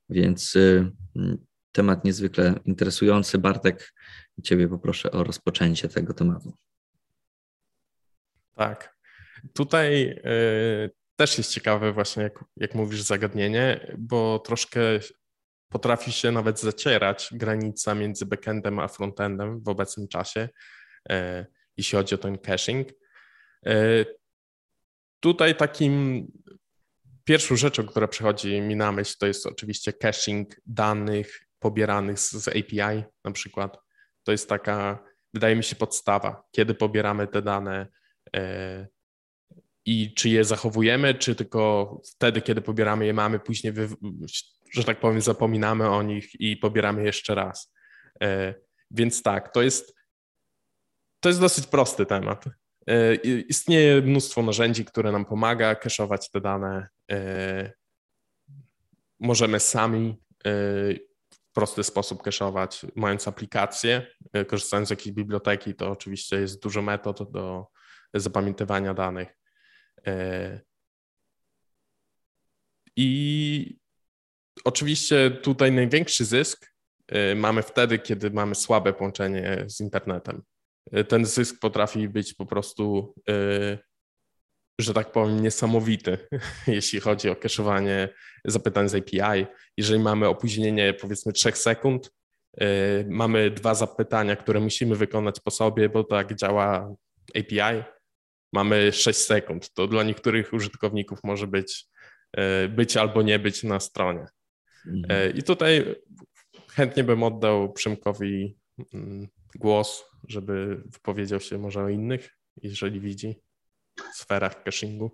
więc 0.09 0.57
temat 1.71 2.05
niezwykle 2.05 2.59
interesujący. 2.65 3.37
Bartek, 3.37 3.93
Ciebie 4.43 4.67
poproszę 4.67 5.11
o 5.11 5.23
rozpoczęcie 5.23 5.89
tego 5.89 6.13
tematu. 6.13 6.53
Tak. 8.55 8.97
Tutaj 9.53 10.03
y, 10.03 10.89
też 11.15 11.37
jest 11.37 11.51
ciekawe 11.51 11.93
właśnie, 11.93 12.23
jak, 12.23 12.45
jak 12.57 12.75
mówisz, 12.75 13.01
zagadnienie, 13.01 13.95
bo 13.97 14.39
troszkę 14.39 14.79
potrafi 15.69 16.11
się 16.11 16.31
nawet 16.31 16.59
zacierać 16.59 17.29
granica 17.31 17.95
między 17.95 18.25
backendem 18.25 18.79
a 18.79 18.87
frontendem 18.87 19.63
w 19.63 19.69
obecnym 19.69 20.07
czasie, 20.07 20.49
e, 21.09 21.45
jeśli 21.77 21.97
chodzi 21.97 22.15
o 22.15 22.17
ten 22.17 22.37
caching. 22.37 22.87
E, 23.65 24.05
tutaj 25.19 25.55
takim 25.55 26.27
pierwszą 27.23 27.55
rzeczą, 27.55 27.85
która 27.85 28.07
przychodzi 28.07 28.61
mi 28.61 28.75
na 28.75 28.91
myśl, 28.91 29.15
to 29.19 29.27
jest 29.27 29.45
oczywiście 29.45 29.93
caching 29.93 30.55
danych 30.65 31.47
pobieranych 31.59 32.19
z, 32.19 32.47
API 32.47 33.03
na 33.23 33.31
przykład. 33.31 33.77
To 34.23 34.31
jest 34.31 34.49
taka, 34.49 35.03
wydaje 35.33 35.55
mi 35.55 35.63
się, 35.63 35.75
podstawa, 35.75 36.43
kiedy 36.51 36.73
pobieramy 36.73 37.27
te 37.27 37.41
dane 37.41 37.87
e, 38.35 38.87
i 39.85 40.13
czy 40.13 40.29
je 40.29 40.43
zachowujemy, 40.43 41.15
czy 41.15 41.35
tylko 41.35 42.01
wtedy, 42.15 42.41
kiedy 42.41 42.61
pobieramy 42.61 43.05
je, 43.05 43.13
mamy 43.13 43.39
później 43.39 43.73
że 44.71 44.83
tak 44.83 44.99
powiem, 44.99 45.21
zapominamy 45.21 45.89
o 45.89 46.03
nich 46.03 46.39
i 46.39 46.57
pobieramy 46.57 47.03
jeszcze 47.03 47.35
raz. 47.35 47.73
E, 48.21 48.53
więc 48.91 49.23
tak, 49.23 49.53
to 49.53 49.61
jest, 49.61 49.95
to 51.19 51.29
jest 51.29 51.39
dosyć 51.39 51.67
prosty 51.67 52.05
temat. 52.05 52.45
E, 52.87 53.15
istnieje 53.49 54.01
mnóstwo 54.01 54.43
narzędzi, 54.43 54.85
które 54.85 55.11
nam 55.11 55.25
pomaga 55.25 55.75
kaszować 55.75 56.31
te 56.31 56.41
dane. 56.41 56.87
E, 57.11 57.71
możemy 59.19 59.59
sami 59.59 60.23
w 61.31 61.53
prosty 61.53 61.83
sposób 61.83 62.23
kaszować, 62.23 62.85
mając 62.95 63.27
aplikację, 63.27 64.07
korzystając 64.47 64.87
z 64.87 64.91
jakiejś 64.91 65.15
biblioteki, 65.15 65.75
to 65.75 65.91
oczywiście 65.91 66.35
jest 66.35 66.63
dużo 66.63 66.81
metod 66.81 67.31
do 67.31 67.67
zapamiętywania 68.13 68.93
danych. 68.93 69.37
I 72.95 73.77
Oczywiście 74.63 75.31
tutaj 75.31 75.71
największy 75.71 76.25
zysk 76.25 76.73
mamy 77.35 77.63
wtedy, 77.63 77.99
kiedy 77.99 78.31
mamy 78.31 78.55
słabe 78.55 78.93
połączenie 78.93 79.65
z 79.67 79.79
internetem. 79.79 80.43
Y, 80.97 81.03
ten 81.03 81.25
zysk 81.25 81.59
potrafi 81.59 82.09
być 82.09 82.33
po 82.33 82.45
prostu, 82.45 83.13
y, 83.29 83.77
że 84.79 84.93
tak 84.93 85.11
powiem, 85.11 85.43
niesamowity, 85.43 86.17
jeśli 86.67 86.99
chodzi 86.99 87.29
o 87.29 87.35
kaszowanie 87.35 88.09
zapytań 88.45 88.89
z 88.89 88.95
API. 88.95 89.45
Jeżeli 89.77 89.99
mamy 89.99 90.27
opóźnienie 90.27 90.93
powiedzmy 90.93 91.33
3 91.33 91.51
sekund, 91.51 92.11
mamy 93.07 93.51
dwa 93.51 93.75
zapytania, 93.75 94.35
które 94.35 94.59
musimy 94.59 94.95
wykonać 94.95 95.39
po 95.39 95.51
sobie, 95.51 95.89
bo 95.89 96.03
tak 96.03 96.35
działa 96.35 96.95
API, 97.35 97.83
mamy 98.53 98.91
6 98.91 99.19
sekund. 99.19 99.73
To 99.73 99.87
dla 99.87 100.03
niektórych 100.03 100.53
użytkowników 100.53 101.19
może 101.23 101.47
być, 101.47 101.85
być 102.69 102.97
albo 102.97 103.21
nie 103.21 103.39
być 103.39 103.63
na 103.63 103.79
stronie. 103.79 104.25
Mhm. 104.87 105.05
E, 105.09 105.29
I 105.29 105.43
tutaj 105.43 105.95
chętnie 106.71 107.03
bym 107.03 107.23
oddał 107.23 107.73
Przemkowi 107.73 108.57
mm, 108.93 109.27
głos, 109.59 110.05
żeby 110.27 110.81
wypowiedział 110.85 111.39
się 111.39 111.57
może 111.57 111.83
o 111.83 111.89
innych, 111.89 112.29
jeżeli 112.61 112.99
widzi 112.99 113.41
w 114.13 114.17
sferach 114.17 114.63
cachingu. 114.63 115.11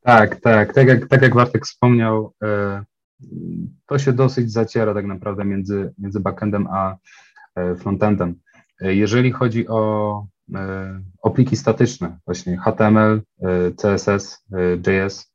Tak, 0.00 0.40
tak. 0.40 0.74
Tak 0.74 0.88
jak, 0.88 1.08
tak 1.08 1.22
jak 1.22 1.34
Bartek 1.34 1.66
wspomniał, 1.66 2.34
e, 2.42 2.84
to 3.86 3.98
się 3.98 4.12
dosyć 4.12 4.52
zaciera 4.52 4.94
tak 4.94 5.06
naprawdę 5.06 5.44
między, 5.44 5.92
między 5.98 6.20
backendem 6.20 6.66
a 6.66 6.96
e, 7.54 7.76
frontendem. 7.76 8.40
Jeżeli 8.80 9.32
chodzi 9.32 9.68
o, 9.68 10.26
o 11.22 11.34
statyczne, 11.54 12.18
właśnie 12.26 12.56
HTML, 12.56 13.22
CSS, 13.76 14.44
JS, 14.86 15.32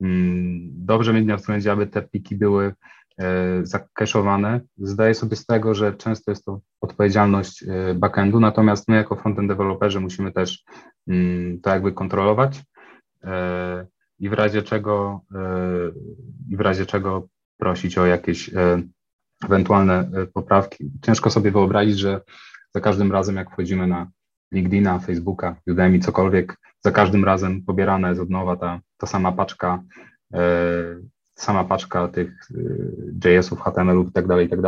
mm, 0.00 0.70
dobrze 0.72 1.12
mieć 1.12 1.26
na 1.26 1.36
względzie, 1.36 1.72
aby 1.72 1.86
te 1.86 2.02
pliki 2.02 2.36
były 2.36 2.72
E, 2.72 2.74
zakeszowane. 3.62 4.60
Zdaję 4.78 5.14
sobie 5.14 5.36
z 5.36 5.46
tego, 5.46 5.74
że 5.74 5.94
często 5.94 6.30
jest 6.30 6.44
to 6.44 6.60
odpowiedzialność 6.80 7.62
e, 7.62 7.94
backendu, 7.94 8.40
natomiast 8.40 8.88
my 8.88 8.96
jako 8.96 9.16
frontend 9.16 9.48
deweloperzy 9.48 10.00
musimy 10.00 10.32
też 10.32 10.64
mm, 11.08 11.60
to 11.60 11.70
jakby 11.70 11.92
kontrolować 11.92 12.62
e, 13.24 13.86
i 14.18 14.28
w 14.28 14.32
razie 14.32 14.62
czego 14.62 15.20
i 16.50 16.56
w 16.56 16.60
razie 16.60 16.86
czego 16.86 17.28
prosić 17.58 17.98
o 17.98 18.06
jakieś 18.06 18.50
ewentualne 19.44 20.10
poprawki. 20.34 20.90
Ciężko 21.02 21.30
sobie 21.30 21.50
wyobrazić, 21.50 21.98
że 21.98 22.20
za 22.74 22.80
każdym 22.80 23.12
razem 23.12 23.36
jak 23.36 23.50
wchodzimy 23.50 23.86
na 23.86 24.10
LinkedIna, 24.52 24.98
Facebooka, 24.98 25.56
Udemy, 25.66 25.98
cokolwiek, 25.98 26.56
za 26.84 26.90
każdym 26.90 27.24
razem 27.24 27.62
pobierana 27.62 28.08
jest 28.08 28.20
od 28.20 28.30
nowa 28.30 28.56
ta, 28.56 28.80
ta 28.96 29.06
sama 29.06 29.32
paczka 29.32 29.82
sama 31.36 31.64
paczka 31.64 32.08
tych 32.08 32.50
y, 32.50 33.14
JS-ów, 33.24 33.60
HTML-ów 33.60 34.08
i 34.08 34.12
tak 34.12 34.26
dalej, 34.26 34.46
i 34.46 34.48
tak. 34.48 34.60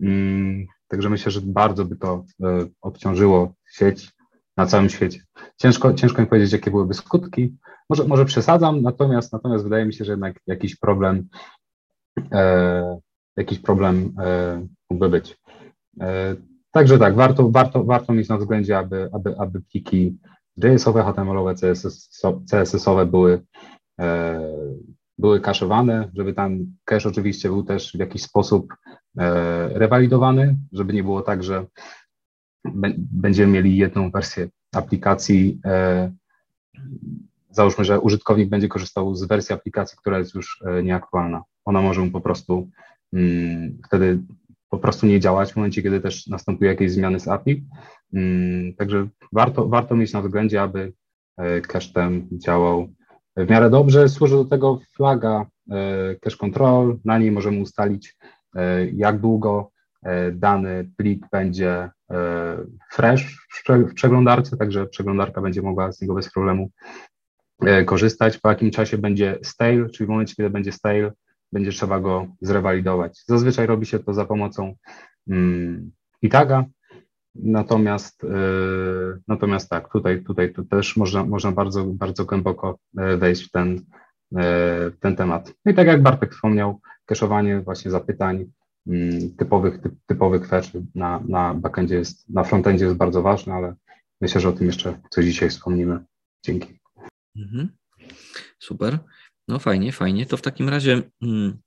Mm, 0.00 0.66
także 0.88 1.10
myślę, 1.10 1.32
że 1.32 1.40
bardzo 1.44 1.84
by 1.84 1.96
to 1.96 2.24
y, 2.40 2.70
obciążyło 2.80 3.54
sieć 3.72 4.12
na 4.56 4.66
całym 4.66 4.90
świecie. 4.90 5.20
Ciężko, 5.56 5.94
ciężko 5.94 6.22
mi 6.22 6.28
powiedzieć, 6.28 6.52
jakie 6.52 6.70
byłyby 6.70 6.94
skutki. 6.94 7.56
Może, 7.90 8.04
może 8.04 8.24
przesadzam, 8.24 8.82
natomiast, 8.82 9.32
natomiast 9.32 9.64
wydaje 9.64 9.84
mi 9.84 9.94
się, 9.94 10.04
że 10.04 10.12
jednak 10.12 10.36
jakiś 10.46 10.76
problem, 10.76 11.28
e, 12.32 12.98
jakiś 13.36 13.58
problem 13.58 14.14
e, 14.18 14.66
mógłby 14.90 15.08
być. 15.08 15.40
E, 16.00 16.36
także 16.70 16.98
tak, 16.98 17.14
warto, 17.14 17.50
warto, 17.50 17.84
warto 17.84 18.12
mieć 18.12 18.28
na 18.28 18.38
względzie, 18.38 18.78
aby, 18.78 19.08
aby, 19.12 19.34
aby 19.38 19.60
pliki 19.60 20.18
JS-owe, 20.56 21.02
HTML-owe, 21.02 21.54
CSS-owe 22.50 23.06
były 23.06 23.42
e, 24.00 24.40
były 25.22 25.40
kaszowane, 25.40 26.10
żeby 26.14 26.34
tam 26.34 26.58
cache 26.84 27.08
oczywiście 27.08 27.48
był 27.48 27.62
też 27.62 27.92
w 27.92 27.98
jakiś 27.98 28.22
sposób 28.22 28.74
e, 29.18 29.68
rewalidowany, 29.78 30.56
żeby 30.72 30.92
nie 30.92 31.02
było 31.02 31.22
tak, 31.22 31.42
że 31.42 31.66
będziemy 32.96 33.52
mieli 33.52 33.76
jedną 33.76 34.10
wersję 34.10 34.48
aplikacji. 34.74 35.60
E, 35.64 36.12
załóżmy, 37.50 37.84
że 37.84 38.00
użytkownik 38.00 38.48
będzie 38.48 38.68
korzystał 38.68 39.14
z 39.14 39.24
wersji 39.24 39.54
aplikacji, 39.54 39.98
która 39.98 40.18
jest 40.18 40.34
już 40.34 40.62
e, 40.66 40.82
nieaktualna. 40.82 41.42
Ona 41.64 41.82
może 41.82 42.00
mu 42.00 42.10
po 42.10 42.20
prostu 42.20 42.70
mm, 43.12 43.78
wtedy 43.86 44.18
po 44.68 44.78
prostu 44.78 45.06
nie 45.06 45.20
działać 45.20 45.52
w 45.52 45.56
momencie, 45.56 45.82
kiedy 45.82 46.00
też 46.00 46.26
następuje 46.26 46.70
jakieś 46.70 46.92
zmiany 46.92 47.20
z 47.20 47.28
API. 47.28 47.64
Mm, 48.14 48.74
także 48.74 49.08
warto, 49.32 49.68
warto 49.68 49.96
mieć 49.96 50.12
na 50.12 50.22
względzie, 50.22 50.62
aby 50.62 50.92
cache 51.68 51.92
ten 51.94 52.28
działał 52.32 52.88
w 53.36 53.50
miarę 53.50 53.70
dobrze. 53.70 54.08
Służy 54.08 54.36
do 54.36 54.44
tego 54.44 54.78
flaga 54.96 55.46
cache 56.20 56.36
control, 56.36 56.98
na 57.04 57.18
niej 57.18 57.32
możemy 57.32 57.60
ustalić, 57.60 58.16
jak 58.92 59.18
długo 59.18 59.70
dany 60.32 60.90
plik 60.96 61.26
będzie 61.32 61.90
fresh 62.92 63.46
w 63.88 63.94
przeglądarce, 63.94 64.56
także 64.56 64.86
przeglądarka 64.86 65.40
będzie 65.40 65.62
mogła 65.62 65.92
z 65.92 66.00
niego 66.00 66.14
bez 66.14 66.32
problemu 66.32 66.70
korzystać. 67.86 68.38
Po 68.38 68.48
jakim 68.48 68.70
czasie 68.70 68.98
będzie 68.98 69.38
stale, 69.42 69.90
czyli 69.90 70.06
w 70.06 70.10
momencie, 70.10 70.34
kiedy 70.34 70.50
będzie 70.50 70.72
stale, 70.72 71.12
będzie 71.52 71.70
trzeba 71.70 72.00
go 72.00 72.26
zrewalidować. 72.40 73.22
Zazwyczaj 73.26 73.66
robi 73.66 73.86
się 73.86 73.98
to 73.98 74.14
za 74.14 74.24
pomocą 74.24 74.74
mm, 75.28 75.90
taga, 76.30 76.64
natomiast, 77.34 78.22
yy, 78.22 79.20
natomiast 79.28 79.70
tak, 79.70 79.92
tutaj, 79.92 80.24
tutaj 80.24 80.52
tu 80.52 80.64
też 80.64 80.96
można, 80.96 81.24
można 81.24 81.52
bardzo, 81.52 81.84
bardzo 81.84 82.24
głęboko 82.24 82.78
e, 82.98 83.16
wejść 83.16 83.48
w 83.48 83.50
ten, 83.50 83.76
e, 84.36 84.90
w 84.90 84.96
ten 85.00 85.16
temat. 85.16 85.54
No 85.64 85.72
i 85.72 85.74
tak 85.74 85.86
jak 85.86 86.02
Bartek 86.02 86.34
wspomniał, 86.34 86.80
keszowanie 87.06 87.60
właśnie 87.60 87.90
zapytań 87.90 88.44
mm, 88.86 89.36
typowych, 89.36 89.80
typ, 89.80 89.92
typowych 90.06 90.48
na, 90.94 91.20
na 91.28 91.54
backendzie 91.54 91.94
jest, 91.94 92.28
na 92.28 92.44
frontendzie 92.44 92.84
jest 92.84 92.96
bardzo 92.96 93.22
ważne, 93.22 93.54
ale 93.54 93.74
myślę, 94.20 94.40
że 94.40 94.48
o 94.48 94.52
tym 94.52 94.66
jeszcze 94.66 95.00
coś 95.10 95.24
dzisiaj 95.24 95.50
wspomnimy. 95.50 96.04
Dzięki. 96.44 96.78
Mhm. 97.36 97.68
Super. 98.58 98.98
No 99.48 99.58
fajnie, 99.58 99.92
fajnie. 99.92 100.26
To 100.26 100.36
w 100.36 100.42
takim 100.42 100.68
razie 100.68 101.02
hmm, 101.20 101.58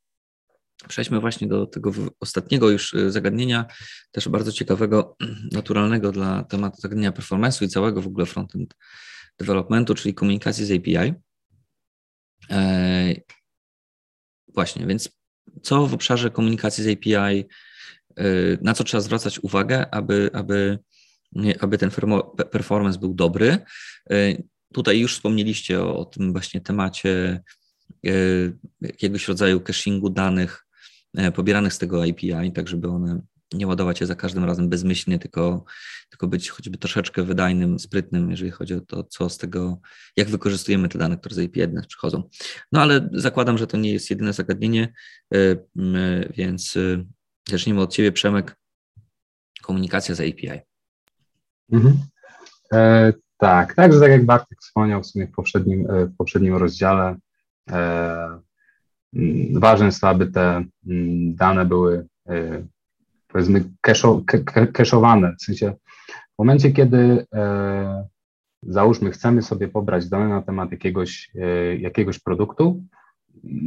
przejdźmy 0.88 1.19
właśnie 1.19 1.47
do 1.47 1.65
tego 1.65 1.91
ostatniego 2.19 2.69
już 2.69 2.93
y, 2.93 3.11
zagadnienia, 3.11 3.65
też 4.11 4.30
bardzo 4.30 4.51
ciekawego, 4.51 5.17
naturalnego 5.51 6.11
dla 6.11 6.43
tematu 6.43 6.82
zagadnienia 6.82 7.11
performance'u 7.11 7.65
i 7.65 7.69
całego 7.69 8.01
w 8.01 8.07
ogóle 8.07 8.26
frontend 8.26 8.76
developmentu, 9.39 9.95
czyli 9.95 10.13
komunikacji 10.13 10.65
z 10.65 10.71
API. 10.71 11.13
E, 12.51 13.15
właśnie, 14.53 14.88
więc 14.88 15.09
co 15.63 15.88
w 15.88 15.93
obszarze 15.93 16.32
komunikacji 16.32 16.84
z 16.84 16.88
API, 16.88 17.45
y, 18.19 18.57
na 18.61 18.73
co 18.73 18.84
trzeba 18.84 19.01
zwracać 19.01 19.39
uwagę, 19.39 19.93
aby, 19.93 20.30
aby, 20.34 20.80
aby 21.59 21.78
ten 21.78 21.91
performance 22.51 22.99
był 22.99 23.13
dobry. 23.13 23.57
Y, 24.11 24.43
tutaj 24.73 24.99
już 24.99 25.15
wspomnieliście 25.15 25.82
o, 25.82 25.97
o 25.97 26.05
tym 26.05 26.32
właśnie 26.32 26.61
temacie 26.61 27.41
E, 28.05 28.11
jakiegoś 28.82 29.28
rodzaju 29.28 29.59
cachingu 29.59 30.09
danych 30.09 30.64
e, 30.64 30.64
pobieranych 31.36 31.74
z 31.74 31.78
tego 31.78 32.03
API, 32.03 32.51
tak 32.53 32.68
żeby 32.68 32.89
one 32.89 33.22
nie 33.53 33.68
ładować 33.68 34.01
je 34.01 34.07
za 34.07 34.16
każdym 34.16 34.45
razem 34.45 34.70
bezmyślnie, 34.70 35.20
tylko, 35.20 35.66
tylko 36.09 36.28
być 36.28 36.49
choćby 36.49 36.78
troszeczkę 36.78 37.24
wydajnym, 37.24 37.80
sprytnym, 37.80 38.32
jeżeli 38.32 38.51
chodzi 38.51 38.74
o 38.74 38.82
to, 38.82 39.03
co 39.03 39.30
z 39.30 39.38
tego, 39.38 39.80
jak 40.18 40.30
wykorzystujemy 40.30 40.89
te 40.89 40.99
dane, 40.99 41.18
które 41.18 41.36
z 41.36 41.39
API 41.39 41.74
nas 41.74 41.88
przychodzą. 41.88 42.24
No 42.72 42.82
ale 42.82 43.09
zakładam, 43.11 43.57
że 43.57 43.68
to 43.68 43.78
nie 43.78 43.93
jest 43.93 44.09
jedyne 44.09 44.34
zagadnienie, 44.34 44.93
e, 45.34 45.38
więc 46.30 46.78
zacznijmy 47.49 47.82
od 47.82 47.93
Ciebie, 47.93 48.11
Przemek. 48.11 48.55
Komunikacja 49.61 50.16
z 50.16 50.20
API. 50.20 50.61
Mhm. 51.72 51.97
E, 52.74 53.13
tak, 53.38 53.76
także 53.76 53.99
tak 53.99 54.11
jak 54.11 54.26
Bartek 54.26 54.59
wspomniał 54.61 55.03
w 55.03 55.07
sumie 55.07 55.28
w 55.28 55.32
poprzednim, 55.32 55.88
w 55.88 56.16
poprzednim 56.18 56.55
rozdziale, 56.55 57.16
E, 57.70 58.41
ważne 59.53 59.86
jest 59.86 60.01
to, 60.01 60.09
aby 60.09 60.28
te 60.28 60.63
mm, 60.88 61.36
dane 61.36 61.66
były 61.66 62.07
e, 62.30 62.63
powiedzmy 63.28 63.63
keszowane, 64.74 65.36
w 65.39 65.43
sensie 65.43 65.74
w 66.36 66.39
momencie, 66.39 66.72
kiedy 66.72 67.26
e, 67.36 68.07
załóżmy 68.63 69.11
chcemy 69.11 69.41
sobie 69.41 69.68
pobrać 69.68 70.09
dane 70.09 70.28
na 70.28 70.41
temat 70.41 70.72
jakiegoś, 70.72 71.32
jakiegoś 71.80 72.20
produktu, 72.20 72.84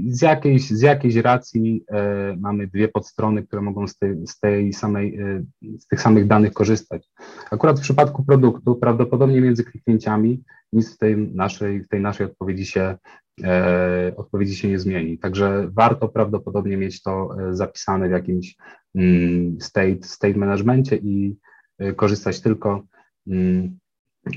z 0.08 0.22
jakiejś, 0.22 0.70
z 0.70 0.80
jakiejś 0.80 1.16
racji 1.16 1.84
e, 1.88 2.36
mamy 2.40 2.66
dwie 2.66 2.88
podstrony, 2.88 3.42
które 3.42 3.62
mogą 3.62 3.88
z 3.88 3.98
tej, 3.98 4.26
z 4.26 4.38
tej 4.38 4.72
samej, 4.72 5.18
e, 5.18 5.44
z 5.78 5.86
tych 5.86 6.00
samych 6.00 6.26
danych 6.26 6.52
korzystać. 6.52 7.08
Akurat 7.50 7.78
w 7.78 7.82
przypadku 7.82 8.24
produktu 8.24 8.76
prawdopodobnie 8.76 9.40
między 9.40 9.64
kliknięciami 9.64 10.42
nic 10.72 10.94
w 10.94 10.98
tej 10.98 11.16
naszej, 11.16 11.82
w 11.82 11.88
tej 11.88 12.00
naszej 12.00 12.26
odpowiedzi 12.26 12.66
się, 12.66 12.96
e, 13.44 14.12
odpowiedzi 14.16 14.56
się 14.56 14.68
nie 14.68 14.78
zmieni. 14.78 15.18
Także 15.18 15.68
warto 15.72 16.08
prawdopodobnie 16.08 16.76
mieć 16.76 17.02
to 17.02 17.36
e, 17.40 17.56
zapisane 17.56 18.08
w 18.08 18.12
jakimś 18.12 18.56
mm, 18.94 19.60
state, 19.60 20.02
state 20.02 20.38
managemencie 20.38 20.96
i 20.96 21.36
e, 21.78 21.92
korzystać 21.92 22.40
tylko, 22.40 22.82
mm, 23.26 23.78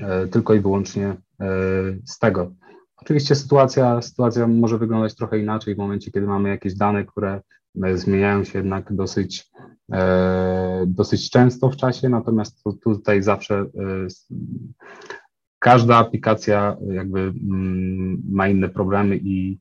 e, 0.00 0.28
tylko 0.28 0.54
i 0.54 0.60
wyłącznie 0.60 1.16
z 2.04 2.18
tego. 2.18 2.52
Oczywiście 3.02 3.34
sytuacja, 3.34 4.02
sytuacja 4.02 4.46
może 4.46 4.78
wyglądać 4.78 5.14
trochę 5.14 5.38
inaczej 5.38 5.74
w 5.74 5.78
momencie, 5.78 6.10
kiedy 6.10 6.26
mamy 6.26 6.48
jakieś 6.48 6.74
dane, 6.74 7.04
które 7.04 7.40
e, 7.84 7.96
zmieniają 7.96 8.44
się 8.44 8.58
jednak 8.58 8.92
dosyć, 8.92 9.50
e, 9.92 10.84
dosyć 10.86 11.30
często 11.30 11.70
w 11.70 11.76
czasie, 11.76 12.08
natomiast 12.08 12.64
tutaj 12.84 13.22
zawsze 13.22 13.54
e, 13.54 13.66
każda 15.58 15.96
aplikacja 15.96 16.76
jakby 16.92 17.20
mm, 17.20 18.22
ma 18.30 18.48
inne 18.48 18.68
problemy 18.68 19.16
i 19.16 19.58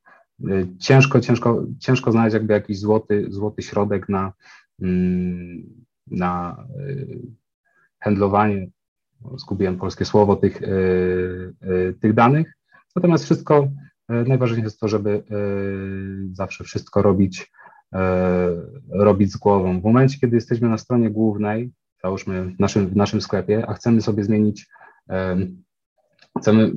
ciężko, 0.80 1.20
ciężko, 1.20 1.66
ciężko 1.80 2.12
znaleźć 2.12 2.34
jakby 2.34 2.54
jakiś 2.54 2.80
złoty, 2.80 3.26
złoty 3.30 3.62
środek 3.62 4.10
na, 4.10 4.34
mm, 4.82 5.64
na 6.08 6.66
handlowanie, 8.00 8.68
zgubiłem 9.36 9.78
polskie 9.78 10.06
słowo, 10.06 10.36
tych, 10.36 10.62
tych 12.02 12.14
danych. 12.14 12.61
Natomiast 12.96 13.24
wszystko, 13.24 13.68
e, 14.10 14.24
najważniejsze 14.24 14.64
jest 14.64 14.80
to, 14.80 14.88
żeby 14.88 15.12
e, 15.12 15.24
zawsze 16.32 16.64
wszystko 16.64 17.02
robić, 17.02 17.52
e, 17.94 18.50
robić 18.90 19.32
z 19.32 19.38
głową. 19.38 19.82
W 19.82 19.84
momencie, 19.84 20.20
kiedy 20.20 20.36
jesteśmy 20.36 20.70
na 20.70 20.78
stronie 20.78 21.10
głównej, 21.10 21.72
załóżmy 22.04 22.46
w 22.46 22.60
naszym, 22.60 22.88
w 22.88 22.96
naszym 22.96 23.22
sklepie, 23.22 23.66
a 23.68 23.74
chcemy 23.74 24.02
sobie 24.02 24.24
zmienić, 24.24 24.68
chcemy, 26.40 26.72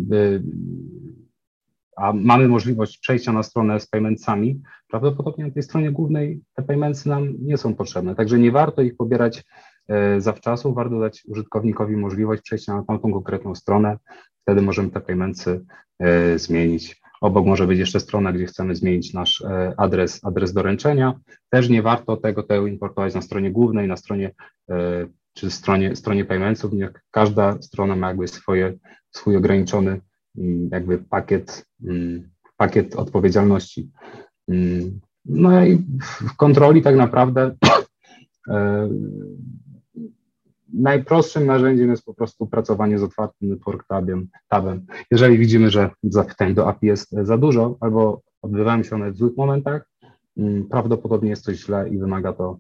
a 1.97 2.13
mamy 2.13 2.49
możliwość 2.49 2.99
przejścia 2.99 3.33
na 3.33 3.43
stronę 3.43 3.81
z 3.81 3.87
paymentsami, 3.87 4.63
prawdopodobnie 4.89 5.45
na 5.45 5.51
tej 5.51 5.63
stronie 5.63 5.93
głównej 5.93 6.41
te 6.55 6.63
paymentsy 6.63 7.09
nam 7.09 7.35
nie 7.39 7.57
są 7.57 7.75
potrzebne, 7.75 8.15
także 8.15 8.39
nie 8.39 8.53
warto 8.53 8.83
ich 8.83 8.97
pobierać 8.97 9.45
zawczasu, 10.19 10.75
warto 10.75 11.01
dać 11.01 11.25
użytkownikowi 11.29 11.97
możliwość 11.97 12.43
przejścia 12.43 12.75
na 12.75 12.85
tamtą 12.85 13.13
konkretną 13.13 13.55
stronę, 13.55 13.99
wtedy 14.45 14.63
możemy 14.63 14.91
te 14.91 15.01
paymentsy 15.01 15.61
E, 15.99 16.39
zmienić. 16.39 17.03
Obok 17.21 17.47
może 17.47 17.67
być 17.67 17.79
jeszcze 17.79 18.01
strona, 18.01 18.33
gdzie 18.33 18.47
chcemy 18.47 18.77
zmienić 18.77 19.13
nasz 19.13 19.43
e, 19.43 19.75
adres, 19.77 20.25
adres 20.25 20.53
doręczenia. 20.53 21.21
Też 21.51 21.69
nie 21.69 21.83
warto 21.83 22.17
tego, 22.17 22.43
tego 22.43 22.67
importować 22.67 23.15
na 23.15 23.23
stronie 23.23 23.51
głównej, 23.51 23.89
na 23.89 23.97
stronie 23.97 24.35
e, 24.71 25.07
czy 25.35 25.51
stronie, 25.51 25.97
stronie 25.97 26.25
paymentsów. 26.25 26.73
Każda 27.11 27.63
strona 27.63 27.97
ma 27.97 28.09
jakby 28.09 28.29
swoje, 28.29 28.79
swój 29.11 29.37
ograniczony 29.37 30.01
mm, 30.39 30.69
jakby 30.73 30.99
pakiet, 30.99 31.67
mm, 31.85 32.31
pakiet 32.57 32.97
odpowiedzialności. 32.97 33.91
Mm, 34.49 35.01
no 35.25 35.65
i 35.65 35.77
w 36.01 36.37
kontroli 36.37 36.83
tak 36.83 36.97
naprawdę 36.97 37.51
najprostszym 40.75 41.47
narzędziem 41.47 41.91
jest 41.91 42.05
po 42.05 42.15
prostu 42.15 42.47
pracowanie 42.47 42.99
z 42.99 43.03
otwartym 43.03 43.49
network 43.49 43.87
tabem. 44.49 44.87
Jeżeli 45.11 45.39
widzimy, 45.39 45.71
że 45.71 45.91
zapytań 46.03 46.55
do 46.55 46.69
API 46.69 46.87
jest 46.87 47.11
za 47.23 47.39
dużo 47.39 47.77
albo 47.81 48.23
odbywają 48.43 48.83
się 48.83 48.95
one 48.95 49.13
w 49.13 49.17
złych 49.17 49.37
momentach, 49.37 49.91
mm, 50.37 50.69
prawdopodobnie 50.69 51.31
jest 51.31 51.45
coś 51.45 51.57
źle 51.57 51.89
i 51.89 51.99
wymaga 51.99 52.33
to 52.33 52.59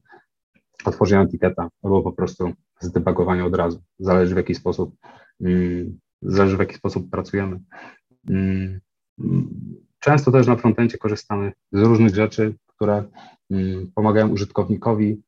otworzenia 0.84 1.22
etykieta 1.22 1.68
albo 1.82 2.02
po 2.02 2.12
prostu 2.12 2.52
zdebagowania 2.80 3.46
od 3.46 3.54
razu. 3.54 3.82
Zależy 3.98 4.34
w 4.34 4.36
jaki 4.36 4.54
sposób, 4.54 4.94
mm, 5.40 5.98
zależy 6.22 6.56
w 6.56 6.60
jaki 6.60 6.74
sposób 6.74 7.10
pracujemy. 7.10 7.60
Mm, 8.30 8.80
często 9.98 10.32
też 10.32 10.46
na 10.46 10.56
frontencie 10.56 10.98
korzystamy 10.98 11.52
z 11.72 11.82
różnych 11.82 12.14
rzeczy, 12.14 12.54
które 12.66 13.04
pomagają 13.94 14.28
użytkownikowi 14.28 15.22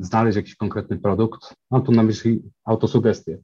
znaleźć 0.00 0.36
jakiś 0.36 0.56
konkretny 0.56 0.98
produkt. 0.98 1.54
Mam 1.70 1.82
tu 1.82 1.92
na 1.92 2.02
myśli 2.02 2.42
autosugestie. 2.64 3.38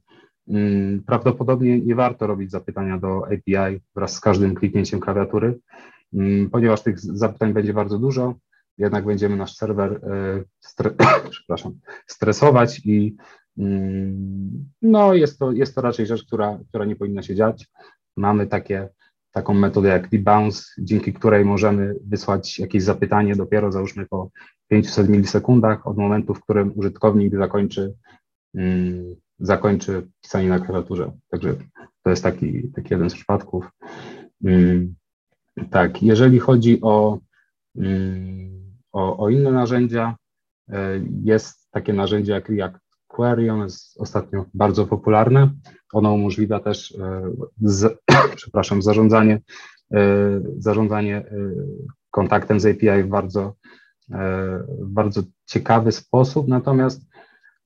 Mm, 0.47 1.03
prawdopodobnie 1.03 1.79
nie 1.79 1.95
warto 1.95 2.27
robić 2.27 2.51
zapytania 2.51 2.97
do 2.97 3.25
API 3.25 3.81
wraz 3.95 4.13
z 4.13 4.19
każdym 4.19 4.55
kliknięciem 4.55 4.99
klawiatury, 4.99 5.59
mm, 6.13 6.49
ponieważ 6.49 6.83
tych 6.83 6.99
zapytań 6.99 7.53
będzie 7.53 7.73
bardzo 7.73 7.99
dużo, 7.99 8.35
jednak 8.77 9.05
będziemy 9.05 9.35
nasz 9.35 9.55
serwer 9.55 9.91
e, 9.93 10.43
stre 10.59 10.91
przepraszam, 11.31 11.79
stresować 12.07 12.81
i 12.85 13.15
no 14.81 15.13
jest 15.13 15.39
to, 15.39 15.51
jest 15.51 15.75
to 15.75 15.81
raczej 15.81 16.05
rzecz, 16.05 16.25
która, 16.25 16.59
która 16.69 16.85
nie 16.85 16.95
powinna 16.95 17.23
się 17.23 17.35
dziać. 17.35 17.67
Mamy 18.17 18.47
takie 18.47 18.89
taką 19.31 19.53
metodę 19.53 19.89
jak 19.89 20.09
debounce, 20.09 20.63
dzięki 20.79 21.13
której 21.13 21.45
możemy 21.45 21.95
wysłać 22.05 22.59
jakieś 22.59 22.83
zapytanie 22.83 23.35
dopiero 23.35 23.71
załóżmy 23.71 24.05
po 24.05 24.29
500 24.67 25.09
milisekundach 25.09 25.87
od 25.87 25.97
momentu, 25.97 26.33
w 26.33 26.41
którym 26.41 26.71
użytkownik 26.75 27.35
zakończy, 27.35 27.93
mm, 28.55 29.15
zakończy 29.39 30.07
pisanie 30.21 30.49
na 30.49 30.59
klawiaturze. 30.59 31.11
Także 31.29 31.55
to 32.03 32.09
jest 32.09 32.23
taki, 32.23 32.71
taki 32.75 32.87
jeden 32.93 33.09
z 33.09 33.13
przypadków. 33.13 33.69
Mm, 34.43 34.95
Tak, 35.69 36.03
jeżeli 36.03 36.39
chodzi 36.39 36.81
o, 36.81 37.19
mm, 37.75 38.73
o, 38.91 39.17
o 39.17 39.29
inne 39.29 39.51
narzędzia, 39.51 40.15
jest 41.23 41.71
takie 41.71 41.93
narzędzie 41.93 42.31
jak 42.31 42.49
React 42.49 42.88
Query, 43.19 43.51
ono 43.51 43.63
jest 43.63 44.01
ostatnio 44.01 44.45
bardzo 44.53 44.87
popularne. 44.87 45.51
Ono 45.93 46.13
umożliwia 46.13 46.59
też, 46.59 46.97
z, 47.61 47.99
przepraszam, 48.35 48.81
zarządzanie, 48.81 49.41
zarządzanie 50.57 51.25
kontaktem 52.11 52.59
z 52.59 52.65
API 52.65 53.03
w 53.03 53.07
bardzo, 53.07 53.53
bardzo 54.81 55.21
ciekawy 55.45 55.91
sposób, 55.91 56.47
natomiast 56.47 57.09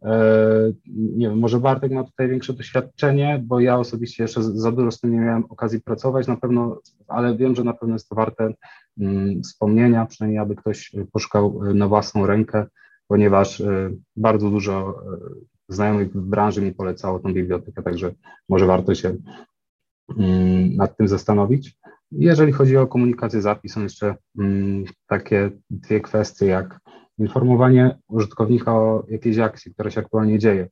E, 0.03 0.73
nie 0.87 1.29
wiem, 1.29 1.39
może 1.39 1.59
Bartek 1.59 1.91
ma 1.91 2.03
tutaj 2.03 2.29
większe 2.29 2.53
doświadczenie, 2.53 3.43
bo 3.45 3.59
ja 3.59 3.77
osobiście 3.77 4.23
jeszcze 4.23 4.43
za 4.43 4.71
dużo 4.71 4.91
z 4.91 4.99
tym 4.99 5.11
nie 5.11 5.19
miałem 5.19 5.45
okazji 5.49 5.81
pracować, 5.81 6.27
na 6.27 6.37
pewno, 6.37 6.81
ale 7.07 7.37
wiem, 7.37 7.55
że 7.55 7.63
na 7.63 7.73
pewno 7.73 7.95
jest 7.95 8.09
to 8.09 8.15
warte 8.15 8.53
mm, 8.99 9.41
wspomnienia, 9.43 10.05
przynajmniej 10.05 10.39
aby 10.39 10.55
ktoś 10.55 10.91
poszukał 11.11 11.59
na 11.73 11.87
własną 11.87 12.25
rękę, 12.25 12.65
ponieważ 13.07 13.61
e, 13.61 13.89
bardzo 14.15 14.49
dużo 14.49 14.89
e, 14.89 15.17
znajomych 15.69 16.13
w 16.13 16.21
branży 16.21 16.61
mi 16.61 16.71
polecało 16.71 17.19
tą 17.19 17.33
bibliotekę, 17.33 17.83
także 17.83 18.13
może 18.49 18.65
warto 18.65 18.95
się 18.95 19.15
mm, 20.17 20.75
nad 20.75 20.97
tym 20.97 21.07
zastanowić. 21.07 21.77
Jeżeli 22.11 22.51
chodzi 22.51 22.77
o 22.77 22.87
komunikację 22.87 23.41
z 23.41 23.45
API, 23.45 23.69
są 23.69 23.83
jeszcze 23.83 24.15
mm, 24.39 24.83
takie 25.07 25.51
dwie 25.69 26.01
kwestie, 26.01 26.45
jak 26.45 26.79
informowanie 27.17 27.97
użytkownika 28.07 28.73
o 28.73 29.05
jakiejś 29.09 29.37
akcji, 29.37 29.73
która 29.73 29.91
się 29.91 30.01
aktualnie 30.01 30.39
dzieje. 30.39 30.69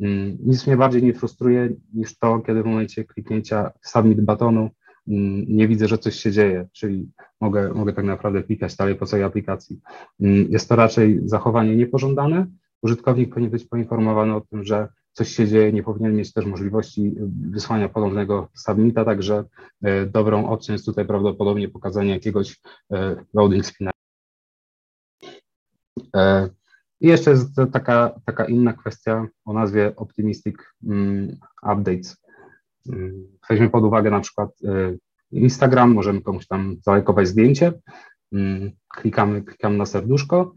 Mm, 0.00 0.38
nic 0.40 0.66
mnie 0.66 0.76
bardziej 0.76 1.02
nie 1.02 1.14
frustruje 1.14 1.70
niż 1.94 2.18
to, 2.18 2.40
kiedy 2.40 2.62
w 2.62 2.66
momencie 2.66 3.04
kliknięcia 3.04 3.70
submit 3.82 4.20
batonu 4.20 4.70
nie 5.06 5.68
widzę, 5.68 5.88
że 5.88 5.98
coś 5.98 6.14
się 6.14 6.32
dzieje, 6.32 6.68
czyli 6.72 7.10
mogę, 7.40 7.74
mogę 7.74 7.92
tak 7.92 8.04
naprawdę 8.04 8.42
klikać 8.42 8.76
dalej 8.76 8.94
po 8.94 9.06
całej 9.06 9.24
aplikacji. 9.24 9.80
Mm, 10.20 10.46
jest 10.50 10.68
to 10.68 10.76
raczej 10.76 11.20
zachowanie 11.24 11.76
niepożądane. 11.76 12.46
Użytkownik 12.82 13.30
powinien 13.30 13.50
być 13.50 13.64
poinformowany 13.64 14.34
o 14.34 14.40
tym, 14.40 14.64
że 14.64 14.88
coś 15.12 15.28
się 15.28 15.48
dzieje, 15.48 15.72
nie 15.72 15.82
powinien 15.82 16.16
mieć 16.16 16.32
też 16.32 16.46
możliwości 16.46 17.14
wysłania 17.50 17.88
ponownego 17.88 18.48
submita, 18.54 19.04
także 19.04 19.44
e, 19.82 20.06
dobrą 20.06 20.48
opcją 20.48 20.72
jest 20.72 20.84
tutaj 20.84 21.06
prawdopodobnie 21.06 21.68
pokazanie 21.68 22.10
jakiegoś 22.10 22.60
e, 22.92 23.16
loading 23.34 23.66
spina 23.66 23.90
E, 26.16 26.48
I 27.00 27.06
jeszcze 27.08 27.30
jest 27.30 27.56
taka, 27.72 28.20
taka 28.26 28.44
inna 28.44 28.72
kwestia 28.72 29.26
o 29.44 29.52
nazwie 29.52 29.96
Optimistic 29.96 30.56
mm, 30.84 31.36
Updates. 31.62 32.16
Mm, 32.88 33.26
weźmy 33.50 33.70
pod 33.70 33.84
uwagę 33.84 34.10
na 34.10 34.20
przykład 34.20 34.50
e, 34.64 34.96
Instagram, 35.32 35.94
możemy 35.94 36.20
komuś 36.20 36.46
tam 36.46 36.76
zalajkować 36.82 37.28
zdjęcie, 37.28 37.72
mm, 38.32 38.70
klikamy, 38.88 39.42
klikamy 39.42 39.76
na 39.76 39.86
serduszko 39.86 40.54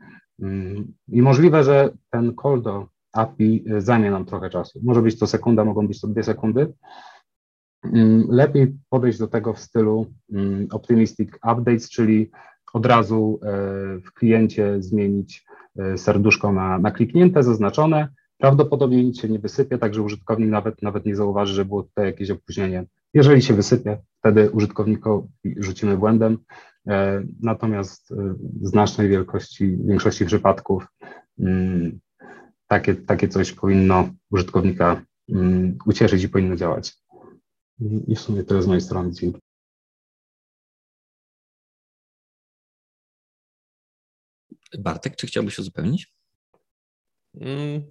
i 1.08 1.22
możliwe, 1.22 1.64
że 1.64 1.90
ten 2.10 2.34
call 2.42 2.62
do 2.62 2.88
API 3.12 3.66
zajmie 3.78 4.12
nam 4.12 4.26
trochę 4.26 4.50
czasu. 4.50 4.80
Może 4.84 5.02
być 5.02 5.20
to 5.20 5.28
sekunda, 5.28 5.66
mogą 5.66 5.88
być 5.88 6.02
to 6.02 6.08
dwie 6.08 6.24
sekundy. 6.24 6.74
Lepiej 8.30 8.78
podejść 8.90 9.20
do 9.20 9.28
tego 9.28 9.54
w 9.54 9.60
stylu 9.60 10.14
Optimistic 10.72 11.30
Updates, 11.36 11.90
czyli 11.90 12.32
od 12.74 12.86
razu 12.86 13.40
w 14.06 14.14
kliencie 14.14 14.82
zmienić 14.82 15.46
serduszko 15.98 16.52
na, 16.52 16.80
na 16.80 16.92
kliknięte, 16.92 17.44
zaznaczone. 17.44 18.08
Prawdopodobnie 18.44 19.04
nic 19.04 19.22
się 19.22 19.30
nie 19.30 19.40
wysypie, 19.40 19.78
także 19.78 20.02
użytkownik 20.02 20.50
nawet, 20.50 20.82
nawet 20.82 21.06
nie 21.06 21.16
zauważy, 21.16 21.54
że 21.54 21.66
było 21.66 21.84
tutaj 21.84 22.06
jakieś 22.06 22.30
opóźnienie. 22.30 22.86
Jeżeli 23.14 23.42
się 23.42 23.54
wysypie, 23.54 24.02
wtedy 24.20 24.52
użytkownikowi 24.52 25.28
rzucimy 25.58 25.98
błędem, 25.98 26.38
e, 26.88 27.24
natomiast 27.40 28.14
w 28.62 28.68
znacznej 28.68 29.10
wielkości, 29.10 29.68
w 29.68 29.88
większości 29.88 30.26
przypadków 30.26 30.88
mm, 31.40 32.00
takie, 32.68 32.96
takie 32.96 33.28
coś 33.28 33.52
powinno 33.52 34.10
użytkownika 34.32 35.06
mm, 35.30 35.78
ucieszyć 35.86 36.24
i 36.24 36.30
powinno 36.30 36.56
działać. 36.56 36.94
I 38.08 38.16
w 38.16 38.20
sumie 38.20 38.44
to 38.44 38.56
jest 38.56 38.66
z 38.66 38.68
mojej 38.68 38.82
strony. 38.82 39.12
Dzięki. 39.12 39.40
Bartek, 44.80 45.16
czy 45.16 45.28
chciałbyś 45.28 45.60
uzupełnić? 45.60 46.14
Mm, 47.36 47.84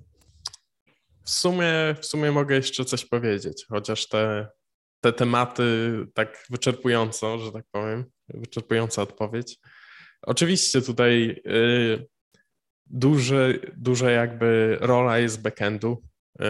w 1.24 1.30
sumie, 1.30 1.72
w 2.00 2.06
sumie 2.06 2.32
mogę 2.32 2.54
jeszcze 2.54 2.84
coś 2.84 3.04
powiedzieć, 3.04 3.66
chociaż 3.68 4.08
te, 4.08 4.48
te 5.00 5.12
tematy 5.12 5.64
tak 6.14 6.44
wyczerpująco, 6.50 7.38
że 7.38 7.52
tak 7.52 7.64
powiem, 7.70 8.04
wyczerpująca 8.28 9.02
odpowiedź. 9.02 9.58
Oczywiście 10.22 10.82
tutaj 10.82 11.42
y, 11.46 12.06
duże, 12.86 13.54
duże 13.76 14.12
jakby 14.12 14.76
rola 14.80 15.18
jest 15.18 15.42
backendu, 15.42 16.02
y, 16.40 16.44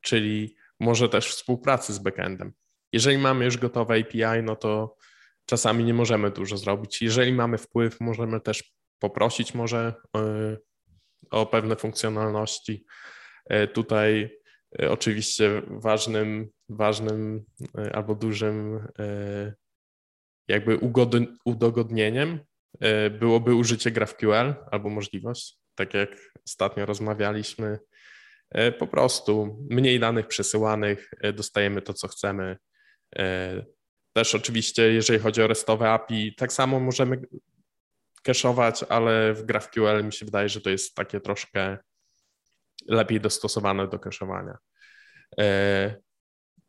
czyli 0.00 0.56
może 0.80 1.08
też 1.08 1.28
współpracy 1.28 1.92
z 1.92 1.98
backendem. 1.98 2.52
Jeżeli 2.92 3.18
mamy 3.18 3.44
już 3.44 3.56
gotowe 3.56 3.94
API, 3.94 4.42
no 4.42 4.56
to 4.56 4.96
czasami 5.46 5.84
nie 5.84 5.94
możemy 5.94 6.30
dużo 6.30 6.56
zrobić. 6.56 7.02
Jeżeli 7.02 7.32
mamy 7.32 7.58
wpływ, 7.58 8.00
możemy 8.00 8.40
też 8.40 8.74
poprosić 8.98 9.54
może 9.54 9.94
e, 10.16 10.56
o 11.30 11.46
pewne 11.46 11.76
funkcjonalności. 11.76 12.84
E, 13.50 13.66
tutaj 13.66 14.38
e, 14.82 14.90
oczywiście 14.90 15.62
ważnym, 15.66 16.48
ważnym 16.68 17.44
albo 17.92 18.14
dużym 18.14 18.86
jakby 20.48 20.78
udogodnieniem 21.44 22.40
byłoby 23.18 23.54
użycie 23.54 23.90
GraphQL 23.90 24.54
albo 24.70 24.90
możliwość, 24.90 25.58
tak 25.74 25.94
jak 25.94 26.16
ostatnio 26.46 26.86
rozmawialiśmy, 26.86 27.78
po 28.78 28.86
prostu 28.86 29.58
mniej 29.70 30.00
danych 30.00 30.26
przesyłanych, 30.26 31.10
dostajemy 31.34 31.82
to, 31.82 31.94
co 31.94 32.08
chcemy. 32.08 32.56
Też 34.12 34.34
oczywiście, 34.34 34.92
jeżeli 34.92 35.18
chodzi 35.18 35.42
o 35.42 35.46
restowe 35.46 35.90
API, 35.90 36.34
tak 36.34 36.52
samo 36.52 36.80
możemy 36.80 37.22
cache'ować, 38.28 38.84
ale 38.88 39.34
w 39.34 39.42
GraphQL 39.42 40.04
mi 40.04 40.12
się 40.12 40.24
wydaje, 40.24 40.48
że 40.48 40.60
to 40.60 40.70
jest 40.70 40.94
takie 40.94 41.20
troszkę 41.20 41.78
lepiej 42.88 43.20
dostosowane 43.20 43.88
do 43.88 43.96
cache'owania. 43.96 44.54
E, 45.40 45.94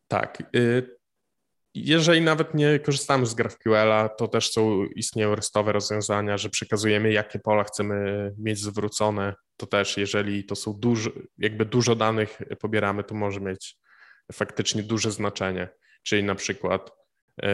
tak. 0.08 0.40
E, 0.40 0.82
jeżeli 1.74 2.20
nawet 2.20 2.54
nie 2.54 2.78
korzystamy 2.78 3.26
z 3.26 3.34
GraphQL-a, 3.34 4.08
to 4.08 4.28
też 4.28 4.52
są, 4.52 4.84
istnieją 4.84 5.34
restowe 5.34 5.72
rozwiązania, 5.72 6.38
że 6.38 6.50
przekazujemy, 6.50 7.12
jakie 7.12 7.38
pola 7.38 7.64
chcemy 7.64 8.30
mieć 8.38 8.58
zwrócone. 8.58 9.34
To 9.56 9.66
też, 9.66 9.96
jeżeli 9.96 10.44
to 10.44 10.56
są 10.56 10.72
duży, 10.72 11.10
jakby 11.38 11.64
dużo 11.64 11.94
danych 11.94 12.38
pobieramy, 12.60 13.04
to 13.04 13.14
może 13.14 13.40
mieć 13.40 13.76
faktycznie 14.32 14.82
duże 14.82 15.10
znaczenie. 15.10 15.68
Czyli 16.02 16.24
na 16.24 16.34
przykład 16.34 16.90
e, 17.42 17.52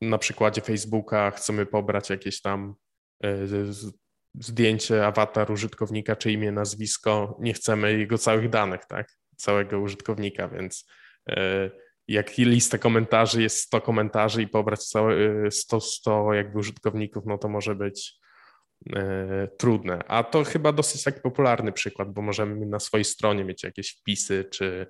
na 0.00 0.18
przykładzie 0.18 0.60
Facebooka 0.60 1.30
chcemy 1.30 1.66
pobrać 1.66 2.10
jakieś 2.10 2.40
tam 2.40 2.74
e, 3.24 3.46
zdjęcie, 4.40 5.06
awatar 5.06 5.50
użytkownika, 5.50 6.16
czy 6.16 6.32
imię, 6.32 6.52
nazwisko, 6.52 7.36
nie 7.40 7.52
chcemy 7.52 7.98
jego 7.98 8.18
całych 8.18 8.50
danych, 8.50 8.84
tak? 8.84 9.12
Całego 9.36 9.80
użytkownika, 9.80 10.48
więc 10.48 10.88
e, 11.28 11.70
jak 12.08 12.38
lista 12.38 12.78
komentarzy 12.78 13.42
jest 13.42 13.58
100 13.58 13.80
komentarzy 13.80 14.42
i 14.42 14.48
pobrać 14.48 14.84
całe 14.84 15.14
100, 15.50 15.76
e, 15.76 15.80
100 15.80 16.32
jakby 16.34 16.58
użytkowników, 16.58 17.24
no 17.26 17.38
to 17.38 17.48
może 17.48 17.74
być 17.74 18.14
trudne. 19.58 19.98
A 20.08 20.24
to 20.24 20.44
chyba 20.44 20.72
dosyć 20.72 21.02
taki 21.02 21.20
popularny 21.20 21.72
przykład, 21.72 22.12
bo 22.12 22.22
możemy 22.22 22.66
na 22.66 22.80
swojej 22.80 23.04
stronie 23.04 23.44
mieć 23.44 23.64
jakieś 23.64 23.90
wpisy, 23.90 24.44
czy, 24.50 24.86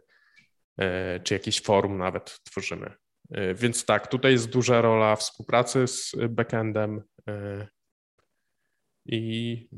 czy 1.24 1.34
jakieś 1.34 1.62
forum 1.62 1.98
nawet 1.98 2.38
tworzymy. 2.44 2.94
E, 3.30 3.54
więc 3.54 3.84
tak, 3.84 4.06
tutaj 4.06 4.32
jest 4.32 4.50
duża 4.50 4.80
rola 4.80 5.16
współpracy 5.16 5.86
z 5.86 6.14
backendem 6.28 7.02
e, 7.28 7.66
i, 9.06 9.68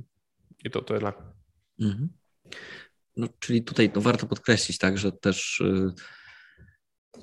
i 0.64 0.70
to 0.70 0.82
tyle. 0.82 1.12
Mhm. 1.80 2.08
No, 3.16 3.28
czyli 3.38 3.62
tutaj 3.62 3.92
to 3.92 4.00
warto 4.00 4.26
podkreślić, 4.26 4.78
tak, 4.78 4.98
że 4.98 5.12
też 5.12 5.60
y, 5.60 5.92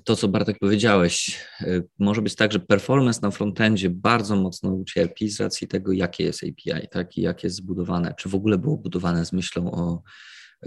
to, 0.04 0.16
co 0.16 0.28
Bartek 0.28 0.60
powiedziałeś, 0.60 1.40
y, 1.62 1.88
może 2.00 2.22
być 2.22 2.36
tak, 2.36 2.52
że 2.52 2.60
performance 2.60 3.20
na 3.22 3.32
frontendzie 3.32 3.90
bardzo 3.90 4.36
mocno 4.36 4.70
ucierpi 4.70 5.30
z 5.30 5.40
racji 5.40 5.68
tego, 5.68 5.92
jakie 5.92 6.24
jest 6.24 6.44
API, 6.44 6.88
tak, 6.92 7.18
i 7.18 7.22
jak 7.22 7.44
jest 7.44 7.56
zbudowane, 7.56 8.14
czy 8.18 8.30
w 8.30 8.36
ogóle 8.36 8.58
było 8.58 8.78
budowane 8.78 9.26
z 9.26 9.34
myślą 9.34 9.72
o, 9.72 10.04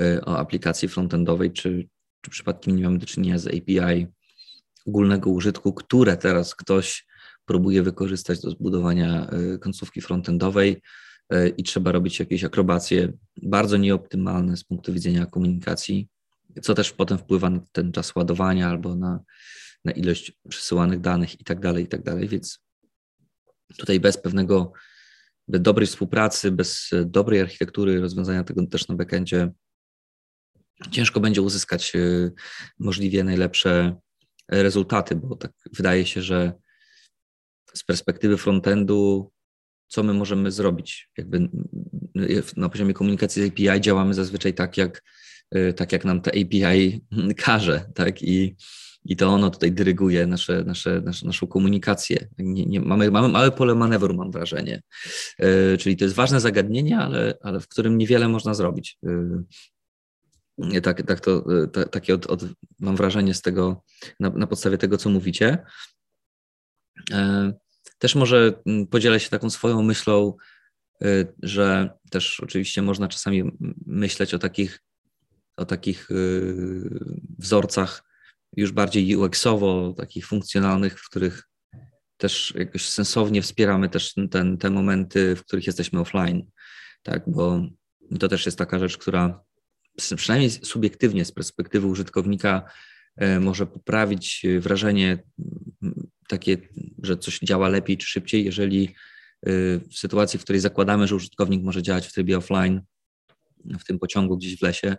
y, 0.00 0.24
o 0.24 0.38
aplikacji 0.38 0.88
frontendowej, 0.88 1.52
czy, 1.52 1.88
czy 2.22 2.30
przypadkiem 2.30 2.76
nie 2.76 2.84
mamy 2.84 2.98
do 2.98 3.06
czynienia 3.06 3.38
z 3.38 3.46
API 3.46 4.06
ogólnego 4.86 5.30
użytku, 5.30 5.72
które 5.72 6.16
teraz 6.16 6.54
ktoś 6.54 7.06
próbuje 7.44 7.82
wykorzystać 7.82 8.40
do 8.40 8.50
zbudowania 8.50 9.30
końcówki 9.60 10.00
frontendowej 10.00 10.82
i 11.56 11.62
trzeba 11.62 11.92
robić 11.92 12.18
jakieś 12.18 12.44
akrobacje 12.44 13.12
bardzo 13.42 13.76
nieoptymalne 13.76 14.56
z 14.56 14.64
punktu 14.64 14.92
widzenia 14.92 15.26
komunikacji, 15.26 16.08
co 16.62 16.74
też 16.74 16.92
potem 16.92 17.18
wpływa 17.18 17.50
na 17.50 17.60
ten 17.72 17.92
czas 17.92 18.16
ładowania 18.16 18.68
albo 18.68 18.94
na, 18.94 19.20
na 19.84 19.92
ilość 19.92 20.32
przesyłanych 20.48 21.00
danych 21.00 21.40
i 21.40 21.44
tak 21.44 21.60
dalej, 21.60 21.84
i 21.84 21.88
tak 21.88 22.02
dalej, 22.02 22.28
więc 22.28 22.60
tutaj 23.76 24.00
bez 24.00 24.16
pewnego, 24.16 24.72
bez 25.48 25.62
dobrej 25.62 25.86
współpracy, 25.86 26.50
bez 26.50 26.90
dobrej 27.04 27.40
architektury 27.40 28.00
rozwiązania 28.00 28.44
tego 28.44 28.66
też 28.66 28.88
na 28.88 28.94
backendzie 28.94 29.50
ciężko 30.90 31.20
będzie 31.20 31.42
uzyskać 31.42 31.92
możliwie 32.78 33.24
najlepsze 33.24 33.96
rezultaty, 34.48 35.16
bo 35.16 35.36
tak 35.36 35.52
wydaje 35.72 36.06
się, 36.06 36.22
że 36.22 36.52
z 37.74 37.84
perspektywy 37.84 38.36
frontendu, 38.36 39.32
co 39.88 40.02
my 40.02 40.14
możemy 40.14 40.50
zrobić? 40.50 41.10
Jakby 41.18 41.48
na 42.56 42.68
poziomie 42.68 42.94
komunikacji 42.94 43.42
z 43.42 43.48
API 43.48 43.80
działamy 43.80 44.14
zazwyczaj 44.14 44.54
tak, 44.54 44.76
jak, 44.76 45.02
y, 45.56 45.72
tak 45.72 45.92
jak 45.92 46.04
nam 46.04 46.20
te 46.20 46.30
API 46.30 47.00
każe, 47.44 47.84
tak? 47.94 48.22
I, 48.22 48.56
i 49.04 49.16
to 49.16 49.28
ono 49.28 49.50
tutaj 49.50 49.72
dyryguje 49.72 50.26
nasze, 50.26 50.64
nasze, 50.64 51.02
naszą 51.24 51.46
komunikację. 51.46 52.28
Nie, 52.38 52.66
nie, 52.66 52.80
mamy, 52.80 53.10
mamy 53.10 53.28
małe 53.28 53.50
pole 53.50 53.74
manewru, 53.74 54.14
mam 54.14 54.30
wrażenie. 54.30 54.82
Yy, 55.38 55.78
czyli 55.78 55.96
to 55.96 56.04
jest 56.04 56.16
ważne 56.16 56.40
zagadnienie, 56.40 56.98
ale, 56.98 57.34
ale 57.42 57.60
w 57.60 57.68
którym 57.68 57.98
niewiele 57.98 58.28
można 58.28 58.54
zrobić. 58.54 58.98
Yy, 59.02 59.44
tak, 60.82 61.06
tak 61.06 61.20
to, 61.20 61.44
tak, 61.72 61.88
takie 61.88 62.14
od, 62.14 62.26
od, 62.26 62.44
mam 62.80 62.96
wrażenie 62.96 63.34
z 63.34 63.42
tego, 63.42 63.82
na, 64.20 64.30
na 64.30 64.46
podstawie 64.46 64.78
tego, 64.78 64.96
co 64.96 65.10
mówicie. 65.10 65.58
E, 67.12 67.52
też 67.98 68.14
może 68.14 68.52
mm, 68.66 68.86
podzielę 68.86 69.20
się 69.20 69.30
taką 69.30 69.50
swoją 69.50 69.82
myślą, 69.82 70.36
y, 71.02 71.34
że 71.42 71.90
też 72.10 72.40
oczywiście 72.40 72.82
można 72.82 73.08
czasami 73.08 73.42
myśleć 73.86 74.34
o 74.34 74.38
takich, 74.38 74.80
o 75.56 75.64
takich 75.64 76.10
y, 76.10 77.00
wzorcach 77.38 78.04
już 78.56 78.72
bardziej 78.72 79.16
UX-owo, 79.16 79.94
takich 79.96 80.26
funkcjonalnych, 80.26 81.00
w 81.00 81.08
których 81.10 81.48
też 82.16 82.54
jakoś 82.56 82.88
sensownie 82.88 83.42
wspieramy 83.42 83.88
też 83.88 84.14
ten, 84.30 84.58
te 84.58 84.70
momenty, 84.70 85.36
w 85.36 85.44
których 85.44 85.66
jesteśmy 85.66 86.00
offline, 86.00 86.50
tak, 87.02 87.22
bo 87.26 87.62
to 88.20 88.28
też 88.28 88.46
jest 88.46 88.58
taka 88.58 88.78
rzecz, 88.78 88.98
która 88.98 89.40
przynajmniej 90.16 90.50
subiektywnie 90.50 91.24
z 91.24 91.32
perspektywy 91.32 91.86
użytkownika 91.86 92.70
e, 93.16 93.40
może 93.40 93.66
poprawić 93.66 94.46
wrażenie 94.60 95.24
takie, 96.28 96.56
że 97.02 97.16
coś 97.16 97.38
działa 97.38 97.68
lepiej 97.68 97.96
czy 97.98 98.06
szybciej, 98.06 98.44
jeżeli 98.44 98.94
y, 99.48 99.80
w 99.90 99.98
sytuacji, 99.98 100.38
w 100.38 100.42
której 100.42 100.60
zakładamy, 100.60 101.06
że 101.06 101.16
użytkownik 101.16 101.62
może 101.62 101.82
działać 101.82 102.06
w 102.06 102.12
trybie 102.12 102.38
offline, 102.38 102.80
w 103.80 103.84
tym 103.84 103.98
pociągu 103.98 104.36
gdzieś 104.36 104.58
w 104.58 104.62
lesie, 104.62 104.96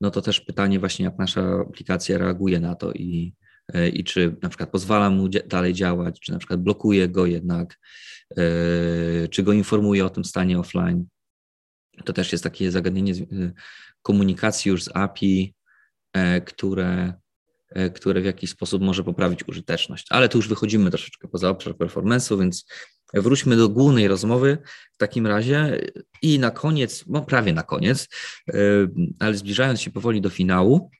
no 0.00 0.10
to 0.10 0.22
też 0.22 0.40
pytanie 0.40 0.78
właśnie, 0.78 1.04
jak 1.04 1.18
nasza 1.18 1.60
aplikacja 1.68 2.18
reaguje 2.18 2.60
na 2.60 2.74
to 2.74 2.92
i, 2.92 3.34
y, 3.74 3.88
i 3.88 4.04
czy 4.04 4.36
na 4.42 4.48
przykład 4.48 4.70
pozwala 4.70 5.10
mu 5.10 5.28
dalej 5.28 5.74
działać, 5.74 6.20
czy 6.20 6.32
na 6.32 6.38
przykład 6.38 6.62
blokuje 6.62 7.08
go 7.08 7.26
jednak, 7.26 7.78
y, 8.38 9.28
czy 9.30 9.42
go 9.42 9.52
informuje 9.52 10.04
o 10.04 10.10
tym 10.10 10.24
stanie 10.24 10.58
offline. 10.58 11.06
To 12.04 12.12
też 12.12 12.32
jest 12.32 12.44
takie 12.44 12.70
zagadnienie 12.70 13.14
komunikacji 14.02 14.68
już 14.68 14.84
z 14.84 14.96
API, 14.96 15.54
które 16.46 17.14
które 17.94 18.20
w 18.20 18.24
jakiś 18.24 18.50
sposób 18.50 18.82
może 18.82 19.04
poprawić 19.04 19.48
użyteczność. 19.48 20.06
Ale 20.10 20.28
tu 20.28 20.38
już 20.38 20.48
wychodzimy 20.48 20.90
troszeczkę 20.90 21.28
poza 21.28 21.48
obszar 21.48 21.74
performance'u, 21.74 22.40
więc 22.40 22.64
wróćmy 23.14 23.56
do 23.56 23.68
głównej 23.68 24.08
rozmowy 24.08 24.58
w 24.92 24.96
takim 24.96 25.26
razie 25.26 25.80
i 26.22 26.38
na 26.38 26.50
koniec, 26.50 27.04
no 27.06 27.22
prawie 27.22 27.52
na 27.52 27.62
koniec, 27.62 28.08
e, 28.48 28.54
ale 29.18 29.34
zbliżając 29.34 29.80
się 29.80 29.90
powoli 29.90 30.20
do 30.20 30.30
finału, 30.30 30.90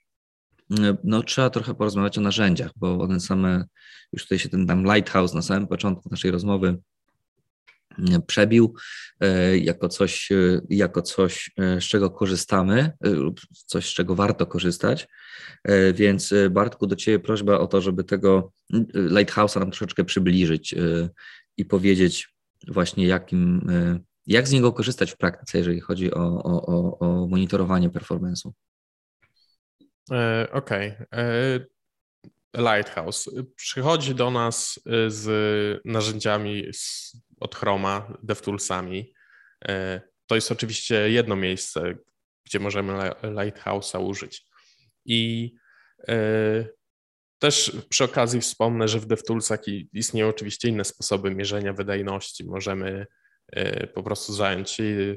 e, 0.81 0.97
no 1.05 1.23
trzeba 1.23 1.51
trochę 1.51 1.75
porozmawiać 1.75 2.19
o 2.19 2.21
narzędziach, 2.21 2.71
bo 2.77 2.99
one 2.99 3.21
same, 3.21 3.65
już 4.13 4.23
tutaj 4.23 4.39
się 4.39 4.49
ten 4.49 4.67
tam 4.67 4.85
lighthouse 4.85 5.35
na 5.35 5.43
samym 5.43 5.69
początku 5.69 6.09
naszej 6.11 6.31
rozmowy 6.31 6.79
przebił 8.27 8.75
jako 9.61 9.89
coś, 9.89 10.29
jako 10.69 11.03
coś, 11.03 11.51
z 11.59 11.85
czego 11.85 12.11
korzystamy 12.11 12.93
lub 13.01 13.41
coś, 13.51 13.87
z 13.87 13.95
czego 13.95 14.15
warto 14.15 14.47
korzystać. 14.47 15.09
E, 15.65 15.93
więc 15.93 16.33
e, 16.33 16.51
Bartku, 16.51 16.87
do 16.87 16.97
Ciebie 16.97 17.19
prośba 17.19 17.59
o 17.59 17.67
to, 17.67 17.81
żeby 17.81 18.05
tego 18.05 18.53
Lighthouse'a 18.95 19.61
nam 19.61 19.71
troszeczkę 19.71 20.05
przybliżyć 20.05 20.75
e, 20.75 21.09
i 21.57 21.65
powiedzieć 21.65 22.29
właśnie 22.69 23.07
jakim, 23.07 23.67
jak 24.27 24.49
z 24.49 24.53
niego 24.53 24.73
korzystać 24.73 25.13
w 25.13 25.17
praktyce, 25.17 25.59
jeżeli 25.59 25.81
chodzi 25.81 26.15
o, 26.15 26.43
o, 26.43 26.99
o 26.99 27.27
monitorowanie 27.27 27.91
performance'u. 27.91 28.51
Okej. 30.53 30.95
Okay. 31.11 31.67
Lighthouse 32.57 33.31
przychodzi 33.57 34.15
do 34.15 34.31
nas 34.31 34.81
z 35.09 35.81
narzędziami 35.85 36.65
od 37.41 37.55
Chroma, 37.55 38.19
DevToolsami. 38.23 39.15
To 40.27 40.35
jest 40.35 40.53
oczywiście 40.53 41.11
jedno 41.11 41.37
miejsce, 41.37 41.95
gdzie 42.45 42.59
możemy 42.59 42.93
Lighthouse'a 43.23 44.05
użyć. 44.09 44.47
I 45.05 45.53
e, 46.09 46.65
też 47.39 47.77
przy 47.89 48.05
okazji 48.05 48.41
wspomnę, 48.41 48.89
że 48.89 49.01
w 49.01 49.07
DevToolsach 49.07 49.61
istnieją 49.93 50.29
oczywiście 50.29 50.69
inne 50.69 50.85
sposoby 50.85 51.31
mierzenia 51.31 51.73
wydajności. 51.73 52.45
Możemy 52.45 53.07
e, 53.53 53.87
po 53.87 54.03
prostu 54.03 54.33
zająć 54.33 54.71
się 54.71 54.85
e, 54.85 55.17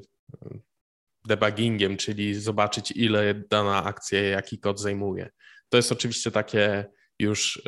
debuggingiem, 1.25 1.97
czyli 1.97 2.35
zobaczyć, 2.35 2.91
ile 2.91 3.33
dana 3.33 3.83
akcja, 3.83 4.21
jaki 4.21 4.59
kod 4.59 4.79
zajmuje. 4.79 5.29
To 5.69 5.77
jest 5.77 5.91
oczywiście 5.91 6.31
takie 6.31 6.85
już 7.19 7.61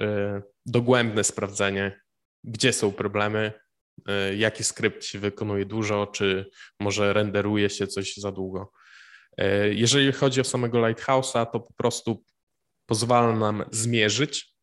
dogłębne 0.66 1.24
sprawdzenie, 1.24 2.02
gdzie 2.44 2.74
są 2.74 2.92
problemy, 2.92 3.54
jaki 4.38 4.64
skrypt 4.64 5.06
się 5.06 5.20
wykonuje 5.20 5.66
dużo, 5.66 6.08
czy 6.08 6.50
może 6.80 7.14
renderuje 7.14 7.70
się 7.70 7.88
coś 7.88 8.16
za 8.16 8.32
długo. 8.32 8.72
E, 9.38 9.74
jeżeli 9.74 10.12
chodzi 10.12 10.42
o 10.42 10.44
samego 10.44 10.78
Lighthouse'a, 10.78 11.46
to 11.46 11.60
po 11.60 11.74
prostu 11.78 12.24
pozwala 12.86 13.36
nam 13.36 13.64
zmierzyć, 13.72 14.56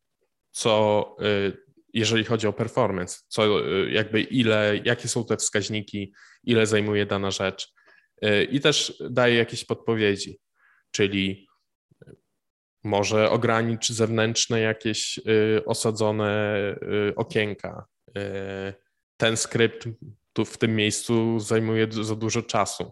co 0.51 1.05
e, 1.19 1.51
jeżeli 1.93 2.23
chodzi 2.23 2.47
o 2.47 2.53
performance, 2.53 3.19
co 3.27 3.67
jakby 3.87 4.21
ile, 4.21 4.79
jakie 4.85 5.07
są 5.07 5.25
te 5.25 5.37
wskaźniki, 5.37 6.13
ile 6.43 6.65
zajmuje 6.67 7.05
dana 7.05 7.31
rzecz 7.31 7.73
i 8.51 8.59
też 8.59 9.03
daje 9.09 9.35
jakieś 9.35 9.65
podpowiedzi, 9.65 10.39
czyli 10.91 11.47
może 12.83 13.29
ograniczyć 13.29 13.95
zewnętrzne 13.97 14.59
jakieś 14.59 15.19
osadzone 15.65 16.55
okienka. 17.15 17.85
Ten 19.23 19.37
skrypt 19.37 19.87
tu 20.33 20.45
w 20.45 20.57
tym 20.57 20.75
miejscu 20.75 21.39
zajmuje 21.39 21.87
za 21.91 22.15
dużo 22.15 22.41
czasu 22.41 22.91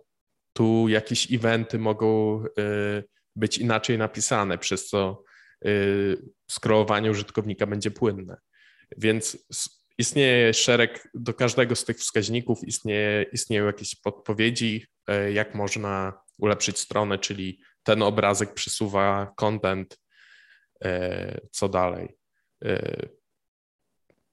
tu 0.54 0.90
jakieś 0.90 1.34
eventy 1.34 1.80
mogą 1.80 2.44
y, 2.46 3.04
być 3.36 3.58
inaczej 3.58 3.98
napisane, 3.98 4.58
przez 4.58 4.88
co 4.88 5.24
y, 5.66 6.18
scrollowanie 6.52 7.12
użytkownika 7.12 7.68
będzie 7.68 7.92
płynne. 7.92 8.38
Więc 8.98 9.38
istnieje 9.98 10.54
szereg, 10.54 11.10
do 11.14 11.34
każdego 11.34 11.76
z 11.76 11.86
tych 11.86 11.98
wskaźników 11.98 12.64
istnieje, 12.64 13.24
istnieją 13.24 13.66
jakieś 13.66 13.96
podpowiedzi, 13.96 14.86
y, 15.10 15.32
jak 15.32 15.56
można 15.56 16.22
ulepszyć 16.38 16.80
stronę, 16.80 17.20
czyli 17.20 17.62
ten 17.84 18.02
obrazek 18.02 18.54
przesuwa 18.54 19.34
content, 19.36 20.02
co 21.52 21.70
dalej. 21.70 22.18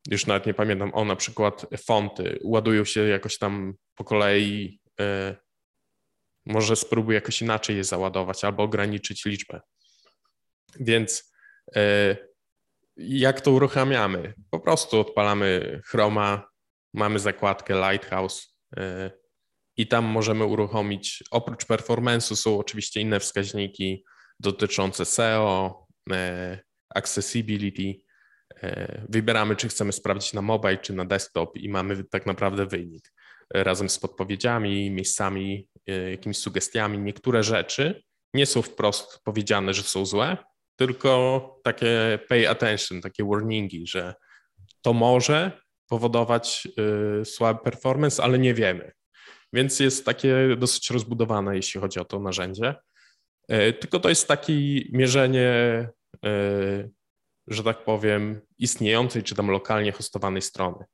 Już 0.08 0.26
nawet 0.26 0.46
nie 0.46 0.54
pamiętam, 0.54 0.94
o 0.94 1.04
na 1.04 1.16
przykład 1.16 1.66
fonty 1.86 2.38
ładują 2.44 2.84
się 2.84 3.08
jakoś 3.08 3.38
tam 3.38 3.74
po 3.94 4.04
kolei 4.04 4.80
może 6.48 6.76
spróbuj 6.76 7.14
jakoś 7.14 7.42
inaczej 7.42 7.76
je 7.76 7.84
załadować 7.84 8.44
albo 8.44 8.62
ograniczyć 8.62 9.24
liczbę. 9.24 9.60
Więc 10.80 11.32
e, 11.76 12.16
jak 12.96 13.40
to 13.40 13.50
uruchamiamy? 13.50 14.34
Po 14.50 14.60
prostu 14.60 15.00
odpalamy 15.00 15.80
Chroma, 15.86 16.48
mamy 16.94 17.18
zakładkę 17.18 17.74
Lighthouse 17.74 18.56
e, 18.76 19.10
i 19.76 19.86
tam 19.86 20.04
możemy 20.04 20.44
uruchomić, 20.44 21.24
oprócz 21.30 21.64
performance'u 21.66 22.36
są 22.36 22.58
oczywiście 22.58 23.00
inne 23.00 23.20
wskaźniki 23.20 24.04
dotyczące 24.40 25.04
SEO, 25.04 25.86
e, 26.12 26.58
accessibility. 26.94 28.07
Wybieramy, 29.08 29.56
czy 29.56 29.68
chcemy 29.68 29.92
sprawdzić 29.92 30.32
na 30.32 30.42
mobile, 30.42 30.78
czy 30.78 30.92
na 30.92 31.04
desktop 31.04 31.56
i 31.56 31.68
mamy 31.68 32.04
tak 32.04 32.26
naprawdę 32.26 32.66
wynik 32.66 33.12
razem 33.54 33.88
z 33.88 33.98
podpowiedziami, 33.98 34.90
miejscami, 34.90 35.68
e, 35.86 36.10
jakimiś 36.10 36.38
sugestiami. 36.38 36.98
Niektóre 36.98 37.42
rzeczy 37.42 38.02
nie 38.34 38.46
są 38.46 38.62
wprost 38.62 39.20
powiedziane, 39.24 39.74
że 39.74 39.82
są 39.82 40.06
złe, 40.06 40.36
tylko 40.76 41.60
takie 41.64 42.18
pay 42.28 42.48
attention, 42.48 43.00
takie 43.00 43.24
warningi, 43.24 43.86
że 43.86 44.14
to 44.82 44.92
może 44.92 45.60
powodować 45.88 46.68
e, 47.20 47.24
słaby 47.24 47.60
performance, 47.60 48.22
ale 48.22 48.38
nie 48.38 48.54
wiemy. 48.54 48.92
Więc 49.52 49.80
jest 49.80 50.04
takie 50.04 50.56
dosyć 50.56 50.90
rozbudowane, 50.90 51.56
jeśli 51.56 51.80
chodzi 51.80 52.00
o 52.00 52.04
to 52.04 52.20
narzędzie. 52.20 52.74
E, 53.48 53.72
tylko 53.72 54.00
to 54.00 54.08
jest 54.08 54.28
takie 54.28 54.54
mierzenie, 54.92 55.88
że 57.50 57.62
tak 57.64 57.84
powiem, 57.84 58.40
istniejącej 58.58 59.22
czy 59.22 59.34
tam 59.34 59.50
lokalnie 59.50 59.92
hostowanej 59.92 60.42
strony. 60.42 60.84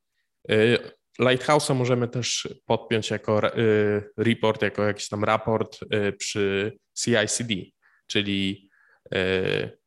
Lighthouse'a 1.20 1.74
możemy 1.74 2.08
też 2.08 2.48
podpiąć 2.66 3.10
jako 3.10 3.58
y, 3.58 4.02
report, 4.16 4.62
jako 4.62 4.82
jakiś 4.82 5.08
tam 5.08 5.24
raport 5.24 5.78
y, 5.82 6.12
przy 6.12 6.76
CI/CD, 6.98 7.54
czyli 8.06 8.70
y, 9.14 9.78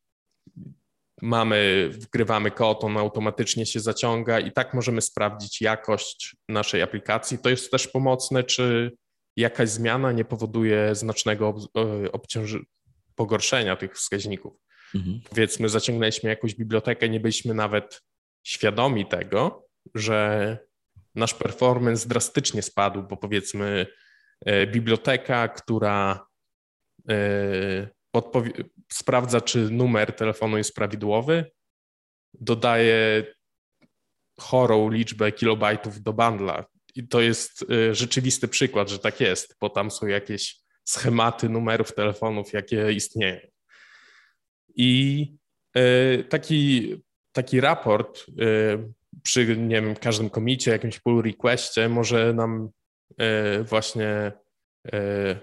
mamy, 1.22 1.88
wgrywamy 1.92 2.50
kod, 2.50 2.84
on 2.84 2.96
automatycznie 2.96 3.66
się 3.66 3.80
zaciąga 3.80 4.40
i 4.40 4.52
tak 4.52 4.74
możemy 4.74 5.00
sprawdzić 5.00 5.60
jakość 5.60 6.36
naszej 6.48 6.82
aplikacji. 6.82 7.38
To 7.38 7.50
jest 7.50 7.70
też 7.70 7.88
pomocne, 7.88 8.44
czy 8.44 8.92
jakaś 9.36 9.68
zmiana 9.68 10.12
nie 10.12 10.24
powoduje 10.24 10.94
znacznego 10.94 11.54
pogorszenia 13.14 13.76
tych 13.76 13.94
wskaźników. 13.94 14.67
Mhm. 14.94 15.20
Powiedzmy, 15.30 15.68
zaciągnęliśmy 15.68 16.30
jakąś 16.30 16.54
bibliotekę, 16.54 17.08
nie 17.08 17.20
byliśmy 17.20 17.54
nawet 17.54 18.02
świadomi 18.44 19.06
tego, 19.06 19.68
że 19.94 20.58
nasz 21.14 21.34
performance 21.34 22.08
drastycznie 22.08 22.62
spadł, 22.62 23.02
bo 23.02 23.16
powiedzmy 23.16 23.86
e, 24.46 24.66
biblioteka, 24.66 25.48
która 25.48 26.26
e, 27.08 27.88
sprawdza, 28.92 29.40
czy 29.40 29.70
numer 29.70 30.12
telefonu 30.12 30.58
jest 30.58 30.74
prawidłowy, 30.74 31.50
dodaje 32.34 33.24
chorą 34.40 34.90
liczbę 34.90 35.32
kilobajtów 35.32 36.02
do 36.02 36.12
bundla. 36.12 36.64
I 36.94 37.08
to 37.08 37.20
jest 37.20 37.64
e, 37.70 37.94
rzeczywisty 37.94 38.48
przykład, 38.48 38.88
że 38.88 38.98
tak 38.98 39.20
jest, 39.20 39.56
bo 39.60 39.70
tam 39.70 39.90
są 39.90 40.06
jakieś 40.06 40.60
schematy 40.84 41.48
numerów 41.48 41.94
telefonów, 41.94 42.52
jakie 42.52 42.92
istnieją. 42.92 43.40
I 44.78 45.26
taki, 46.28 46.94
taki 47.32 47.60
raport 47.60 48.26
przy 49.22 49.56
nie 49.56 49.82
wiem, 49.82 49.96
każdym 49.96 50.30
komicie, 50.30 50.70
jakimś 50.70 51.00
pull 51.00 51.22
requestie 51.22 51.88
może 51.88 52.32
nam 52.34 52.70
e, 53.18 53.62
właśnie 53.62 54.32
e, 54.92 55.40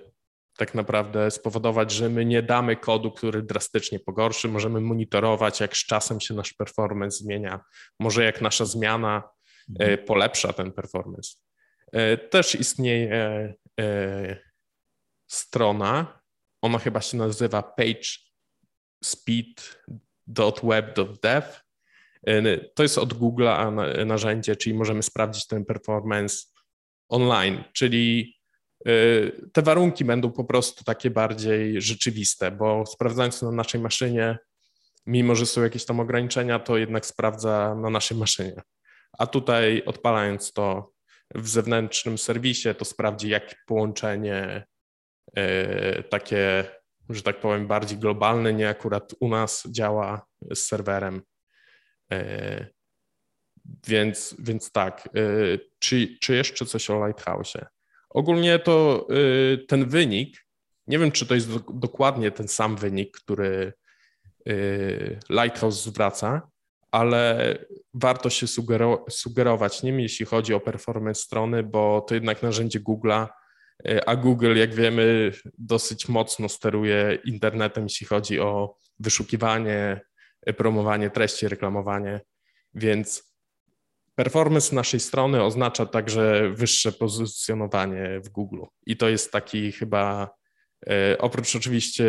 tak 0.57 0.75
naprawdę 0.75 1.31
spowodować, 1.31 1.91
że 1.91 2.09
my 2.09 2.25
nie 2.25 2.41
damy 2.41 2.75
kodu, 2.75 3.11
który 3.11 3.43
drastycznie 3.43 3.99
pogorszy. 3.99 4.47
Możemy 4.47 4.81
monitorować, 4.81 5.59
jak 5.59 5.77
z 5.77 5.85
czasem 5.85 6.21
się 6.21 6.33
nasz 6.33 6.53
performance 6.53 7.17
zmienia. 7.17 7.59
Może 7.99 8.23
jak 8.23 8.41
nasza 8.41 8.65
zmiana 8.65 9.23
e, 9.79 9.83
mhm. 9.83 10.05
polepsza 10.05 10.53
ten 10.53 10.71
performance. 10.71 11.31
Też 12.29 12.55
istnieje 12.55 13.53
strona, 15.27 16.19
ona 16.61 16.79
chyba 16.79 17.01
się 17.01 17.17
nazywa 17.17 17.61
pagespeed.web.dev 19.05 21.45
to 22.75 22.83
jest 22.83 22.97
od 22.97 23.13
Google'a 23.13 24.05
narzędzie, 24.05 24.55
czyli 24.55 24.75
możemy 24.75 25.03
sprawdzić 25.03 25.47
ten 25.47 25.65
performance 25.65 26.37
online, 27.09 27.63
czyli 27.73 28.35
y, 28.87 29.49
te 29.53 29.61
warunki 29.61 30.05
będą 30.05 30.31
po 30.31 30.43
prostu 30.43 30.83
takie 30.83 31.09
bardziej 31.09 31.81
rzeczywiste, 31.81 32.51
bo 32.51 32.85
sprawdzając 32.85 33.41
na 33.41 33.51
naszej 33.51 33.81
maszynie, 33.81 34.37
mimo 35.05 35.35
że 35.35 35.45
są 35.45 35.63
jakieś 35.63 35.85
tam 35.85 35.99
ograniczenia, 35.99 36.59
to 36.59 36.77
jednak 36.77 37.05
sprawdza 37.05 37.75
na 37.75 37.89
naszej 37.89 38.17
maszynie. 38.17 38.61
A 39.17 39.27
tutaj 39.27 39.83
odpalając 39.85 40.53
to 40.53 40.91
w 41.35 41.47
zewnętrznym 41.47 42.17
serwisie, 42.17 42.69
to 42.77 42.85
sprawdzi, 42.85 43.29
jak 43.29 43.55
połączenie 43.65 44.67
y, 45.37 46.03
takie, 46.09 46.65
że 47.09 47.21
tak 47.21 47.39
powiem, 47.39 47.67
bardziej 47.67 47.97
globalne, 47.97 48.53
nie 48.53 48.69
akurat 48.69 49.13
u 49.19 49.29
nas 49.29 49.63
działa 49.71 50.25
z 50.53 50.59
serwerem 50.59 51.21
E, 52.11 52.67
więc, 53.87 54.35
więc 54.39 54.71
tak, 54.71 55.09
e, 55.15 55.21
czy, 55.79 56.17
czy 56.19 56.35
jeszcze 56.35 56.65
coś 56.65 56.89
o 56.89 56.93
Lighthouse'ie? 56.93 57.65
Ogólnie 58.09 58.59
to 58.59 59.07
e, 59.09 59.57
ten 59.57 59.89
wynik, 59.89 60.45
nie 60.87 60.99
wiem, 60.99 61.11
czy 61.11 61.25
to 61.25 61.35
jest 61.35 61.53
do, 61.53 61.73
dokładnie 61.73 62.31
ten 62.31 62.47
sam 62.47 62.75
wynik, 62.75 63.17
który 63.17 63.73
Lighthouse 65.29 65.83
zwraca, 65.83 66.49
ale 66.91 67.55
warto 67.93 68.29
się 68.29 68.47
sugero, 68.47 69.05
sugerować 69.09 69.83
nim, 69.83 69.99
jeśli 69.99 70.25
chodzi 70.25 70.53
o 70.53 70.59
performance 70.59 71.21
strony, 71.21 71.63
bo 71.63 72.01
to 72.01 72.15
jednak 72.15 72.43
narzędzie 72.43 72.79
Google'a, 72.79 73.27
a 74.05 74.15
Google, 74.15 74.55
jak 74.55 74.73
wiemy, 74.73 75.31
dosyć 75.57 76.07
mocno 76.07 76.49
steruje 76.49 77.19
internetem, 77.25 77.83
jeśli 77.83 78.07
chodzi 78.07 78.39
o 78.39 78.77
wyszukiwanie, 78.99 80.01
promowanie 80.57 81.09
treści, 81.09 81.47
reklamowanie, 81.47 82.21
więc 82.73 83.35
performance 84.15 84.75
naszej 84.75 84.99
strony 84.99 85.43
oznacza 85.43 85.85
także 85.85 86.51
wyższe 86.53 86.91
pozycjonowanie 86.91 88.19
w 88.23 88.29
Google 88.29 88.63
i 88.85 88.97
to 88.97 89.09
jest 89.09 89.31
taki 89.31 89.71
chyba 89.71 90.29
e, 90.89 91.17
Oprócz 91.17 91.55
oczywiście 91.55 92.05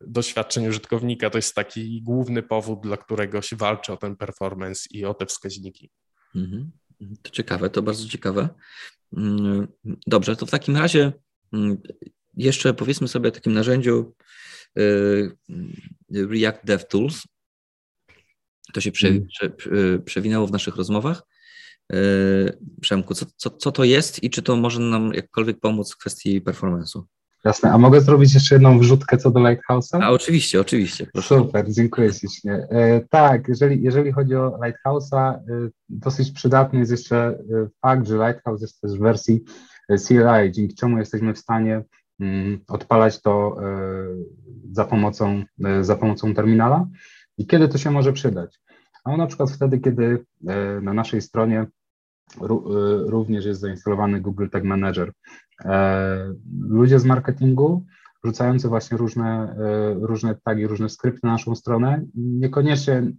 doświadczeń 0.00 0.66
użytkownika, 0.66 1.30
to 1.30 1.38
jest 1.38 1.54
taki 1.54 2.02
główny 2.02 2.42
powód, 2.42 2.80
dla 2.80 2.96
którego 2.96 3.42
się 3.42 3.56
walczy 3.56 3.92
o 3.92 3.96
ten 3.96 4.16
performance 4.16 4.88
i 4.90 5.04
o 5.04 5.14
te 5.14 5.26
wskaźniki. 5.26 5.90
Mhm. 6.34 6.70
To 7.22 7.30
ciekawe, 7.30 7.70
to 7.70 7.82
bardzo 7.82 8.08
ciekawe. 8.08 8.48
Dobrze, 10.06 10.36
to 10.36 10.46
w 10.46 10.50
takim 10.50 10.76
razie 10.76 11.12
mm, 11.52 11.76
jeszcze 12.36 12.74
powiedzmy 12.74 13.08
sobie 13.08 13.28
o 13.28 13.32
takim 13.32 13.52
narzędziu 13.52 14.14
y, 14.78 15.36
React 16.10 16.64
DevTools. 16.64 17.22
To 18.72 18.80
się 18.80 18.92
prze, 18.92 19.08
mm. 19.08 19.26
prze, 19.26 19.50
przewinęło 20.04 20.46
w 20.46 20.52
naszych 20.52 20.76
rozmowach. 20.76 21.22
E, 21.92 21.96
Przemku, 22.80 23.14
co, 23.14 23.26
co, 23.36 23.50
co 23.50 23.72
to 23.72 23.84
jest 23.84 24.22
i 24.22 24.30
czy 24.30 24.42
to 24.42 24.56
może 24.56 24.80
nam 24.80 25.14
jakkolwiek 25.14 25.60
pomóc 25.60 25.92
w 25.92 25.96
kwestii 25.96 26.42
performance'u? 26.42 27.02
Jasne, 27.44 27.72
a 27.72 27.78
mogę 27.78 28.00
zrobić 28.00 28.34
jeszcze 28.34 28.54
jedną 28.54 28.78
wrzutkę 28.78 29.16
co 29.16 29.30
do 29.30 29.40
Lighthouse'a? 29.40 29.98
A 30.02 30.10
oczywiście, 30.10 30.60
oczywiście. 30.60 31.06
Proszę. 31.12 31.38
Super, 31.38 31.72
dziękuję 31.72 32.12
ślicznie. 32.12 32.52
E, 32.52 33.00
tak, 33.10 33.48
jeżeli, 33.48 33.82
jeżeli 33.82 34.12
chodzi 34.12 34.36
o 34.36 34.58
Lighthouse'a, 34.62 35.34
e, 35.34 35.40
dosyć 35.88 36.30
przydatny 36.30 36.78
jest 36.78 36.90
jeszcze 36.90 37.16
e, 37.16 37.36
fakt, 37.82 38.06
że 38.06 38.14
Lighthouse 38.14 38.62
jest 38.62 38.80
też 38.80 38.92
w 38.92 38.98
wersji 38.98 39.44
e, 39.88 39.98
CLI, 39.98 40.52
dzięki 40.52 40.74
czemu 40.74 40.98
jesteśmy 40.98 41.34
w 41.34 41.38
stanie 41.38 41.82
mm, 42.20 42.60
odpalać 42.68 43.22
to 43.22 43.56
e, 43.62 43.74
za 44.72 44.84
pomocą, 44.84 45.42
za 45.80 45.96
pomocą 45.96 46.34
terminala. 46.34 46.86
I 47.38 47.46
kiedy 47.46 47.68
to 47.68 47.78
się 47.78 47.90
może 47.90 48.12
przydać? 48.12 48.60
No 49.06 49.16
na 49.16 49.26
przykład 49.26 49.50
wtedy, 49.50 49.78
kiedy 49.78 50.24
na 50.82 50.92
naszej 50.92 51.22
stronie 51.22 51.66
również 53.06 53.44
jest 53.44 53.60
zainstalowany 53.60 54.20
Google 54.20 54.48
Tag 54.48 54.64
Manager. 54.64 55.12
E, 55.64 56.34
ludzie 56.60 56.98
z 56.98 57.04
marketingu 57.04 57.84
rzucający 58.24 58.68
właśnie 58.68 58.96
różne, 58.96 59.56
różne 60.00 60.34
tagi, 60.44 60.66
różne 60.66 60.88
skrypty 60.88 61.20
na 61.22 61.32
naszą 61.32 61.54
stronę, 61.54 62.04
niekoniecznie 62.14 63.12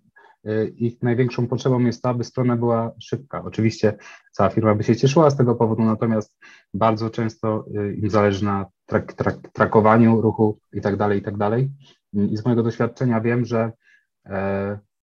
ich 0.77 1.03
największą 1.03 1.47
potrzebą 1.47 1.79
jest 1.79 2.01
to, 2.01 2.09
aby 2.09 2.23
strona 2.23 2.55
była 2.55 2.91
szybka. 2.99 3.43
Oczywiście 3.43 3.97
cała 4.31 4.49
firma 4.49 4.75
by 4.75 4.83
się 4.83 4.95
cieszyła 4.95 5.29
z 5.29 5.37
tego 5.37 5.55
powodu, 5.55 5.83
natomiast 5.83 6.37
bardzo 6.73 7.09
często 7.09 7.65
im 7.97 8.09
zależy 8.09 8.45
na 8.45 8.65
trak, 8.85 9.13
trak, 9.13 9.35
trakowaniu 9.53 10.21
ruchu 10.21 10.59
i 10.73 10.81
tak 10.81 10.97
dalej, 10.97 11.19
i 11.19 11.21
tak 11.21 11.37
dalej. 11.37 11.71
I 12.13 12.37
z 12.37 12.45
mojego 12.45 12.63
doświadczenia 12.63 13.21
wiem, 13.21 13.45
że 13.45 13.71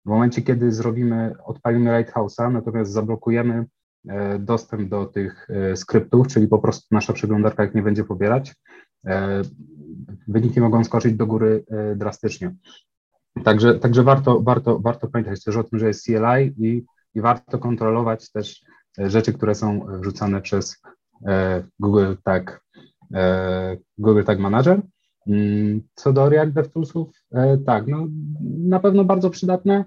w 0.08 0.10
momencie, 0.10 0.42
kiedy 0.42 0.72
zrobimy, 0.72 1.34
odpalimy 1.44 1.90
Lighthouse'a, 1.90 2.52
natomiast 2.52 2.92
zablokujemy 2.92 3.54
e, 3.54 3.66
dostęp 4.38 4.88
do 4.88 5.06
tych 5.06 5.50
e, 5.50 5.76
skryptów, 5.76 6.28
czyli 6.28 6.48
po 6.48 6.58
prostu 6.58 6.86
nasza 6.90 7.12
przeglądarka 7.12 7.64
ich 7.64 7.74
nie 7.74 7.82
będzie 7.82 8.04
pobierać, 8.04 8.54
e, 9.06 9.42
wyniki 10.28 10.60
mogą 10.60 10.84
skoczyć 10.84 11.14
do 11.14 11.26
góry 11.26 11.64
drastycznie. 11.96 12.54
Także, 13.44 13.78
także 13.78 14.02
warto, 14.02 14.40
warto, 14.40 14.78
warto 14.78 15.08
pamiętać 15.08 15.44
też 15.44 15.56
o 15.56 15.64
tym, 15.64 15.78
że 15.78 15.86
jest 15.86 16.04
CLI 16.04 16.54
i, 16.58 16.84
i 17.14 17.20
warto 17.20 17.58
kontrolować 17.58 18.32
też 18.32 18.62
rzeczy, 18.98 19.32
które 19.32 19.54
są 19.54 19.86
wrzucane 20.00 20.40
przez 20.40 20.82
Google 21.80 22.14
Tag, 22.24 22.64
Google 23.98 24.24
Tag 24.24 24.38
Manager. 24.38 24.82
Mm, 25.28 25.82
co 25.94 26.12
do 26.12 26.28
React 26.28 26.52
DevToolsów, 26.52 27.08
e, 27.32 27.58
tak, 27.58 27.86
no, 27.86 28.06
na 28.58 28.80
pewno 28.80 29.04
bardzo 29.04 29.30
przydatne. 29.30 29.84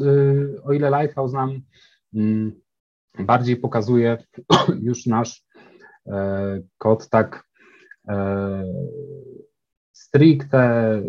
E, 0.00 0.04
o 0.62 0.72
ile 0.72 0.90
Lighthouse 0.90 1.32
nam 1.32 1.60
mm, 2.14 2.52
bardziej 3.18 3.56
pokazuje 3.56 4.18
już 4.88 5.06
nasz 5.06 5.44
e, 6.06 6.60
kod 6.78 7.08
tak 7.08 7.52
stricte, 9.92 11.02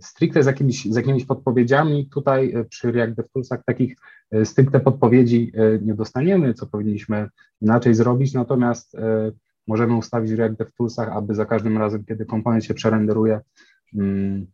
stricte 0.00 0.42
z 0.42 0.46
jakimiś, 0.46 0.84
z 0.84 0.96
jakimiś 0.96 1.24
podpowiedziami, 1.24 2.08
tutaj 2.08 2.54
przy 2.68 2.92
React 2.92 3.14
DevToolsach 3.14 3.64
takich 3.64 3.96
stricte 4.44 4.80
podpowiedzi 4.80 5.52
nie 5.82 5.94
dostaniemy, 5.94 6.54
co 6.54 6.66
powinniśmy 6.66 7.28
inaczej 7.60 7.94
zrobić, 7.94 8.34
natomiast 8.34 8.96
możemy 9.66 9.96
ustawić 9.96 10.32
w 10.32 10.38
React 10.38 10.58
DevToolsach, 10.58 11.08
aby 11.08 11.34
za 11.34 11.46
każdym 11.46 11.78
razem, 11.78 12.04
kiedy 12.04 12.26
komponent 12.26 12.64
się 12.64 12.74
przerenderuje, 12.74 13.40
mm, 13.94 14.46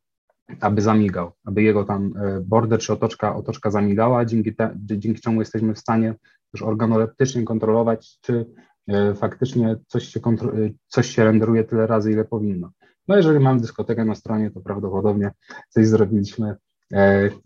aby 0.60 0.82
zamigał, 0.82 1.32
aby 1.44 1.62
jego 1.62 1.84
tam 1.84 2.12
e, 2.16 2.40
border 2.40 2.78
czy 2.80 2.92
otoczka, 2.92 3.36
otoczka 3.36 3.70
zamigała, 3.70 4.24
dzięki, 4.24 4.54
te, 4.54 4.74
dzięki 4.76 5.20
czemu 5.20 5.40
jesteśmy 5.40 5.74
w 5.74 5.78
stanie 5.78 6.14
już 6.52 6.62
organoleptycznie 6.62 7.44
kontrolować, 7.44 8.18
czy 8.20 8.46
faktycznie 9.14 9.76
coś 9.86 10.04
się, 10.04 10.20
coś 10.88 11.10
się 11.10 11.24
renderuje 11.24 11.64
tyle 11.64 11.86
razy, 11.86 12.12
ile 12.12 12.24
powinno. 12.24 12.70
No 13.08 13.16
jeżeli 13.16 13.40
mamy 13.40 13.60
dyskotekę 13.60 14.04
na 14.04 14.14
stronie, 14.14 14.50
to 14.50 14.60
prawdopodobnie 14.60 15.30
coś 15.68 15.86
zrobiliśmy 15.86 16.56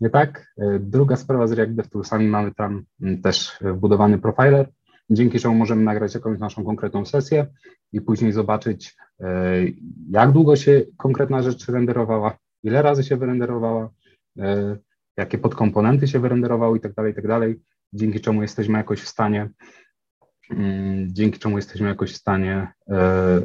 nie 0.01 0.09
tak. 0.09 0.53
Druga 0.79 1.15
sprawa 1.15 1.47
z 1.47 1.51
React 1.51 1.73
DevToolsami, 1.73 2.27
mamy 2.27 2.53
tam 2.53 2.83
też 3.23 3.57
wbudowany 3.61 4.19
profiler, 4.19 4.69
dzięki 5.11 5.39
czemu 5.39 5.55
możemy 5.55 5.83
nagrać 5.83 6.13
jakąś 6.13 6.39
naszą 6.39 6.63
konkretną 6.63 7.05
sesję 7.05 7.47
i 7.93 8.01
później 8.01 8.31
zobaczyć, 8.31 8.95
e, 9.19 9.25
jak 10.09 10.31
długo 10.31 10.55
się 10.55 10.81
konkretna 10.97 11.41
rzecz 11.41 11.69
renderowała, 11.69 12.37
ile 12.63 12.81
razy 12.81 13.03
się 13.03 13.17
wyrenderowała, 13.17 13.89
e, 14.39 14.77
jakie 15.17 15.37
podkomponenty 15.37 16.07
się 16.07 16.19
wyrenderowały 16.19 16.77
i 16.77 16.81
tak 16.81 16.93
dalej, 16.93 17.15
tak 17.15 17.27
dalej, 17.27 17.59
dzięki 17.93 18.21
czemu 18.21 18.41
jesteśmy 18.41 18.77
jakoś 18.77 19.01
w 19.01 19.07
stanie 19.07 19.49
mm, 20.51 21.07
dzięki 21.13 21.39
czemu 21.39 21.57
jesteśmy 21.57 21.87
jakoś 21.87 22.13
w 22.13 22.17
stanie 22.17 22.67
e, 22.89 23.41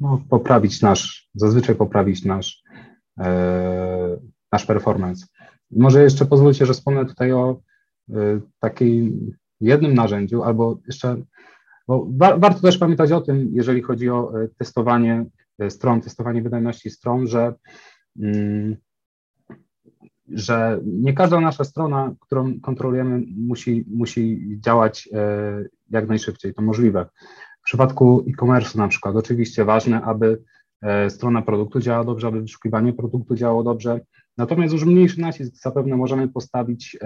no, 0.00 0.22
poprawić 0.30 0.82
nasz, 0.82 1.30
zazwyczaj 1.34 1.74
poprawić 1.74 2.24
nasz, 2.24 2.62
nasz 4.52 4.66
performance. 4.66 5.26
Może 5.70 6.02
jeszcze 6.02 6.26
pozwólcie, 6.26 6.66
że 6.66 6.72
wspomnę 6.72 7.06
tutaj 7.06 7.32
o 7.32 7.60
takiej 8.60 9.12
jednym 9.60 9.94
narzędziu, 9.94 10.42
albo 10.42 10.78
jeszcze, 10.86 11.16
bo 11.88 12.06
wa 12.10 12.36
warto 12.36 12.60
też 12.60 12.78
pamiętać 12.78 13.12
o 13.12 13.20
tym, 13.20 13.48
jeżeli 13.52 13.82
chodzi 13.82 14.10
o 14.10 14.42
e, 14.42 14.48
testowanie 14.48 15.14
e, 15.14 15.26
stron, 15.68 16.00
testowanie 16.00 16.42
wydajności 16.42 16.90
stron, 16.90 17.26
że, 17.26 17.54
mm, 18.20 18.76
że 20.28 20.80
nie 20.84 21.12
każda 21.12 21.40
nasza 21.40 21.64
strona, 21.64 22.14
którą 22.20 22.60
kontrolujemy, 22.60 23.22
musi, 23.36 23.84
musi 23.90 24.56
działać 24.60 25.08
e, 25.12 25.64
jak 25.90 26.08
najszybciej, 26.08 26.54
to 26.54 26.62
możliwe. 26.62 27.06
W 27.60 27.64
przypadku 27.64 28.24
e-commerce 28.28 28.78
na 28.78 28.88
przykład, 28.88 29.16
oczywiście 29.16 29.64
ważne, 29.64 30.02
aby 30.02 30.42
strona 31.08 31.42
produktu 31.42 31.80
działała 31.80 32.04
dobrze, 32.04 32.28
aby 32.28 32.40
wyszukiwanie 32.40 32.92
produktu 32.92 33.34
działało 33.34 33.62
dobrze, 33.62 34.00
Natomiast 34.36 34.72
już 34.72 34.84
mniejszy 34.84 35.20
nacisk 35.20 35.56
zapewne 35.56 35.96
możemy 35.96 36.28
postawić, 36.28 36.98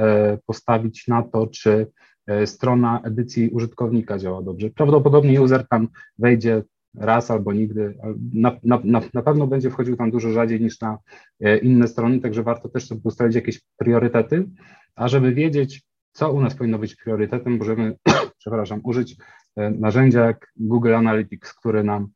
postawić 0.46 1.08
na 1.08 1.22
to, 1.22 1.46
czy 1.46 1.86
E, 2.26 2.46
strona 2.46 3.00
edycji 3.04 3.50
użytkownika 3.50 4.18
działa 4.18 4.42
dobrze. 4.42 4.70
Prawdopodobnie 4.70 5.42
user 5.42 5.68
tam 5.68 5.88
wejdzie 6.18 6.62
raz 6.94 7.31
albo 7.31 7.52
nigdy. 7.52 7.98
Na, 8.32 8.56
na, 8.62 8.81
na, 9.14 9.23
pewno 9.23 9.47
będzie 9.47 9.70
wchodził 9.70 9.97
tam 9.97 10.10
dużo 10.10 10.31
rzadziej 10.31 10.60
niż 10.60 10.81
na 10.81 10.98
e, 11.40 11.59
inne 11.59 11.89
strony, 11.89 12.20
także 12.20 12.43
warto 12.43 12.69
też 12.69 12.86
sobie 12.86 13.01
ustalić 13.05 13.35
jakieś 13.35 13.60
priorytety, 13.77 14.48
a 14.94 15.09
żeby 15.09 15.35
wiedzieć, 15.35 15.82
co 16.12 16.32
u 16.32 16.40
nas 16.40 16.55
powinno 16.55 16.78
być 16.78 16.97
priorytetem, 16.97 17.56
możemy, 17.56 17.97
przepraszam, 18.40 18.81
użyć 18.85 19.16
e, 19.56 19.70
narzędzia 19.70 20.27
jak 20.27 20.52
Google 20.56 20.94
Analytics, 20.94 21.55
który 21.55 21.85
nam 21.85 22.09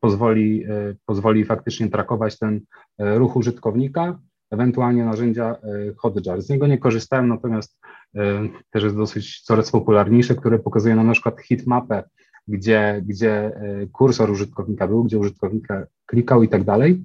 pozwoli, 0.00 0.64
pozwoli 1.06 1.44
faktycznie 1.44 1.88
trakować 1.88 2.38
ten 2.38 2.60
ruch 2.98 3.36
użytkownika, 3.36 4.18
ewentualnie 4.50 5.04
narzędzia 5.04 5.56
Hotjar. 5.96 6.42
Z 6.42 6.48
niego 6.48 6.66
nie 6.66 6.78
korzystałem, 6.78 7.28
natomiast 7.28 7.78
E, 8.16 8.48
też 8.70 8.82
jest 8.84 8.96
dosyć 8.96 9.40
coraz 9.40 9.70
popularniejsze, 9.70 10.34
które 10.34 10.58
pokazuje 10.58 10.96
nam 10.96 11.06
na 11.06 11.12
przykład 11.12 11.40
hitmapę, 11.40 12.04
gdzie, 12.48 13.02
gdzie 13.06 13.32
e, 13.32 13.86
kursor 13.86 14.30
użytkownika 14.30 14.88
był, 14.88 15.04
gdzie 15.04 15.18
użytkownika 15.18 15.86
klikał 16.06 16.42
i 16.42 16.48
tak 16.48 16.64
dalej. 16.64 17.04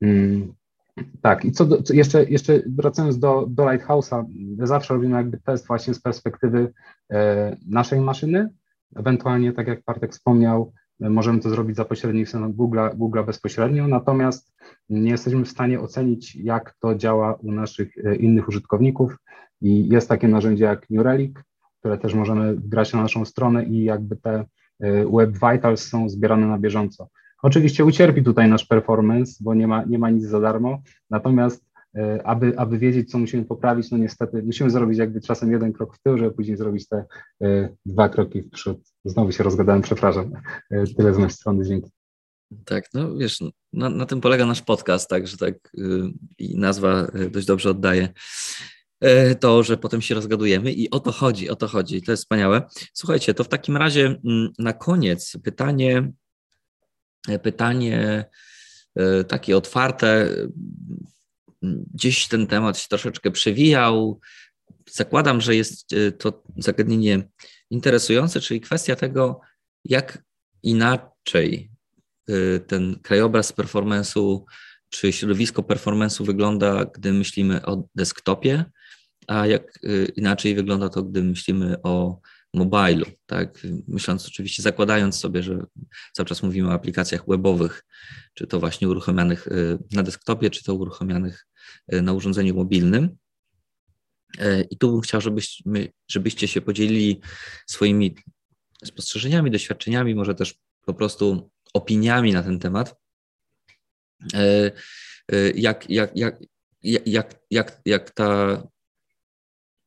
Mm, 0.00 0.52
tak, 1.22 1.44
i 1.44 1.52
co, 1.52 1.64
do, 1.64 1.82
co 1.82 1.94
jeszcze, 1.94 2.24
jeszcze 2.24 2.62
wracając 2.66 3.18
do, 3.18 3.46
do 3.48 3.62
Lighthouse'a, 3.62 4.24
zawsze 4.58 4.94
robimy 4.94 5.16
jakby 5.16 5.38
test 5.38 5.66
właśnie 5.66 5.94
z 5.94 6.00
perspektywy 6.00 6.72
e, 7.10 7.56
naszej 7.66 8.00
maszyny, 8.00 8.48
ewentualnie, 8.96 9.52
tak 9.52 9.66
jak 9.66 9.84
Bartek 9.84 10.12
wspomniał, 10.12 10.72
możemy 11.00 11.40
to 11.40 11.50
zrobić 11.50 11.76
za 11.76 11.84
pośrednictwem 11.84 12.52
Google'a, 12.52 12.96
Google 12.96 13.24
bezpośrednio, 13.26 13.88
natomiast 13.88 14.52
nie 14.88 15.10
jesteśmy 15.10 15.44
w 15.44 15.48
stanie 15.48 15.80
ocenić, 15.80 16.36
jak 16.36 16.74
to 16.80 16.94
działa 16.94 17.34
u 17.34 17.52
naszych 17.52 17.94
innych 18.18 18.48
użytkowników, 18.48 19.16
i 19.62 19.88
jest 19.88 20.08
takie 20.08 20.28
narzędzie 20.28 20.64
jak 20.64 20.90
New 20.90 21.04
Relic, 21.04 21.36
które 21.78 21.98
też 21.98 22.14
możemy 22.14 22.56
grać 22.56 22.92
na 22.92 23.02
naszą 23.02 23.24
stronę 23.24 23.64
i 23.64 23.84
jakby 23.84 24.16
te 24.16 24.44
Web 25.12 25.32
Vitals 25.32 25.88
są 25.88 26.08
zbierane 26.08 26.46
na 26.46 26.58
bieżąco. 26.58 27.08
Oczywiście 27.42 27.84
ucierpi 27.84 28.22
tutaj 28.22 28.48
nasz 28.48 28.64
performance, 28.64 29.32
bo 29.40 29.54
nie 29.54 29.66
ma, 29.66 29.84
nie 29.84 29.98
ma 29.98 30.10
nic 30.10 30.24
za 30.24 30.40
darmo, 30.40 30.82
natomiast 31.10 31.64
y, 31.96 32.24
aby, 32.24 32.58
aby 32.58 32.78
wiedzieć, 32.78 33.10
co 33.10 33.18
musimy 33.18 33.44
poprawić, 33.44 33.90
no 33.90 33.98
niestety 33.98 34.42
musimy 34.42 34.70
zrobić 34.70 34.98
jakby 34.98 35.20
czasem 35.20 35.52
jeden 35.52 35.72
krok 35.72 35.96
w 35.96 36.02
tył, 36.02 36.18
żeby 36.18 36.30
później 36.30 36.56
zrobić 36.56 36.88
te 36.88 37.04
y, 37.44 37.76
dwa 37.86 38.08
kroki 38.08 38.42
w 38.42 38.50
przód. 38.50 38.78
Znowu 39.04 39.32
się 39.32 39.44
rozgadałem, 39.44 39.82
przepraszam. 39.82 40.30
Tyle 40.96 41.14
z 41.14 41.16
mojej 41.16 41.30
strony, 41.30 41.64
dzięki. 41.64 41.90
Tak, 42.64 42.84
no 42.94 43.16
wiesz, 43.16 43.40
na, 43.72 43.90
na 43.90 44.06
tym 44.06 44.20
polega 44.20 44.46
nasz 44.46 44.62
podcast, 44.62 45.10
także 45.10 45.36
tak 45.36 45.54
i 46.38 46.58
nazwa 46.58 47.06
dość 47.30 47.46
dobrze 47.46 47.70
oddaje. 47.70 48.08
E, 49.02 49.34
to, 49.34 49.62
że 49.62 49.76
potem 49.76 50.02
się 50.02 50.14
rozgadujemy 50.14 50.72
i 50.72 50.90
o 50.90 51.00
to 51.00 51.12
chodzi, 51.12 51.50
o 51.50 51.56
to 51.56 51.68
chodzi. 51.68 52.02
To 52.02 52.12
jest 52.12 52.22
wspaniałe. 52.22 52.62
Słuchajcie, 52.94 53.34
to 53.34 53.44
w 53.44 53.48
takim 53.48 53.76
razie 53.76 54.06
mm, 54.06 54.52
na 54.58 54.72
koniec 54.72 55.36
pytanie, 55.44 56.12
e, 57.28 57.38
pytanie 57.38 58.24
e, 58.96 59.24
takie 59.24 59.56
otwarte. 59.56 60.28
Gdzieś 61.94 62.28
ten 62.28 62.46
temat 62.46 62.78
się 62.78 62.88
troszeczkę 62.88 63.30
przewijał. 63.30 64.20
Zakładam, 64.90 65.40
że 65.40 65.56
jest 65.56 65.90
to 66.18 66.42
zagadnienie 66.56 67.28
interesujące, 67.70 68.40
czyli 68.40 68.60
kwestia 68.60 68.96
tego, 68.96 69.40
jak 69.84 70.22
inaczej 70.62 71.70
ten 72.66 72.98
krajobraz 73.02 73.52
performance'u 73.52 74.42
czy 74.88 75.12
środowisko 75.12 75.62
performance'u 75.62 76.26
wygląda, 76.26 76.84
gdy 76.84 77.12
myślimy 77.12 77.66
o 77.66 77.88
desktopie, 77.94 78.64
a 79.32 79.46
jak 79.46 79.78
y, 79.84 80.12
inaczej 80.16 80.54
wygląda 80.54 80.88
to, 80.88 81.02
gdy 81.02 81.22
myślimy 81.22 81.82
o 81.82 82.20
mobilu, 82.54 83.06
tak? 83.26 83.58
Myśląc 83.88 84.26
oczywiście, 84.26 84.62
zakładając 84.62 85.18
sobie, 85.18 85.42
że 85.42 85.66
cały 86.12 86.26
czas 86.26 86.42
mówimy 86.42 86.68
o 86.68 86.72
aplikacjach 86.72 87.24
webowych, 87.28 87.84
czy 88.34 88.46
to 88.46 88.60
właśnie 88.60 88.88
uruchomionych 88.88 89.46
y, 89.46 89.78
na 89.92 90.02
desktopie, 90.02 90.50
czy 90.50 90.64
to 90.64 90.74
uruchomionych 90.74 91.46
y, 91.92 92.02
na 92.02 92.12
urządzeniu 92.12 92.54
mobilnym. 92.54 93.16
I 94.70 94.78
tu 94.78 94.92
bym 94.92 95.00
chciał, 95.00 95.20
żebyśmy, 95.20 95.88
żebyście 96.08 96.48
się 96.48 96.60
podzielili 96.60 97.20
swoimi 97.66 98.16
spostrzeżeniami, 98.84 99.50
doświadczeniami, 99.50 100.14
może 100.14 100.34
też 100.34 100.54
po 100.86 100.94
prostu 100.94 101.50
opiniami 101.74 102.32
na 102.32 102.42
ten 102.42 102.58
temat. 102.58 102.96
Jak, 105.54 105.90
jak, 105.90 106.16
jak, 106.16 106.36
jak, 106.82 107.34
jak, 107.50 107.80
jak 107.84 108.10
ta 108.10 108.62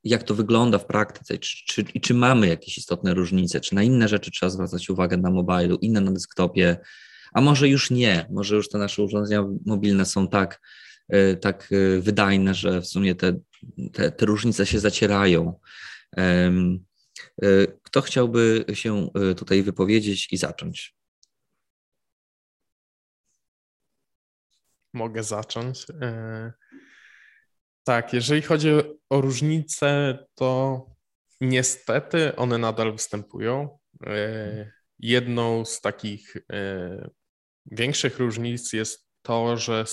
jak 0.06 0.24
to 0.24 0.36
wygląda 0.36 0.78
w 0.78 0.86
praktyce 0.86 1.38
czy, 1.38 1.66
czy, 1.66 1.82
i 1.94 2.02
czy 2.02 2.14
mamy 2.14 2.48
jakieś 2.48 2.78
istotne 2.78 3.14
różnice, 3.14 3.62
czy 3.62 3.76
na 3.76 3.84
inne 3.84 4.08
rzeczy 4.08 4.32
trzeba 4.32 4.50
zwracać 4.50 4.90
uwagę 4.90 5.18
na 5.18 5.32
mobilu, 5.32 5.78
inne 5.82 6.02
na 6.02 6.12
desktopie, 6.12 6.78
a 7.34 7.42
może 7.42 7.70
już 7.70 7.92
nie, 7.92 8.28
może 8.32 8.56
już 8.56 8.70
te 8.70 8.78
nasze 8.78 9.04
urządzenia 9.04 9.44
mobilne 9.66 10.06
są 10.06 10.28
tak, 10.28 10.62
e, 11.10 11.36
tak 11.36 11.70
e, 11.72 12.02
wydajne, 12.02 12.54
że 12.54 12.82
w 12.82 12.88
sumie 12.88 13.16
te, 13.16 13.40
te, 13.94 14.12
te 14.12 14.26
różnice 14.26 14.66
się 14.66 14.80
zacierają. 14.80 15.60
E, 16.18 16.52
kto 17.84 18.02
chciałby 18.02 18.66
się 18.74 19.10
tutaj 19.38 19.64
wypowiedzieć 19.64 20.28
i 20.34 20.38
zacząć? 20.38 20.96
Mogę 24.94 25.24
zacząć. 25.24 25.86
Tak, 27.88 28.14
jeżeli 28.14 28.42
chodzi 28.42 28.70
o 29.10 29.22
różnice, 29.22 30.18
to 30.36 30.82
niestety 31.42 32.36
one 32.36 32.58
nadal 32.58 32.92
występują. 32.92 33.80
E, 34.06 34.72
jedną 35.00 35.66
z 35.66 35.82
takich 35.82 36.38
e, 36.52 37.10
większych 37.66 38.20
różnic 38.20 38.74
jest 38.74 39.08
to, 39.22 39.58
że 39.58 39.86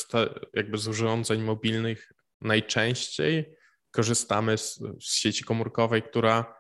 jakby 0.55 0.79
z 0.79 0.89
urządzeń 0.89 1.43
mobilnych 1.43 2.13
najczęściej 2.41 3.57
korzystamy 3.91 4.59
z, 4.59 4.81
z 5.01 5.15
sieci 5.15 5.45
komórkowej, 5.45 6.03
która 6.03 6.55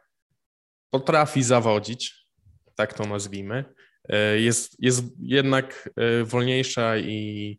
potrafi 0.90 1.42
zawodzić, 1.42 2.26
tak 2.74 2.94
to 2.94 3.06
nazwijmy. 3.06 3.64
E, 4.08 4.40
jest, 4.40 4.76
jest 4.78 5.04
jednak 5.18 5.90
wolniejsza 6.24 6.98
i 6.98 7.58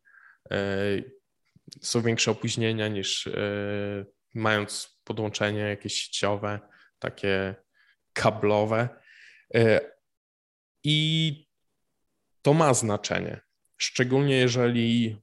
są 1.81 2.01
większe 2.01 2.31
opóźnienia 2.31 2.87
niż 2.87 3.27
e, 3.27 3.31
mając 4.33 4.99
podłączenie 5.03 5.59
jakieś 5.59 5.93
sieciowe, 5.93 6.59
takie 6.99 7.55
kablowe. 8.13 8.89
E, 9.55 9.81
I 10.83 11.47
to 12.41 12.53
ma 12.53 12.73
znaczenie, 12.73 13.41
szczególnie 13.77 14.37
jeżeli 14.37 15.17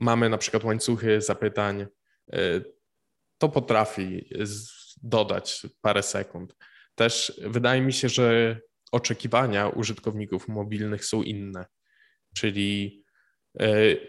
mamy 0.00 0.28
na 0.28 0.38
przykład 0.38 0.64
łańcuchy 0.64 1.20
zapytań, 1.20 1.86
e, 2.32 2.36
to 3.38 3.48
potrafi 3.48 4.28
dodać 5.02 5.66
parę 5.80 6.02
sekund. 6.02 6.56
Też 6.94 7.40
wydaje 7.44 7.80
mi 7.80 7.92
się, 7.92 8.08
że 8.08 8.60
oczekiwania 8.92 9.68
użytkowników 9.68 10.48
mobilnych 10.48 11.04
są 11.04 11.22
inne, 11.22 11.66
czyli 12.34 13.00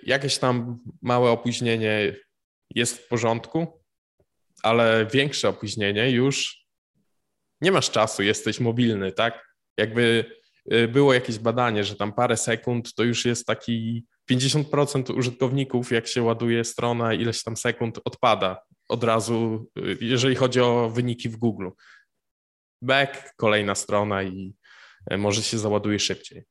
jakieś 0.03 0.37
tam 0.37 0.79
małe 1.01 1.31
opóźnienie 1.31 2.15
jest 2.75 2.97
w 2.97 3.07
porządku, 3.07 3.83
ale 4.63 5.07
większe 5.13 5.49
opóźnienie 5.49 6.11
już 6.11 6.65
nie 7.61 7.71
masz 7.71 7.91
czasu, 7.91 8.23
jesteś 8.23 8.59
mobilny, 8.59 9.11
tak? 9.11 9.55
Jakby 9.77 10.25
e, 10.71 10.87
było 10.87 11.13
jakieś 11.13 11.39
badanie, 11.39 11.83
że 11.83 11.95
tam 11.95 12.13
parę 12.13 12.37
sekund 12.37 12.93
to 12.93 13.03
już 13.03 13.25
jest 13.25 13.45
taki 13.45 14.05
50% 14.31 15.17
użytkowników, 15.17 15.91
jak 15.91 16.07
się 16.07 16.23
ładuje 16.23 16.63
strona, 16.63 17.13
ileś 17.13 17.43
tam 17.43 17.57
sekund 17.57 17.99
odpada 18.05 18.61
od 18.89 19.03
razu, 19.03 19.67
e, 19.77 19.81
jeżeli 20.01 20.35
chodzi 20.35 20.59
o 20.59 20.89
wyniki 20.89 21.29
w 21.29 21.37
Google. 21.37 21.69
Back, 22.81 23.33
kolejna 23.37 23.75
strona 23.75 24.23
i 24.23 24.53
E, 25.09 25.17
może 25.17 25.43
się 25.43 25.57
załaduje 25.57 25.99
szybciej. 25.99 26.43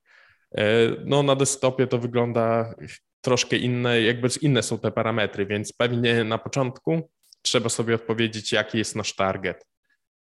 E, 0.58 0.90
no 1.04 1.22
na 1.22 1.36
desktopie 1.36 1.86
to 1.86 1.98
wygląda 1.98 2.74
troszkę 3.20 3.56
inne, 3.56 4.02
jakby 4.02 4.28
inne 4.40 4.62
są 4.62 4.78
te 4.78 4.92
parametry, 4.92 5.46
więc 5.46 5.72
pewnie 5.72 6.24
na 6.24 6.38
początku 6.38 7.10
trzeba 7.42 7.68
sobie 7.68 7.94
odpowiedzieć, 7.94 8.52
jaki 8.52 8.78
jest 8.78 8.96
nasz 8.96 9.14
target. 9.14 9.66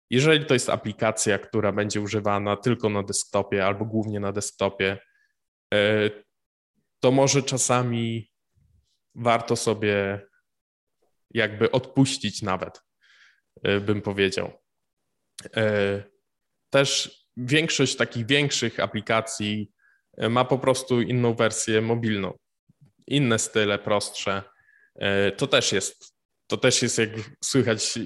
Jeżeli 0.09 0.45
to 0.45 0.53
jest 0.53 0.69
aplikacja, 0.69 1.39
która 1.39 1.71
będzie 1.71 2.01
używana 2.01 2.57
tylko 2.57 2.89
na 2.89 3.03
desktopie 3.03 3.65
albo 3.65 3.85
głównie 3.85 4.19
na 4.19 4.31
desktopie, 4.31 4.97
e, 5.73 6.09
to 6.99 7.11
może 7.11 7.43
czasami 7.43 8.31
warto 9.15 9.55
sobie 9.55 10.21
jakby 11.33 11.71
odpuścić 11.71 12.41
nawet, 12.41 12.81
bym 13.81 14.01
powiedział. 14.01 14.51
Też 16.69 17.19
większość 17.37 17.95
takich 17.95 18.25
większych 18.25 18.79
aplikacji 18.79 19.71
e, 19.71 19.78
ma 20.29 20.45
po 20.45 20.59
prostu 20.59 21.01
inną 21.01 21.33
wersję 21.33 21.81
mobilną. 21.81 22.37
Inne 23.07 23.39
style, 23.39 23.79
prostsze. 23.79 24.43
E, 24.95 25.31
to 25.31 25.47
też 25.47 25.71
jest, 25.71 26.15
to 26.47 26.57
też 26.57 26.81
jest 26.81 26.97
jak 26.97 27.09
słychać 27.43 27.97
e, 27.97 28.01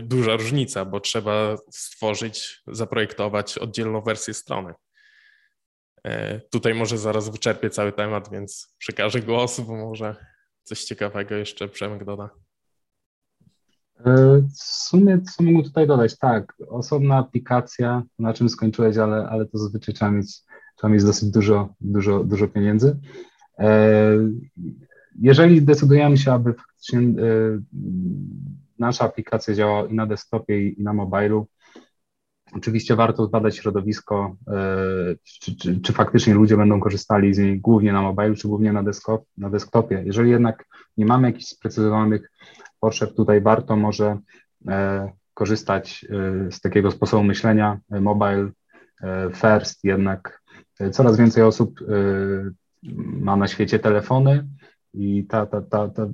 duża 0.00 0.36
różnica, 0.36 0.84
bo 0.84 1.00
trzeba 1.00 1.56
stworzyć, 1.70 2.62
zaprojektować 2.66 3.58
oddzielną 3.58 4.00
wersję 4.00 4.34
strony. 4.34 4.74
Tutaj 6.50 6.74
może 6.74 6.98
zaraz 6.98 7.28
wyczerpię 7.28 7.70
cały 7.70 7.92
temat, 7.92 8.30
więc 8.30 8.74
przekażę 8.78 9.20
głos, 9.20 9.60
bo 9.60 9.76
może 9.76 10.16
coś 10.62 10.84
ciekawego 10.84 11.34
jeszcze 11.34 11.68
Przemek 11.68 12.04
doda. 12.04 12.30
E, 14.04 14.42
w 14.54 14.62
sumie 14.62 15.20
co 15.22 15.42
mogę 15.42 15.62
tutaj 15.62 15.86
dodać? 15.86 16.18
Tak, 16.18 16.54
osobna 16.68 17.16
aplikacja, 17.16 18.02
na 18.18 18.34
czym 18.34 18.48
skończyłeś, 18.48 18.96
ale, 18.96 19.28
ale 19.28 19.46
to 19.46 19.58
zazwyczaj 19.58 19.94
trzeba 19.94 20.10
mieć, 20.10 20.40
trzeba 20.76 20.92
mieć 20.92 21.04
dosyć 21.04 21.30
dużo, 21.30 21.68
dużo, 21.80 22.24
dużo 22.24 22.48
pieniędzy. 22.48 22.98
E, 23.58 24.10
jeżeli 25.20 25.62
decydujemy 25.62 26.18
się, 26.18 26.32
aby 26.32 26.54
faktycznie 26.54 26.98
e, 26.98 27.12
nasza 28.78 29.04
aplikacja 29.04 29.54
działała 29.54 29.86
i 29.86 29.94
na 29.94 30.06
desktopie, 30.06 30.68
i 30.68 30.82
na 30.82 30.92
mobilu, 30.92 31.46
oczywiście 32.52 32.96
warto 32.96 33.26
zbadać 33.26 33.56
środowisko, 33.56 34.36
czy, 35.24 35.56
czy, 35.56 35.80
czy, 35.80 35.92
faktycznie 35.92 36.34
ludzie 36.34 36.56
będą 36.56 36.80
korzystali 36.80 37.34
z 37.34 37.38
niej 37.38 37.60
głównie 37.60 37.92
na 37.92 38.02
mobilu, 38.02 38.34
czy 38.34 38.48
głównie 38.48 38.72
na, 38.72 38.82
na 39.36 39.50
desktopie. 39.50 40.02
Jeżeli 40.06 40.30
jednak 40.30 40.64
nie 40.96 41.06
mamy 41.06 41.28
jakichś 41.28 41.46
sprecyzowanych 41.46 42.30
potrzeb, 42.80 43.14
tutaj 43.14 43.40
warto 43.40 43.76
może 43.76 44.18
e, 44.68 45.12
korzystać 45.34 46.06
e, 46.10 46.52
z 46.52 46.60
takiego 46.60 46.90
sposobu 46.90 47.24
myślenia 47.24 47.78
e, 47.90 48.00
mobile 48.00 48.50
first, 49.32 49.84
jednak 49.84 50.42
coraz 50.92 51.16
więcej 51.16 51.42
osób 51.42 51.80
ma 52.96 53.36
na 53.36 53.48
świecie 53.48 53.78
telefony 53.78 54.48
i 54.94 55.26
ta, 55.26 55.46
ta, 55.46 55.62
ta, 55.62 55.88
ta 55.88 56.08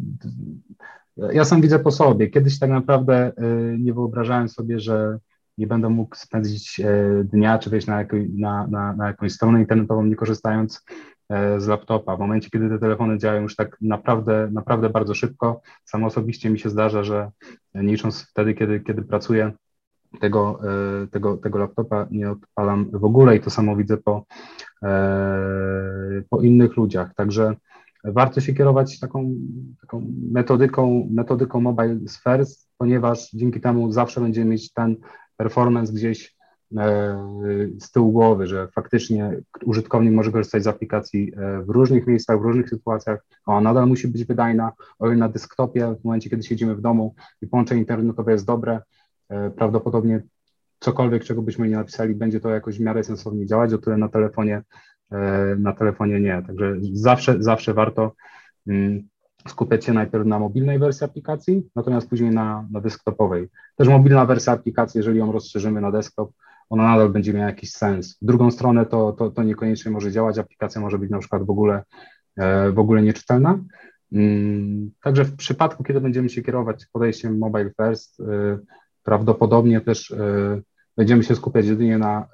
ja 1.33 1.45
sam 1.45 1.61
widzę 1.61 1.79
po 1.79 1.91
sobie. 1.91 2.31
Kiedyś 2.31 2.59
tak 2.59 2.71
naprawdę 2.71 3.33
nie 3.79 3.95
wyobrażałem 3.95 4.49
sobie, 4.49 4.81
że 4.81 5.19
nie 5.59 5.67
będę 5.67 5.89
mógł 5.89 6.17
spędzić 6.17 6.81
dnia 7.25 7.59
czy 7.59 7.71
wejść 7.71 7.87
na, 7.87 8.05
na, 8.39 8.67
na, 8.67 8.93
na 8.93 9.07
jakąś 9.07 9.33
stronę 9.33 9.61
internetową, 9.61 10.05
nie 10.05 10.17
korzystając 10.17 10.85
E, 11.33 11.61
z 11.61 11.67
laptopa. 11.67 12.17
W 12.17 12.21
momencie, 12.21 12.51
kiedy 12.51 12.69
te 12.69 12.79
telefony 12.79 13.19
działają 13.19 13.43
już 13.43 13.57
tak 13.57 13.77
naprawdę, 13.81 14.49
naprawdę 14.53 14.91
bardzo 14.91 15.15
szybko, 15.15 15.61
samo 15.85 16.07
osobiście 16.07 16.51
mi 16.51 16.59
się 16.59 16.71
zdarza, 16.71 17.05
że 17.05 17.31
nie 17.75 17.93
licząc 17.93 18.23
wtedy, 18.31 18.55
kiedy, 18.55 18.81
kiedy 18.81 19.03
pracuję, 19.03 19.53
tego, 20.21 20.61
e, 21.03 21.07
tego, 21.07 21.37
tego 21.37 21.59
laptopa 21.59 22.07
nie 22.11 22.31
odpalam 22.31 22.91
w 22.93 23.05
ogóle 23.05 23.37
i 23.37 23.41
to 23.41 23.51
samo 23.51 23.77
widzę 23.77 23.97
po, 23.97 24.25
e, 24.83 26.23
po 26.31 26.41
innych 26.41 26.77
ludziach. 26.77 27.15
Także 27.15 27.57
warto 28.05 28.41
się 28.41 28.55
kierować 28.55 29.01
taką, 29.01 29.35
taką 29.81 30.07
metodyką, 30.31 31.09
metodyką 31.11 31.61
mobile 31.61 31.99
spheres, 32.09 32.69
ponieważ 32.79 33.31
dzięki 33.31 33.61
temu 33.61 33.93
zawsze 33.93 34.21
będziemy 34.21 34.51
mieć 34.51 34.73
ten 34.73 34.97
performance 35.37 35.93
gdzieś 35.93 36.37
E, 36.79 37.77
z 37.81 37.91
tyłu 37.91 38.13
głowy, 38.13 38.47
że 38.47 38.69
faktycznie 38.69 39.41
użytkownik 39.65 40.13
może 40.13 40.33
korzystać 40.33 40.65
z 40.65 40.67
aplikacji 40.67 41.33
w 41.67 41.71
różnych 41.71 42.07
miejscach, 42.07 42.41
w 42.41 42.43
różnych 42.43 42.69
sytuacjach, 42.69 43.27
a 43.47 43.61
nadal 43.61 43.89
musi 43.89 44.09
być 44.09 44.25
wydajna, 44.25 44.73
o 44.99 45.07
ile 45.07 45.17
na 45.17 45.29
desktopie, 45.29 45.95
w 46.01 46.05
momencie, 46.05 46.31
kiedy 46.31 46.43
siedzimy 46.43 46.75
w 46.75 46.81
domu 46.81 47.15
i 47.43 47.47
połączenie 47.47 47.81
internetowe 47.81 48.33
jest 48.33 48.47
dobre, 48.47 48.81
prawdopodobnie 49.57 50.23
cokolwiek, 50.81 51.25
czego 51.25 51.43
byśmy 51.43 51.69
nie 51.69 51.77
napisali, 51.77 52.15
będzie 52.15 52.41
to 52.41 52.51
jakoś 52.51 52.79
w 52.79 52.81
miarę 52.81 53.05
sensownie 53.05 53.47
działać, 53.47 53.73
o 53.73 53.79
tyle 53.79 53.97
na 53.97 54.09
telefonie, 54.09 54.63
na 55.59 55.73
telefonie 55.73 56.21
nie. 56.21 56.43
Także 56.47 56.77
zawsze, 56.93 57.37
zawsze 57.43 57.75
warto 57.75 58.13
mm, 58.67 59.03
skupiać 59.49 59.85
się 59.85 59.93
najpierw 59.93 60.27
na 60.27 60.39
mobilnej 60.39 60.79
wersji 60.79 61.05
aplikacji, 61.05 61.63
natomiast 61.77 62.09
później 62.09 62.31
na, 62.31 62.69
na 62.71 62.81
desktopowej. 62.81 63.49
Też 63.77 63.89
mobilna 63.89 64.27
wersja 64.27 64.53
aplikacji, 64.53 64.99
jeżeli 64.99 65.19
ją 65.19 65.33
rozszerzymy 65.33 65.81
na 65.81 65.91
desktop, 65.91 66.31
ona 66.71 66.85
nadal 66.85 67.09
będzie 67.09 67.33
miała 67.33 67.47
jakiś 67.47 67.73
sens. 67.73 68.19
W 68.23 68.25
drugą 68.25 68.51
stronę 68.51 68.87
to, 68.87 69.13
to, 69.13 69.31
to 69.31 69.43
niekoniecznie 69.43 69.91
może 69.91 70.13
działać, 70.13 70.39
aplikacja 70.39 70.81
może 70.81 70.99
być 70.99 71.11
na 71.11 71.19
przykład 71.19 71.47
w 71.47 71.51
ogóle, 71.51 71.83
e, 72.37 72.73
w 72.73 72.79
ogóle 72.79 73.03
nieczytelna. 73.03 73.59
Mm, 74.13 74.91
także 75.03 75.25
w 75.25 75.37
przypadku, 75.37 75.85
kiedy 75.85 76.01
będziemy 76.01 76.29
się 76.29 76.43
kierować 76.43 76.87
podejściem 76.93 77.39
mobile 77.39 77.71
first, 77.77 78.21
e, 78.21 78.59
prawdopodobnie 79.03 79.81
też 79.81 80.11
e, 80.11 80.61
będziemy 80.97 81.23
się 81.23 81.37
skupiać 81.37 81.67
jedynie 81.67 81.99
na, 81.99 82.29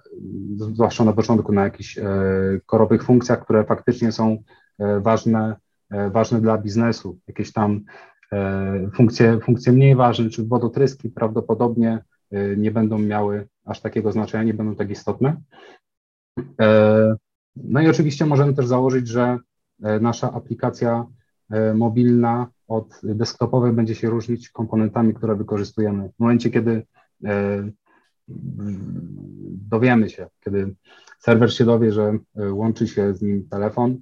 zwłaszcza 0.57 1.05
na 1.05 1.13
początku, 1.13 1.53
na 1.53 1.65
jakichś 1.65 1.99
korowych 2.67 3.05
funkcjach, 3.05 3.45
które 3.45 3.65
faktycznie 3.65 4.13
są 4.13 4.43
ważne, 5.01 5.57
ważne 5.91 6.41
dla 6.41 6.59
biznesu. 6.59 7.19
Jakieś 7.29 7.53
tam 7.53 7.85
funkcje, 8.95 9.41
funkcje 9.41 9.73
mniej 9.73 9.97
ważne, 9.97 10.31
czy 10.31 10.45
wodotryski 10.45 11.11
prawdopodobnie 11.11 12.05
nie 12.57 12.71
będą 12.71 12.99
miały 12.99 13.49
aż 13.65 13.81
takiego 13.81 14.13
znaczenia, 14.13 14.45
nie 14.45 14.55
będą 14.55 14.77
tak 14.77 14.91
istotne. 14.91 15.37
E, 16.61 17.17
no 17.57 17.81
i 17.81 17.89
oczywiście 17.89 18.27
możemy 18.27 18.55
też 18.55 18.67
założyć, 18.67 19.09
że 19.09 19.39
e, 19.83 20.01
nasza 20.01 20.33
aplikacja 20.33 21.07
e, 21.51 21.75
mobilna 21.75 22.47
od 22.69 23.01
desktopowej 23.03 23.73
będzie 23.73 23.95
się 23.95 24.11
różnić 24.11 24.49
komponentami, 24.49 25.15
które 25.15 25.37
wykorzystujemy. 25.37 26.09
W 26.09 26.19
momencie, 26.19 26.51
kiedy 26.51 26.87
dowiemy 29.69 30.11
się, 30.11 30.27
kiedy 30.45 30.75
serwer 31.19 31.55
się 31.55 31.65
dowie, 31.65 31.93
że 31.93 32.19
łączy 32.51 32.89
się 32.89 33.15
z 33.15 33.23
nim 33.23 33.49
telefon, 33.49 34.01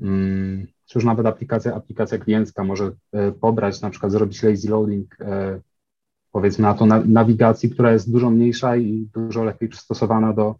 mm, 0.00 0.66
czy 0.86 0.98
już 0.98 1.04
nawet 1.04 1.26
aplikacja, 1.26 1.74
aplikacja 1.74 2.18
kliencka 2.18 2.64
może 2.64 2.92
pobrać, 3.40 3.80
na 3.80 3.90
przykład 3.90 4.12
zrobić 4.12 4.42
lazy 4.42 4.70
loading 4.70 5.16
powiedzmy 6.36 6.62
na 6.62 6.74
to 6.74 6.86
nawigacji, 6.86 7.70
która 7.70 7.92
jest 7.92 8.12
dużo 8.12 8.30
mniejsza 8.30 8.76
i 8.76 9.08
dużo 9.14 9.44
lepiej 9.44 9.68
przystosowana 9.68 10.32
do, 10.32 10.54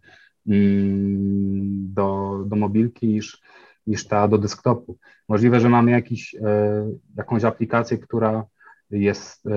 mm, 0.47 1.93
do, 1.93 2.39
do 2.47 2.55
mobilki 2.55 3.07
niż, 3.07 3.41
niż 3.87 4.07
ta 4.07 4.27
do 4.27 4.37
desktopu. 4.37 4.97
Możliwe, 5.29 5.59
że 5.59 5.69
mamy 5.69 5.91
jakiś, 5.91 6.35
e, 6.35 6.89
jakąś 7.17 7.43
aplikację, 7.43 7.97
która 7.97 8.45
jest 8.91 9.47
e, 9.47 9.51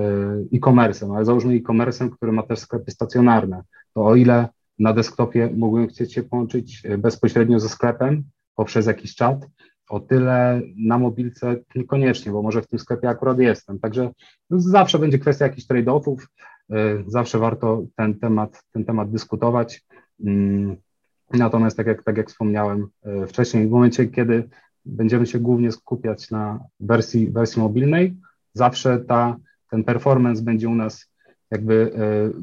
e-commerce, 0.52 1.08
ale 1.14 1.24
załóżmy 1.24 1.54
e-commerce, 1.54 2.10
który 2.10 2.32
ma 2.32 2.42
też 2.42 2.58
sklepy 2.58 2.90
stacjonarne, 2.90 3.62
to 3.94 4.06
o 4.06 4.16
ile 4.16 4.48
na 4.78 4.92
desktopie 4.92 5.50
mógłbym 5.56 5.88
chcieć 5.88 6.14
się 6.14 6.22
połączyć 6.22 6.82
e, 6.84 6.98
bezpośrednio 6.98 7.60
ze 7.60 7.68
sklepem 7.68 8.24
poprzez 8.54 8.86
jakiś 8.86 9.14
czat, 9.14 9.46
o 9.88 10.00
tyle 10.00 10.60
na 10.76 10.98
mobilce 10.98 11.56
niekoniecznie, 11.74 12.32
bo 12.32 12.42
może 12.42 12.62
w 12.62 12.66
tym 12.66 12.78
sklepie 12.78 13.08
akurat 13.08 13.38
jestem. 13.38 13.78
Także 13.78 14.10
zawsze 14.50 14.98
będzie 14.98 15.18
kwestia 15.18 15.44
jakichś 15.44 15.66
trade-offów, 15.66 16.16
zawsze 17.06 17.38
warto 17.38 17.84
ten 17.96 18.18
temat, 18.18 18.62
ten 18.72 18.84
temat 18.84 19.10
dyskutować. 19.10 19.86
Natomiast 21.32 21.76
tak 21.76 21.86
jak, 21.86 22.02
tak 22.02 22.16
jak 22.16 22.28
wspomniałem 22.28 22.88
y, 23.22 23.26
wcześniej, 23.26 23.66
w 23.66 23.70
momencie, 23.70 24.06
kiedy 24.06 24.48
będziemy 24.84 25.26
się 25.26 25.38
głównie 25.38 25.72
skupiać 25.72 26.30
na 26.30 26.60
wersji, 26.80 27.30
wersji 27.30 27.62
mobilnej, 27.62 28.16
zawsze 28.54 28.98
ta, 28.98 29.36
ten 29.70 29.84
performance 29.84 30.42
będzie 30.42 30.68
u 30.68 30.74
nas 30.74 31.10
jakby 31.50 31.92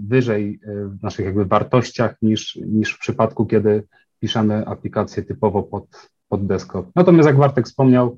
wyżej 0.07 0.59
w 0.65 1.03
naszych 1.03 1.25
jakby 1.25 1.45
wartościach 1.45 2.15
niż, 2.21 2.55
niż 2.55 2.93
w 2.93 2.99
przypadku, 2.99 3.45
kiedy 3.45 3.83
piszemy 4.19 4.65
aplikację 4.65 5.23
typowo 5.23 5.63
pod, 5.63 6.09
pod 6.29 6.47
desktop. 6.47 6.87
Natomiast 6.95 7.27
jak 7.27 7.37
Bartek 7.37 7.65
wspomniał, 7.65 8.17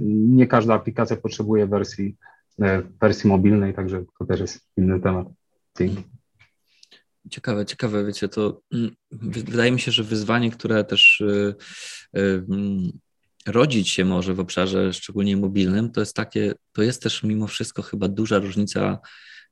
nie 0.00 0.46
każda 0.46 0.74
aplikacja 0.74 1.16
potrzebuje 1.16 1.66
wersji, 1.66 2.16
wersji 3.00 3.28
mobilnej, 3.28 3.74
także 3.74 4.04
to 4.18 4.24
też 4.24 4.40
jest 4.40 4.60
inny 4.76 5.00
temat. 5.00 5.26
Dzięki. 5.78 6.02
Ciekawe, 7.30 7.66
ciekawe, 7.66 8.04
wiecie, 8.04 8.28
to 8.28 8.62
mm, 8.72 8.90
wydaje 9.12 9.72
mi 9.72 9.80
się, 9.80 9.92
że 9.92 10.02
wyzwanie, 10.02 10.50
które 10.50 10.84
też 10.84 11.20
y, 11.20 11.54
y, 12.16 12.44
mm, 12.50 12.92
rodzić 13.46 13.88
się 13.88 14.04
może 14.04 14.34
w 14.34 14.40
obszarze 14.40 14.92
szczególnie 14.92 15.36
mobilnym, 15.36 15.90
to 15.90 16.00
jest 16.00 16.16
takie, 16.16 16.54
to 16.72 16.82
jest 16.82 17.02
też 17.02 17.22
mimo 17.22 17.46
wszystko 17.46 17.82
chyba 17.82 18.08
duża 18.08 18.38
różnica 18.38 18.98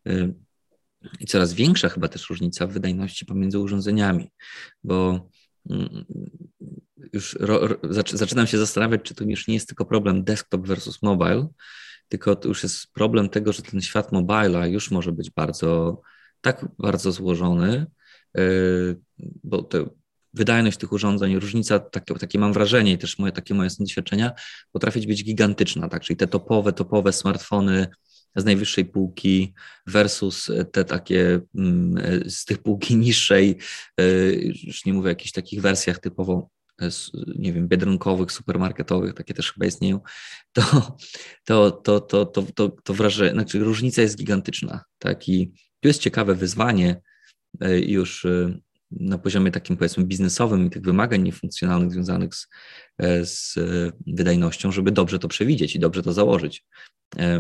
y, 0.09 0.35
i 1.21 1.27
coraz 1.27 1.55
większa 1.55 1.89
chyba 1.89 2.09
też 2.09 2.31
różnica 2.31 2.67
w 2.67 2.73
wydajności 2.73 3.27
pomiędzy 3.27 3.59
urządzeniami, 3.59 4.31
bo 4.85 5.29
mm, 5.71 6.05
już 7.13 7.37
ro, 7.41 7.67
ro, 7.67 7.77
zaczynam 8.13 8.47
się 8.47 8.59
zastanawiać, 8.59 9.01
czy 9.03 9.15
to 9.15 9.25
już 9.25 9.49
nie 9.49 9.55
jest 9.55 9.69
tylko 9.69 9.85
problem 9.85 10.25
desktop 10.25 10.67
versus 10.67 11.03
mobile, 11.03 11.49
tylko 12.09 12.37
to 12.37 12.49
już 12.49 12.63
jest 12.63 12.93
problem 12.93 13.29
tego, 13.29 13.53
że 13.53 13.63
ten 13.63 13.81
świat 13.81 14.13
mobila 14.13 14.67
już 14.67 14.91
może 14.91 15.13
być 15.13 15.31
bardzo 15.31 16.01
tak 16.41 16.67
bardzo 16.79 17.13
złożony, 17.13 17.87
e, 18.39 18.43
bo 19.45 19.63
to 19.63 19.91
wydajność 20.35 20.79
tych 20.79 20.93
urządzeń, 20.93 21.39
różnica, 21.39 21.79
takie, 21.79 22.15
takie 22.15 22.39
mam 22.39 22.53
wrażenie 22.53 22.93
i 22.93 22.99
też 22.99 23.19
moje, 23.19 23.33
takie 23.33 23.55
moje 23.55 23.71
doświadczenia, 23.81 24.33
potrafi 24.73 25.07
być 25.07 25.25
gigantyczna, 25.25 25.89
tak? 25.89 26.03
Czyli 26.03 26.17
te 26.17 26.27
topowe, 26.27 26.73
topowe 26.73 27.13
smartfony 27.13 27.87
z 28.37 28.45
najwyższej 28.45 28.85
półki 28.85 29.55
versus 29.87 30.51
te 30.73 30.85
takie 30.85 31.41
mm, 31.55 32.31
z 32.31 32.45
tych 32.45 32.59
półki 32.59 32.97
niższej, 32.97 33.59
e, 33.97 34.05
już 34.65 34.85
nie 34.85 34.93
mówię 34.93 35.07
o 35.07 35.09
jakichś 35.09 35.33
takich 35.33 35.61
wersjach 35.61 35.99
typowo 35.99 36.51
nie 37.37 37.53
wiem, 37.53 37.69
biedronkowych, 37.69 38.33
supermarketowych, 38.33 39.15
takie 39.15 39.35
też 39.35 39.53
chyba 39.53 39.67
istnieją, 39.67 40.01
to, 40.53 40.97
to, 41.45 41.71
to, 41.71 42.01
to, 42.01 42.27
to, 42.27 42.43
to, 42.43 42.69
to 42.69 42.95
wrażenie, 42.95 43.33
znaczy 43.33 43.59
różnica 43.59 44.03
jest 44.03 44.19
gigantyczna, 44.19 44.85
tak, 44.99 45.29
i 45.29 45.53
tu 45.81 45.89
jest 45.89 46.01
ciekawe 46.01 46.35
wyzwanie 46.35 47.01
e, 47.61 47.81
już 47.81 48.25
e, 48.25 48.59
na 48.91 49.19
poziomie 49.19 49.51
takim 49.51 49.77
powiedzmy 49.77 50.05
biznesowym 50.05 50.67
i 50.67 50.71
tych 50.71 50.83
wymagań 50.83 51.23
niefunkcjonalnych 51.23 51.93
związanych 51.93 52.35
z, 52.35 52.49
e, 53.03 53.25
z 53.25 53.59
wydajnością, 54.07 54.73
żeby 54.73 54.93
dobrze 54.93 55.19
to 55.19 55.29
przewidzieć 55.29 55.77
i 55.77 55.79
dobrze 55.79 56.03
to 56.03 56.13
założyć, 56.13 56.65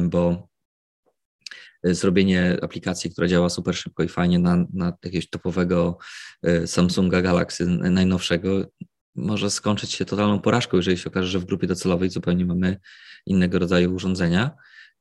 bo 0.00 0.48
zrobienie 1.84 2.56
aplikacji, 2.62 3.10
która 3.10 3.28
działa 3.28 3.48
super 3.48 3.76
szybko 3.76 4.02
i 4.02 4.08
fajnie 4.08 4.38
na, 4.38 4.66
na 4.72 4.92
jakiegoś 5.04 5.30
topowego 5.30 5.98
Samsunga 6.66 7.22
Galaxy 7.22 7.66
najnowszego, 7.66 8.66
może 9.14 9.50
skończyć 9.50 9.92
się 9.92 10.04
totalną 10.04 10.40
porażką, 10.40 10.76
jeżeli 10.76 10.98
się 10.98 11.10
okaże, 11.10 11.28
że 11.28 11.38
w 11.38 11.44
grupie 11.44 11.66
docelowej 11.66 12.10
zupełnie 12.10 12.44
mamy 12.44 12.76
innego 13.26 13.58
rodzaju 13.58 13.94
urządzenia 13.94 14.50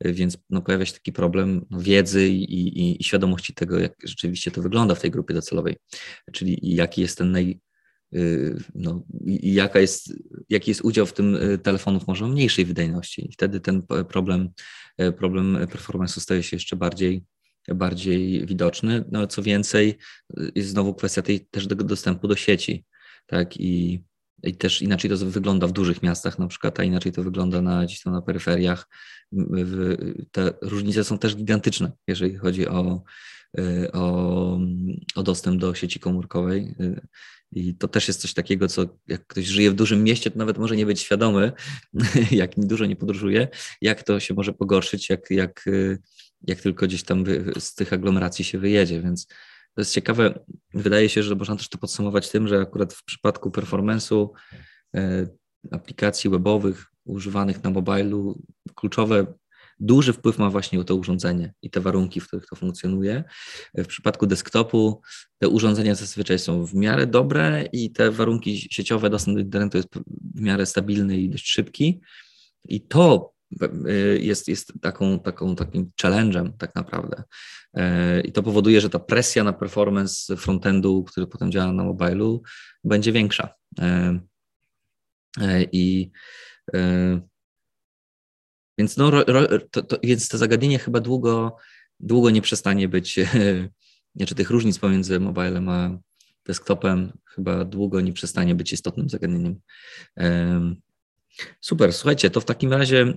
więc 0.02 0.38
no, 0.50 0.62
pojawia 0.62 0.86
się 0.86 0.94
taki 0.94 1.12
problem 1.14 1.66
no, 1.70 1.80
wiedzy 1.80 2.28
i, 2.30 2.44
i, 2.44 3.02
i, 3.02 3.04
świadomości 3.04 3.54
tego, 3.54 3.80
jak 3.80 3.94
rzeczywiście 4.04 4.52
to 4.52 4.62
wygląda 4.62 4.96
w 4.96 5.02
tej 5.02 5.12
grupie 5.12 5.34
docelowej, 5.34 5.76
czyli 6.34 6.60
jaki 6.62 7.02
jest 7.02 7.18
ten 7.18 7.32
naj, 7.32 7.60
y, 8.16 8.58
no, 8.76 9.04
jaka 9.44 9.80
jest, 9.80 10.14
jaki 10.50 10.72
jest 10.72 10.82
udział 10.82 11.06
w 11.06 11.14
tym 11.14 11.36
y, 11.36 11.58
telefonów 11.58 12.08
może 12.08 12.28
mniejszej 12.28 12.66
wydajności. 12.66 13.30
I 13.30 13.32
wtedy 13.32 13.60
ten 13.60 13.84
problem, 14.10 14.50
y, 15.02 15.12
problem 15.12 15.58
performance'u 15.58 16.20
staje 16.20 16.44
się 16.44 16.56
jeszcze 16.56 16.76
bardziej, 16.76 17.24
bardziej 17.68 18.46
widoczny. 18.46 19.04
No, 19.12 19.28
co 19.28 19.44
więcej, 19.44 19.98
jest 20.56 20.70
znowu 20.70 20.94
kwestia 20.94 21.22
tej 21.22 21.46
też 21.46 21.68
dostępu 21.68 22.28
do 22.28 22.36
sieci. 22.36 22.86
Tak, 23.26 23.60
i 23.60 24.04
i 24.44 24.56
też 24.56 24.82
inaczej 24.82 25.10
to 25.10 25.18
wygląda 25.18 25.68
w 25.68 25.72
dużych 25.72 26.04
miastach 26.04 26.40
na 26.40 26.48
przykład, 26.48 26.80
a 26.80 26.84
inaczej 26.84 27.12
to 27.12 27.24
wygląda 27.24 27.62
na, 27.62 27.86
gdzieś 27.86 28.02
tam 28.02 28.14
na 28.14 28.22
peryferiach. 28.22 28.88
Te 30.32 30.54
różnice 30.62 31.04
są 31.04 31.18
też 31.18 31.36
gigantyczne, 31.36 31.92
jeżeli 32.08 32.38
chodzi 32.38 32.68
o, 32.68 33.04
y, 33.60 33.92
o, 33.92 34.60
o 35.16 35.24
dostęp 35.24 35.62
do 35.62 35.74
sieci 35.74 36.00
komórkowej. 36.00 36.76
Y, 36.82 37.02
I 37.52 37.76
to 37.76 37.88
też 37.88 38.08
jest 38.08 38.22
coś 38.22 38.34
takiego, 38.34 38.68
co 38.68 38.86
jak 39.08 39.28
ktoś 39.28 39.46
żyje 39.46 39.72
w 39.72 39.76
dużym 39.76 40.04
mieście, 40.04 40.32
to 40.32 40.38
nawet 40.38 40.58
może 40.58 40.76
nie 40.76 40.86
być 40.86 41.00
świadomy, 41.00 41.52
jak 42.32 42.52
dużo 42.58 42.86
nie 42.86 42.96
podróżuje, 42.96 43.48
jak 43.82 44.04
to 44.04 44.20
się 44.20 44.34
może 44.34 44.54
pogorszyć, 44.54 45.10
jak, 45.10 45.32
jak, 45.32 45.68
y, 45.68 45.98
jak 46.48 46.62
tylko 46.62 46.86
gdzieś 46.88 47.04
tam 47.04 47.24
z 47.60 47.76
tych 47.76 47.94
aglomeracji 47.94 48.46
się 48.46 48.60
wyjedzie. 48.60 49.02
Więc 49.02 49.28
to 49.80 49.82
jest 49.82 49.94
ciekawe. 49.94 50.40
Wydaje 50.74 51.10
się, 51.10 51.24
że 51.24 51.36
można 51.36 51.56
też 51.56 51.70
to 51.70 51.78
podsumować 51.78 52.30
tym, 52.30 52.48
że 52.48 52.62
akurat 52.62 52.94
w 52.94 53.04
przypadku 53.04 53.50
performance'u 53.50 54.30
e, 54.96 55.28
aplikacji 55.72 56.30
webowych 56.30 56.86
używanych 57.06 57.64
na 57.64 57.70
mobilu, 57.70 58.42
kluczowe, 58.76 59.34
duży 59.80 60.14
wpływ 60.14 60.38
ma 60.38 60.50
właśnie 60.50 60.84
to 60.84 60.96
urządzenie 60.96 61.54
i 61.62 61.70
te 61.70 61.82
warunki, 61.82 62.20
w 62.20 62.28
których 62.28 62.46
to 62.46 62.56
funkcjonuje. 62.56 63.24
W 63.78 63.88
przypadku 63.88 64.28
desktopu 64.28 65.02
te 65.38 65.48
urządzenia 65.50 65.96
zazwyczaj 65.96 66.40
są 66.40 66.66
w 66.66 66.74
miarę 66.74 67.08
dobre 67.08 67.66
i 67.74 67.92
te 67.92 68.12
warunki 68.12 68.68
sieciowe, 68.72 69.10
dostęp 69.10 69.38
do 69.38 69.42
internetu 69.42 69.78
jest 69.78 69.90
w 70.36 70.42
miarę 70.42 70.66
stabilny 70.66 71.18
i 71.18 71.30
dość 71.30 71.48
szybki. 71.48 72.02
I 72.68 72.82
to 72.82 73.34
jest, 74.20 74.48
jest 74.48 74.74
taką, 74.82 75.20
taką, 75.20 75.56
takim 75.56 75.92
challenge'em 76.02 76.52
tak 76.58 76.76
naprawdę. 76.76 77.24
Y, 77.78 77.82
I 78.22 78.32
to 78.32 78.44
powoduje, 78.44 78.82
że 78.82 78.90
ta 78.90 79.00
presja 79.00 79.44
na 79.44 79.54
performance 79.54 80.38
frontendu, 80.38 81.04
który 81.04 81.28
potem 81.28 81.52
działa 81.52 81.74
na 81.74 81.84
mobilu, 81.84 82.44
będzie 82.84 83.12
większa. 83.12 83.54
Y, 83.80 84.20
I 85.72 86.12
więc, 88.78 88.98
no, 88.98 89.12
to, 89.72 89.82
to, 89.82 89.98
więc 90.04 90.28
to 90.28 90.38
zagadnienie 90.38 90.80
chyba 90.80 91.00
długo, 91.00 91.58
długo 92.00 92.30
nie 92.30 92.42
przestanie 92.42 92.88
być, 92.88 93.20
znaczy 94.16 94.36
tych 94.36 94.50
różnic 94.50 94.80
pomiędzy 94.80 95.20
mobilem 95.20 95.70
a 95.70 96.00
desktopem 96.46 97.18
chyba 97.26 97.66
długo 97.66 98.02
nie 98.02 98.14
przestanie 98.14 98.56
być 98.56 98.74
istotnym 98.74 99.10
zagadnieniem. 99.10 99.60
Super, 101.62 101.94
słuchajcie, 101.94 102.30
to 102.30 102.42
w 102.42 102.46
takim 102.46 102.74
razie 102.74 103.14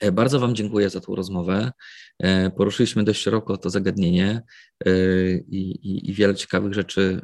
e, 0.00 0.12
bardzo 0.12 0.40
Wam 0.40 0.54
dziękuję 0.54 0.90
za 0.90 1.00
tą 1.00 1.14
rozmowę. 1.14 1.72
E, 2.18 2.50
poruszyliśmy 2.50 3.04
dość 3.04 3.22
szeroko 3.22 3.56
to 3.56 3.70
zagadnienie 3.70 4.42
e, 4.86 4.90
i, 5.34 5.70
i, 5.70 6.10
i 6.10 6.14
wiele 6.14 6.34
ciekawych 6.34 6.74
rzeczy 6.74 7.20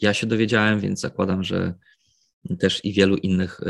ja 0.00 0.14
się 0.14 0.26
dowiedziałem, 0.26 0.80
więc 0.80 1.00
zakładam, 1.00 1.44
że 1.44 1.74
też 2.58 2.84
i 2.84 2.92
wielu 2.92 3.16
innych, 3.16 3.60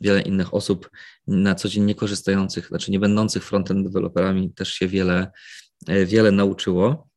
wiele 0.00 0.22
innych 0.22 0.54
osób 0.54 0.90
na 1.26 1.54
co 1.54 1.68
dzień 1.68 1.84
nie 1.84 1.94
korzystających, 1.94 2.68
znaczy 2.68 2.90
nie 2.90 3.00
będących 3.00 3.44
frontend 3.44 3.86
deweloperami 3.86 4.54
też 4.54 4.72
się 4.72 4.88
wiele, 4.88 5.30
wiele 6.06 6.32
nauczyło. 6.32 7.08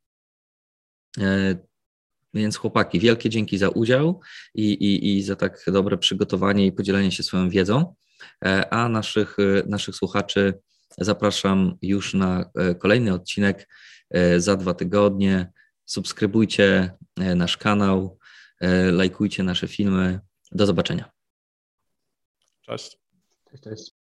Więc 2.34 2.58
chłopaki, 2.58 3.00
wielkie 3.00 3.30
dzięki 3.30 3.58
za 3.58 3.70
udział 3.70 4.22
i, 4.56 4.72
i, 4.72 5.18
i 5.18 5.24
za 5.24 5.36
tak 5.36 5.66
dobre 5.68 5.98
przygotowanie 5.98 6.66
i 6.66 6.72
podzielenie 6.72 7.12
się 7.12 7.24
swoją 7.24 7.50
wiedzą. 7.50 7.96
E, 8.46 8.74
a 8.74 8.90
naszych, 8.90 9.38
e, 9.40 9.64
naszych 9.68 9.96
słuchaczy 9.96 10.60
zapraszam 10.98 11.78
już 11.82 12.14
na 12.14 12.50
e, 12.56 12.76
kolejny 12.76 13.14
odcinek 13.14 13.68
za 14.38 14.56
dwa 14.56 14.74
tygodnie. 14.74 15.52
Subskrybujcie 15.86 16.92
nasz 17.18 17.58
kanał, 17.58 18.20
lajkujcie 18.92 19.44
nasze 19.44 19.68
filmy. 19.68 20.20
Do 20.52 20.66
zobaczenia. 20.66 21.12
Cześć. 22.62 22.98
Cześć, 23.52 23.64
cześć. 23.64 23.97